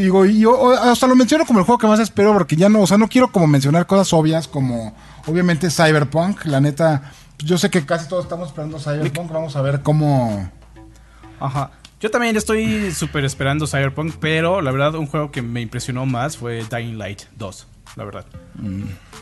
digo 0.04 0.26
y 0.26 0.40
yo 0.40 0.72
hasta 0.72 1.08
lo 1.08 1.16
menciono 1.16 1.46
como 1.46 1.60
el 1.60 1.66
juego 1.66 1.80
que 1.80 1.88
más 1.88 2.00
espero 2.00 2.34
porque 2.34 2.56
ya 2.56 2.70
no 2.70 2.82
o 2.82 2.88
sea 2.88 2.98
no 2.98 3.08
quiero 3.08 3.32
como 3.32 3.48
mencionar 3.48 3.86
cosas 3.86 4.12
obvias 4.14 4.48
como 4.48 4.96
obviamente 5.26 5.70
Cyberpunk 5.70 6.46
la 6.46 6.62
neta 6.62 7.12
yo 7.40 7.58
sé 7.58 7.70
que 7.70 7.86
casi 7.86 8.08
todos 8.08 8.26
estamos 8.26 8.50
esperando 8.50 8.80
Cyberpunk 8.80 9.32
vamos 9.32 9.56
a 9.56 9.62
ver 9.62 9.82
cómo 9.82 10.50
Ajá. 11.40 11.72
Yo 12.00 12.12
también 12.12 12.38
estoy 12.38 12.92
súper 12.92 13.26
esperando 13.26 13.66
Cyberpunk, 13.66 14.16
pero 14.20 14.62
la 14.62 14.72
verdad 14.72 14.96
un 14.96 15.08
juego 15.08 15.32
que 15.32 15.42
me 15.42 15.62
impresionó 15.62 16.06
más 16.06 16.38
fue 16.38 16.64
Dying 16.70 16.98
Light 16.98 17.24
2, 17.38 17.68
la 17.98 18.04
verdad. 18.06 18.26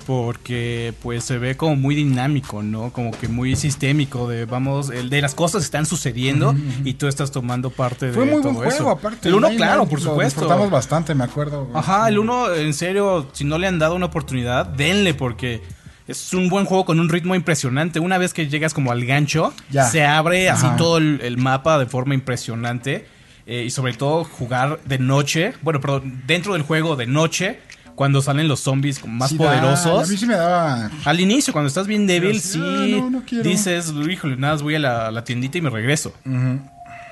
Porque 0.06 0.94
pues 1.02 1.24
se 1.24 1.38
ve 1.40 1.58
como 1.58 1.76
muy 1.76 1.96
dinámico, 1.96 2.62
¿no? 2.62 2.92
Como 2.92 3.12
que 3.12 3.28
muy 3.28 3.56
sistémico 3.56 4.28
de 4.30 4.46
vamos, 4.46 4.90
el 4.92 5.10
de 5.10 5.22
las 5.22 5.34
cosas 5.34 5.64
están 5.64 5.86
sucediendo 5.86 6.54
y 6.84 6.94
tú 6.94 7.08
estás 7.08 7.32
tomando 7.32 7.70
parte 7.72 8.08
de 8.08 8.14
fue 8.14 8.26
muy 8.26 8.34
buen 8.34 8.44
todo 8.44 8.54
juego 8.56 8.70
eso. 8.72 8.90
aparte 8.92 9.28
El 9.30 9.36
uno, 9.36 9.50
claro, 9.56 9.86
por 9.88 10.00
lo 10.00 10.06
supuesto. 10.12 10.42
disfrutamos 10.42 10.70
bastante 10.70 11.16
me 11.16 11.24
acuerdo 11.24 11.70
Ajá, 11.74 12.08
el 12.10 12.20
uno, 12.20 12.54
en 12.54 12.74
serio, 12.74 13.28
si 13.34 13.44
no 13.46 13.58
le 13.58 13.66
han 13.68 13.80
dado 13.80 13.96
una 13.96 14.06
oportunidad, 14.06 14.66
denle 14.68 15.14
porque 15.16 15.64
es 16.08 16.34
un 16.36 16.50
buen 16.50 16.66
juego 16.66 16.86
con 16.86 17.00
un 17.00 17.10
ritmo 17.10 17.34
impresionante. 17.34 18.00
Una 18.00 18.20
vez 18.20 18.32
que 18.34 18.48
llegas 18.48 18.76
como 18.76 18.92
al 18.92 19.06
gancho, 19.06 19.54
Ya. 19.72 19.86
se 19.86 20.06
abre 20.06 20.50
así 20.50 20.68
todo 20.78 20.98
el, 21.00 21.20
el 21.24 21.38
mapa 21.38 21.80
de 21.80 21.88
forma 21.88 22.14
impresionante. 22.14 23.08
eh, 23.48 23.64
y 23.66 23.70
sobre 23.70 23.94
todo 23.94 24.24
jugar 24.24 24.80
de 24.86 24.98
noche, 25.00 25.54
bueno, 25.62 25.80
perdón, 25.80 26.24
dentro 26.28 26.54
del 26.54 26.64
juego 26.64 26.96
de 26.96 27.06
noche, 27.06 27.60
cuando 27.96 28.22
salen 28.22 28.48
los 28.48 28.60
zombies 28.60 29.06
más 29.08 29.30
Sí 29.30 29.38
da- 29.38 29.46
poderosos. 29.46 30.08
a 30.08 30.12
mí 30.12 30.18
sí 30.18 30.26
me 30.26 30.36
daba 30.36 30.92
Al 31.06 31.20
inicio, 31.20 31.54
cuando 31.54 31.68
estás 31.70 31.88
bien 31.88 32.06
débil, 32.08 32.40
sí, 32.42 32.52
sí 32.54 32.60
ah, 32.62 33.10
no, 33.10 33.10
no 33.10 33.24
dices, 33.44 33.94
híjole, 34.10 34.36
nada, 34.38 34.56
voy 34.58 34.76
a 34.76 34.80
la, 35.12 35.24
tiendita 35.24 35.58
y 35.58 35.62
me 35.62 35.70
regreso. 35.70 36.14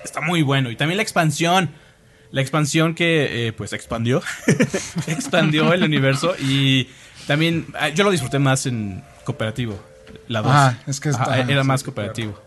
Está 0.04 0.20
muy 0.22 0.42
bueno. 0.42 0.70
Y 0.70 0.76
también 0.76 0.98
la 0.98 1.04
expansión. 1.04 1.70
La 2.32 2.42
expansión 2.42 2.96
que, 2.96 3.48
eh, 3.48 3.54
pues, 3.54 3.74
expandió. 3.74 4.22
expandió 5.08 5.72
el 5.74 5.84
universo. 5.84 6.36
Y 6.40 6.90
también, 7.28 7.68
ah, 7.80 7.90
yo 7.90 8.04
lo 8.04 8.12
disfruté 8.12 8.40
más 8.40 8.66
en 8.66 9.04
cooperativo. 9.24 9.80
La 10.28 10.42
2. 10.42 10.52
Ah, 10.54 10.78
es 10.88 11.00
que 11.00 11.10
está- 11.10 11.40
era 11.40 11.62
sí, 11.62 11.68
más 11.68 11.84
cooperativo. 11.84 12.40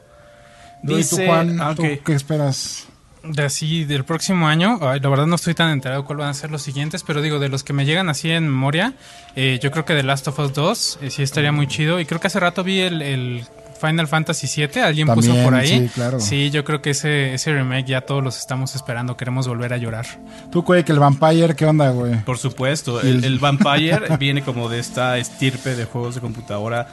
¿Y 0.82 0.86
tú, 0.88 0.96
Dice, 0.96 1.26
Juan, 1.26 1.60
ah, 1.60 1.74
¿tú 1.74 1.82
ok. 1.84 2.02
qué 2.04 2.12
esperas? 2.14 2.86
De 3.28 3.44
así, 3.44 3.84
del 3.84 4.04
próximo 4.04 4.48
año, 4.48 4.78
ay, 4.82 5.00
la 5.00 5.08
verdad 5.08 5.26
no 5.26 5.36
estoy 5.36 5.54
tan 5.54 5.70
enterado 5.70 6.04
cuál 6.04 6.18
van 6.18 6.28
a 6.28 6.34
ser 6.34 6.50
los 6.50 6.62
siguientes, 6.62 7.02
pero 7.02 7.22
digo, 7.22 7.38
de 7.38 7.48
los 7.48 7.64
que 7.64 7.72
me 7.72 7.84
llegan 7.84 8.08
así 8.08 8.30
en 8.30 8.44
memoria, 8.44 8.94
eh, 9.34 9.58
yo 9.62 9.70
creo 9.70 9.84
que 9.84 9.94
The 9.94 10.02
Last 10.02 10.28
of 10.28 10.38
Us 10.38 10.52
2 10.52 10.98
eh, 11.02 11.10
sí 11.10 11.22
estaría 11.22 11.52
muy 11.52 11.66
chido. 11.66 12.00
Y 12.00 12.06
creo 12.06 12.20
que 12.20 12.28
hace 12.28 12.40
rato 12.40 12.62
vi 12.64 12.80
el, 12.80 13.02
el 13.02 13.44
Final 13.80 14.08
Fantasy 14.08 14.46
7, 14.46 14.82
alguien 14.82 15.08
puso 15.08 15.34
por 15.42 15.54
ahí. 15.54 15.68
sí, 15.68 15.90
claro. 15.94 16.20
Sí, 16.20 16.50
yo 16.50 16.64
creo 16.64 16.82
que 16.82 16.90
ese, 16.90 17.34
ese 17.34 17.52
remake 17.52 17.86
ya 17.86 18.00
todos 18.00 18.22
los 18.22 18.38
estamos 18.38 18.74
esperando, 18.74 19.16
queremos 19.16 19.46
volver 19.46 19.72
a 19.72 19.76
llorar. 19.76 20.06
Tú, 20.50 20.62
güey, 20.62 20.84
que 20.84 20.92
el 20.92 20.98
Vampire, 20.98 21.54
¿qué 21.54 21.66
onda, 21.66 21.90
güey? 21.90 22.16
Por 22.24 22.38
supuesto, 22.38 23.00
el, 23.00 23.24
el 23.24 23.38
Vampire 23.38 24.16
viene 24.18 24.42
como 24.42 24.68
de 24.68 24.78
esta 24.78 25.18
estirpe 25.18 25.76
de 25.76 25.84
juegos 25.84 26.14
de 26.14 26.20
computadora, 26.20 26.88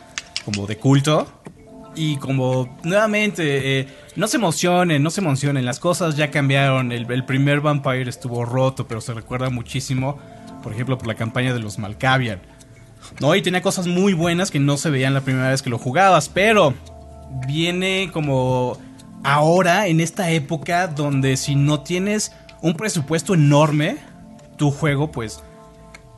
como 0.45 0.67
de 0.67 0.77
culto. 0.77 1.27
Y 1.96 2.18
como, 2.18 2.78
nuevamente, 2.84 3.80
eh, 3.80 3.88
no 4.16 4.28
se 4.28 4.38
emocionen, 4.38 5.04
no 5.04 5.10
se 5.10 5.22
emocionen, 5.22 5.66
las 5.66 5.80
cosas 5.80 6.16
ya 6.16 6.32
cambiaron. 6.32 6.91
El, 6.91 7.26
primer 7.26 7.62
Vampire 7.62 8.10
estuvo 8.10 8.46
roto, 8.46 8.88
pero 8.88 9.02
se 9.02 9.14
recuerda 9.14 9.50
muchísimo, 9.50 10.18
por 10.64 10.74
ejemplo, 10.74 10.98
por 10.98 11.08
la 11.08 11.16
campaña 11.16 11.54
de 11.54 11.60
los 11.60 11.78
Malkavian. 11.78 12.41
No, 13.20 13.36
y 13.36 13.41
tenía 13.41 13.62
cosas 13.62 13.86
muy 13.86 14.14
buenas 14.14 14.50
que 14.50 14.60
no 14.60 14.78
se 14.78 14.89
veían 14.89 15.14
la 15.14 15.22
primera 15.22 15.50
vez 15.50 15.62
que 15.62 15.70
lo 15.70 15.78
jugabas, 15.78 16.30
pero 16.30 16.74
viene 17.48 18.10
como 18.12 18.78
ahora, 19.24 19.88
en 19.88 20.00
esta 20.00 20.32
época, 20.32 20.88
donde 20.88 21.38
si 21.38 21.56
no 21.56 21.82
tienes 21.82 22.32
un 22.62 22.76
presupuesto 22.76 23.34
enorme, 23.34 23.98
tu 24.58 24.72
juego, 24.72 25.12
pues, 25.12 25.44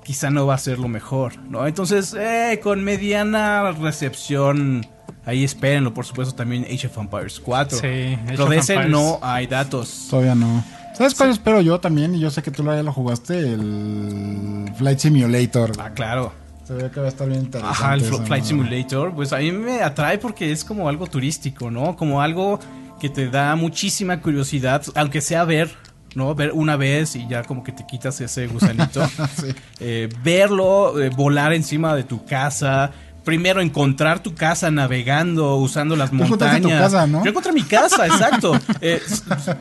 quizá 0.03 0.29
no 0.29 0.45
va 0.45 0.55
a 0.55 0.59
ser 0.59 0.79
lo 0.79 0.87
mejor, 0.87 1.37
¿no? 1.39 1.65
Entonces, 1.67 2.13
eh, 2.17 2.59
con 2.61 2.83
mediana 2.83 3.71
recepción, 3.71 4.85
ahí 5.25 5.43
espérenlo, 5.43 5.93
por 5.93 6.05
supuesto, 6.05 6.33
también 6.35 6.65
Age 6.65 6.87
of 6.87 6.97
Empires 6.97 7.39
4. 7.39 7.77
Sí, 7.79 8.17
Pero 8.27 8.45
de 8.47 8.57
ese 8.57 8.73
Empires. 8.73 8.91
no 8.91 9.19
hay 9.21 9.47
datos. 9.47 10.07
Todavía 10.09 10.35
no. 10.35 10.63
¿Sabes 10.95 11.13
cuál 11.13 11.29
espero 11.31 11.61
yo 11.61 11.79
también? 11.79 12.15
Y 12.15 12.19
yo 12.19 12.31
sé 12.31 12.41
que 12.41 12.51
tú 12.51 12.63
ya 12.63 12.81
lo 12.81 12.93
jugaste, 12.93 13.37
el 13.39 14.71
Flight 14.77 14.99
Simulator. 14.99 15.71
Ah, 15.77 15.89
claro. 15.89 16.31
Se 16.65 16.73
ve 16.73 16.89
que 16.89 16.99
va 16.99 17.07
a 17.07 17.09
estar 17.09 17.27
bien 17.27 17.41
interesante. 17.41 17.83
Ajá, 17.83 17.93
el 17.93 18.01
Flight. 18.01 18.45
Simulator, 18.45 19.13
pues 19.13 19.33
a 19.33 19.37
mí 19.37 19.51
me 19.51 19.81
atrae 19.81 20.17
porque 20.17 20.51
es 20.51 20.63
como 20.63 20.89
algo 20.89 21.05
turístico, 21.05 21.69
¿no? 21.69 21.95
Como 21.95 22.21
algo 22.21 22.59
que 22.99 23.09
te 23.09 23.29
da 23.29 23.55
muchísima 23.55 24.21
curiosidad, 24.21 24.81
aunque 24.95 25.21
sea 25.21 25.43
ver, 25.43 25.69
¿no? 26.15 26.33
Ver 26.33 26.53
una 26.53 26.75
vez 26.75 27.15
y 27.17 27.27
ya 27.27 27.43
como 27.43 27.63
que 27.63 27.71
te 27.71 27.85
quitas 27.85 28.19
ese 28.21 28.47
gusanito. 28.47 29.05
Sí. 29.39 29.53
Eh, 29.79 30.09
verlo, 30.23 30.99
eh, 30.99 31.09
volar 31.09 31.53
encima 31.53 31.93
de 31.95 32.03
tu 32.03 32.25
casa. 32.25 32.91
Primero 33.25 33.59
encontrar 33.59 34.23
tu 34.23 34.35
casa 34.35 34.71
navegando, 34.71 35.55
usando 35.57 35.95
las 35.95 36.13
montañas. 36.13 36.61
tu 36.61 36.69
casa, 36.69 37.07
¿no? 37.07 37.23
Yo 37.23 37.31
encontré 37.31 37.51
mi 37.51 37.63
casa, 37.63 38.05
exacto. 38.05 38.57
Eh, 38.79 39.01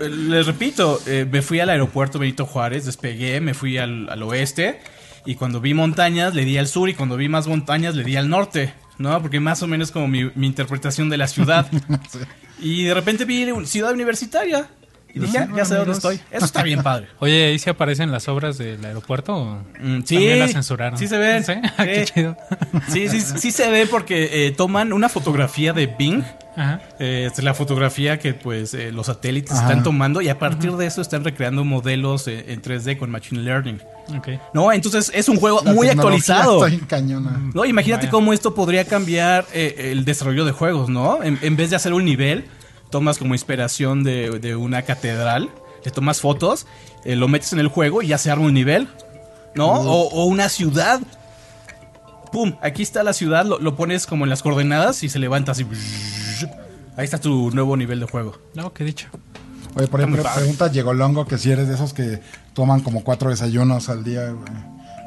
les 0.01 0.47
repito, 0.47 1.01
eh, 1.07 1.27
me 1.29 1.43
fui 1.43 1.61
al 1.61 1.71
aeropuerto 1.71 2.19
Benito 2.19 2.47
Juárez, 2.47 2.85
despegué, 2.85 3.41
me 3.41 3.55
fui 3.55 3.79
al, 3.79 4.09
al 4.11 4.23
oeste 4.23 4.81
y 5.27 5.35
cuando 5.35 5.61
vi 5.61 5.75
montañas 5.75 6.35
le 6.35 6.45
di 6.45 6.59
al 6.59 6.69
sur 6.69 6.89
y 6.89 6.95
cuando 6.95 7.17
vi 7.17 7.29
más 7.29 7.47
montañas 7.47 7.95
le 7.95 8.05
di 8.05 8.17
al 8.17 8.29
norte, 8.29 8.75
¿no? 8.99 9.21
Porque 9.23 9.41
más 9.41 9.63
o 9.63 9.67
menos 9.67 9.91
como 9.91 10.09
mi, 10.09 10.31
mi 10.35 10.47
interpretación 10.47 11.09
de 11.09 11.17
la 11.17 11.27
ciudad. 11.27 11.67
Y 12.61 12.85
de 12.85 12.95
repente 12.95 13.25
vi 13.25 13.47
ciudad 13.67 13.93
universitaria 13.93 14.69
y 15.15 15.21
dije, 15.21 15.39
"Ah, 15.39 15.49
ya 15.57 15.65
sé 15.65 15.75
dónde 15.77 15.93
estoy. 15.93 16.21
Eso 16.31 16.45
está 16.45 16.63
bien 16.63 16.83
padre. 16.83 17.07
Oye, 17.21 17.47
¿ahí 17.47 17.59
se 17.59 17.71
aparecen 17.71 18.11
las 18.11 18.29
obras 18.29 18.59
del 18.59 18.85
aeropuerto? 18.85 19.35
o 19.35 19.55
Mm, 19.81 20.03
sí, 20.05 20.15
También 20.17 20.39
las 20.41 20.53
censuraron. 20.53 20.99
Sí 20.99 21.07
se 21.09 21.19
ven. 21.19 21.45
¿Sí? 21.45 21.53
Ah, 21.79 21.85
Qué 21.85 22.07
Sí. 22.07 22.13
chido. 22.15 22.37
Sí, 22.89 23.09
sí, 23.09 23.21
sí 23.21 23.51
se 23.53 23.71
ve 23.71 23.87
porque 23.87 24.47
eh, 24.47 24.51
toman 24.53 24.93
una 24.93 25.09
fotografía 25.09 25.73
de 25.73 25.87
Bing. 25.87 26.23
Ajá. 26.57 26.81
eh, 27.01 27.29
es 27.33 27.43
la 27.43 27.53
fotografía 27.53 28.21
que 28.21 28.33
pues 28.33 28.75
eh, 28.75 28.93
los 28.93 29.07
satélites 29.07 29.51
Ajá. 29.51 29.63
están 29.63 29.83
tomando 29.83 30.21
y 30.21 30.29
a 30.29 30.39
partir 30.39 30.71
de 30.77 30.87
eso 30.87 31.01
están 31.03 31.25
recreando 31.25 31.65
modelos 31.65 32.29
eh, 32.29 32.45
en 32.53 32.63
3D 32.63 32.97
con 32.97 33.11
Machine 33.11 33.43
Learning. 33.43 33.81
Ok. 34.17 34.29
No, 34.53 34.73
entonces 34.73 35.11
es 35.15 35.29
un 35.29 35.37
juego 35.39 35.63
La 35.65 35.73
muy 35.73 35.89
actualizado. 35.89 36.65
Está. 36.65 37.01
No, 37.01 37.65
imagínate 37.65 38.03
Vaya. 38.07 38.11
cómo 38.13 38.33
esto 38.33 38.55
podría 38.55 38.85
cambiar 38.85 39.47
eh, 39.53 39.91
el 39.93 40.05
desarrollo 40.05 40.45
de 40.45 40.53
juegos, 40.53 40.89
¿no? 40.89 41.25
En, 41.25 41.41
en 41.43 41.57
vez 41.57 41.71
de 41.71 41.77
hacer 41.77 41.93
un 41.93 42.05
nivel, 42.05 42.45
tomas 42.95 43.19
como 43.19 43.35
inspiración 43.35 44.05
de, 44.05 44.39
de 44.39 44.55
una 44.55 44.83
catedral, 44.83 45.51
le 45.85 45.91
tomas 45.91 46.21
fotos, 46.21 46.69
eh, 47.05 47.17
lo 47.17 47.27
metes 47.27 47.53
en 47.53 47.59
el 47.59 47.67
juego 47.67 48.03
y 48.03 48.07
ya 48.07 48.19
se 48.19 48.31
arma 48.31 48.45
un 48.45 48.55
nivel, 48.55 48.87
¿no? 49.57 49.67
O, 49.67 50.11
o 50.11 50.27
una 50.27 50.49
ciudad. 50.49 51.01
¡Pum! 52.31 52.55
Aquí 52.63 52.85
está 52.85 53.03
la 53.03 53.13
ciudad, 53.13 53.45
lo, 53.47 53.59
lo 53.59 53.75
pones 53.75 54.07
como 54.07 54.23
en 54.23 54.31
las 54.31 54.43
coordenadas 54.45 55.03
y 55.03 55.09
se 55.09 55.19
levanta 55.19 55.51
así. 55.51 55.67
Ahí 56.97 57.05
está 57.05 57.19
tu 57.19 57.51
nuevo 57.51 57.77
nivel 57.77 57.99
de 57.99 58.07
juego. 58.07 58.39
No, 58.55 58.73
qué 58.73 58.85
dicho. 58.85 59.09
Oye, 59.75 59.89
por 59.89 60.01
ejemplo, 60.01 60.23
pregunta 60.33 60.71
Llegó 60.71 60.95
Longo 60.95 61.27
que 61.27 61.37
si 61.37 61.51
eres 61.51 61.67
de 61.67 61.75
esos 61.75 61.95
que 61.95 62.21
toman 62.53 62.79
como 62.79 63.03
cuatro 63.03 63.31
desayunos 63.31 63.89
al 63.89 64.05
día, 64.05 64.31
güey. 64.31 64.53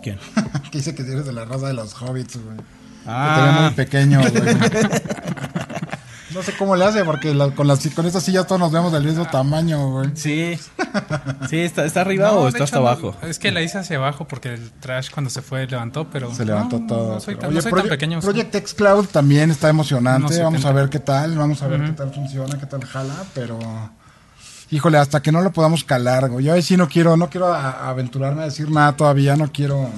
¿Quién? 0.03 0.19
que 0.71 0.79
dice 0.79 0.93
que 0.93 1.05
si 1.05 1.11
eres 1.11 1.25
de 1.25 1.31
la 1.31 1.45
raza 1.45 1.67
de 1.67 1.73
los 1.73 1.93
hobbits, 2.01 2.37
güey. 2.43 2.57
Ah. 3.05 3.33
Que 3.33 3.41
te 3.41 3.47
ve 3.47 3.61
muy 3.61 3.75
pequeño, 3.75 4.19
güey. 4.19 4.33
no 6.37 6.43
sé 6.43 6.53
cómo 6.57 6.75
le 6.75 6.85
hace, 6.85 7.03
porque 7.03 7.33
la- 7.33 7.49
con, 7.51 7.67
las, 7.67 7.85
con 7.89 8.05
estas 8.05 8.23
sillas 8.23 8.45
todos 8.47 8.59
nos 8.59 8.71
vemos 8.71 8.91
del 8.93 9.03
mismo 9.03 9.25
tamaño, 9.25 9.89
güey. 9.91 10.11
Sí. 10.15 10.57
Sí, 11.49 11.59
está, 11.59 11.85
está 11.85 12.01
arriba 12.01 12.27
No, 12.29 12.33
o 12.39 12.47
está 12.47 12.57
hecho, 12.59 12.63
hasta 12.65 12.79
no. 12.79 12.87
abajo. 12.87 13.15
Es 13.23 13.39
que 13.39 13.51
la 13.51 13.61
hice 13.61 13.77
hacia 13.77 13.97
abajo 13.97 14.27
porque 14.27 14.53
el 14.53 14.71
trash 14.71 15.09
cuando 15.11 15.29
se 15.29 15.41
fue 15.41 15.65
levantó, 15.67 16.07
pero. 16.09 16.33
Se 16.33 16.45
levantó 16.45 16.79
no, 16.79 16.87
todo. 16.87 17.13
No 17.15 17.19
soy 17.19 17.35
tan, 17.35 17.45
Oye, 17.49 17.55
no 17.55 17.61
soy 17.61 17.71
tan 17.71 17.81
Proye- 17.81 17.89
pequeño. 17.89 18.21
sí. 18.21 18.25
Project 18.27 18.55
X 18.55 18.73
Cloud 18.73 19.05
también 19.07 19.51
está 19.51 19.69
emocionante. 19.69 20.41
Vamos 20.41 20.59
a 20.65 20.69
70. 20.69 20.71
ver 20.73 20.89
qué 20.89 20.99
tal, 20.99 21.37
vamos 21.37 21.61
a 21.61 21.67
ver 21.67 21.83
qué 21.85 21.91
tal 21.91 22.13
funciona, 22.13 22.57
qué 22.59 22.65
tal 22.65 22.83
jala, 22.85 23.13
pero 23.33 23.59
híjole, 24.69 24.97
hasta 24.97 25.21
que 25.21 25.31
no 25.31 25.41
lo 25.41 25.51
podamos 25.51 25.83
calar, 25.83 26.29
güey. 26.29 26.45
Yo 26.45 26.53
ahí 26.53 26.61
sí 26.61 26.75
no 26.77 26.87
quiero, 26.89 27.15
no 27.17 27.29
quiero 27.29 27.53
a- 27.53 27.89
aventurarme 27.89 28.41
a 28.41 28.45
decir 28.45 28.69
nada 28.69 28.95
todavía, 28.95 29.35
no 29.35 29.51
quiero. 29.51 29.89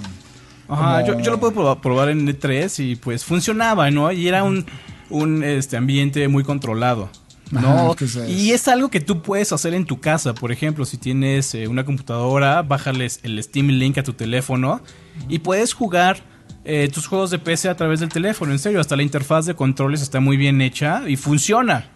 Ajá, 0.68 1.02
como- 1.02 1.08
yo, 1.08 1.20
yo 1.20 1.32
lo 1.32 1.40
puedo 1.40 1.54
probar, 1.54 1.82
probar 1.82 2.10
en 2.10 2.28
E3 2.28 2.84
y 2.84 2.96
pues 2.96 3.26
funcionaba, 3.26 3.90
¿no? 3.90 4.12
Y 4.12 4.28
era 4.28 4.44
un, 4.44 4.66
un 5.10 5.44
este, 5.44 5.78
ambiente 5.78 6.28
muy 6.28 6.44
controlado. 6.44 7.10
¿no? 7.52 7.92
Ajá, 7.92 8.28
y 8.28 8.52
es 8.52 8.68
algo 8.68 8.90
que 8.90 9.00
tú 9.00 9.22
puedes 9.22 9.52
hacer 9.52 9.74
en 9.74 9.86
tu 9.86 10.00
casa. 10.00 10.34
Por 10.34 10.52
ejemplo, 10.52 10.86
si 10.86 10.98
tienes 10.98 11.56
eh, 11.56 11.68
una 11.68 11.84
computadora, 11.84 12.62
bájales 12.62 13.20
el 13.24 13.42
Steam 13.42 13.70
Link 13.70 13.98
a 13.98 14.04
tu 14.04 14.14
teléfono 14.14 14.82
y 15.28 15.40
puedes 15.40 15.74
jugar 15.74 16.22
eh, 16.64 16.90
tus 16.94 17.08
juegos 17.08 17.32
de 17.32 17.40
PC 17.40 17.70
a 17.70 17.76
través 17.76 18.02
del 18.02 18.10
teléfono. 18.10 18.52
En 18.52 18.60
serio, 18.60 18.80
hasta 18.80 18.96
la 18.96 19.04
interfaz 19.04 19.46
de 19.46 19.56
controles 19.56 20.02
está 20.02 20.20
muy 20.20 20.38
bien 20.38 20.62
hecha 20.62 21.10
y 21.10 21.16
funciona. 21.16 21.90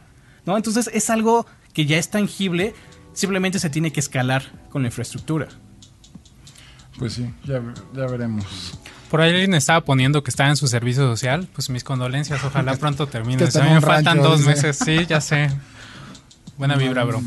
¿no? 0.45 0.57
Entonces 0.57 0.89
es 0.93 1.09
algo 1.09 1.45
que 1.73 1.85
ya 1.85 1.97
es 1.97 2.09
tangible, 2.09 2.73
simplemente 3.13 3.59
se 3.59 3.69
tiene 3.69 3.91
que 3.91 3.99
escalar 3.99 4.43
con 4.69 4.81
la 4.81 4.87
infraestructura. 4.87 5.49
Pues 6.97 7.13
sí, 7.13 7.33
ya, 7.43 7.61
ya 7.93 8.05
veremos. 8.05 8.79
Por 9.13 9.21
ahí 9.21 9.29
alguien 9.29 9.53
estaba 9.53 9.81
poniendo 9.81 10.23
que 10.23 10.31
estaba 10.31 10.49
en 10.49 10.55
su 10.57 10.67
servicio 10.67 11.03
social. 11.03 11.47
Pues 11.53 11.69
mis 11.69 11.83
condolencias, 11.83 12.43
ojalá 12.43 12.75
pronto 12.79 13.05
termine. 13.05 13.45
que 13.45 13.51
sea, 13.51 13.61
en 13.61 13.69
me 13.69 13.75
un 13.75 13.83
faltan 13.83 14.17
rancho, 14.17 14.29
dos 14.31 14.39
dice. 14.39 14.49
meses. 14.49 14.79
Sí, 14.83 15.05
ya 15.07 15.21
sé. 15.21 15.51
Buena 16.57 16.77
vibra, 16.77 17.03
bro. 17.03 17.21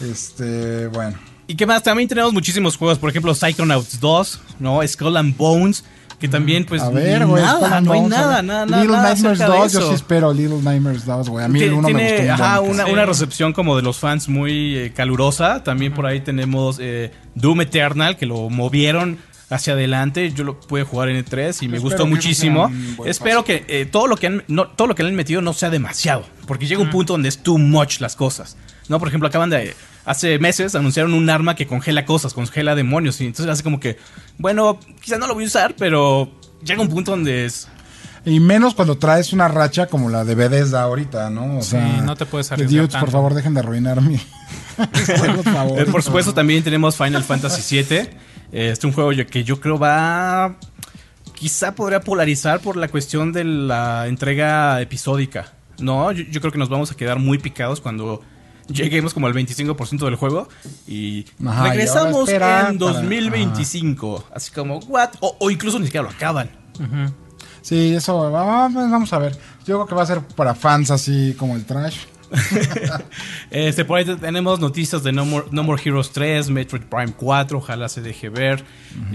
Este, 0.00 0.86
bueno. 0.86 1.18
¿Y 1.48 1.56
qué 1.56 1.66
más? 1.66 1.82
También 1.82 2.08
tenemos 2.08 2.32
muchísimos 2.32 2.76
juegos, 2.76 2.98
por 3.00 3.10
ejemplo, 3.10 3.34
Psychonauts 3.34 3.98
2, 3.98 4.40
¿no? 4.60 4.86
Skull 4.86 5.16
and 5.16 5.36
Bones, 5.36 5.84
que 6.20 6.28
también, 6.28 6.64
pues, 6.64 6.82
A 6.82 6.90
ver, 6.90 7.26
güey. 7.26 7.42
nada, 7.42 7.80
no 7.80 7.92
hay 7.92 8.00
a 8.04 8.08
nada, 8.08 8.42
nada, 8.42 8.64
nada, 8.66 8.82
Little 8.82 8.96
nada 8.96 9.08
Nightmares 9.08 9.40
acerca 9.40 9.52
de 9.52 9.58
2, 9.58 9.72
yo 9.72 9.88
sí 9.88 9.94
espero 9.96 10.32
Little 10.32 10.62
Nightmares 10.62 11.04
2, 11.04 11.28
güey. 11.30 11.44
A 11.44 11.48
mí 11.48 11.58
el 11.58 11.64
Tiene, 11.70 11.78
1 11.78 11.88
me 11.88 11.94
tiene, 11.94 12.10
gustó 12.28 12.34
un 12.34 12.40
ajá, 12.40 12.58
buen. 12.60 12.70
una, 12.70 12.84
Sí. 12.86 12.92
una 12.92 13.06
recepción 13.06 13.52
como 13.52 13.74
de 13.76 13.82
los 13.82 13.98
fans 13.98 14.28
muy 14.28 14.76
eh, 14.76 14.92
calurosa. 14.94 15.64
También 15.64 15.92
por 15.92 16.06
ahí 16.06 16.20
tenemos 16.20 16.76
eh, 16.78 17.10
Doom 17.34 17.62
Eternal, 17.62 18.16
que 18.16 18.26
lo 18.26 18.48
movieron 18.48 19.18
hacia 19.50 19.74
adelante. 19.74 20.32
Yo 20.32 20.44
lo 20.44 20.58
pude 20.58 20.84
jugar 20.84 21.08
en 21.10 21.22
E3 21.24 21.62
y 21.62 21.68
me 21.68 21.76
Espero 21.76 21.80
gustó 21.82 22.06
muchísimo. 22.06 22.70
Espero 23.04 23.44
que 23.44 23.64
eh, 23.68 23.86
todo, 23.90 24.06
lo 24.06 24.16
que 24.16 24.28
han, 24.28 24.44
no, 24.48 24.68
todo 24.68 24.88
lo 24.88 24.94
que 24.94 25.02
le 25.02 25.10
han 25.10 25.16
metido 25.16 25.42
no 25.42 25.52
sea 25.52 25.70
demasiado. 25.70 26.24
Porque 26.46 26.66
llega 26.66 26.80
un 26.80 26.90
punto 26.90 27.12
donde 27.14 27.28
es 27.28 27.42
too 27.42 27.58
much 27.58 28.00
las 28.00 28.16
cosas. 28.16 28.56
No, 28.88 28.98
por 28.98 29.08
ejemplo, 29.08 29.28
acaban 29.28 29.50
de. 29.50 29.74
Hace 30.04 30.38
meses 30.38 30.74
anunciaron 30.74 31.12
un 31.12 31.28
arma 31.28 31.54
que 31.54 31.66
congela 31.66 32.06
cosas, 32.06 32.32
congela 32.32 32.74
demonios. 32.74 33.20
Y 33.20 33.26
entonces 33.26 33.52
hace 33.52 33.62
como 33.62 33.78
que. 33.78 33.98
Bueno, 34.38 34.80
quizás 35.00 35.18
no 35.18 35.26
lo 35.26 35.34
voy 35.34 35.44
a 35.44 35.46
usar, 35.48 35.74
pero 35.76 36.30
llega 36.64 36.80
un 36.80 36.88
punto 36.88 37.10
donde 37.12 37.44
es. 37.44 37.68
Y 38.24 38.38
menos 38.38 38.74
cuando 38.74 38.98
traes 38.98 39.32
una 39.32 39.48
racha 39.48 39.86
como 39.86 40.10
la 40.10 40.24
de 40.24 40.34
Bethesda 40.34 40.82
ahorita, 40.82 41.30
¿no? 41.30 41.58
O 41.58 41.62
Sí, 41.62 41.70
sea, 41.70 42.02
no 42.02 42.16
te 42.16 42.26
puedes 42.26 42.52
arriesgar 42.52 42.82
dudes, 42.86 42.96
por 43.00 43.10
favor, 43.10 43.32
dejen 43.34 43.54
de 43.54 43.60
arruinar 43.60 44.00
mi. 44.02 44.16
Por 44.76 45.44
favor. 45.44 45.78
Eh, 45.78 45.84
por 45.84 46.02
supuesto, 46.02 46.32
también 46.32 46.62
tenemos 46.62 46.96
Final 46.96 47.22
Fantasy 47.22 47.82
VII. 47.82 48.08
Eh, 48.52 48.70
es 48.70 48.82
un 48.84 48.92
juego 48.92 49.10
que 49.28 49.44
yo 49.44 49.60
creo 49.60 49.78
va. 49.78 50.56
Quizá 51.34 51.74
podría 51.74 52.00
polarizar 52.00 52.60
por 52.60 52.76
la 52.76 52.88
cuestión 52.88 53.32
de 53.32 53.44
la 53.44 54.06
entrega 54.08 54.80
episódica. 54.80 55.52
No, 55.78 56.12
yo, 56.12 56.24
yo 56.24 56.40
creo 56.40 56.52
que 56.52 56.58
nos 56.58 56.68
vamos 56.68 56.90
a 56.90 56.96
quedar 56.96 57.18
muy 57.18 57.38
picados 57.38 57.80
cuando 57.80 58.20
lleguemos 58.68 59.14
como 59.14 59.26
al 59.26 59.32
25% 59.34 60.04
del 60.04 60.16
juego 60.16 60.48
y 60.86 61.24
Ajá, 61.46 61.66
y 61.68 61.70
regresamos 61.70 62.28
espera 62.28 62.68
en 62.68 62.78
para- 62.78 62.92
2025. 62.92 64.24
Así 64.34 64.50
como, 64.52 64.78
¿what? 64.80 65.10
O, 65.20 65.36
o 65.40 65.50
incluso 65.50 65.78
ni 65.78 65.86
siquiera 65.86 66.04
lo 66.04 66.10
acaban. 66.10 66.50
Sí, 67.62 67.94
eso, 67.94 68.30
va- 68.30 68.42
va- 68.44 68.68
vamos 68.68 69.12
a 69.12 69.18
ver. 69.18 69.32
Yo 69.66 69.76
creo 69.76 69.86
que 69.86 69.94
va 69.94 70.02
a 70.02 70.06
ser 70.06 70.20
para 70.20 70.54
fans 70.54 70.90
así 70.90 71.34
como 71.38 71.56
el 71.56 71.64
trash. 71.64 71.98
Este, 73.50 73.84
por 73.84 73.98
ahí 73.98 74.04
te- 74.04 74.16
tenemos 74.16 74.60
noticias 74.60 75.02
de 75.02 75.12
no 75.12 75.24
More, 75.24 75.46
No 75.50 75.62
More 75.64 75.80
Heroes 75.84 76.10
3, 76.12 76.50
Metroid 76.50 76.82
Prime 76.82 77.12
4, 77.16 77.58
ojalá 77.58 77.88
se 77.88 78.00
deje 78.00 78.28
ver. 78.28 78.64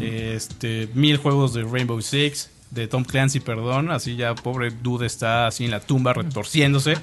Este, 0.02 0.90
mil 0.94 1.18
juegos 1.18 1.54
de 1.54 1.64
Rainbow 1.64 2.02
Six, 2.02 2.50
de 2.72 2.88
Tom 2.88 3.04
Clancy, 3.04 3.40
perdón. 3.40 3.92
Así 3.92 4.16
ya, 4.16 4.36
pobre 4.36 4.72
dude 4.72 5.06
está 5.06 5.48
así 5.48 5.66
en 5.66 5.72
la 5.72 5.80
tumba 5.80 6.14
retorciéndose. 6.14 6.96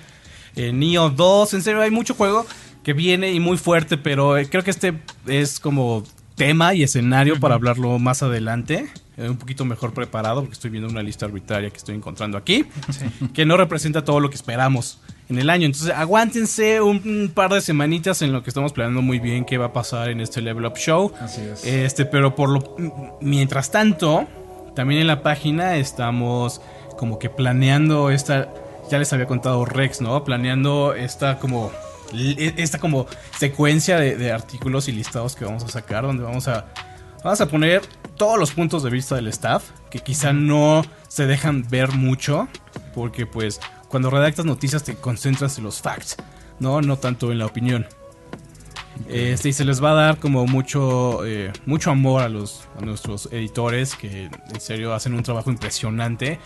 Eh, 0.56 0.72
Neo 0.72 1.08
2, 1.10 1.54
en 1.54 1.62
serio, 1.62 1.80
hay 1.80 1.90
mucho 1.90 2.14
juego 2.14 2.46
que 2.84 2.92
viene 2.92 3.32
y 3.32 3.40
muy 3.40 3.56
fuerte, 3.56 3.96
pero 3.96 4.36
eh, 4.36 4.48
creo 4.50 4.62
que 4.64 4.70
este 4.70 4.94
es 5.26 5.60
como 5.60 6.04
tema 6.34 6.74
y 6.74 6.82
escenario 6.82 7.38
para 7.40 7.54
hablarlo 7.54 7.98
más 7.98 8.22
adelante. 8.22 8.88
eh, 9.16 9.28
un 9.28 9.36
poquito 9.36 9.64
mejor 9.64 9.92
preparado, 9.94 10.40
porque 10.40 10.54
estoy 10.54 10.70
viendo 10.70 10.88
una 10.90 11.02
lista 11.02 11.24
arbitraria 11.26 11.70
que 11.70 11.76
estoy 11.76 11.94
encontrando 11.94 12.36
aquí 12.36 12.64
que 13.34 13.44
no 13.46 13.56
representa 13.56 14.04
todo 14.04 14.20
lo 14.20 14.28
que 14.30 14.36
esperamos 14.36 14.98
en 15.32 15.38
el 15.40 15.50
año. 15.50 15.66
Entonces, 15.66 15.92
aguántense 15.94 16.80
un, 16.80 16.96
un 17.04 17.30
par 17.34 17.52
de 17.52 17.60
semanitas 17.60 18.22
en 18.22 18.32
lo 18.32 18.42
que 18.42 18.50
estamos 18.50 18.72
planeando 18.72 19.02
muy 19.02 19.18
bien 19.18 19.44
qué 19.44 19.58
va 19.58 19.66
a 19.66 19.72
pasar 19.72 20.08
en 20.10 20.20
este 20.20 20.40
Level 20.40 20.64
Up 20.66 20.76
Show. 20.76 21.12
Así 21.20 21.40
es. 21.40 21.64
Este, 21.64 22.04
pero 22.04 22.34
por 22.34 22.48
lo 22.50 22.76
mientras 23.20 23.70
tanto, 23.70 24.26
también 24.74 25.00
en 25.00 25.06
la 25.06 25.22
página 25.22 25.76
estamos 25.76 26.60
como 26.98 27.18
que 27.18 27.28
planeando 27.30 28.10
esta 28.10 28.52
ya 28.90 28.98
les 28.98 29.12
había 29.12 29.26
contado 29.26 29.64
Rex, 29.64 30.00
¿no? 30.00 30.22
Planeando 30.24 30.94
esta 30.94 31.38
como 31.38 31.70
e- 32.14 32.54
esta 32.58 32.78
como 32.78 33.06
secuencia 33.38 33.98
de, 33.98 34.16
de 34.16 34.32
artículos 34.32 34.88
y 34.88 34.92
listados 34.92 35.34
que 35.34 35.44
vamos 35.44 35.64
a 35.64 35.68
sacar 35.68 36.04
donde 36.04 36.22
vamos 36.22 36.46
a 36.48 36.66
vamos 37.24 37.40
a 37.40 37.46
poner 37.46 37.80
todos 38.16 38.38
los 38.38 38.50
puntos 38.52 38.82
de 38.82 38.90
vista 38.90 39.14
del 39.14 39.28
staff 39.28 39.64
que 39.90 40.00
quizá 40.00 40.32
no 40.32 40.82
se 41.08 41.26
dejan 41.26 41.64
ver 41.70 41.92
mucho 41.92 42.48
porque 42.94 43.24
pues 43.26 43.60
cuando 43.92 44.08
redactas 44.08 44.46
noticias 44.46 44.82
te 44.84 44.94
concentras 44.94 45.58
en 45.58 45.64
los 45.64 45.82
facts, 45.82 46.16
no 46.58 46.80
no 46.80 46.96
tanto 46.96 47.30
en 47.30 47.38
la 47.38 47.44
opinión. 47.44 47.86
Este, 49.06 49.50
y 49.50 49.52
se 49.52 49.66
les 49.66 49.84
va 49.84 49.90
a 49.90 49.94
dar 49.94 50.16
como 50.16 50.46
mucho, 50.46 51.26
eh, 51.26 51.52
mucho 51.66 51.90
amor 51.90 52.22
a, 52.22 52.30
los, 52.30 52.66
a 52.80 52.80
nuestros 52.86 53.28
editores 53.30 53.94
que 53.94 54.30
en 54.50 54.60
serio 54.62 54.94
hacen 54.94 55.12
un 55.12 55.22
trabajo 55.22 55.50
impresionante. 55.50 56.38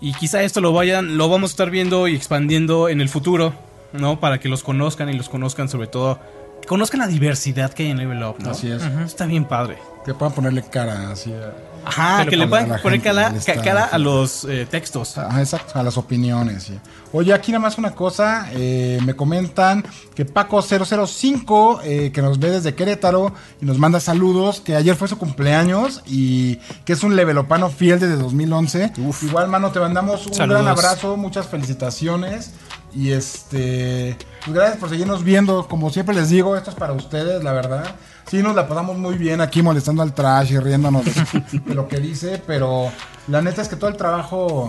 Y 0.00 0.14
quizá 0.14 0.42
esto 0.44 0.62
lo 0.62 0.72
vayan, 0.72 1.18
lo 1.18 1.28
vamos 1.28 1.50
a 1.50 1.52
estar 1.52 1.68
viendo 1.68 2.08
y 2.08 2.16
expandiendo 2.16 2.88
en 2.88 3.02
el 3.02 3.10
futuro, 3.10 3.52
¿no? 3.92 4.18
Para 4.18 4.40
que 4.40 4.48
los 4.48 4.62
conozcan 4.62 5.10
y 5.10 5.12
los 5.12 5.28
conozcan 5.28 5.68
sobre 5.68 5.88
todo, 5.88 6.20
conozcan 6.66 7.00
la 7.00 7.06
diversidad 7.06 7.74
que 7.74 7.82
hay 7.82 7.90
en 7.90 7.98
Level 7.98 8.22
Up, 8.24 8.36
¿no? 8.38 8.52
Así 8.52 8.70
es. 8.70 8.82
Está 9.04 9.26
bien 9.26 9.44
padre. 9.44 9.76
Que 10.06 10.14
puedan 10.14 10.34
ponerle 10.34 10.62
cara 10.62 11.10
así 11.10 11.34
a, 11.34 11.52
Ajá, 11.84 12.24
que 12.26 12.36
le 12.36 12.46
puedan 12.46 12.68
poner 12.80 13.00
gente, 13.02 13.60
cara, 13.62 13.84
a 13.84 13.98
los 13.98 14.44
eh, 14.44 14.66
textos. 14.70 15.16
Exacto, 15.38 15.78
a 15.78 15.82
las 15.82 15.96
opiniones. 15.96 16.64
sí. 16.64 16.78
Oye, 17.14 17.34
aquí 17.34 17.52
nada 17.52 17.60
más 17.60 17.76
una 17.78 17.90
cosa. 17.90 18.48
eh, 18.52 18.98
me 19.04 19.14
comentan 19.14 19.84
que 20.14 20.26
Paco005, 20.26 21.80
eh, 21.84 22.10
que 22.12 22.22
nos 22.22 22.38
ve 22.38 22.50
desde 22.50 22.74
Querétaro 22.74 23.34
y 23.60 23.66
nos 23.66 23.78
manda 23.78 24.00
saludos, 24.00 24.60
que 24.60 24.76
ayer 24.76 24.96
fue 24.96 25.08
su 25.08 25.18
cumpleaños 25.18 26.02
y 26.06 26.56
que 26.84 26.94
es 26.94 27.02
un 27.02 27.14
levelopano 27.16 27.68
fiel 27.70 28.00
desde 28.00 28.16
2011. 28.16 28.92
Igual, 29.22 29.48
mano, 29.48 29.70
te 29.72 29.80
mandamos 29.80 30.26
un 30.26 30.34
Saludos. 30.34 30.62
gran 30.62 30.72
abrazo, 30.72 31.16
muchas 31.16 31.46
felicitaciones. 31.48 32.52
Y 32.94 33.10
este, 33.12 34.16
pues 34.44 34.54
gracias 34.54 34.76
por 34.78 34.88
seguirnos 34.90 35.24
viendo. 35.24 35.66
Como 35.68 35.90
siempre 35.90 36.14
les 36.14 36.28
digo, 36.28 36.56
esto 36.56 36.70
es 36.70 36.76
para 36.76 36.92
ustedes, 36.92 37.42
la 37.42 37.52
verdad. 37.52 37.94
Sí, 38.30 38.42
nos 38.42 38.54
la 38.54 38.68
pasamos 38.68 38.98
muy 38.98 39.16
bien 39.16 39.40
aquí 39.40 39.62
molestando 39.62 40.02
al 40.02 40.14
trash 40.14 40.52
y 40.52 40.58
riéndonos 40.58 41.04
de 41.52 41.74
lo 41.74 41.88
que 41.88 41.98
dice, 41.98 42.42
pero 42.46 42.90
la 43.28 43.40
neta 43.42 43.62
es 43.62 43.68
que 43.68 43.76
todo 43.76 43.88
el 43.90 43.96
trabajo. 43.96 44.68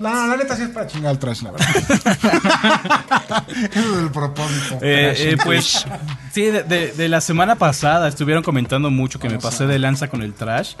La, 0.00 0.26
la 0.26 0.36
neta 0.36 0.56
sí 0.56 0.62
es 0.62 0.70
para 0.70 0.86
chingar 0.88 1.10
al 1.10 1.18
trash, 1.20 1.42
la 1.42 1.52
verdad. 1.52 1.68
Ese 3.48 3.78
es 3.78 3.98
el 4.02 4.10
propósito. 4.10 4.78
Eh, 4.82 5.14
eh, 5.16 5.30
and 5.32 5.44
pues 5.44 5.86
sí, 6.32 6.42
de, 6.46 6.62
de- 6.64 6.92
de 6.92 7.08
la 7.08 7.20
semana 7.20 7.54
pasada 7.56 8.08
estuvieron 8.08 8.42
comentando 8.42 8.90
mucho 8.90 9.18
que 9.20 9.28
me 9.28 9.38
pasé 9.38 9.66
de 9.66 9.78
lanza 9.78 10.08
con 10.08 10.22
el 10.22 10.34
trash, 10.34 10.74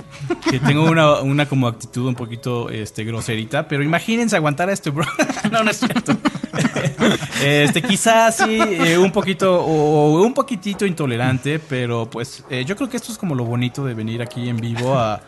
que 0.50 0.58
tengo 0.58 0.82
una, 0.90 1.20
una 1.20 1.46
como 1.46 1.68
actitud 1.68 2.06
un 2.08 2.14
poquito 2.16 2.70
este, 2.70 3.04
groserita, 3.04 3.68
pero 3.68 3.82
imagínense 3.84 4.34
aguantar 4.36 4.68
a 4.68 4.72
este 4.72 4.90
bro. 4.90 5.06
no, 5.52 5.62
no 5.62 5.70
es 5.70 5.78
cierto. 5.78 6.16
este, 7.42 7.82
quizás 7.82 8.36
sí, 8.36 8.58
eh, 8.60 8.98
un 8.98 9.10
poquito 9.12 9.64
o, 9.64 10.22
un 10.22 10.34
poquitito 10.34 10.86
intolerante, 10.86 11.58
pero 11.58 12.08
pues 12.08 12.44
eh, 12.50 12.64
yo 12.64 12.76
creo 12.76 12.88
que 12.88 12.96
esto 12.96 13.12
es 13.12 13.18
como 13.18 13.34
lo 13.34 13.44
bonito 13.44 13.84
de 13.84 13.94
venir 13.94 14.22
aquí 14.22 14.48
en 14.48 14.56
vivo 14.56 14.98
a, 14.98 15.20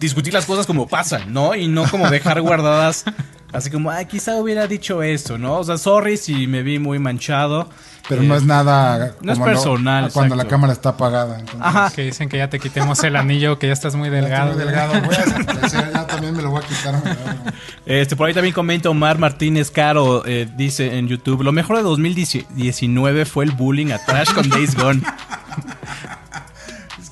discutir 0.00 0.34
las 0.34 0.44
cosas 0.44 0.66
como 0.66 0.88
pasan, 0.88 1.32
¿no? 1.32 1.54
Y 1.54 1.68
no 1.68 1.88
como 1.88 2.10
dejar 2.10 2.40
guardadas. 2.40 3.04
Así 3.52 3.70
como, 3.70 3.92
ay, 3.92 4.06
quizá 4.06 4.34
hubiera 4.36 4.66
dicho 4.66 5.04
esto, 5.04 5.38
¿no? 5.38 5.60
O 5.60 5.64
sea, 5.64 5.78
sorry 5.78 6.16
si 6.16 6.48
me 6.48 6.64
vi 6.64 6.80
muy 6.80 6.98
manchado. 6.98 7.70
Pero 8.08 8.22
Eh, 8.22 8.26
no 8.26 8.36
es 8.36 8.44
nada. 8.44 9.12
no 9.20 9.32
es 9.32 9.38
personal, 9.38 10.10
Cuando 10.12 10.36
la 10.36 10.44
cámara 10.44 10.72
está 10.72 10.90
apagada. 10.90 11.40
entonces, 11.40 11.60
Ajá. 11.62 11.90
Que 11.94 12.02
dicen 12.04 12.28
que 12.28 12.36
ya 12.38 12.48
te 12.48 12.60
quitemos 12.60 13.02
el 13.02 13.16
anillo, 13.16 13.58
que 13.58 13.66
ya 13.66 13.72
estás 13.72 13.96
muy 13.96 14.08
estoy 14.08 14.20
delgado. 14.20 14.52
muy 14.54 14.64
delgado. 14.64 15.00
Voy 15.02 15.14
a 15.14 15.24
desaparecer, 15.24 15.90
ya 15.92 16.06
también 16.06 16.36
me 16.36 16.42
lo 16.42 16.50
voy 16.50 16.62
a 16.62 16.66
quitar. 16.66 16.94
lo- 16.94 17.52
Este, 17.84 18.14
por 18.16 18.28
ahí 18.28 18.34
también 18.34 18.54
comenta 18.54 18.88
Omar 18.90 19.18
Martínez 19.18 19.70
Caro, 19.70 20.24
eh, 20.26 20.48
dice 20.56 20.98
en 20.98 21.08
YouTube, 21.08 21.42
lo 21.42 21.50
mejor 21.52 21.76
de 21.78 21.82
2019 21.82 23.24
fue 23.24 23.44
el 23.44 23.50
bullying 23.52 23.90
a 23.92 23.98
Trash 23.98 24.32
con 24.32 24.48
Days 24.48 24.74
Gone. 24.76 25.02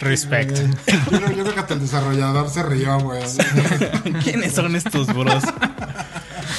Respect. 0.05 0.57
Eh, 0.59 0.71
Yo, 1.11 1.19
creo- 1.19 1.31
yo 1.33 1.43
creo 1.43 1.55
que 1.55 1.61
hasta 1.61 1.75
el 1.75 1.81
desarrollador 1.81 2.49
se 2.51 2.63
rió, 2.63 2.99
güey. 3.01 3.21
¿Quiénes 4.23 4.53
son 4.55 4.77
estos 4.77 5.07
bros? 5.09 5.43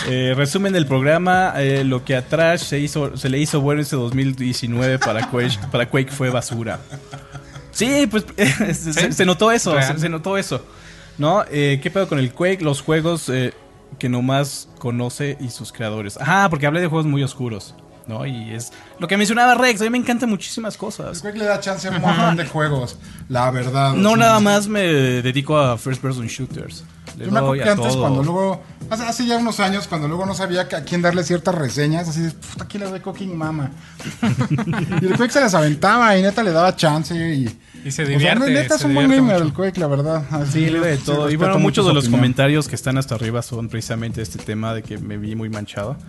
Eh, 0.08 0.34
resumen 0.36 0.74
del 0.74 0.86
programa, 0.86 1.54
eh, 1.58 1.84
lo 1.84 2.04
que 2.04 2.16
a 2.16 2.28
Trash 2.28 2.62
se, 2.62 2.80
hizo, 2.80 3.16
se 3.18 3.30
le 3.30 3.40
hizo 3.40 3.62
bueno 3.62 3.82
ese 3.82 3.96
2019 3.96 5.00
para 5.00 5.30
Quake, 5.30 5.58
para 5.72 5.88
Quake 5.90 6.12
fue 6.12 6.30
basura. 6.30 6.80
Sí, 7.72 8.08
pues 8.10 8.26
se, 8.78 8.94
se- 8.94 9.12
se 9.12 9.26
notó 9.26 9.52
eso, 9.52 9.76
se, 9.98 10.10
notó 10.10 10.38
eso. 10.38 10.66
¿No? 11.18 11.44
Eh, 11.50 11.80
¿Qué 11.82 11.90
pedo 11.92 12.08
con 12.08 12.20
el 12.20 12.32
Quake? 12.34 12.62
Los 12.62 12.82
juegos 12.82 13.30
eh, 13.30 13.54
que 14.00 14.10
nomás 14.10 14.68
conoce 14.80 15.38
y 15.40 15.50
sus 15.50 15.72
creadores. 15.72 16.18
Ajá, 16.20 16.50
porque 16.50 16.66
hablé 16.68 16.82
de 16.82 16.88
juegos 16.88 17.06
muy 17.06 17.24
oscuros. 17.24 17.74
¿No? 18.08 18.26
Y 18.26 18.54
es 18.54 18.72
lo 19.00 19.08
que 19.08 19.18
mencionaba 19.18 19.56
Rex, 19.56 19.82
a 19.82 19.86
mí 19.86 19.90
me 19.90 19.98
encantan 19.98 20.30
muchísimas 20.30 20.78
cosas. 20.78 21.22
Quake 21.22 21.38
le 21.38 21.46
da 21.46 21.60
chance 21.60 21.88
a 21.88 21.92
un 21.92 22.02
montón 22.02 22.36
de 22.36 22.46
juegos. 22.46 22.98
La 23.30 23.50
verdad. 23.52 23.94
No 23.94 24.16
nada 24.16 24.40
más 24.40 24.68
me 24.68 24.82
dedico 24.82 25.58
a 25.58 25.78
first 25.78 26.02
person 26.02 26.28
shooters. 26.28 26.84
Le 27.18 27.26
Yo 27.26 27.32
me 27.32 27.40
acuerdo 27.40 27.64
que 27.64 27.70
antes, 27.70 27.88
todo. 27.88 28.02
cuando 28.02 28.24
luego. 28.24 28.64
Hace, 28.90 29.04
hace 29.04 29.26
ya 29.26 29.38
unos 29.38 29.60
años, 29.60 29.88
cuando 29.88 30.08
luego 30.08 30.26
no 30.26 30.36
sabía 30.36 30.62
a 30.62 30.68
quién 30.68 31.02
darle 31.02 31.24
ciertas 31.24 31.56
reseñas, 31.56 32.08
así 32.08 32.22
de, 32.22 32.32
puta, 32.32 32.66
aquí 32.66 32.78
le 32.78 32.86
doy 32.86 33.00
Cooking 33.00 33.36
Mama. 33.36 33.72
y 35.02 35.06
el 35.06 35.32
se 35.32 35.42
las 35.42 35.56
aventaba 35.56 36.16
y 36.16 36.22
neta 36.22 36.44
le 36.44 36.52
daba 36.52 36.76
chance 36.76 37.16
y. 37.16 37.60
Y 37.86 37.92
se 37.92 38.02
o 38.02 38.06
sea, 38.08 38.18
divierte. 38.18 38.50
neta 38.52 38.76
es 38.76 38.84
un 38.84 38.96
buen 38.96 39.06
divierte 39.08 39.22
gamer 39.32 39.44
mucho. 39.44 39.46
el 39.48 39.54
Quake, 39.54 39.80
la 39.80 39.88
verdad. 39.88 40.24
Así, 40.32 40.66
Sí, 40.68 40.74
de 40.74 40.98
todo. 40.98 41.30
y 41.30 41.36
bueno, 41.36 41.54
mucho 41.54 41.62
muchos 41.64 41.86
de 41.88 41.94
los 41.94 42.06
opinión. 42.06 42.20
comentarios 42.22 42.68
que 42.68 42.74
están 42.76 42.98
hasta 42.98 43.14
arriba 43.16 43.42
son 43.44 43.70
precisamente 43.70 44.22
este 44.24 44.40
tema 44.44 44.74
de 44.74 44.82
que 44.82 44.98
me 44.98 45.18
vi 45.18 45.36
muy 45.36 45.50
manchado. 45.50 45.96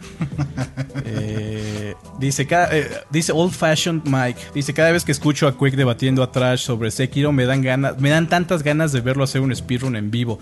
Eh, 1.04 1.94
dice, 2.18 2.46
cada- 2.46 2.76
eh, 2.76 2.90
dice 3.10 3.30
Old 3.32 3.52
Fashioned 3.52 4.02
Mike, 4.06 4.40
dice 4.54 4.74
cada 4.74 4.90
vez 4.90 5.04
que 5.04 5.12
escucho 5.12 5.46
a 5.46 5.56
Quake 5.56 5.76
debatiendo 5.76 6.22
a 6.22 6.32
Trash 6.32 6.60
sobre 6.64 6.90
Sekiro 6.90 7.30
me 7.32 7.44
dan 7.46 7.62
ganas, 7.62 7.98
me 8.00 8.10
dan 8.10 8.28
tantas 8.28 8.62
ganas 8.64 8.90
de 8.92 9.00
verlo 9.02 9.22
hacer 9.22 9.40
un 9.40 9.54
speedrun 9.54 9.94
en 9.94 10.10
vivo. 10.10 10.38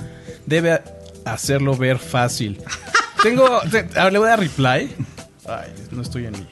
Debe 0.46 0.80
hacerlo 1.26 1.76
ver 1.76 1.98
fácil. 1.98 2.62
Tengo, 3.22 3.60
te- 3.70 3.88
a 3.98 4.04
ver, 4.04 4.12
le 4.12 4.18
voy 4.20 4.26
a 4.28 4.30
dar 4.30 4.40
reply. 4.40 4.90
Ay, 5.46 5.72
no 5.90 6.00
estoy 6.02 6.26
en 6.26 6.32
mi. 6.32 6.46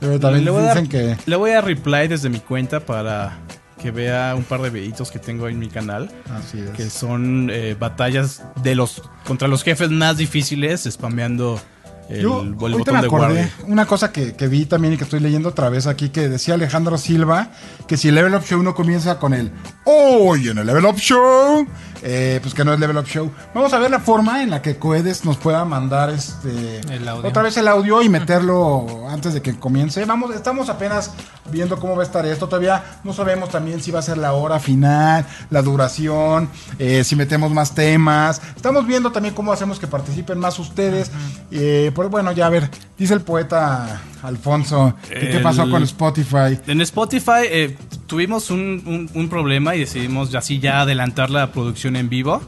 Pero 0.00 0.20
también 0.20 0.44
le 0.44 0.50
voy, 0.52 0.60
a 0.62 0.66
dar, 0.66 0.80
dicen 0.82 0.88
que. 0.88 1.16
le 1.26 1.36
voy 1.36 1.50
a 1.52 1.60
reply 1.60 2.06
desde 2.06 2.28
mi 2.28 2.38
cuenta 2.38 2.78
para 2.80 3.38
que 3.80 3.90
vea 3.90 4.34
un 4.36 4.44
par 4.44 4.60
de 4.62 4.70
videitos 4.70 5.10
que 5.10 5.18
tengo 5.18 5.48
en 5.48 5.58
mi 5.58 5.68
canal 5.68 6.10
Así 6.34 6.58
es. 6.60 6.70
que 6.70 6.90
son 6.90 7.48
eh, 7.52 7.76
batallas 7.78 8.42
de 8.62 8.74
los 8.74 9.02
contra 9.24 9.48
los 9.48 9.62
jefes 9.62 9.90
más 9.90 10.16
difíciles, 10.16 10.82
spameando 10.90 11.60
el, 12.08 12.22
Yo, 12.22 12.40
el 12.42 12.54
botón 12.54 12.94
me 12.94 13.00
de 13.02 13.06
acordé, 13.06 13.26
guardia. 13.26 13.52
una 13.66 13.84
cosa 13.84 14.10
que, 14.12 14.34
que 14.34 14.48
vi 14.48 14.64
también 14.64 14.94
y 14.94 14.96
que 14.96 15.04
estoy 15.04 15.20
leyendo 15.20 15.50
otra 15.50 15.68
vez 15.68 15.86
aquí, 15.86 16.08
que 16.08 16.28
decía 16.28 16.54
Alejandro 16.54 16.96
Silva, 16.96 17.50
que 17.86 17.98
si 17.98 18.08
el 18.08 18.14
Level 18.14 18.34
Up 18.34 18.44
Show 18.44 18.62
no 18.62 18.74
comienza 18.74 19.18
con 19.18 19.34
el 19.34 19.50
hoy 19.84 20.48
en 20.48 20.56
el 20.58 20.66
Level 20.66 20.86
Up 20.86 20.96
Show, 20.96 21.66
eh, 22.02 22.38
pues 22.42 22.54
que 22.54 22.64
no 22.64 22.72
es 22.72 22.80
Level 22.80 22.96
Up 22.96 23.06
Show. 23.06 23.30
Vamos 23.54 23.72
a 23.72 23.78
ver 23.78 23.90
la 23.90 24.00
forma 24.00 24.42
en 24.42 24.50
la 24.50 24.62
que 24.62 24.76
Coedes 24.76 25.24
nos 25.24 25.36
pueda 25.36 25.64
mandar 25.64 26.10
este 26.10 26.80
El 26.90 27.08
audio. 27.08 27.28
otra 27.28 27.42
vez 27.42 27.56
el 27.56 27.68
audio 27.68 28.02
y 28.02 28.08
meterlo 28.08 29.08
antes 29.08 29.34
de 29.34 29.42
que 29.42 29.58
comience. 29.58 30.04
Vamos, 30.04 30.34
estamos 30.34 30.68
apenas 30.68 31.12
viendo 31.50 31.78
cómo 31.78 31.96
va 31.96 32.02
a 32.02 32.06
estar 32.06 32.24
esto. 32.26 32.46
Todavía 32.48 33.00
no 33.04 33.12
sabemos 33.12 33.48
también 33.50 33.80
si 33.80 33.90
va 33.90 33.98
a 34.00 34.02
ser 34.02 34.18
la 34.18 34.32
hora 34.32 34.58
final, 34.60 35.26
la 35.50 35.62
duración, 35.62 36.48
eh, 36.78 37.04
si 37.04 37.16
metemos 37.16 37.50
más 37.52 37.74
temas. 37.74 38.40
Estamos 38.54 38.86
viendo 38.86 39.12
también 39.12 39.34
cómo 39.34 39.52
hacemos 39.52 39.78
que 39.78 39.86
participen 39.86 40.38
más 40.38 40.58
ustedes. 40.58 41.10
Eh, 41.50 41.90
pues 41.94 42.08
bueno, 42.08 42.32
ya 42.32 42.46
a 42.46 42.50
ver, 42.50 42.70
dice 42.96 43.14
el 43.14 43.20
poeta 43.20 44.00
Alfonso, 44.22 44.94
que 45.08 45.30
qué 45.30 45.38
pasó 45.40 45.68
con 45.70 45.82
Spotify. 45.82 46.58
En 46.66 46.80
Spotify 46.80 47.42
eh, 47.44 47.76
tuvimos 48.08 48.50
un, 48.50 48.82
un- 48.84 49.08
un 49.14 49.28
problema 49.28 49.76
y 49.76 49.80
decidimos 49.80 50.34
así 50.34 50.58
ya 50.58 50.80
adelantar 50.80 51.30
la 51.30 51.52
producción 51.52 51.94
en 51.94 52.08
vivo. 52.08 52.40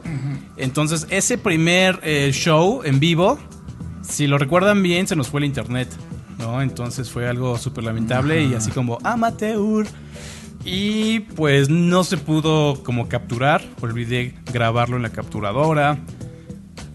Entonces, 0.56 1.06
ese 1.10 1.38
primer 1.38 2.00
eh, 2.02 2.30
show 2.32 2.80
en 2.84 2.98
vivo, 2.98 3.38
si 4.02 4.26
lo 4.26 4.38
recuerdan 4.38 4.82
bien, 4.82 5.06
se 5.06 5.14
nos 5.14 5.28
fue 5.28 5.38
el 5.40 5.44
internet. 5.44 5.88
¿no? 6.38 6.62
Entonces 6.62 7.10
fue 7.10 7.28
algo 7.28 7.56
súper 7.58 7.84
lamentable 7.84 8.42
y 8.44 8.54
así 8.54 8.70
como 8.72 8.98
amateur. 9.04 9.86
Y 10.64 11.20
pues 11.20 11.68
no 11.70 12.02
se 12.04 12.16
pudo 12.16 12.82
como 12.82 13.08
capturar. 13.08 13.62
Olvidé 13.80 14.34
grabarlo 14.52 14.96
en 14.96 15.02
la 15.02 15.10
capturadora. 15.10 15.98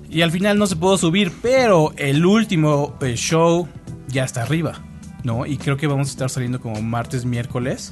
Y 0.10 0.22
al 0.22 0.32
final 0.32 0.58
no 0.58 0.66
se 0.68 0.76
pudo 0.76 0.98
subir, 0.98 1.32
pero 1.42 1.94
el 1.98 2.26
último 2.26 2.98
eh, 3.02 3.16
show 3.16 3.68
ya 4.08 4.24
está 4.24 4.44
arriba, 4.44 4.74
¿no? 5.24 5.46
Y 5.46 5.58
creo 5.58 5.78
que 5.78 5.88
vamos 5.88 6.08
a 6.08 6.12
estar 6.12 6.30
saliendo 6.30 6.62
como 6.62 6.82
martes, 6.82 7.26
miércoles, 7.26 7.92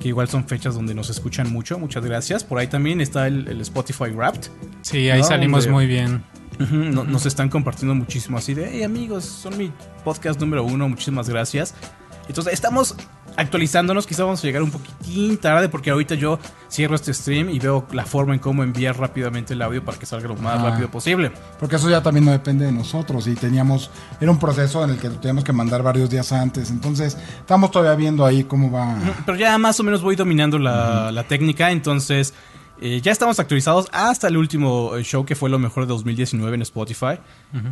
que 0.00 0.08
igual 0.08 0.28
son 0.28 0.44
fechas 0.46 0.74
donde 0.74 0.94
nos 0.94 1.10
escuchan 1.10 1.50
mucho. 1.52 1.78
Muchas 1.78 2.04
gracias. 2.04 2.44
Por 2.44 2.58
ahí 2.58 2.66
también 2.68 3.00
está 3.00 3.26
el, 3.26 3.48
el 3.48 3.60
Spotify 3.62 4.10
Wrapped. 4.10 4.48
Sí, 4.82 5.10
ahí 5.10 5.20
No, 5.20 5.26
salimos 5.26 5.66
muy 5.68 5.86
bien. 5.86 6.22
No- 6.70 7.04
Nos 7.04 7.24
están 7.26 7.48
compartiendo 7.48 7.94
muchísimo 7.94 8.36
así 8.38 8.52
de, 8.54 8.68
hey 8.72 8.82
amigos, 8.82 9.24
son 9.24 9.56
mi 9.56 9.72
podcast 10.04 10.40
número 10.40 10.64
uno, 10.64 10.88
muchísimas 10.88 11.28
gracias. 11.28 11.74
Entonces 12.28 12.52
estamos 12.52 12.94
actualizándonos, 13.38 14.06
quizá 14.06 14.24
vamos 14.24 14.40
a 14.42 14.46
llegar 14.46 14.62
un 14.62 14.70
poquitín 14.70 15.38
tarde 15.38 15.68
porque 15.68 15.90
ahorita 15.90 16.14
yo 16.16 16.38
cierro 16.70 16.96
este 16.96 17.14
stream 17.14 17.48
y 17.48 17.58
veo 17.58 17.86
la 17.92 18.04
forma 18.04 18.34
en 18.34 18.40
cómo 18.40 18.62
enviar 18.62 18.98
rápidamente 18.98 19.54
el 19.54 19.62
audio 19.62 19.82
para 19.84 19.98
que 19.98 20.04
salga 20.06 20.28
lo 20.28 20.36
más 20.36 20.58
Ah. 20.60 20.70
rápido 20.70 20.90
posible. 20.90 21.32
Porque 21.58 21.76
eso 21.76 21.88
ya 21.88 22.02
también 22.02 22.24
no 22.26 22.32
depende 22.32 22.66
de 22.66 22.72
nosotros 22.72 23.26
y 23.26 23.34
teníamos, 23.34 23.90
era 24.20 24.30
un 24.30 24.38
proceso 24.38 24.82
en 24.84 24.90
el 24.90 24.98
que 24.98 25.08
teníamos 25.08 25.44
que 25.44 25.52
mandar 25.52 25.82
varios 25.82 26.10
días 26.10 26.32
antes. 26.32 26.70
Entonces, 26.70 27.16
estamos 27.40 27.70
todavía 27.70 27.94
viendo 27.96 28.26
ahí 28.26 28.44
cómo 28.44 28.70
va. 28.70 28.96
Pero 29.24 29.38
ya 29.38 29.56
más 29.56 29.78
o 29.80 29.82
menos 29.84 30.02
voy 30.02 30.16
dominando 30.16 30.58
la, 30.58 31.10
la 31.12 31.22
técnica, 31.24 31.70
entonces 31.70 32.34
Eh, 32.80 33.00
ya 33.02 33.10
estamos 33.12 33.40
actualizados 33.40 33.88
hasta 33.92 34.28
el 34.28 34.36
último 34.36 34.94
eh, 34.96 35.02
show 35.02 35.24
que 35.24 35.34
fue 35.34 35.50
lo 35.50 35.58
mejor 35.58 35.84
de 35.84 35.88
2019 35.88 36.54
en 36.54 36.62
Spotify. 36.62 37.18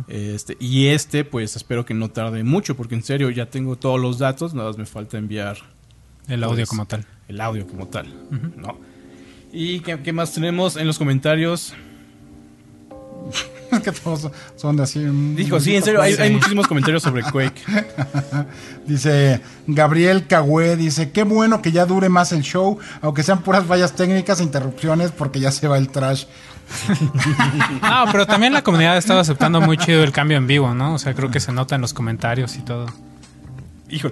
este, 0.07 0.57
y 0.59 0.87
este, 0.87 1.23
pues 1.23 1.55
espero 1.55 1.85
que 1.85 1.93
no 1.93 2.09
tarde 2.09 2.43
mucho, 2.43 2.75
porque 2.75 2.95
en 2.95 3.03
serio 3.03 3.29
ya 3.29 3.45
tengo 3.49 3.77
todos 3.77 3.99
los 3.99 4.19
datos, 4.19 4.53
nada 4.53 4.67
más 4.69 4.77
me 4.77 4.85
falta 4.85 5.17
enviar 5.17 5.57
El 6.27 6.43
audio 6.43 6.57
Pues, 6.57 6.69
como 6.69 6.85
tal. 6.85 7.05
el 7.27 7.39
audio 7.41 7.65
como 7.67 7.87
tal. 7.87 8.07
¿no? 8.57 8.77
¿Y 9.53 9.79
qué, 9.79 9.97
qué 10.01 10.11
más 10.11 10.33
tenemos 10.33 10.75
en 10.75 10.85
los 10.87 10.97
comentarios? 10.97 11.73
Es 13.71 13.79
que 13.81 13.91
todos 13.91 14.29
son 14.55 14.77
de 14.77 14.83
así. 14.83 14.99
un- 14.99 15.35
Dijo, 15.35 15.59
sí, 15.59 15.75
en 15.75 15.83
serio, 15.83 16.01
hay, 16.01 16.13
hay 16.13 16.31
muchísimos 16.31 16.67
comentarios 16.67 17.03
sobre 17.03 17.23
Quake. 17.23 17.61
Dice 18.87 19.41
Gabriel 19.67 20.27
Cagüe, 20.27 20.77
dice, 20.77 21.11
qué 21.11 21.23
bueno 21.23 21.61
que 21.61 21.71
ya 21.71 21.85
dure 21.85 22.07
más 22.09 22.31
el 22.31 22.41
show, 22.41 22.77
aunque 23.01 23.23
sean 23.23 23.41
puras 23.41 23.65
fallas 23.65 23.93
técnicas 23.95 24.39
e 24.39 24.43
interrupciones, 24.43 25.11
porque 25.11 25.39
ya 25.39 25.51
se 25.51 25.67
va 25.67 25.77
el 25.77 25.89
trash. 25.89 26.25
No, 27.81 28.05
pero 28.11 28.25
también 28.25 28.53
la 28.53 28.61
comunidad 28.63 28.93
ha 28.95 28.97
estado 28.97 29.19
aceptando 29.19 29.59
muy 29.61 29.77
chido 29.77 30.03
el 30.03 30.11
cambio 30.11 30.37
en 30.37 30.47
vivo, 30.47 30.73
¿no? 30.73 30.93
O 30.93 30.99
sea, 30.99 31.13
creo 31.13 31.29
que 31.31 31.39
se 31.39 31.51
nota 31.51 31.75
en 31.75 31.81
los 31.81 31.93
comentarios 31.93 32.55
y 32.55 32.59
todo. 32.61 32.85
Hijo, 33.89 34.09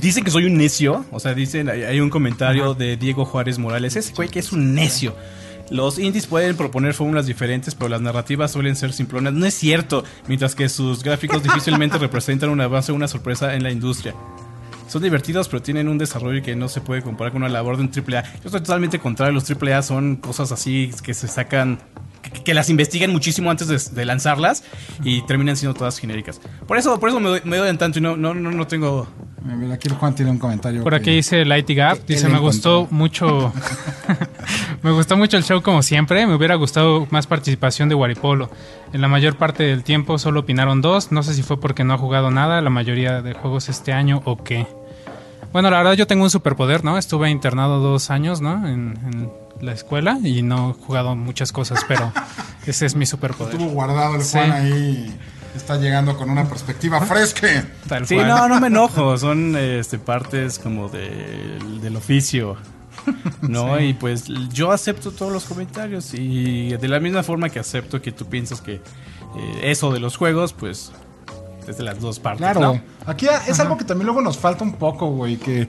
dicen 0.00 0.24
que 0.24 0.30
soy 0.30 0.46
un 0.46 0.56
necio. 0.56 1.04
O 1.12 1.20
sea, 1.20 1.34
dicen, 1.34 1.68
hay, 1.68 1.82
hay 1.84 2.00
un 2.00 2.10
comentario 2.10 2.74
de 2.74 2.96
Diego 2.96 3.24
Juárez 3.24 3.58
Morales. 3.58 3.94
Ese 3.96 4.12
Quake 4.12 4.38
es 4.40 4.52
un 4.52 4.74
necio. 4.74 5.14
Los 5.70 5.98
indies 5.98 6.26
pueden 6.26 6.56
proponer 6.56 6.92
fórmulas 6.94 7.26
diferentes, 7.26 7.74
pero 7.74 7.88
las 7.88 8.00
narrativas 8.00 8.52
suelen 8.52 8.76
ser 8.76 8.92
simplonas. 8.92 9.32
No 9.32 9.46
es 9.46 9.54
cierto, 9.54 10.04
mientras 10.28 10.54
que 10.54 10.68
sus 10.68 11.02
gráficos 11.02 11.42
difícilmente 11.42 11.98
representan 11.98 12.50
un 12.50 12.60
avance 12.60 12.92
o 12.92 12.94
una 12.94 13.08
sorpresa 13.08 13.54
en 13.54 13.62
la 13.62 13.70
industria. 13.70 14.14
Son 14.88 15.02
divertidos, 15.02 15.48
pero 15.48 15.62
tienen 15.62 15.88
un 15.88 15.96
desarrollo 15.98 16.42
que 16.42 16.54
no 16.54 16.68
se 16.68 16.80
puede 16.80 17.02
comparar 17.02 17.32
con 17.32 17.42
una 17.42 17.50
labor 17.50 17.76
de 17.78 17.82
un 17.84 17.88
AAA. 17.90 18.22
Yo 18.22 18.30
estoy 18.44 18.60
totalmente 18.60 18.98
contrario. 18.98 19.32
Los 19.32 19.50
AAA 19.50 19.82
son 19.82 20.16
cosas 20.16 20.52
así 20.52 20.90
que 21.02 21.14
se 21.14 21.26
sacan, 21.26 21.80
que, 22.22 22.30
que 22.30 22.54
las 22.54 22.68
investigan 22.68 23.10
muchísimo 23.10 23.50
antes 23.50 23.66
de, 23.66 23.80
de 23.92 24.04
lanzarlas 24.04 24.62
y 25.02 25.22
terminan 25.22 25.56
siendo 25.56 25.76
todas 25.76 25.98
genéricas. 25.98 26.40
Por 26.68 26.76
eso, 26.76 27.00
por 27.00 27.08
eso 27.08 27.18
me, 27.18 27.28
doy- 27.30 27.40
me 27.44 27.56
doy 27.56 27.70
en 27.70 27.78
tanto 27.78 27.98
y 27.98 28.02
no, 28.02 28.16
no, 28.16 28.34
no, 28.34 28.50
no 28.52 28.66
tengo 28.66 29.08
aquí 29.72 29.88
el 29.88 29.94
Juan 29.94 30.14
tiene 30.14 30.30
un 30.30 30.38
comentario. 30.38 30.82
Por 30.84 30.92
que- 30.92 30.96
aquí 30.98 31.10
dice 31.16 31.44
Lighty 31.46 31.74
Gap, 31.74 32.04
dice, 32.06 32.28
me 32.28 32.38
gustó 32.38 32.82
encontró". 32.82 32.96
mucho, 32.96 33.52
me 34.84 34.92
gustó 34.92 35.16
mucho 35.16 35.36
el 35.36 35.42
show 35.44 35.62
como 35.62 35.82
siempre, 35.82 36.26
me 36.26 36.34
hubiera 36.34 36.54
gustado 36.54 37.06
más 37.10 37.26
participación 37.26 37.88
de 37.88 37.94
Waripolo. 37.96 38.50
En 38.92 39.00
la 39.00 39.08
mayor 39.08 39.36
parte 39.36 39.64
del 39.64 39.82
tiempo 39.82 40.18
solo 40.18 40.40
opinaron 40.40 40.80
dos, 40.80 41.10
no 41.10 41.22
sé 41.22 41.34
si 41.34 41.42
fue 41.42 41.58
porque 41.58 41.82
no 41.82 41.94
ha 41.94 41.98
jugado 41.98 42.30
nada 42.30 42.60
la 42.60 42.70
mayoría 42.70 43.22
de 43.22 43.32
juegos 43.32 43.68
este 43.68 43.92
año 43.92 44.22
o 44.24 44.44
qué. 44.44 44.66
Bueno, 45.52 45.70
la 45.70 45.78
verdad 45.78 45.92
yo 45.94 46.06
tengo 46.06 46.24
un 46.24 46.30
superpoder, 46.30 46.84
¿no? 46.84 46.98
Estuve 46.98 47.30
internado 47.30 47.80
dos 47.80 48.10
años, 48.10 48.40
¿no? 48.40 48.68
En, 48.68 48.98
en 49.12 49.30
la 49.60 49.72
escuela 49.72 50.18
y 50.22 50.42
no 50.42 50.70
he 50.78 50.84
jugado 50.84 51.16
muchas 51.16 51.50
cosas, 51.52 51.84
pero 51.88 52.12
ese 52.66 52.86
es 52.86 52.94
mi 52.94 53.06
superpoder. 53.06 53.54
Estuvo 53.54 53.70
guardado 53.70 54.16
el 54.16 54.22
Sí. 54.22 54.36
Juan 54.38 54.52
ahí. 54.52 55.16
Está 55.56 55.76
llegando 55.76 56.16
con 56.16 56.28
una 56.28 56.48
perspectiva 56.48 57.00
fresca. 57.06 57.64
Tal 57.88 58.06
Sí, 58.06 58.16
cual. 58.16 58.28
no, 58.28 58.48
no 58.48 58.60
me 58.60 58.66
enojo. 58.66 59.16
Son 59.18 59.56
este, 59.56 59.98
partes 59.98 60.58
como 60.58 60.88
de- 60.88 61.58
del 61.80 61.96
oficio. 61.96 62.56
¿No? 63.42 63.80
Y 63.80 63.94
pues 63.94 64.24
yo 64.52 64.72
acepto 64.72 65.10
todos 65.10 65.32
los 65.32 65.44
comentarios. 65.44 66.14
Y 66.14 66.76
de 66.76 66.88
la 66.88 67.00
misma 67.00 67.22
forma 67.22 67.48
que 67.48 67.58
acepto 67.58 68.00
que 68.00 68.12
tú 68.12 68.26
piensas 68.26 68.60
que 68.60 68.74
eh, 68.74 69.60
eso 69.62 69.92
de 69.92 70.00
los 70.00 70.16
juegos, 70.16 70.52
pues 70.52 70.92
es 71.68 71.78
de 71.78 71.84
las 71.84 72.00
dos 72.00 72.18
partes. 72.18 72.40
Claro, 72.40 72.60
¿no? 72.60 72.80
aquí 73.06 73.26
es 73.48 73.58
algo 73.60 73.76
que 73.76 73.84
también 73.84 74.06
luego 74.06 74.20
nos 74.20 74.38
falta 74.38 74.64
un 74.64 74.74
poco, 74.74 75.06
güey, 75.06 75.36
que 75.36 75.68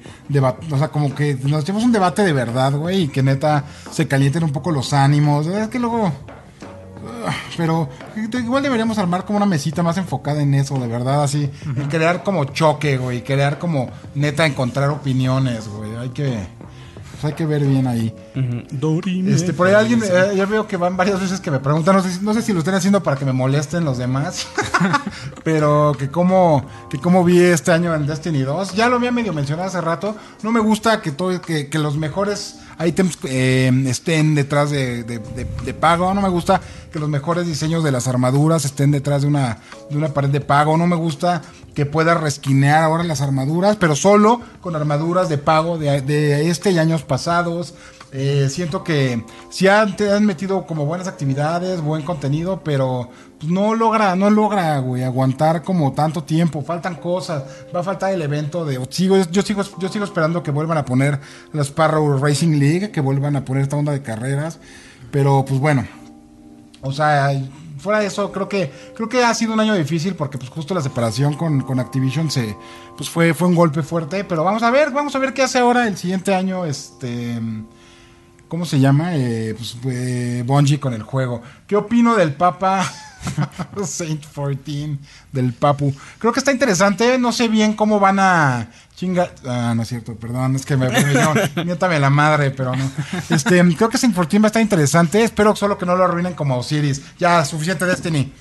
o 0.71 0.77
sea, 0.77 0.89
como 0.89 1.13
que 1.15 1.35
nos 1.43 1.63
echemos 1.63 1.83
un 1.83 1.91
debate 1.91 2.23
de 2.23 2.33
verdad, 2.33 2.73
güey, 2.73 3.03
y 3.03 3.07
que 3.07 3.23
neta 3.23 3.63
se 3.91 4.07
calienten 4.07 4.43
un 4.43 4.51
poco 4.51 4.71
los 4.71 4.93
ánimos, 4.93 5.47
es 5.47 5.67
que 5.69 5.79
luego 5.79 6.11
ah, 7.27 7.35
pero 7.57 7.89
igual 8.33 8.63
deberíamos 8.63 8.97
armar 8.97 9.25
como 9.25 9.37
una 9.37 9.45
mesita 9.45 9.83
más 9.83 9.97
enfocada 9.97 10.41
en 10.41 10.53
eso, 10.53 10.77
de 10.79 10.87
verdad, 10.87 11.23
así, 11.23 11.49
y 11.75 11.87
crear 11.87 12.23
como 12.23 12.45
choque, 12.45 12.97
güey, 12.97 13.23
crear 13.23 13.59
como 13.59 13.89
neta 14.13 14.45
encontrar 14.45 14.89
opiniones, 14.89 15.67
güey, 15.67 15.95
hay 15.95 16.09
que 16.09 16.47
pues 17.15 17.25
hay 17.25 17.33
que 17.33 17.45
ver 17.45 17.63
bien 17.65 17.87
ahí. 17.87 18.13
Este, 19.33 19.53
por 19.53 19.67
ahí 19.67 19.73
alguien, 19.73 20.01
eh, 20.03 20.33
ya 20.35 20.45
veo 20.45 20.67
que 20.67 20.77
van 20.77 20.97
varias 20.97 21.19
veces 21.19 21.39
que 21.39 21.49
me 21.51 21.59
preguntan, 21.59 21.95
no 21.95 22.03
sé, 22.03 22.11
si- 22.11 22.19
no 22.23 22.33
sé 22.33 22.41
si 22.41 22.53
lo 22.53 22.59
estén 22.59 22.73
haciendo 22.75 23.01
para 23.01 23.17
que 23.17 23.25
me 23.25 23.33
molesten 23.33 23.85
los 23.85 23.97
demás, 23.97 24.47
pero 25.43 25.95
que 25.97 26.09
cómo, 26.09 26.65
que 26.89 26.97
cómo 26.99 27.23
vi 27.23 27.39
este 27.41 27.71
año 27.71 27.93
en 27.95 28.05
Destiny 28.07 28.41
2. 28.41 28.73
Ya 28.75 28.89
lo 28.89 28.97
había 28.97 29.11
medio 29.11 29.33
mencionado 29.33 29.67
hace 29.69 29.81
rato, 29.81 30.15
no 30.43 30.51
me 30.51 30.59
gusta 30.59 31.01
que, 31.01 31.11
todo, 31.11 31.41
que, 31.41 31.69
que 31.69 31.79
los 31.79 31.97
mejores 31.97 32.59
items 32.83 33.17
eh, 33.25 33.71
estén 33.87 34.35
detrás 34.35 34.69
de, 34.71 35.03
de- 35.03 35.73
pago, 35.73 36.13
no 36.13 36.21
me 36.21 36.29
gusta 36.29 36.59
que 36.91 36.99
los 36.99 37.09
mejores 37.09 37.45
diseños 37.45 37.83
de 37.83 37.91
las 37.91 38.07
armaduras 38.07 38.65
estén 38.65 38.91
detrás 38.91 39.21
de 39.21 39.27
una, 39.27 39.59
de 39.89 39.97
una 39.97 40.09
pared 40.09 40.29
de 40.29 40.41
pago, 40.41 40.77
no 40.77 40.87
me 40.87 40.95
gusta 40.95 41.41
que 41.73 41.85
pueda 41.85 42.13
resquinear 42.15 42.83
ahora 42.83 43.03
las 43.03 43.21
armaduras, 43.21 43.75
pero 43.75 43.95
solo 43.95 44.41
con 44.61 44.75
armaduras 44.75 45.27
de 45.29 45.37
pago 45.37 45.77
de 45.77 46.49
este 46.49 46.71
y 46.71 46.79
años 46.79 47.03
pasados. 47.03 47.73
Eh, 48.11 48.47
siento 48.49 48.83
que 48.83 49.25
sí 49.49 49.67
han, 49.67 49.95
te 49.95 50.11
han 50.11 50.25
metido 50.25 50.65
como 50.65 50.85
buenas 50.85 51.07
actividades, 51.07 51.81
buen 51.81 52.03
contenido, 52.03 52.61
pero 52.63 53.09
pues, 53.39 53.51
no 53.51 53.75
logra, 53.75 54.15
no 54.15 54.29
logra, 54.29 54.79
güey, 54.79 55.03
aguantar 55.03 55.63
como 55.63 55.91
tanto 55.93 56.23
tiempo. 56.23 56.61
Faltan 56.61 56.95
cosas, 56.95 57.43
va 57.75 57.81
a 57.81 57.83
faltar 57.83 58.13
el 58.13 58.21
evento 58.21 58.65
de. 58.65 58.79
Sigo, 58.89 59.17
yo 59.17 59.41
sigo, 59.41 59.63
yo 59.79 59.89
sigo 59.89 60.05
esperando 60.05 60.43
que 60.43 60.51
vuelvan 60.51 60.77
a 60.77 60.85
poner 60.85 61.19
la 61.51 61.63
Sparrow 61.63 62.17
Racing 62.17 62.57
League, 62.59 62.91
que 62.91 63.01
vuelvan 63.01 63.35
a 63.35 63.43
poner 63.43 63.63
esta 63.63 63.75
onda 63.75 63.91
de 63.91 64.01
carreras. 64.01 64.59
Pero 65.11 65.43
pues 65.45 65.59
bueno, 65.59 65.85
o 66.81 66.91
sea, 66.91 67.31
fuera 67.79 67.99
de 67.99 68.07
eso, 68.07 68.31
creo 68.31 68.49
que 68.49 68.71
creo 68.95 69.09
que 69.09 69.23
ha 69.23 69.33
sido 69.33 69.53
un 69.53 69.59
año 69.59 69.75
difícil 69.75 70.15
porque 70.15 70.37
pues 70.37 70.49
justo 70.49 70.73
la 70.73 70.81
separación 70.81 71.35
con, 71.35 71.61
con 71.61 71.79
Activision 71.79 72.31
se 72.31 72.55
pues 72.97 73.09
fue 73.09 73.33
fue 73.33 73.47
un 73.47 73.55
golpe 73.55 73.83
fuerte, 73.83 74.23
pero 74.23 74.43
vamos 74.43 74.63
a 74.63 74.71
ver, 74.71 74.91
vamos 74.91 75.15
a 75.15 75.19
ver 75.19 75.33
qué 75.33 75.43
hace 75.43 75.59
ahora 75.59 75.87
el 75.87 75.97
siguiente 75.97 76.33
año 76.33 76.65
este 76.65 77.39
¿cómo 78.47 78.65
se 78.65 78.79
llama? 78.79 79.15
Eh, 79.15 79.55
pues 79.57 79.75
eh, 79.85 80.43
Bungie 80.45 80.79
con 80.79 80.93
el 80.93 81.03
juego. 81.03 81.41
¿Qué 81.67 81.75
opino 81.75 82.15
del 82.15 82.33
Papa 82.33 82.83
Saint 83.85 84.23
14 84.25 84.97
del 85.31 85.53
Papu? 85.53 85.93
Creo 86.19 86.33
que 86.33 86.39
está 86.39 86.51
interesante, 86.51 87.17
no 87.17 87.31
sé 87.31 87.47
bien 87.47 87.73
cómo 87.73 87.99
van 87.99 88.19
a 88.19 88.67
chinga, 88.95 89.29
ah, 89.45 89.73
no 89.75 89.81
es 89.81 89.89
cierto, 89.89 90.15
perdón, 90.15 90.55
es 90.55 90.65
que 90.65 90.77
me, 90.77 90.89
me 90.89 91.13
yo, 91.13 91.33
miéntame 91.65 91.99
la 91.99 92.09
madre, 92.09 92.51
pero 92.51 92.75
no. 92.75 92.89
Este, 93.29 93.61
creo 93.75 93.89
que 93.89 93.97
Saint 93.97 94.15
14 94.15 94.39
va 94.39 94.45
a 94.45 94.47
estar 94.47 94.61
interesante, 94.61 95.23
espero 95.23 95.55
solo 95.55 95.77
que 95.77 95.85
no 95.85 95.95
lo 95.95 96.05
arruinen 96.05 96.33
como 96.33 96.57
Osiris. 96.57 97.01
Ya, 97.19 97.43
suficiente 97.43 97.85
Destiny. 97.85 98.31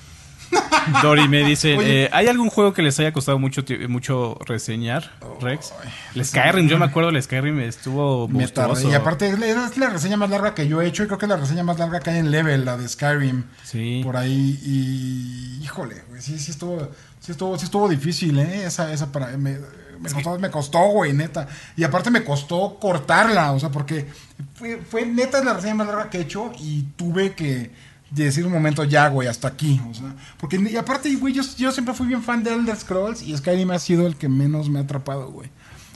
Dori 1.03 1.29
me 1.29 1.45
dice, 1.45 1.77
eh, 1.81 2.11
¿hay 2.13 2.27
algún 2.27 2.51
juego 2.51 2.73
que 2.75 2.83
les 2.83 2.99
haya 3.01 3.13
costado 3.13 3.39
mucho 3.39 3.65
mucho 3.89 4.39
reseñar, 4.47 5.11
Rex? 5.41 5.73
El 6.15 6.25
Skyrim, 6.25 6.69
yo 6.69 6.79
me 6.79 6.85
acuerdo, 6.85 7.11
el 7.11 7.23
Skyrim 7.23 7.61
estuvo 7.61 8.29
Me 8.29 8.41
monstruoso. 8.41 8.91
Y 8.91 8.95
aparte 8.95 9.29
es 9.29 9.39
la- 9.39 9.47
es 9.47 9.77
la 9.79 9.89
reseña 9.91 10.17
más 10.17 10.31
larga 10.31 10.55
que 10.55 10.69
yo 10.69 10.83
he 10.83 10.87
hecho 10.87 11.03
y 11.03 11.07
creo 11.07 11.19
que 11.19 11.25
es 11.27 11.31
la 11.31 11.37
reseña 11.37 11.63
más 11.63 11.79
larga 11.79 12.01
que 12.01 12.11
hay 12.11 12.19
en 12.19 12.31
Level, 12.31 12.65
la 12.65 12.77
de 12.77 12.89
Skyrim. 12.89 13.45
Sí. 13.63 14.01
Por 14.05 14.17
ahí 14.17 14.59
y 14.63 15.63
híjole, 15.65 16.03
güey, 16.09 16.21
sí, 16.21 16.39
sí 16.39 16.51
estuvo, 16.51 16.89
sí 17.21 17.33
estuvo, 17.33 17.59
sí 17.59 17.65
estuvo 17.65 17.89
difícil, 17.89 18.39
¿eh? 18.39 18.65
Esa, 18.67 18.93
esa 18.93 19.11
para, 19.11 19.29
me, 19.39 19.59
me 20.01 20.11
costó, 20.13 20.39
me 20.39 20.51
costó, 20.51 20.79
güey, 20.89 21.13
neta. 21.15 21.49
Y 21.77 21.85
aparte 21.85 22.11
me 22.11 22.25
costó 22.25 22.77
cortarla, 22.81 23.53
o 23.53 23.61
sea, 23.61 23.71
porque 23.71 24.07
fue, 24.55 24.79
fue 24.79 25.07
neta 25.07 25.39
es 25.39 25.45
la 25.45 25.55
reseña 25.55 25.75
más 25.77 25.87
larga 25.87 26.11
que 26.11 26.19
he 26.19 26.23
hecho 26.23 26.53
y 26.59 26.83
tuve 26.97 27.33
que 27.35 27.71
decir 28.11 28.47
un 28.47 28.53
momento 28.53 28.85
ya, 28.85 29.09
güey, 29.09 29.27
hasta 29.29 29.49
aquí, 29.49 29.81
o 29.91 29.95
sea, 29.95 30.15
porque 30.39 30.57
y 30.57 30.77
aparte, 30.77 31.13
güey, 31.17 31.35
yo, 31.35 31.43
yo 31.57 31.73
siempre 31.73 31.95
fui 31.95 32.07
bien 32.07 32.23
fan 32.23 32.43
de 32.45 32.53
Elder 32.53 32.77
Scrolls 32.77 33.23
y 33.23 33.37
Skyrim 33.37 33.71
ha 33.71 33.79
sido 33.79 34.07
el 34.07 34.17
que 34.17 34.29
menos 34.29 34.69
me 34.71 34.79
ha 34.79 34.83
atrapado, 34.83 35.31
güey. 35.31 35.49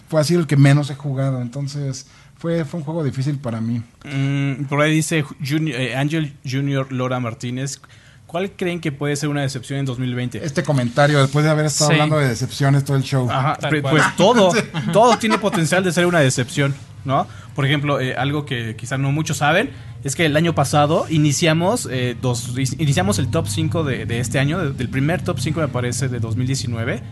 Fue 0.09 0.21
así 0.21 0.35
el 0.35 0.47
que 0.47 0.57
menos 0.57 0.91
he 0.91 0.95
jugado, 0.95 1.41
entonces 1.43 2.07
fue, 2.37 2.65
fue 2.65 2.79
un 2.81 2.85
juego 2.85 3.05
difícil 3.05 3.39
para 3.39 3.61
mí. 3.61 3.83
Mm, 4.05 4.65
por 4.65 4.81
ahí 4.81 4.93
dice 4.95 5.23
Junior, 5.47 5.79
eh, 5.79 5.97
Angel 5.97 6.35
Junior 6.49 6.91
Lora 6.91 7.21
Martínez, 7.21 7.81
¿cuál 8.27 8.51
creen 8.53 8.81
que 8.81 8.91
puede 8.91 9.15
ser 9.17 9.29
una 9.29 9.43
decepción 9.43 9.81
en 9.81 9.85
2020? 9.85 10.45
Este 10.45 10.63
comentario, 10.63 11.21
después 11.21 11.45
de 11.45 11.51
haber 11.51 11.67
estado 11.67 11.91
Sí. 11.91 11.95
hablando 11.95 12.19
de 12.19 12.29
decepciones 12.29 12.85
todo 12.85 12.97
el 12.97 13.03
show. 13.03 13.31
Ajá, 13.31 13.59
cual. 13.61 13.83
pues 13.83 14.03
todo, 14.17 14.51
todo 14.93 15.19
tiene 15.19 15.39
potencial 15.39 15.85
de 15.85 15.93
ser 15.93 16.07
una 16.07 16.21
decepción, 16.21 16.75
¿no? 17.05 17.27
Por 17.55 17.67
ejemplo, 17.67 18.01
eh, 18.01 18.15
algo 18.17 18.47
que 18.47 18.77
quizás 18.77 18.99
no 18.99 19.13
muchos 19.13 19.37
saben 19.39 19.71
es 20.09 20.17
que 20.17 20.27
el 20.27 20.37
año 20.37 20.55
pasado 20.55 21.07
iniciamos 21.09 21.87
eh, 21.91 22.17
dos, 22.21 22.53
iniciamos 22.79 23.19
el 23.21 23.31
top 23.31 23.47
5 23.47 23.85
de, 23.85 24.07
de 24.07 24.19
este 24.21 24.39
año, 24.41 24.59
de- 24.59 24.73
del 24.73 24.89
primer 24.89 25.23
top 25.23 25.39
5 25.39 25.61
me 25.61 25.69
parece 25.69 26.09
de 26.09 26.19
2019 26.19 27.03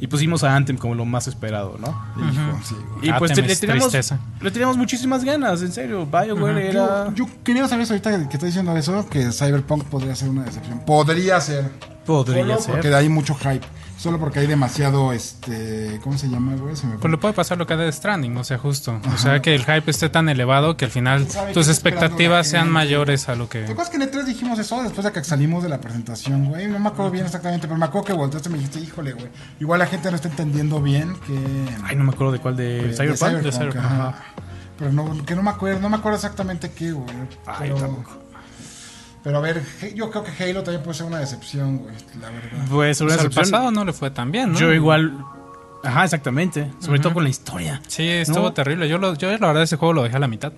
y 0.00 0.06
pusimos 0.06 0.42
a 0.44 0.54
Anthem 0.54 0.76
como 0.76 0.94
lo 0.94 1.04
más 1.04 1.28
esperado, 1.28 1.76
¿no? 1.78 1.86
Sí. 2.64 2.74
Y 3.02 3.12
pues 3.12 3.36
le 3.36 3.56
teníamos, 3.56 3.92
le 4.42 4.50
teníamos 4.50 4.76
muchísimas 4.76 5.24
ganas, 5.24 5.62
en 5.62 5.72
serio. 5.72 6.04
BioWare 6.06 6.68
era 6.70 7.06
Yo, 7.14 7.26
yo 7.26 7.26
quería 7.44 7.66
saber 7.68 7.86
ahorita 7.88 8.18
que, 8.18 8.28
que 8.28 8.34
está 8.34 8.46
diciendo 8.46 8.76
eso, 8.76 9.08
que 9.08 9.30
Cyberpunk 9.32 9.84
podría 9.84 10.14
ser 10.14 10.28
una 10.30 10.44
decepción. 10.44 10.80
Podría 10.86 11.40
ser. 11.40 11.70
Podría 12.04 12.42
Solo 12.42 12.60
ser. 12.60 12.72
porque 12.72 12.94
hay 12.94 13.08
mucho 13.08 13.34
hype. 13.36 13.64
Solo 14.04 14.18
porque 14.18 14.40
hay 14.40 14.46
demasiado, 14.46 15.14
este... 15.14 15.98
¿Cómo 16.04 16.18
se 16.18 16.28
llama, 16.28 16.54
güey? 16.56 16.76
Se 16.76 16.86
me. 16.86 16.98
Pues 16.98 17.10
le 17.10 17.16
puede 17.16 17.32
pasar 17.32 17.56
lo 17.56 17.66
que 17.66 17.74
Death 17.74 17.94
Stranding, 17.94 18.36
o 18.36 18.44
sea, 18.44 18.58
justo. 18.58 19.00
O 19.14 19.16
sea, 19.16 19.40
que 19.40 19.54
el 19.54 19.64
hype 19.64 19.90
esté 19.90 20.10
tan 20.10 20.28
elevado 20.28 20.76
que 20.76 20.84
al 20.84 20.90
final 20.90 21.26
¿Sabe 21.26 21.48
qué 21.48 21.54
tus 21.54 21.68
expectativas 21.68 22.46
sean 22.46 22.70
mayores 22.70 23.30
a 23.30 23.34
lo 23.34 23.46
¿Te 23.46 23.60
que... 23.60 23.64
acuerdas 23.64 23.88
que 23.88 23.96
en 23.96 24.02
E3 24.02 24.24
dijimos 24.24 24.58
eso 24.58 24.82
después 24.82 25.06
de 25.06 25.12
que 25.12 25.24
salimos 25.24 25.62
de 25.62 25.70
la 25.70 25.80
presentación, 25.80 26.50
güey? 26.50 26.68
No 26.68 26.80
me 26.80 26.88
acuerdo 26.88 27.12
bien 27.12 27.24
exactamente, 27.24 27.66
pero 27.66 27.78
me 27.78 27.86
acuerdo 27.86 28.08
que 28.08 28.12
volteaste 28.12 28.50
y 28.50 28.52
me 28.52 28.58
dijiste, 28.58 28.80
híjole, 28.80 29.14
güey. 29.14 29.30
Igual 29.58 29.78
la 29.78 29.86
gente 29.86 30.10
no 30.10 30.16
está 30.16 30.28
entendiendo 30.28 30.82
bien 30.82 31.16
que... 31.26 31.66
Ay, 31.82 31.96
no 31.96 32.04
me 32.04 32.12
acuerdo 32.12 32.34
de 32.34 32.40
cuál 32.40 32.56
de, 32.56 32.88
de 32.88 32.92
Cyberpunk. 32.94 33.42
de 33.42 33.52
Cyberpunk, 33.52 33.84
ajá. 33.84 34.14
Pero 34.78 34.92
no, 34.92 35.24
que 35.24 35.34
no 35.34 35.42
me 35.42 35.48
acuerdo, 35.50 35.80
no 35.80 35.88
me 35.88 35.96
acuerdo 35.96 36.16
exactamente 36.16 36.72
qué, 36.72 36.92
güey. 36.92 37.08
Ay, 37.46 37.70
Pero, 37.70 37.76
tampoco. 37.76 38.23
Pero 39.24 39.38
a 39.38 39.40
ver, 39.40 39.62
yo 39.94 40.10
creo 40.10 40.22
que 40.22 40.30
Halo 40.44 40.62
también 40.62 40.82
puede 40.82 40.96
ser 40.98 41.06
una 41.06 41.18
decepción, 41.18 41.78
güey, 41.78 41.94
la 42.20 42.28
verdad. 42.30 42.66
Pues 42.70 42.98
sea, 42.98 43.06
el 43.22 43.30
pasado 43.30 43.70
no 43.70 43.84
le 43.84 43.92
fue 43.94 44.10
tan 44.10 44.30
bien, 44.30 44.52
¿no? 44.52 44.58
Yo 44.58 44.72
igual. 44.72 45.24
Ajá, 45.82 46.04
exactamente. 46.04 46.70
Sobre 46.78 47.00
todo 47.00 47.14
con 47.14 47.24
la 47.24 47.30
historia. 47.30 47.80
Sí, 47.88 48.06
estuvo 48.06 48.44
No. 48.44 48.52
terrible. 48.52 48.88
Yo, 48.88 48.98
lo, 48.98 49.14
yo 49.14 49.28
la 49.30 49.46
verdad 49.48 49.62
ese 49.62 49.76
juego 49.76 49.94
lo 49.94 50.02
dejé 50.02 50.16
a 50.16 50.20
la 50.20 50.28
mitad. 50.28 50.52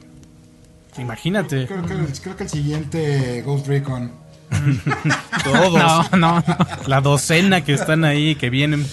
Imagínate. 0.99 1.67
Creo 1.67 1.83
que, 1.85 1.95
creo 2.23 2.37
que 2.37 2.43
el 2.45 2.51
siguiente 2.51 3.43
Ghost 3.43 3.67
Recon. 3.67 4.11
Todos. 5.45 5.73
No, 6.13 6.17
no, 6.17 6.45
no. 6.47 6.57
La 6.87 7.01
docena 7.01 7.63
que 7.65 7.73
están 7.75 8.05
ahí, 8.05 8.35
que 8.37 8.51
vienen. 8.51 8.87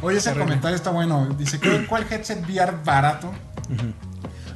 Oye, 0.00 0.18
ese 0.18 0.32
comentario 0.32 0.76
está 0.76 0.90
bueno. 0.90 1.26
Dice, 1.38 1.58
¿cuál, 1.58 1.86
cuál 1.86 2.06
headset 2.10 2.42
VR 2.48 2.74
barato 2.84 3.32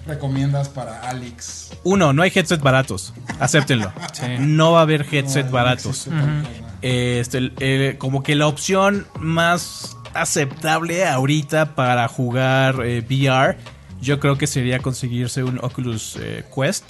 recomiendas 0.06 0.68
para 0.68 1.00
Alex? 1.08 1.70
Uno, 1.84 2.12
no 2.12 2.22
hay 2.22 2.32
headset 2.34 2.60
baratos. 2.60 3.12
Acéptenlo. 3.40 3.92
Sí. 4.12 4.26
No 4.38 4.72
va 4.72 4.80
a 4.80 4.82
haber 4.82 5.06
headset 5.10 5.46
No, 5.46 5.52
baratos. 5.52 6.06
no 6.06 6.20
cosa. 6.20 6.48
Este, 6.82 7.96
como 7.98 8.22
que 8.22 8.34
la 8.34 8.46
opción 8.48 9.06
más 9.18 9.96
aceptable 10.14 11.06
ahorita 11.06 11.74
para 11.74 12.06
jugar 12.08 12.76
eh, 12.84 13.00
VR, 13.08 13.56
yo 14.00 14.18
creo 14.20 14.36
que 14.36 14.46
sería 14.46 14.80
conseguirse 14.80 15.44
un 15.44 15.58
Oculus 15.62 16.16
eh, 16.20 16.44
Quest, 16.54 16.84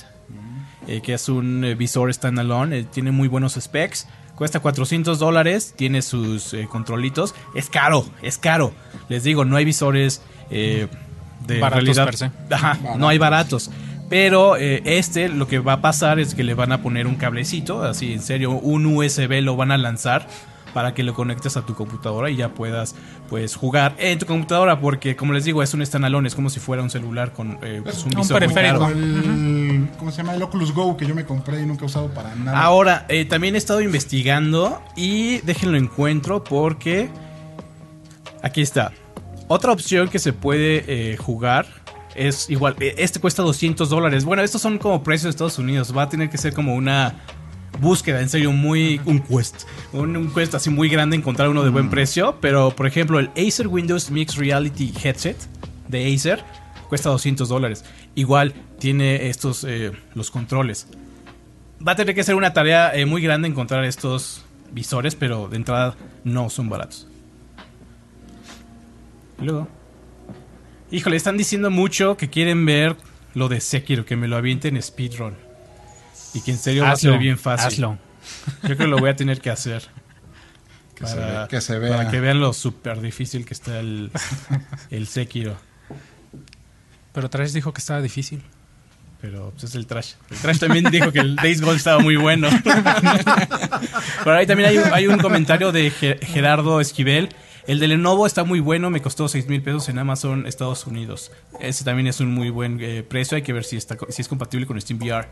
eh, 0.89 1.01
que 1.03 1.15
es 1.15 1.29
un 1.29 1.65
eh, 1.65 1.75
visor 1.75 2.13
standalone, 2.13 2.79
eh, 2.81 2.85
tiene 2.91 3.13
muy 3.13 3.29
buenos 3.29 3.53
specs, 3.61 4.09
cuesta 4.35 4.61
400 4.61 5.19
dólares, 5.19 5.75
tiene 5.77 6.01
sus 6.03 6.55
eh, 6.55 6.67
controlitos, 6.71 7.35
es 7.55 7.69
caro, 7.69 8.05
es 8.23 8.39
caro. 8.39 8.73
Les 9.11 9.23
digo, 9.25 9.45
no 9.45 9.57
hay 9.57 9.65
visores 9.67 10.23
eh, 10.51 10.89
de 11.47 11.61
Baratos 11.61 11.85
realidad. 11.85 12.05
per 12.07 12.17
se. 12.17 12.31
Ajá, 12.51 12.79
no 12.97 13.09
hay 13.09 13.19
baratos. 13.19 13.71
Pero 14.09 14.57
eh, 14.57 14.83
este 14.85 15.29
lo 15.31 15.49
que 15.49 15.59
va 15.59 15.75
a 15.75 15.81
pasar 15.81 16.19
es 16.21 16.35
que 16.35 16.45
le 16.45 16.55
van 16.55 16.71
a 16.73 16.83
poner 16.83 17.07
un 17.07 17.15
cablecito, 17.17 17.83
así 17.83 18.13
en 18.13 18.21
serio, 18.21 18.51
un 18.51 18.85
USB 18.85 19.41
lo 19.41 19.57
van 19.57 19.71
a 19.73 19.79
lanzar 19.79 20.27
para 20.75 20.95
que 20.95 21.03
lo 21.03 21.15
conectes 21.15 21.57
a 21.57 21.67
tu 21.67 21.75
computadora 21.75 22.31
y 22.31 22.37
ya 22.37 22.49
puedas 22.51 22.95
pues 23.29 23.57
jugar 23.57 23.95
en 23.99 24.19
tu 24.19 24.27
computadora 24.27 24.81
porque 24.81 25.17
como 25.17 25.33
les 25.33 25.45
digo 25.45 25.63
es 25.63 25.75
un 25.75 25.85
standalone, 25.85 26.29
es 26.29 26.35
como 26.35 26.51
si 26.51 26.61
fuera 26.61 26.83
un 26.83 26.91
celular 26.91 27.33
con 27.33 27.59
eh, 27.63 27.81
pues, 27.83 28.05
un 28.05 28.17
Un 28.17 28.27
periférico. 28.29 28.89
el, 28.89 29.89
¿Cómo 29.99 30.11
se 30.11 30.19
llama? 30.19 30.35
El 30.35 30.43
Oculus 30.43 30.73
Go 30.73 30.97
que 30.97 31.07
yo 31.07 31.15
me 31.15 31.25
compré 31.25 31.63
y 31.63 31.67
nunca 31.67 31.83
he 31.83 31.87
usado 31.87 32.09
para 32.09 32.35
nada. 32.35 32.59
Ahora, 32.59 33.07
eh, 33.09 33.25
también 33.25 33.55
he 33.55 33.59
estado 33.59 33.81
investigando 33.81 34.83
y 34.97 35.39
déjenlo 35.41 35.77
encuentro 35.77 36.43
porque 36.45 37.09
aquí 38.43 38.63
está. 38.63 38.93
Otra 39.53 39.71
opción 39.71 40.09
que 40.09 40.19
se 40.19 40.33
puede 40.33 40.83
eh, 40.87 41.19
jugar 41.19 41.67
es 42.15 42.49
igual. 42.49 42.75
eh, 42.81 42.95
Este 42.97 43.21
cuesta 43.21 43.43
200 43.43 43.91
dólares. 43.91 44.25
Bueno, 44.25 44.43
estos 44.43 44.63
son 44.63 44.79
como 44.79 45.03
precios 45.03 45.25
de 45.25 45.31
Estados 45.33 45.59
Unidos. 45.59 45.95
Va 45.95 46.05
a 46.05 46.09
tener 46.09 46.31
que 46.31 46.39
ser 46.39 46.55
como 46.55 46.75
una 46.75 47.17
búsqueda, 47.79 48.23
en 48.23 48.31
serio, 48.31 48.51
muy. 48.51 48.99
Un 49.05 49.21
quest. 49.21 49.65
Un, 49.93 50.17
un 50.17 50.33
quest 50.33 50.55
así 50.55 50.71
muy 50.71 50.89
grande 50.89 51.17
encontrar 51.17 51.51
uno 51.51 51.65
de 51.65 51.69
buen 51.69 51.91
precio. 51.91 52.39
Pero, 52.41 52.71
por 52.75 52.87
ejemplo, 52.87 53.19
el 53.19 53.29
Acer 53.37 53.69
Windows 53.69 54.11
Mixed 54.11 54.39
Reality 54.39 54.91
Headset 55.05 55.37
de 55.89 56.15
Acer 56.15 56.43
cuesta 56.89 57.11
200 57.11 57.47
dólares. 57.47 57.85
Igual 58.15 58.55
tiene 58.79 59.29
estos, 59.29 59.65
eh, 59.65 59.93
los 60.15 60.31
controles. 60.31 60.87
Va 61.87 61.93
a 61.93 61.97
tener 61.97 62.15
que 62.15 62.25
ser 62.25 62.37
una 62.37 62.55
tarea 62.55 62.95
eh, 62.95 63.05
muy 63.05 63.21
grande 63.21 63.49
encontrar 63.49 63.85
estos 63.85 64.47
visores, 64.73 65.15
pero 65.15 65.49
de 65.49 65.57
entrada 65.57 65.95
no 66.25 66.49
son 66.49 66.71
baratos. 66.71 67.07
Luego. 69.45 69.69
Híjole, 70.91 71.17
están 71.17 71.37
diciendo 71.37 71.71
mucho 71.71 72.17
que 72.17 72.29
quieren 72.31 72.65
ver 72.67 72.97
lo 73.35 73.49
de 73.49 73.61
Sekiro, 73.61 74.05
que 74.05 74.17
me 74.17 74.29
lo 74.29 74.37
avienten 74.37 74.81
speedrun. 74.83 75.35
Y 76.35 76.41
que 76.43 76.51
en 76.53 76.59
serio 76.59 76.83
va 76.85 76.91
a 76.93 76.97
ser 76.97 77.19
bien 77.19 77.39
fácil. 77.39 77.67
Hazlo. 77.85 77.99
Yo 78.63 78.77
creo 78.77 78.79
que 78.79 78.87
lo 78.87 78.99
voy 78.99 79.11
a 79.11 79.17
tener 79.17 79.41
que 79.41 79.51
hacer. 79.51 79.83
Que 80.95 81.07
se 81.09 81.17
para, 81.17 81.43
ve- 81.43 81.49
que 81.49 81.61
se 81.61 81.79
vea. 81.79 81.97
Para 81.97 82.11
que 82.11 82.21
vean 82.21 82.39
lo 82.39 82.53
súper 82.53 83.01
difícil 83.01 83.45
que 83.47 83.55
está 83.55 83.81
el, 83.81 84.13
el 84.91 85.07
Sekiro. 85.09 85.57
Pero 87.13 87.29
Trash 87.31 87.51
dijo 87.53 87.73
que 87.73 87.81
estaba 87.81 88.01
difícil. 88.03 88.43
Pero 89.21 89.51
pues, 89.53 89.65
es 89.65 89.75
el 89.75 89.87
trash. 89.87 90.13
El 90.31 90.37
trash 90.37 90.59
también 90.59 90.85
dijo 90.91 91.11
que 91.11 91.21
el 91.21 91.35
Days 91.37 91.61
Gone 91.63 91.77
estaba 91.77 91.99
muy 92.01 92.17
bueno. 92.17 92.49
Por 94.25 94.33
ahí 94.35 94.47
también 94.47 94.69
hay 94.71 94.79
un, 94.79 94.93
hay 94.93 95.07
un 95.09 95.19
comentario 95.19 95.73
de 95.73 95.91
Ge- 95.91 96.19
Gerardo 96.23 96.81
Esquivel. 96.81 97.29
El 97.67 97.79
de 97.79 97.87
Lenovo 97.87 98.27
está 98.27 98.43
muy 98.43 98.59
bueno, 98.59 98.91
me 98.91 99.01
costó 99.01 99.29
6 99.29 99.47
mil 99.47 99.63
pesos 99.63 99.89
en 99.89 99.99
Amazon 99.99 100.47
Estados 100.47 100.85
Unidos. 100.87 101.31
Ese 101.61 101.85
también 101.85 102.09
es 102.09 102.19
un 102.19 102.35
muy 102.35 102.51
buen 102.51 102.79
eh, 102.81 103.05
precio, 103.05 103.37
hay 103.37 103.43
que 103.43 103.53
ver 103.53 103.63
si, 103.63 103.77
está, 103.77 103.97
si 104.09 104.21
es 104.21 104.27
compatible 104.27 104.67
con 104.67 104.81
SteamVR. 104.81 105.29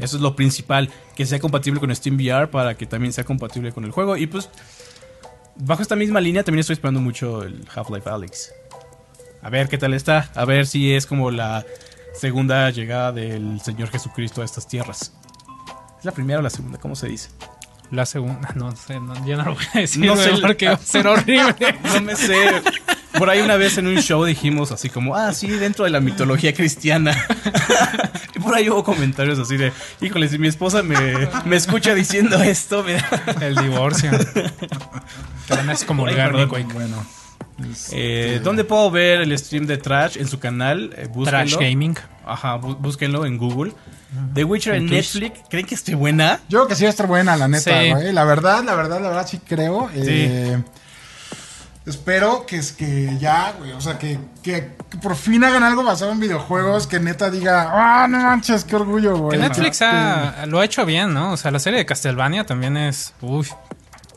Eso 0.00 0.16
es 0.16 0.22
lo 0.22 0.34
principal, 0.34 0.88
que 1.14 1.26
sea 1.26 1.38
compatible 1.38 1.78
con 1.78 1.94
SteamVR 1.94 2.50
para 2.50 2.76
que 2.76 2.86
también 2.86 3.12
sea 3.12 3.24
compatible 3.24 3.72
con 3.72 3.84
el 3.84 3.90
juego. 3.90 4.16
Y 4.16 4.26
pues, 4.26 4.48
bajo 5.56 5.82
esta 5.82 5.96
misma 5.96 6.20
línea 6.20 6.42
también 6.42 6.60
estoy 6.60 6.74
esperando 6.74 7.00
mucho 7.00 7.42
el 7.42 7.66
Half-Life 7.74 8.08
Alyx. 8.08 8.52
A 9.42 9.50
ver 9.50 9.68
qué 9.68 9.76
tal 9.76 9.92
está, 9.92 10.30
a 10.34 10.46
ver 10.46 10.66
si 10.66 10.94
es 10.94 11.04
como 11.04 11.30
la 11.30 11.66
segunda 12.14 12.70
llegada 12.70 13.12
del 13.12 13.60
Señor 13.60 13.90
Jesucristo 13.90 14.40
a 14.40 14.46
estas 14.46 14.66
tierras. 14.66 15.12
¿Es 15.98 16.04
la 16.06 16.12
primera 16.12 16.38
o 16.38 16.42
la 16.42 16.50
segunda? 16.50 16.78
¿Cómo 16.78 16.96
se 16.96 17.08
dice? 17.08 17.28
La 17.90 18.06
segunda, 18.06 18.50
no 18.54 18.74
sé, 18.74 19.00
no, 19.00 19.14
yo 19.26 19.36
no 19.36 19.44
lo 19.44 19.54
voy 19.54 19.64
a 19.74 19.78
decir 19.80 20.04
No 20.04 20.16
sé, 20.16 20.30
porque 20.40 20.68
va 20.68 20.74
a 20.74 20.78
ser 20.78 21.06
horrible. 21.06 21.54
No 21.84 22.00
me 22.00 22.16
sé. 22.16 22.34
Por 23.18 23.30
ahí 23.30 23.40
una 23.40 23.56
vez 23.56 23.78
en 23.78 23.86
un 23.86 23.96
show 23.98 24.24
dijimos 24.24 24.72
así 24.72 24.90
como, 24.90 25.16
ah, 25.16 25.32
sí, 25.32 25.48
dentro 25.48 25.84
de 25.84 25.90
la 25.90 26.00
mitología 26.00 26.52
cristiana. 26.52 27.16
y 28.34 28.40
por 28.40 28.54
ahí 28.54 28.68
hubo 28.68 28.84
comentarios 28.84 29.38
así 29.38 29.56
de, 29.56 29.72
híjole, 30.00 30.28
si 30.28 30.38
mi 30.38 30.48
esposa 30.48 30.82
me, 30.82 30.96
me 31.46 31.56
escucha 31.56 31.94
diciendo 31.94 32.42
esto, 32.42 32.82
me 32.84 32.94
da-". 32.94 33.36
El 33.40 33.56
divorcio. 33.56 34.10
Que 34.10 35.54
van 35.54 35.70
a 35.70 35.72
excomulgar. 35.72 36.32
Bueno. 36.32 37.06
Eh, 37.92 38.40
¿Dónde 38.44 38.64
puedo 38.64 38.90
ver 38.90 39.20
el 39.22 39.38
stream 39.38 39.66
de 39.66 39.78
Trash? 39.78 40.18
En 40.18 40.28
su 40.28 40.38
canal. 40.38 40.92
Eh, 40.96 41.06
búsquenlo. 41.06 41.24
Trash 41.30 41.56
Gaming. 41.56 41.96
Ajá, 42.26 42.56
bú- 42.60 42.76
búsquenlo 42.76 43.24
en 43.24 43.38
Google. 43.38 43.72
The 44.34 44.44
Witcher 44.44 44.74
en. 44.74 44.86
Netflix. 44.86 45.40
¿Creen 45.48 45.66
que 45.66 45.74
esté 45.74 45.94
buena? 45.94 46.40
Yo 46.48 46.58
creo 46.60 46.68
que 46.68 46.74
sí 46.74 46.82
va 46.84 46.88
a 46.88 46.90
estar 46.90 47.06
buena, 47.06 47.36
la 47.36 47.48
neta, 47.48 47.82
Sí. 47.82 47.90
güey. 47.92 48.12
La 48.12 48.24
verdad, 48.24 48.62
la 48.64 48.74
verdad, 48.74 49.00
la 49.00 49.08
verdad 49.08 49.26
sí 49.26 49.38
creo. 49.38 49.88
Eh, 49.94 50.62
espero 51.86 52.46
que 52.46 52.56
es 52.56 52.72
que 52.72 53.16
ya, 53.18 53.52
güey. 53.58 53.72
O 53.72 53.80
sea, 53.80 53.98
que, 53.98 54.18
que, 54.42 54.72
por 55.02 55.16
fin 55.16 55.44
hagan 55.44 55.62
algo 55.62 55.82
basado 55.84 56.12
en 56.12 56.20
videojuegos 56.20 56.86
que 56.86 56.98
neta 57.00 57.30
diga, 57.30 57.70
ah, 57.72 58.06
no 58.08 58.18
manches, 58.18 58.64
qué 58.64 58.76
orgullo, 58.76 59.16
güey. 59.16 59.38
Que 59.38 59.44
Netflix 59.48 59.82
ha- 59.82 60.46
lo 60.46 60.60
ha 60.60 60.64
hecho 60.64 60.84
bien, 60.84 61.14
¿no? 61.14 61.32
O 61.32 61.36
sea, 61.36 61.50
la 61.50 61.58
serie 61.58 61.78
de 61.78 61.86
Castlevania 61.86 62.44
también 62.44 62.76
es. 62.76 63.12
Uy, 63.20 63.46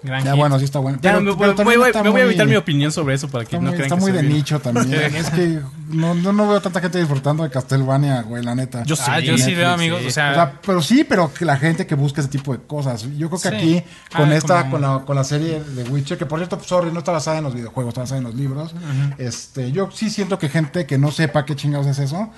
gran 0.04 0.24
Ya, 0.24 0.32
hit. 0.32 0.40
bueno, 0.40 0.60
sí 0.60 0.66
está 0.66 0.80
bueno. 0.80 0.98
Ya, 1.02 1.12
Pero- 1.14 1.22
me, 1.22 1.36
pero 1.36 1.54
voy- 1.64 1.90
está 1.90 2.04
me 2.04 2.10
voy 2.10 2.22
a 2.22 2.24
muy- 2.26 2.32
evitar 2.34 2.48
mi 2.48 2.56
opinión 2.56 2.92
sobre 2.92 3.16
eso 3.16 3.28
para 3.28 3.46
que 3.46 3.56
no 3.58 3.64
muy, 3.64 3.72
crean 3.72 3.84
está 3.84 3.96
que 3.96 4.02
muy 4.02 4.12
de 4.12 4.22
bien- 4.22 4.34
nicho 4.34 4.60
también. 4.60 4.94
es 5.16 5.30
que 5.30 5.60
no, 5.90 6.14
no, 6.16 6.32
no 6.34 6.48
veo 6.48 6.62
tanta 6.62 6.80
gente 6.82 7.00
disfrutando 7.00 7.44
de 7.44 7.50
Castlevania, 7.50 8.22
güey, 8.22 8.44
la 8.44 8.56
neta. 8.56 8.84
Yo 8.84 8.96
sí, 8.96 9.04
Ah, 9.08 9.20
yo 9.20 9.38
sí 9.38 9.54
veo 9.56 9.70
amigos, 9.70 10.02
sí. 10.02 10.08
o 10.08 10.12
sea, 10.12 10.32
O 10.32 10.34
sea, 10.36 10.62
pero 10.66 10.82
sí, 10.82 11.04
pero 11.08 11.34
que 11.34 11.46
la 11.46 11.58
gente 11.58 11.86
que 11.88 11.96
busca 11.96 12.22
ese 12.22 12.30
tipo 12.30 12.54
de 12.54 12.60
cosas. 12.66 13.04
Yo 13.18 13.30
creo 13.30 13.42
que 13.42 13.50
Sí. 13.50 13.56
aquí, 13.56 13.84
con 14.16 14.32
Ah, 14.32 14.36
esta, 14.36 14.60
como- 14.62 14.72
con, 14.72 14.82
la, 14.82 15.00
con 15.06 15.16
la 15.16 15.24
serie 15.24 15.62
de 15.64 15.84
Witcher, 15.84 16.18
que 16.18 16.26
por 16.26 16.40
cierto, 16.40 16.60
sorry, 16.64 16.92
no 16.92 17.00
está 17.00 17.12
basada 17.12 17.38
en 17.40 17.44
los 17.44 17.54
videojuegos, 17.54 17.92
está 17.92 18.02
basada 18.02 18.18
en 18.20 18.24
los 18.26 18.36
libros. 18.36 18.74
Este, 19.18 19.72
yo 19.72 19.90
sí 19.92 20.10
siento 20.10 20.38
que 20.40 20.50
gente 20.50 20.86
que 20.86 20.98
no 20.98 21.12
sepa 21.12 21.46
qué 21.46 21.56
chingados 21.56 21.88
es 21.88 22.00
eso, 22.00 22.30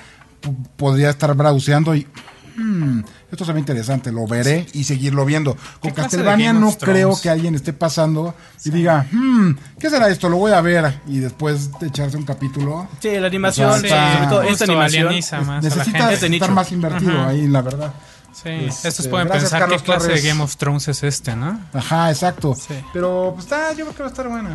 podría 0.78 1.10
estar 1.10 1.34
browseando 1.36 1.96
y. 1.96 2.08
"Hmm, 2.56 3.02
esto 3.32 3.46
se 3.46 3.54
ve 3.54 3.60
interesante, 3.60 4.12
lo 4.12 4.28
veré 4.28 4.66
y 4.74 4.84
seguirlo 4.84 5.26
viendo. 5.26 5.56
Con 5.56 5.62
¿Qué 5.82 5.92
clase 5.94 6.18
de 6.18 6.24
Castlevania 6.24 6.54
no 6.54 6.76
creo 6.78 7.20
que 7.22 7.30
alguien 7.30 7.56
esté 7.56 7.74
pasando 7.74 8.34
y 8.64 8.70
diga, 8.72 9.06
"Hmm, 9.12 9.52
¿qué 9.80 9.90
será 9.90 10.10
esto? 10.10 10.30
Lo 10.30 10.38
voy 10.38 10.52
a 10.52 10.62
ver. 10.62 11.00
Y 11.08 11.20
después 11.20 11.72
de 11.80 11.88
echarse 11.88 12.18
un 12.18 12.24
capítulo, 12.26 12.88
Sí, 13.02 13.12
la 13.20 13.28
animación, 13.28 13.70
O 13.70 13.78
sea, 13.78 13.82
está- 13.88 14.14
sobre 14.14 14.28
todo 14.30 14.42
esta 14.44 14.64
animación. 14.66 15.06
más 15.06 15.32
a 15.34 15.42
la 15.42 15.62
necesitas 15.62 15.86
gente. 15.86 16.00
Es 16.14 16.22
de 16.22 16.28
estar 16.28 16.30
nicho. 16.30 16.52
más 16.52 16.72
invertido 16.72 17.12
Ajá. 17.12 17.28
ahí, 17.30 17.48
la 17.48 17.62
verdad. 17.62 17.94
Sí, 18.34 18.50
Este, 18.50 18.88
estos 18.88 19.08
pueden 19.08 19.28
gracias, 19.28 19.52
pensar 19.52 19.60
Carlos 19.62 19.82
qué 19.82 19.86
clase 19.86 20.08
Torres. 20.08 20.24
de 20.24 20.30
Game 20.30 20.42
of 20.42 20.56
Thrones 20.56 20.88
es 20.88 21.04
este, 21.04 21.36
¿no? 21.36 21.60
Ajá, 21.74 22.10
exacto. 22.10 22.56
Sí. 22.56 22.76
Pero 22.94 23.32
pues 23.36 23.46
está, 23.46 23.72
yo 23.74 23.84
creo 23.86 23.94
que 23.96 24.04
va 24.04 24.08
a 24.08 24.12
estar 24.12 24.28
buena. 24.30 24.50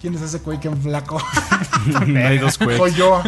¿Quién 0.00 0.14
es 0.14 0.22
ese 0.22 0.40
Quake 0.40 0.68
en 0.68 0.80
flaco? 0.80 1.20
Hay 2.24 2.38
dos 2.38 2.54
Soy 2.54 2.66
juegos. 2.66 2.94
yo. 2.96 3.22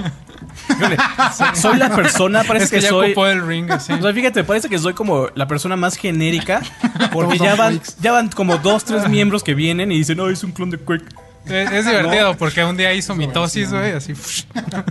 Soy 1.54 1.78
la 1.78 1.94
persona, 1.94 2.44
parece 2.44 2.64
Es 2.66 2.70
que, 2.70 2.76
que, 2.76 2.82
ya 2.82 2.88
soy. 2.90 3.06
ocupó 3.10 3.26
el 3.26 3.44
ring, 3.46 3.68
sí. 3.80 3.92
O 3.92 4.00
sea, 4.02 4.12
fíjate, 4.12 4.44
parece 4.44 4.68
que 4.68 4.78
soy 4.78 4.94
como 4.94 5.28
la 5.34 5.46
persona 5.48 5.76
más 5.76 5.96
genérica. 5.96 6.60
Porque 7.12 7.38
ya 7.38 7.56
van, 7.56 7.74
freaks. 7.80 7.96
ya 8.00 8.12
van 8.12 8.28
como 8.30 8.58
dos, 8.58 8.84
tres 8.84 9.08
miembros 9.08 9.42
que 9.42 9.54
vienen 9.54 9.90
y 9.90 9.98
dicen, 9.98 10.16
no, 10.16 10.28
es 10.30 10.42
un 10.44 10.52
clon 10.52 10.70
de 10.70 10.78
Quake. 10.78 11.04
Es, 11.46 11.72
es 11.72 11.86
divertido 11.86 12.36
porque 12.36 12.62
un 12.64 12.76
día 12.76 12.92
hizo 12.92 13.14
mitosis, 13.16 13.70
güey, 13.72 13.92
así. 13.92 14.12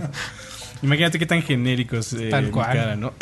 Imagínate 0.82 1.18
qué 1.18 1.24
tan 1.26 1.42
genéricos 1.42 2.12
eh, 2.14 2.28
Tal 2.30 2.46
mi 2.46 2.50
cual. 2.50 2.66
cara, 2.66 2.96
¿no? 2.96 3.12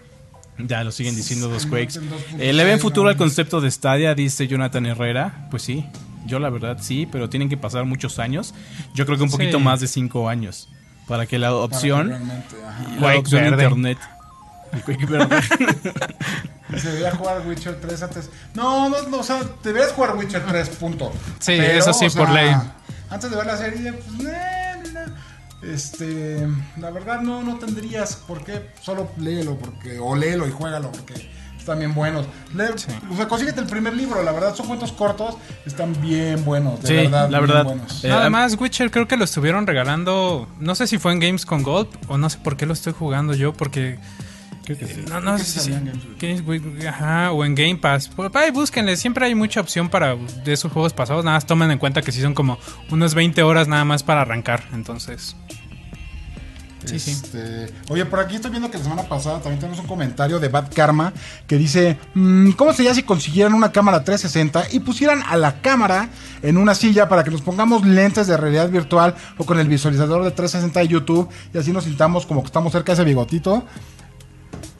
ya 0.58 0.82
lo 0.84 0.90
siguen 0.90 1.14
diciendo 1.14 1.48
dos 1.48 1.66
Quakes. 1.66 1.98
en 1.98 2.10
2.6, 2.10 2.16
Eh, 2.40 2.52
¿Le 2.52 2.64
ven 2.64 2.80
futuro 2.80 3.04
no. 3.04 3.10
al 3.10 3.16
concepto 3.16 3.60
de 3.60 3.70
Stadia? 3.70 4.14
Dice 4.14 4.46
Jonathan 4.48 4.84
Herrera. 4.86 5.46
Pues 5.50 5.62
sí, 5.62 5.86
yo 6.26 6.38
la 6.38 6.50
verdad 6.50 6.78
sí, 6.80 7.06
pero 7.10 7.28
tienen 7.28 7.48
que 7.48 7.56
pasar 7.56 7.84
muchos 7.84 8.18
años. 8.18 8.54
Yo 8.94 9.06
creo 9.06 9.16
que 9.18 9.24
un 9.24 9.30
poquito 9.30 9.58
Sí. 9.58 9.64
más 9.64 9.80
de 9.80 9.88
cinco 9.88 10.28
años. 10.28 10.68
Para 11.08 11.26
que 11.26 11.38
la 11.38 11.50
Para 11.50 11.80
que 11.80 11.88
la 11.88 12.98
Quake 12.98 13.18
opción 13.18 13.44
de 13.44 13.50
verde. 13.50 13.64
internet. 13.64 13.98
Se 16.76 16.88
debería 16.88 17.14
jugar 17.14 17.46
Witcher 17.46 17.80
3 17.80 18.02
antes. 18.02 18.30
No, 18.54 18.88
no, 18.88 19.02
no, 19.08 19.18
o 19.18 19.22
sea, 19.22 19.40
deberías 19.62 19.92
jugar 19.92 20.16
Witcher 20.16 20.44
3, 20.46 20.68
punto. 20.70 21.12
Sí, 21.38 21.52
eso 21.52 21.92
sí, 21.92 22.06
o 22.06 22.10
sea, 22.10 22.24
por 22.24 22.34
ley. 22.34 22.52
Antes 23.10 23.30
de 23.30 23.36
ver 23.36 23.46
la 23.46 23.56
serie, 23.56 23.92
pues, 23.92 24.26
eh. 24.26 24.74
Este, 25.62 26.46
la 26.78 26.90
verdad 26.90 27.20
no, 27.22 27.42
no 27.42 27.56
tendrías 27.58 28.16
por 28.16 28.44
qué, 28.44 28.70
solo 28.82 29.10
léelo 29.18 29.56
porque, 29.56 29.98
o 29.98 30.14
léelo 30.14 30.46
y 30.46 30.50
juégalo 30.50 30.92
porque 30.92 31.14
están 31.64 31.78
bien 31.78 31.94
buenos. 31.94 32.26
Lee- 32.54 32.64
O 33.10 33.16
sea, 33.16 33.26
consíguete 33.26 33.60
el 33.60 33.66
primer 33.66 33.94
libro, 33.94 34.22
la 34.22 34.32
verdad 34.32 34.54
son 34.54 34.66
cuentos 34.66 34.92
cortos, 34.92 35.36
están 35.64 35.98
bien 36.02 36.44
buenos, 36.44 36.82
de 36.82 36.88
Sí, 36.88 36.94
verdad. 36.94 37.30
la 37.30 37.38
bien 37.38 37.48
verdad. 37.50 37.64
buenos. 37.64 38.04
Eh, 38.04 38.08
Nada 38.08 38.26
am- 38.26 38.32
más, 38.32 38.54
Witcher 38.60 38.90
creo 38.90 39.08
que 39.08 39.16
lo 39.16 39.24
estuvieron 39.24 39.66
regalando. 39.66 40.46
No 40.60 40.74
sé 40.74 40.86
si 40.86 40.98
fue 40.98 41.12
en 41.12 41.20
Games 41.20 41.46
con 41.46 41.62
Gold 41.62 41.88
o 42.08 42.18
no 42.18 42.28
sé 42.28 42.38
por 42.38 42.56
qué 42.58 42.66
lo 42.66 42.74
estoy 42.74 42.92
jugando 42.92 43.32
yo, 43.34 43.52
porque. 43.54 43.98
Creo 44.64 44.78
que 44.78 44.86
sí. 44.86 45.04
No, 45.22 45.38
sé 45.38 45.60
si. 45.60 45.70
Games 46.18 46.42
Ajá, 46.86 47.32
o 47.32 47.44
en 47.44 47.54
Game 47.54 47.76
Pass. 47.76 48.08
Pues, 48.14 48.30
ahí 48.34 48.50
búsquenle, 48.50 48.96
siempre 48.96 49.26
hay 49.26 49.34
mucha 49.34 49.60
opción 49.60 49.88
para 49.90 50.16
de 50.16 50.52
esos 50.54 50.72
juegos 50.72 50.92
pasados. 50.94 51.22
Nada 51.24 51.36
más 51.36 51.46
tomen 51.46 51.70
en 51.70 51.78
cuenta 51.78 52.00
que 52.00 52.12
sí 52.12 52.20
son 52.22 52.32
como 52.34 52.58
unas 52.90 53.14
20 53.14 53.42
horas 53.42 53.68
nada 53.68 53.84
más 53.84 54.02
para 54.02 54.22
arrancar. 54.22 54.64
Entonces, 54.72 55.36
Sí, 56.84 56.98
sí. 56.98 57.10
Este, 57.12 57.72
Oye, 57.88 58.04
por 58.04 58.20
aquí 58.20 58.36
estoy 58.36 58.50
viendo 58.50 58.70
que 58.70 58.78
la 58.78 58.84
semana 58.84 59.02
pasada 59.04 59.38
también 59.38 59.58
tenemos 59.60 59.80
un 59.80 59.86
comentario 59.86 60.38
de 60.38 60.48
Bad 60.48 60.72
Karma 60.74 61.12
que 61.46 61.56
dice, 61.56 61.98
mm, 62.14 62.52
¿cómo 62.52 62.72
sería 62.72 62.94
si 62.94 63.02
consiguieran 63.02 63.54
una 63.54 63.72
cámara 63.72 64.04
360 64.04 64.68
y 64.72 64.80
pusieran 64.80 65.22
a 65.28 65.36
la 65.36 65.60
cámara 65.60 66.08
en 66.42 66.56
una 66.56 66.74
silla 66.74 67.08
para 67.08 67.24
que 67.24 67.30
nos 67.30 67.42
pongamos 67.42 67.86
lentes 67.86 68.26
de 68.26 68.36
realidad 68.36 68.68
virtual 68.68 69.14
o 69.38 69.44
con 69.44 69.58
el 69.58 69.68
visualizador 69.68 70.24
de 70.24 70.30
360 70.30 70.80
de 70.80 70.88
YouTube 70.88 71.28
y 71.52 71.58
así 71.58 71.72
nos 71.72 71.84
sintamos 71.84 72.26
como 72.26 72.42
que 72.42 72.46
estamos 72.46 72.72
cerca 72.72 72.92
de 72.92 72.94
ese 72.94 73.04
bigotito? 73.04 73.64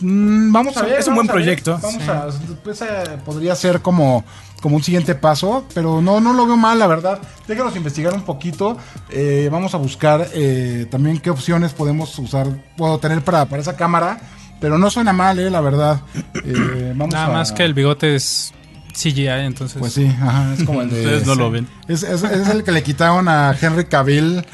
Mm, 0.06 0.52
vamos 0.52 0.76
a 0.76 0.82
ver. 0.82 0.98
es 1.00 1.06
un 1.08 1.14
buen 1.14 1.26
proyecto. 1.26 1.78
Vamos 1.82 2.02
Sí. 2.02 2.10
a, 2.10 2.26
pues, 2.62 2.82
eh, 2.82 2.86
podría 3.24 3.54
ser 3.54 3.80
como, 3.80 4.24
como 4.60 4.76
un 4.76 4.82
siguiente 4.82 5.14
paso, 5.14 5.64
pero 5.74 6.00
no, 6.02 6.20
no 6.20 6.32
lo 6.32 6.46
veo 6.46 6.56
mal, 6.56 6.78
la 6.78 6.86
verdad. 6.86 7.18
Déjanos 7.48 7.74
investigar 7.76 8.12
un 8.12 8.22
poquito. 8.22 8.76
Eh, 9.10 9.48
vamos 9.50 9.74
a 9.74 9.78
buscar 9.78 10.28
eh, 10.34 10.86
también 10.90 11.18
qué 11.20 11.30
opciones 11.30 11.72
podemos 11.72 12.18
usar, 12.18 12.46
puedo 12.76 12.98
tener 12.98 13.22
para, 13.22 13.46
para 13.46 13.62
esa 13.62 13.76
cámara, 13.76 14.20
pero 14.60 14.76
no 14.78 14.90
suena 14.90 15.12
mal, 15.12 15.38
eh, 15.38 15.50
la 15.50 15.60
verdad. 15.62 16.00
Eh, 16.44 16.92
vamos 16.94 17.14
nada 17.14 17.26
a- 17.26 17.32
más 17.32 17.52
que 17.52 17.64
el 17.64 17.72
bigote 17.74 18.14
es 18.14 18.52
CGI, 18.94 19.26
entonces. 19.44 19.78
Pues 19.78 19.92
sí, 19.92 20.06
ajá, 20.06 20.54
es 20.54 20.64
como 20.64 20.80
el 20.82 20.88
de... 20.90 21.00
Ustedes 21.00 21.26
no 21.26 21.34
lo 21.34 21.50
ven. 21.50 21.66
Es, 21.88 22.02
es- 22.04 22.22
es 22.22 22.48
el 22.48 22.62
que 22.64 22.72
le 22.72 22.82
quitaron 22.82 23.28
a 23.28 23.54
Henry 23.60 23.84
Cavill 23.86 24.44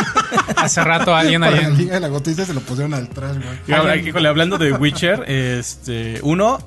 Hace 0.56 0.84
rato 0.84 1.14
alguien 1.14 1.42
ahí. 1.42 1.54
la 1.54 1.62
en- 1.68 1.76
Liga 1.78 1.94
de 1.94 2.00
la 2.00 2.08
Gotita 2.08 2.44
se 2.44 2.54
lo 2.54 2.60
pusieron 2.60 2.94
al 2.94 3.08
trash, 3.08 3.36
güey. 3.36 3.58
Y 3.66 3.72
ahora, 3.72 3.96
híjole, 3.96 4.28
hablando 4.28 4.58
de 4.58 4.72
Witcher, 4.72 5.24
este, 5.28 6.20
uno, 6.22 6.58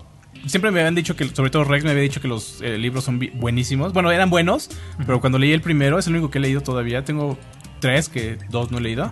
siempre 0.47 0.71
me 0.71 0.79
habían 0.79 0.95
dicho 0.95 1.15
que, 1.15 1.27
sobre 1.29 1.49
todo 1.49 1.63
Rex 1.65 1.83
me 1.83 1.91
había 1.91 2.03
dicho 2.03 2.21
que 2.21 2.27
los 2.27 2.59
eh, 2.61 2.77
libros 2.77 3.03
son 3.03 3.19
buenísimos. 3.35 3.93
Bueno, 3.93 4.11
eran 4.11 4.29
buenos, 4.29 4.69
pero 5.05 5.21
cuando 5.21 5.37
leí 5.37 5.51
el 5.53 5.61
primero, 5.61 5.99
es 5.99 6.07
el 6.07 6.13
único 6.13 6.31
que 6.31 6.37
he 6.39 6.41
leído 6.41 6.61
todavía. 6.61 7.03
Tengo 7.05 7.37
tres, 7.79 8.09
que 8.09 8.37
dos 8.49 8.71
no 8.71 8.77
he 8.79 8.81
leído. 8.81 9.11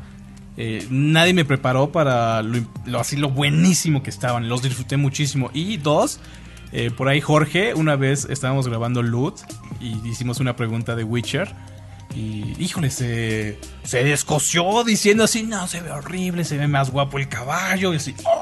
Eh, 0.60 0.88
nadie 0.90 1.34
me 1.34 1.46
preparó 1.46 1.92
para 1.92 2.42
lo, 2.42 2.60
lo- 2.86 3.00
así 3.00 3.16
lo 3.16 3.30
buenísimo 3.30 4.02
que 4.02 4.10
estaban. 4.10 4.50
Los 4.50 4.64
disfruté 4.64 4.98
muchísimo. 4.98 5.52
Y 5.54 5.78
dos, 5.78 6.20
eh, 6.80 6.92
por 6.92 7.08
ahí 7.08 7.22
Jorge, 7.22 7.74
una 7.74 7.96
vez 7.96 8.26
estábamos 8.30 8.68
grabando 8.68 9.02
Loot 9.02 9.36
y 9.82 9.98
hicimos 10.08 10.40
una 10.40 10.56
pregunta 10.56 10.96
de 10.96 11.04
Witcher. 11.04 11.54
Y 12.16 12.56
híjole, 12.58 12.90
se, 12.90 13.60
se 13.84 14.04
descoció 14.04 14.84
diciendo 14.84 15.24
así, 15.26 15.44
no, 15.44 15.68
se 15.68 15.82
ve 15.82 15.92
horrible, 15.92 16.44
se 16.46 16.58
ve 16.58 16.68
más 16.68 16.90
guapo 16.92 17.18
el 17.20 17.28
caballo. 17.28 17.94
Y 17.94 17.98
así, 17.98 18.16
"Oh". 18.24 18.42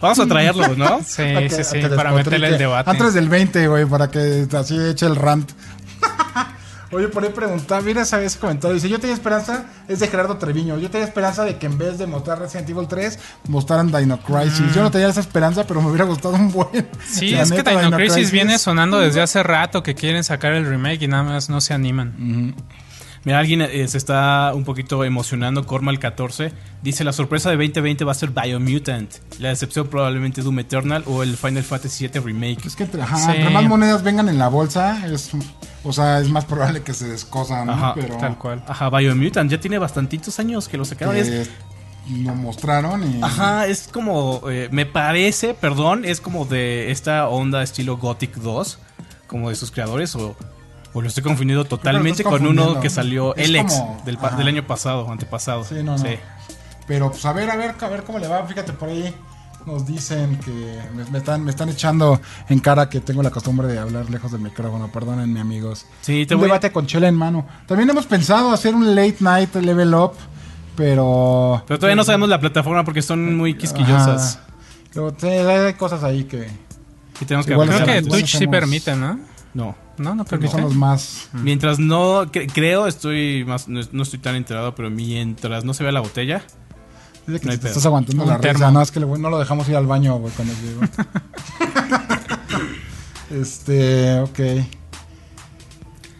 Vamos 0.00 0.18
a 0.20 0.26
traerlo, 0.26 0.76
¿no? 0.76 1.00
Sí, 1.06 1.22
A 1.22 1.38
que- 1.40 1.50
sí, 1.50 1.64
sí, 1.64 1.80
para 1.96 2.12
meterle 2.12 2.48
el 2.48 2.58
debate. 2.58 2.90
Antes 2.90 3.14
del 3.14 3.28
20, 3.28 3.66
güey, 3.68 3.84
para 3.86 4.10
que 4.10 4.46
así 4.52 4.76
eche 4.78 5.06
el 5.06 5.16
rant. 5.16 5.50
Oye, 6.90 7.08
por 7.08 7.22
ahí 7.22 7.30
preguntaba, 7.30 7.82
mira 7.82 8.02
ese 8.02 8.24
ese 8.24 8.38
comentario, 8.38 8.74
dice, 8.74 8.88
yo 8.88 8.98
tenía 8.98 9.14
esperanza, 9.14 9.66
es 9.88 9.98
de 10.00 10.08
Gerardo 10.08 10.38
Treviño, 10.38 10.78
yo 10.78 10.90
tenía 10.90 11.06
esperanza 11.06 11.44
de 11.44 11.58
que 11.58 11.66
en 11.66 11.76
vez 11.76 11.98
de 11.98 12.06
mostrar 12.06 12.38
Resident 12.38 12.70
Evil 12.70 12.88
3, 12.88 13.18
mostraran 13.48 13.92
Dino 13.92 14.18
Crisis. 14.20 14.74
Yo 14.74 14.82
no 14.82 14.90
tenía 14.90 15.08
esa 15.08 15.20
esperanza, 15.20 15.66
pero 15.66 15.82
me 15.82 15.88
hubiera 15.88 16.06
gustado 16.06 16.34
un 16.34 16.50
buen. 16.50 16.88
Sí, 17.06 17.32
La 17.32 17.42
es 17.42 17.52
que 17.52 17.62
Dino 17.62 17.90
Crisis 17.90 18.30
viene 18.30 18.58
sonando 18.58 18.98
desde 19.00 19.20
hace 19.20 19.42
rato 19.42 19.82
que 19.82 19.94
quieren 19.94 20.24
sacar 20.24 20.52
el 20.54 20.66
remake 20.66 21.02
y 21.02 21.08
nada 21.08 21.22
más 21.24 21.50
no 21.50 21.60
se 21.60 21.74
animan. 21.74 22.54
Mira, 23.24 23.38
alguien 23.40 23.62
eh, 23.62 23.86
se 23.88 23.98
está 23.98 24.52
un 24.54 24.64
poquito 24.64 25.04
emocionando. 25.04 25.66
Cormal 25.66 25.98
14 25.98 26.52
dice: 26.82 27.04
La 27.04 27.12
sorpresa 27.12 27.50
de 27.50 27.56
2020 27.56 28.04
va 28.04 28.12
a 28.12 28.14
ser 28.14 28.30
Biomutant. 28.30 29.10
La 29.40 29.48
decepción 29.50 29.88
probablemente 29.88 30.42
Doom 30.42 30.60
Eternal 30.60 31.02
o 31.06 31.22
el 31.22 31.36
Final 31.36 31.62
Fantasy 31.64 32.06
VII 32.08 32.20
Remake. 32.20 32.66
Es 32.66 32.76
que 32.76 32.84
entre, 32.84 33.02
ajá, 33.02 33.16
Sí. 33.18 33.30
entre 33.36 33.50
más 33.50 33.64
monedas 33.64 34.02
vengan 34.02 34.28
en 34.28 34.38
la 34.38 34.48
bolsa, 34.48 35.04
es, 35.06 35.30
o 35.84 35.92
sea, 35.92 36.20
es 36.20 36.28
más 36.30 36.44
probable 36.44 36.82
que 36.82 36.94
se 36.94 37.08
descosan, 37.08 37.66
¿no? 37.66 37.72
Ajá, 37.72 37.94
pero 37.94 38.16
Tal 38.16 38.38
cual. 38.38 38.62
Ajá, 38.66 38.88
Biomutant 38.90 39.50
ya 39.50 39.60
tiene 39.60 39.78
bastantitos 39.78 40.38
años 40.38 40.68
que 40.68 40.76
lo 40.78 40.84
sacaron. 40.84 41.16
Es- 41.16 41.28
que 41.28 41.48
lo 42.22 42.34
mostraron 42.34 43.02
y... 43.18 43.22
Ajá, 43.22 43.66
es 43.66 43.86
como, 43.92 44.40
eh, 44.50 44.68
me 44.72 44.86
parece, 44.86 45.52
perdón, 45.52 46.06
es 46.06 46.22
como 46.22 46.46
de 46.46 46.90
esta 46.90 47.28
onda 47.28 47.62
estilo 47.62 47.98
Gothic 47.98 48.36
2, 48.36 48.78
como 49.26 49.50
de 49.50 49.56
sus 49.56 49.70
creadores, 49.70 50.14
o, 50.16 50.34
o 50.92 51.02
lo 51.02 51.08
estoy 51.08 51.22
confundiendo 51.22 51.64
totalmente 51.64 52.24
con 52.24 52.46
uno 52.46 52.80
que 52.80 52.90
salió, 52.90 53.34
Es 53.36 53.48
el 53.48 53.56
ex, 53.56 53.74
como- 53.74 54.02
del, 54.04 54.48
año 54.48 54.66
pasado, 54.66 55.10
antepasado. 55.10 55.64
Sí, 55.64 55.76
no, 55.82 55.96
no. 55.98 56.04
Pero 56.86 57.10
pues 57.10 57.24
a 57.26 57.32
ver, 57.32 57.50
a 57.50 57.56
ver, 57.56 57.74
a 57.78 57.88
ver 57.88 58.02
cómo 58.04 58.18
le 58.18 58.28
va. 58.28 58.44
Fíjate, 58.46 58.72
por 58.72 58.88
ahí 58.88 59.14
nos 59.66 59.86
dicen 59.86 60.36
que 60.38 60.80
me, 60.94 61.04
me 61.10 61.18
están, 61.18 61.44
me 61.44 61.50
están 61.50 61.68
echando 61.68 62.18
en 62.48 62.58
cara 62.60 62.88
que 62.88 63.00
tengo 63.00 63.22
la 63.22 63.30
costumbre 63.30 63.68
de 63.68 63.78
hablar 63.78 64.08
lejos 64.08 64.32
del 64.32 64.40
micrófono. 64.40 64.90
Perdónenme, 64.90 65.40
amigos. 65.40 65.84
Sí, 66.00 66.24
te 66.24 66.34
un 66.34 66.40
voy- 66.40 66.48
debate 66.48 66.72
con 66.72 66.86
chela 66.86 67.06
en 67.08 67.14
mano. 67.16 67.46
También 67.66 67.90
hemos 67.90 68.06
pensado 68.06 68.50
hacer 68.52 68.74
un 68.74 68.94
late 68.94 69.16
night 69.20 69.54
level 69.56 69.94
up, 69.94 70.12
pero... 70.76 71.62
Pero 71.66 71.78
todavía 71.78 71.96
no 71.96 72.04
sabemos 72.04 72.28
la 72.30 72.40
plataforma 72.40 72.84
porque 72.84 73.02
son 73.02 73.36
muy 73.36 73.54
quisquillosas. 73.54 74.38
Pero 74.94 75.14
sí, 75.18 75.26
hay 75.26 75.74
cosas 75.74 76.02
ahí 76.02 76.24
que 76.24 76.48
Y 77.20 77.24
tenemos 77.26 77.44
que 77.46 77.52
Igual 77.52 77.68
Creo 77.68 77.84
que 77.84 78.02
Twitch 78.02 78.30
sí 78.30 78.36
hacemos- 78.38 78.52
permite, 78.52 78.96
¿no? 78.96 79.20
No. 79.52 79.76
No, 79.98 80.14
no 80.14 80.24
creo 80.24 80.40
que 80.40 80.46
permite. 80.46 80.52
son 80.52 80.60
los 80.62 80.74
más... 80.74 81.28
Mientras 81.32 81.78
no, 81.78 82.24
cre- 82.26 82.50
creo, 82.52 82.86
estoy 82.86 83.44
más, 83.44 83.68
no, 83.68 83.80
no 83.92 84.02
estoy 84.02 84.18
tan 84.18 84.34
enterado, 84.36 84.74
pero 84.74 84.90
mientras 84.90 85.64
no 85.64 85.74
se 85.74 85.82
vea 85.82 85.92
la 85.92 86.00
botella, 86.00 86.42
Dice 87.26 87.40
que 87.40 87.46
No 87.46 87.52
hay 87.52 87.58
te 87.58 87.62
pedo. 87.62 87.68
estás 87.72 87.84
aguantando 87.86 88.22
Un 88.22 88.28
la 88.30 88.38
risa. 88.38 88.48
termo. 88.54 88.70
No, 88.70 88.80
es 88.80 88.90
que 88.90 89.00
le- 89.00 89.06
no 89.06 89.28
lo 89.28 89.38
dejamos 89.38 89.68
ir 89.68 89.76
al 89.76 89.86
baño, 89.86 90.16
güey, 90.18 90.32
cuando 90.34 90.54
llegó. 90.62 90.80
este, 93.30 94.20
ok. 94.20 94.38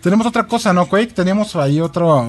Tenemos 0.02 0.26
otra 0.26 0.46
cosa, 0.46 0.72
¿no, 0.72 0.86
Quake? 0.86 1.08
Teníamos 1.14 1.56
ahí 1.56 1.80
otro, 1.80 2.26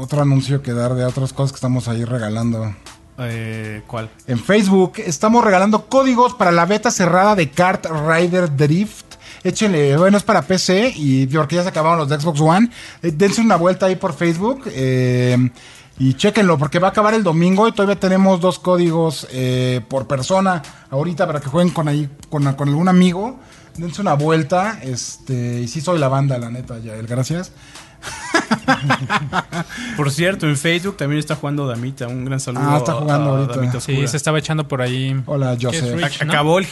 otro 0.00 0.22
anuncio 0.22 0.62
que 0.62 0.72
dar 0.72 0.94
de 0.94 1.04
otras 1.04 1.32
cosas 1.32 1.52
que 1.52 1.56
estamos 1.56 1.88
ahí 1.88 2.04
regalando. 2.04 2.74
eh, 3.18 3.82
¿cuál? 3.86 4.10
En 4.26 4.38
Facebook 4.38 4.94
estamos 4.98 5.42
regalando 5.44 5.86
códigos 5.86 6.34
para 6.34 6.52
la 6.52 6.66
beta 6.66 6.90
cerrada 6.90 7.34
de 7.36 7.50
Kart 7.50 7.86
Rider 8.08 8.54
Drift. 8.54 9.09
Échenle, 9.42 9.96
bueno, 9.96 10.18
es 10.18 10.22
para 10.22 10.42
PC 10.42 10.92
y 10.96 11.26
porque 11.26 11.56
ya 11.56 11.62
se 11.62 11.70
acabaron 11.70 11.98
los 11.98 12.08
de 12.08 12.20
Xbox 12.20 12.40
One. 12.40 12.70
Eh, 13.02 13.12
dense 13.12 13.40
una 13.40 13.56
vuelta 13.56 13.86
ahí 13.86 13.96
por 13.96 14.12
Facebook 14.12 14.64
eh, 14.66 15.50
y 15.98 16.14
chéquenlo 16.14 16.58
porque 16.58 16.78
va 16.78 16.88
a 16.88 16.90
acabar 16.90 17.14
el 17.14 17.22
domingo 17.22 17.66
y 17.66 17.72
todavía 17.72 17.98
tenemos 17.98 18.40
dos 18.40 18.58
códigos 18.58 19.26
eh, 19.32 19.80
por 19.88 20.06
persona 20.06 20.62
ahorita 20.90 21.26
para 21.26 21.40
que 21.40 21.48
jueguen 21.48 21.72
con 21.72 21.88
ahí 21.88 22.08
con 22.28 22.46
algún 22.46 22.88
amigo. 22.88 23.38
Dense 23.76 24.02
una 24.02 24.14
vuelta, 24.14 24.78
este, 24.82 25.60
y 25.60 25.68
sí 25.68 25.80
soy 25.80 25.98
la 25.98 26.08
banda, 26.08 26.36
la 26.36 26.50
neta, 26.50 26.78
Yael, 26.78 27.06
gracias. 27.06 27.52
Por 29.96 30.10
cierto, 30.10 30.46
en 30.48 30.56
Facebook 30.56 30.96
también 30.96 31.18
está 31.18 31.34
jugando 31.36 31.66
Damita. 31.66 32.08
Un 32.08 32.24
gran 32.24 32.40
saludo. 32.40 32.62
Ah, 32.66 32.76
está 32.78 32.92
jugando 32.94 33.30
a 33.30 33.38
ahorita. 33.38 33.56
Damita 33.56 33.80
Sí, 33.80 34.06
se 34.06 34.16
estaba 34.16 34.38
echando 34.38 34.66
por 34.66 34.82
ahí. 34.82 35.20
Hola, 35.26 35.56
Joseph. 35.60 35.94
Rich, 35.96 36.20
Ac- 36.20 36.26
¿no? 36.26 36.32
Acabó 36.32 36.58
el. 36.58 36.66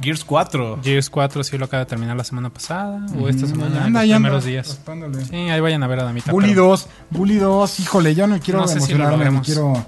Gears 0.00 0.24
4. 0.24 0.80
Gears 0.82 1.10
4 1.10 1.44
sí 1.44 1.58
lo 1.58 1.64
acaba 1.66 1.84
de 1.84 1.88
terminar 1.88 2.16
la 2.16 2.24
semana 2.24 2.50
pasada 2.50 3.04
o 3.18 3.28
esta 3.28 3.46
semana, 3.46 3.84
Anda, 3.84 4.00
los 4.02 4.10
anda, 4.10 4.16
primeros 4.16 4.44
días. 4.44 4.80
Sí, 5.30 5.36
ahí 5.36 5.60
vayan 5.60 5.82
a 5.82 5.86
ver 5.86 6.00
a 6.00 6.04
Damita. 6.04 6.30
Bully 6.32 6.50
pero- 6.50 6.66
2, 6.68 6.88
Bully 7.10 7.36
2, 7.36 7.80
híjole, 7.80 8.14
yo 8.14 8.26
no 8.26 8.38
quiero 8.40 8.60
No 8.60 8.68
sé 8.68 8.80
si 8.80 8.92
lo 8.94 9.04
emocionarme, 9.04 9.38
ni 9.38 9.44
quiero, 9.44 9.86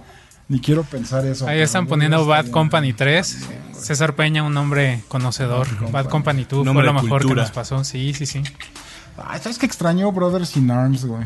ni 0.48 0.60
quiero 0.60 0.82
pensar 0.84 1.24
eso. 1.26 1.46
Ahí 1.46 1.60
están 1.60 1.86
poniendo 1.86 2.24
Bad 2.26 2.44
bien. 2.44 2.52
Company 2.52 2.92
3. 2.92 3.48
César 3.78 4.14
Peña, 4.14 4.42
un 4.42 4.56
hombre 4.56 5.02
conocedor. 5.08 5.66
Bad 5.92 6.06
Company 6.06 6.46
2 6.48 6.66
fue 6.66 6.82
lo 6.82 6.92
mejor 6.94 7.08
cultura. 7.22 7.34
que 7.34 7.40
nos 7.42 7.50
pasó. 7.50 7.84
Sí, 7.84 8.14
sí, 8.14 8.24
sí. 8.26 8.42
Ay, 9.24 9.40
¿sabes 9.42 9.58
qué 9.58 9.66
extraño 9.66 10.12
Brothers 10.12 10.56
in 10.56 10.70
Arms, 10.70 11.04
güey? 11.04 11.24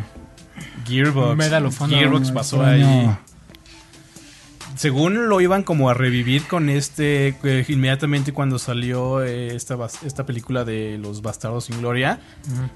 Gearbox. 0.87 1.37
Medal 1.37 1.67
of 1.67 1.81
Honor. 1.81 1.99
Gearbox 1.99 2.29
No, 2.29 2.35
pasó 2.35 2.57
extraño. 2.57 2.87
ahí. 3.11 3.17
Según 4.77 5.29
lo 5.29 5.41
iban 5.43 5.63
como 5.63 5.91
a 5.91 5.95
revivir 5.95 6.47
con 6.47 6.71
este, 6.71 7.37
eh, 7.45 7.65
inmediatamente 7.69 8.33
cuando 8.33 8.59
salió 8.59 9.23
eh, 9.23 9.55
esta, 9.55 9.77
esta 10.07 10.25
película 10.25 10.65
de 10.65 10.97
Los 10.97 11.21
Bastardos 11.21 11.67
sin 11.67 11.81
Gloria, 11.81 12.19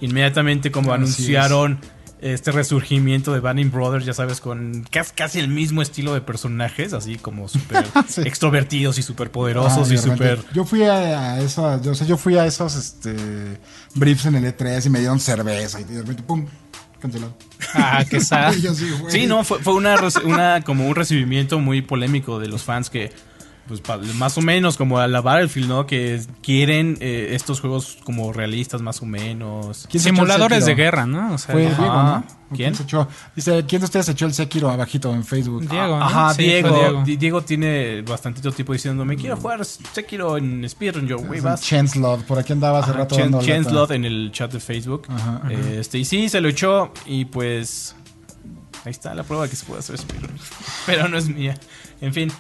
inmediatamente 0.01 0.71
como 0.71 0.93
Así 0.93 0.97
anunciaron 1.03 1.79
este 2.25 2.53
resurgimiento 2.53 3.35
de 3.35 3.41
Banning 3.41 3.71
Brothers, 3.71 4.07
ya 4.07 4.15
sabes, 4.15 4.41
con 4.41 4.87
casi, 4.91 5.39
el 5.41 5.49
mismo 5.49 5.83
estilo 5.83 6.15
de 6.15 6.23
personajes, 6.23 6.95
así 6.95 7.17
como 7.17 7.49
súper 7.49 7.85
Sí. 8.09 8.23
extrovertidos 8.23 8.99
y 8.99 9.03
súper 9.03 9.31
poderosos 9.31 9.91
Ah, 9.91 9.95
y 9.95 9.99
súper... 9.99 10.43
Yo 10.55 10.65
fui 10.65 10.83
a, 10.85 11.35
a 11.35 11.41
esa, 11.41 11.81
yo, 11.83 11.93
o 11.93 11.95
sea, 11.95 12.07
yo 12.07 12.17
fui 12.17 12.39
a 12.39 12.47
esos 12.47 12.75
este, 12.77 13.15
briefs 13.95 14.25
en 14.25 14.37
el 14.37 14.45
E3 14.45 14.87
y 14.87 14.89
me 14.91 15.01
dieron 15.01 15.21
cerveza 15.21 15.81
y 15.81 15.85
de 15.85 16.01
repente, 16.01 16.23
pum, 16.23 16.47
cancelado. 16.99 17.37
Ah, 17.75 18.05
qué 18.09 18.21
sad. 18.23 18.55
Sí, 19.09 19.27
no, 19.27 19.45
fue, 19.45 19.59
fue 19.59 19.75
una, 19.75 19.97
una 20.25 20.63
como 20.63 20.89
un 20.89 20.95
recibimiento 20.95 21.59
muy 21.59 21.83
polémico 21.83 22.39
de 22.41 22.49
los 22.49 22.63
fans 22.63 22.89
que, 22.89 23.13
pues 23.67 23.81
más 24.17 24.37
o 24.37 24.43
menos 24.43 24.77
como 24.77 24.99
a 24.99 25.09
la 25.09 25.21
Battlefield, 25.23 25.69
¿no? 25.69 25.87
Que 25.87 26.21
quieren 26.43 26.99
eh, 27.01 27.31
estos 27.33 27.61
juegos 27.61 27.97
como 28.05 28.33
realistas 28.33 28.83
más 28.83 29.01
o 29.01 29.07
menos. 29.07 29.87
¿Quién 29.91 30.03
se 30.03 30.09
echó 30.11 30.15
el 30.23 30.27
Simuladores 30.29 30.67
de 30.67 30.75
guerra, 30.75 31.07
¿no? 31.07 31.35
O 31.35 31.39
sea, 31.39 31.53
Fue. 31.53 31.63
Diego, 31.63 31.83
¿no? 31.83 32.25
¿O 32.51 32.55
¿Quién? 32.57 32.75
se 32.75 32.83
echó? 32.83 33.09
Dice, 33.35 33.65
¿quién 33.67 33.81
de 33.81 33.87
ustedes 33.87 34.09
echó 34.11 34.27
el 34.27 34.35
Sekiro 34.35 34.71
abajito 34.71 35.13
en 35.15 35.25
Facebook? 35.25 35.63
Diego, 35.69 35.99
¿no? 35.99 36.05
Ajá, 36.05 36.35
Sí, 36.35 36.43
Diego, 36.45 36.77
Diego. 36.77 37.03
Di- 37.05 37.17
Diego 37.17 37.43
tiene 37.43 38.03
bastantito 38.03 38.53
tiempo 38.53 38.75
diciendo, 38.75 39.03
me 39.05 39.17
quiero 39.17 39.37
jugar 39.39 39.65
Sekiro 39.65 40.37
en 40.37 40.69
Speedrun. 40.69 41.07
Yo, 41.09 41.19
güey, 41.19 41.41
vas. 41.41 41.63
Chancelot, 41.63 42.25
por 42.27 42.39
aquí 42.39 42.53
andaba 42.53 42.81
hace 42.81 42.91
Ajá, 42.91 42.99
rato 43.01 43.17
Chen- 43.17 43.93
en 43.95 44.05
el 44.05 44.31
chat 44.31 44.53
de 44.53 44.61
Facebook. 44.61 45.07
Ajá, 45.09 45.41
ajá. 45.43 45.53
Este, 45.53 45.99
y 45.99 46.05
sí, 46.05 46.29
se 46.29 46.41
lo 46.41 46.49
echó 46.49 46.93
y 47.07 47.25
pues 47.25 47.97
ahí 48.85 48.91
está 48.91 49.15
la 49.15 49.23
prueba 49.25 49.49
que 49.49 49.57
se 49.57 49.65
puede 49.65 49.81
hacer 49.81 49.97
speedrun. 49.99 50.37
Pero 50.87 51.09
no 51.09 51.17
es 51.17 51.29
mía. 51.29 51.59
En 52.03 52.13
fin, 52.13 52.31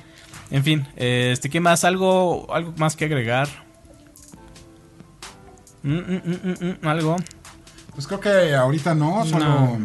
en 0.55 0.63
fin, 0.63 0.87
este, 0.95 1.51
¿qué 1.51 1.59
más? 1.59 1.83
Algo, 1.83 2.47
algo 2.55 2.73
más 2.77 2.95
que 2.95 3.07
agregar. 3.07 3.49
Mm, 5.83 5.99
mm, 5.99 6.77
mm, 6.81 6.87
algo. 6.87 7.17
Pues 7.93 8.07
creo 8.07 8.21
que 8.21 8.55
ahorita 8.55 8.95
no, 8.95 9.27
solo... 9.27 9.45
No. 9.45 9.79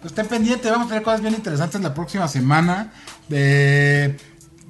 Pues 0.00 0.12
estén 0.12 0.28
pendientes, 0.28 0.70
vamos 0.70 0.86
a 0.86 0.90
tener 0.90 1.02
cosas 1.02 1.20
bien 1.20 1.34
interesantes 1.34 1.80
la 1.80 1.92
próxima 1.92 2.28
semana. 2.28 2.92
De... 3.26 4.16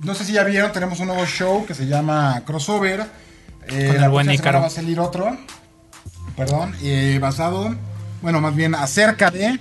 No 0.02 0.14
sé 0.14 0.24
si 0.24 0.32
ya 0.32 0.44
vieron, 0.44 0.72
tenemos 0.72 0.98
un 1.00 1.08
nuevo 1.08 1.26
show 1.26 1.66
que 1.66 1.74
se 1.74 1.86
llama 1.86 2.42
Crossover. 2.46 3.00
Eh, 3.68 3.86
Con 3.86 3.96
el 3.96 4.00
la 4.00 4.08
buen 4.08 4.28
va 4.28 4.64
a 4.64 4.70
salir 4.70 4.98
otro. 4.98 5.36
Perdón, 6.38 6.74
eh, 6.80 7.18
basado, 7.20 7.76
bueno, 8.22 8.40
más 8.40 8.56
bien 8.56 8.74
acerca 8.74 9.30
de 9.30 9.60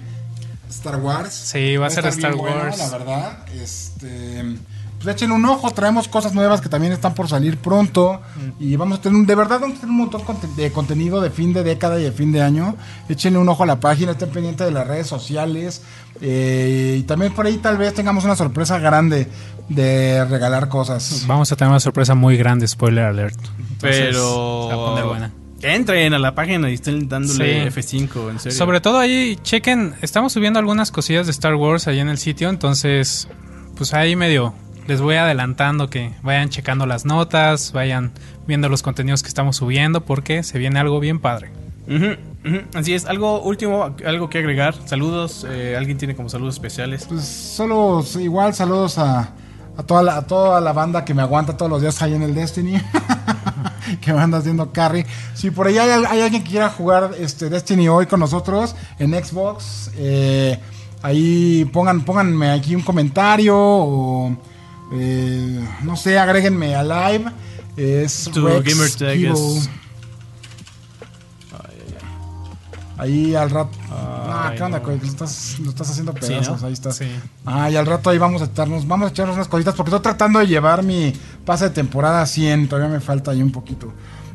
Star 0.69 0.95
Wars. 0.95 1.33
Sí, 1.33 1.75
va 1.75 1.87
a 1.87 1.89
ser 1.89 2.05
Star 2.05 2.35
bueno, 2.35 2.55
Wars. 2.55 2.77
la 2.77 2.87
verdad, 2.87 3.45
este... 3.53 4.55
Pues 5.01 5.15
echen 5.15 5.31
un 5.31 5.45
ojo, 5.45 5.71
traemos 5.71 6.09
cosas 6.09 6.33
nuevas 6.33 6.59
que 6.59 6.67
también 6.67 6.91
están 6.91 7.13
por 7.13 7.29
salir 7.29 7.57
pronto. 7.57 8.19
Mm. 8.59 8.63
Y 8.63 8.75
vamos 8.75 8.99
a 8.99 9.01
tener, 9.01 9.15
un- 9.17 9.25
de 9.25 9.33
verdad, 9.35 9.59
vamos 9.61 9.77
a 9.77 9.79
tener 9.81 9.91
un 9.91 9.97
montón 9.97 10.21
de 10.57 10.71
contenido 10.73 11.21
de 11.21 11.29
fin 11.29 11.53
de 11.53 11.63
década 11.63 11.99
y 11.99 12.03
de 12.03 12.11
fin 12.11 12.31
de 12.33 12.41
año. 12.41 12.75
Échenle 13.07 13.39
un 13.39 13.47
ojo 13.47 13.63
a 13.63 13.65
la 13.65 13.79
página, 13.79 14.11
estén 14.11 14.29
pendientes 14.29 14.65
de 14.67 14.71
las 14.73 14.85
redes 14.87 15.07
sociales. 15.07 15.81
eh, 16.21 16.97
y 16.99 17.03
también 17.03 17.33
por 17.33 17.45
ahí 17.45 17.57
tal 17.59 17.77
vez 17.77 17.93
tengamos 17.93 18.25
una 18.25 18.35
sorpresa 18.35 18.77
grande 18.77 19.29
de 19.69 20.25
regalar 20.25 20.67
cosas. 20.67 21.23
Vamos 21.27 21.49
a 21.51 21.55
tener 21.55 21.69
una 21.69 21.79
sorpresa 21.79 22.13
muy 22.13 22.35
grande, 22.35 22.67
spoiler 22.67 23.05
alert. 23.05 23.39
Entonces, 23.57 24.07
Pero. 24.09 24.67
se 24.69 24.75
va 24.75 24.83
a 24.83 24.85
poner 24.89 25.05
buena. 25.05 25.31
Entren 25.61 26.13
a 26.13 26.19
la 26.19 26.35
página 26.35 26.69
y 26.69 26.73
estén 26.73 27.07
dándole 27.07 27.71
Sí. 27.71 27.79
F5, 27.81 28.31
en 28.31 28.39
serio. 28.39 28.57
Sobre 28.57 28.81
todo 28.81 28.97
ahí, 28.99 29.37
chequen, 29.43 29.95
estamos 30.01 30.33
subiendo 30.33 30.59
algunas 30.59 30.91
cosillas 30.91 31.25
de 31.25 31.31
Star 31.31 31.55
Wars 31.55 31.87
ahí 31.87 31.99
en 31.99 32.09
el 32.09 32.17
sitio, 32.17 32.49
entonces, 32.49 33.29
pues 33.77 33.93
ahí 33.93 34.15
medio 34.17 34.53
les 34.89 35.01
voy 35.01 35.15
adelantando 35.15 35.87
que 35.87 36.11
vayan 36.23 36.49
checando 36.49 36.87
las 36.87 37.05
notas, 37.05 37.73
vayan 37.73 38.11
viendo 38.47 38.69
los 38.69 38.81
contenidos 38.81 39.21
que 39.21 39.27
estamos 39.27 39.57
subiendo, 39.57 40.03
porque 40.03 40.41
se 40.41 40.57
viene 40.57 40.79
algo 40.79 40.99
bien 40.99 41.19
padre. 41.19 41.51
Así 42.73 42.95
es, 42.95 43.05
algo 43.05 43.39
último, 43.41 43.95
algo 44.03 44.29
que 44.31 44.39
agregar. 44.39 44.73
Saludos, 44.85 45.45
eh, 45.47 45.75
alguien 45.77 45.99
tiene 45.99 46.15
como 46.15 46.27
saludos 46.27 46.55
especiales. 46.55 47.05
Pues 47.07 47.23
solo 47.23 48.03
igual 48.19 48.55
saludos 48.55 48.97
a, 48.97 49.29
a, 49.77 49.83
toda 49.83 50.01
la, 50.01 50.17
a 50.17 50.25
toda 50.25 50.59
la 50.59 50.73
banda 50.73 51.05
que 51.05 51.13
me 51.13 51.21
aguanta 51.21 51.55
todos 51.55 51.69
los 51.69 51.81
días 51.81 52.01
ahí 52.01 52.15
en 52.15 52.23
el 52.23 52.33
Destiny. 52.33 52.81
que 54.01 54.11
me 54.11 54.19
anda 54.19 54.39
haciendo 54.39 54.71
carry. 54.71 55.05
Si 55.35 55.51
por 55.51 55.67
ahí 55.67 55.77
hay, 55.77 56.03
hay 56.03 56.21
alguien 56.21 56.43
que 56.43 56.49
quiera 56.49 56.69
jugar 56.69 57.11
este 57.19 57.49
Destiny 57.49 57.87
hoy 57.87 58.07
con 58.07 58.19
nosotros 58.19 58.75
en 58.97 59.13
Xbox, 59.13 59.91
eh, 59.97 60.59
ahí 61.03 61.65
pongan, 61.71 62.01
pónganme 62.01 62.49
aquí 62.49 62.75
un 62.75 62.81
comentario 62.81 63.55
o 63.55 64.48
eh, 64.91 65.67
no 65.83 65.95
sé, 65.95 66.17
agréguenme 66.19 66.75
a 66.75 66.83
live. 66.83 67.31
Es 67.77 68.29
Tu 68.33 68.45
Rex 68.45 68.63
gamer 68.63 68.91
tag 68.91 69.13
Kibo. 69.17 69.57
es- 69.57 69.69
Ahí 72.97 73.33
al 73.33 73.49
rato. 73.49 73.69
ah, 73.91 74.47
Ay, 74.49 74.57
¿qué 74.57 74.63
onda, 74.63 74.79
no. 74.79 74.87
Lo 74.89 74.93
estás, 74.95 75.57
lo 75.59 75.69
estás 75.69 75.89
haciendo 75.89 76.11
Sí, 76.13 76.19
pedazos. 76.19 76.61
¿no? 76.61 76.67
Ahí 76.67 76.73
estás. 76.73 76.97
Sí. 76.97 77.05
Ah, 77.45 77.69
y 77.69 77.77
al 77.77 77.85
rato 77.85 78.09
ahí 78.09 78.17
vamos 78.17 78.41
a 78.41 78.45
echarnos, 78.45 78.85
vamos 78.85 79.07
a 79.07 79.11
echarnos 79.11 79.37
unas 79.37 79.47
cositas 79.47 79.73
porque 79.73 79.89
estoy 79.89 80.01
tratando 80.03 80.39
de 80.39 80.47
llevar 80.47 80.83
mi 80.83 81.13
pase 81.45 81.65
de 81.65 81.69
temporada 81.69 82.21
a 82.21 82.25
100, 82.25 82.67
todavía 82.67 82.91
me 82.91 82.99
falta 82.99 83.31
ahí 83.31 83.41
un 83.41 83.53
poquito. 83.53 83.93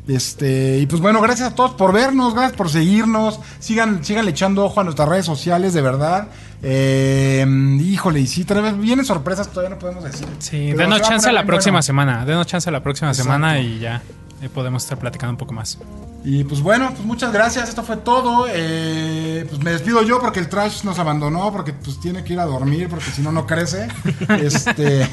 Este, 0.09 0.79
y 0.79 0.87
pues 0.87 1.03
bueno, 1.03 1.21
gracias 1.21 1.53
a 1.53 1.55
todos 1.55 1.73
por 1.73 1.93
vernos, 1.93 2.33
gracias 2.35 2.57
por 2.57 2.71
seguirnos, 2.71 3.39
sigan, 3.59 4.03
sigan 4.03 4.27
echando 4.29 4.65
ojo 4.65 4.81
a 4.81 4.85
nuestras 4.85 5.09
redes 5.11 5.27
sociales, 5.27 5.75
de 5.75 5.83
verdad. 5.83 6.29
Eh, 6.67 7.47
híjole, 7.81 8.21
y 8.21 8.27
sí, 8.27 8.47
vienen 8.79 9.05
sorpresas, 9.05 9.49
todavía 9.49 9.75
no 9.75 9.79
podemos 9.79 10.03
decir. 10.05 10.27
Sí, 10.39 10.69
Pero 10.71 10.79
denos 10.79 11.01
a 11.01 11.03
chance 11.03 11.27
poner 11.27 11.35
la 11.35 11.47
próxima 11.47 11.73
bueno. 11.75 11.83
semana, 11.83 12.25
denos 12.25 12.47
chance 12.47 12.71
la 12.71 12.83
próxima 12.83 13.11
Exacto. 13.11 13.33
semana 13.33 13.61
y 13.61 13.79
ya 13.81 14.03
eh, 14.41 14.49
podemos 14.49 14.83
estar 14.83 14.99
platicando 14.99 15.33
un 15.33 15.37
poco 15.37 15.53
más. 15.53 15.79
Y 16.25 16.43
pues 16.45 16.63
bueno, 16.63 16.89
pues 16.95 17.05
muchas 17.05 17.33
gracias, 17.35 17.69
esto 17.69 17.83
fue 17.83 17.99
todo. 17.99 18.47
Eh, 18.51 19.45
pues 19.49 19.63
me 19.63 19.73
despido 19.73 20.03
yo 20.03 20.21
porque 20.21 20.41
el 20.41 20.49
trash 20.49 20.83
nos 20.85 20.99
abandonó, 20.99 21.53
porque 21.53 21.75
pues 21.75 22.01
tiene 22.01 22.25
que 22.25 22.33
ir 22.33 22.41
a 22.41 22.47
dormir, 22.47 22.89
porque 22.89 23.11
si 23.11 23.21
no, 23.21 23.31
no 23.31 23.47
crece. 23.47 23.89
este, 24.41 25.07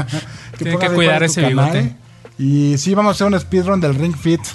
Tiene 0.58 0.72
pongas 0.74 0.90
que 0.90 0.94
cuidar 0.94 1.22
ese 1.22 1.40
canal. 1.40 1.72
bigote. 1.72 1.96
Y 2.38 2.78
sí, 2.78 2.94
vamos 2.94 3.10
a 3.10 3.12
hacer 3.14 3.26
un 3.26 3.38
speedrun 3.38 3.80
del 3.80 3.94
Ring 3.94 4.16
Fit. 4.16 4.40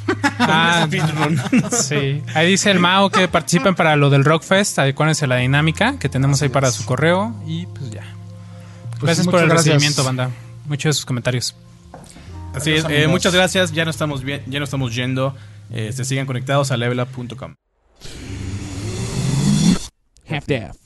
Ah, 0.45 0.87
sí. 1.71 2.21
Ahí 2.33 2.49
dice 2.49 2.71
el 2.71 2.79
Mao 2.79 3.09
que 3.09 3.27
participen 3.27 3.75
para 3.75 3.95
lo 3.95 4.09
del 4.09 4.25
Rockfest. 4.25 4.79
Acuérdense 4.79 5.25
la 5.27 5.37
dinámica 5.37 5.97
que 5.99 6.09
tenemos 6.09 6.41
ahí 6.41 6.49
para 6.49 6.71
su 6.71 6.85
correo. 6.85 7.33
Y 7.45 7.65
pues 7.67 7.91
ya. 7.91 8.03
Pues 8.91 9.03
gracias 9.03 9.25
sí, 9.25 9.31
por 9.31 9.39
el 9.41 9.47
gracias. 9.47 9.75
recibimiento, 9.75 10.03
banda. 10.03 10.31
Muchos 10.65 10.89
de 10.89 10.93
sus 10.93 11.05
comentarios. 11.05 11.55
Así 12.53 12.71
Adiós, 12.71 12.85
es, 12.89 13.03
eh, 13.03 13.07
muchas 13.07 13.33
gracias. 13.33 13.71
Ya 13.71 13.85
no 13.85 13.91
estamos 13.91 14.23
bien, 14.23 14.43
ya 14.47 14.59
no 14.59 14.65
estamos 14.65 14.93
yendo. 14.93 15.35
Eh, 15.71 15.91
se 15.93 16.03
sigan 16.03 16.25
conectados 16.25 16.71
a 16.71 16.77
levelup.com. 16.77 17.55
half-daff. 20.29 20.82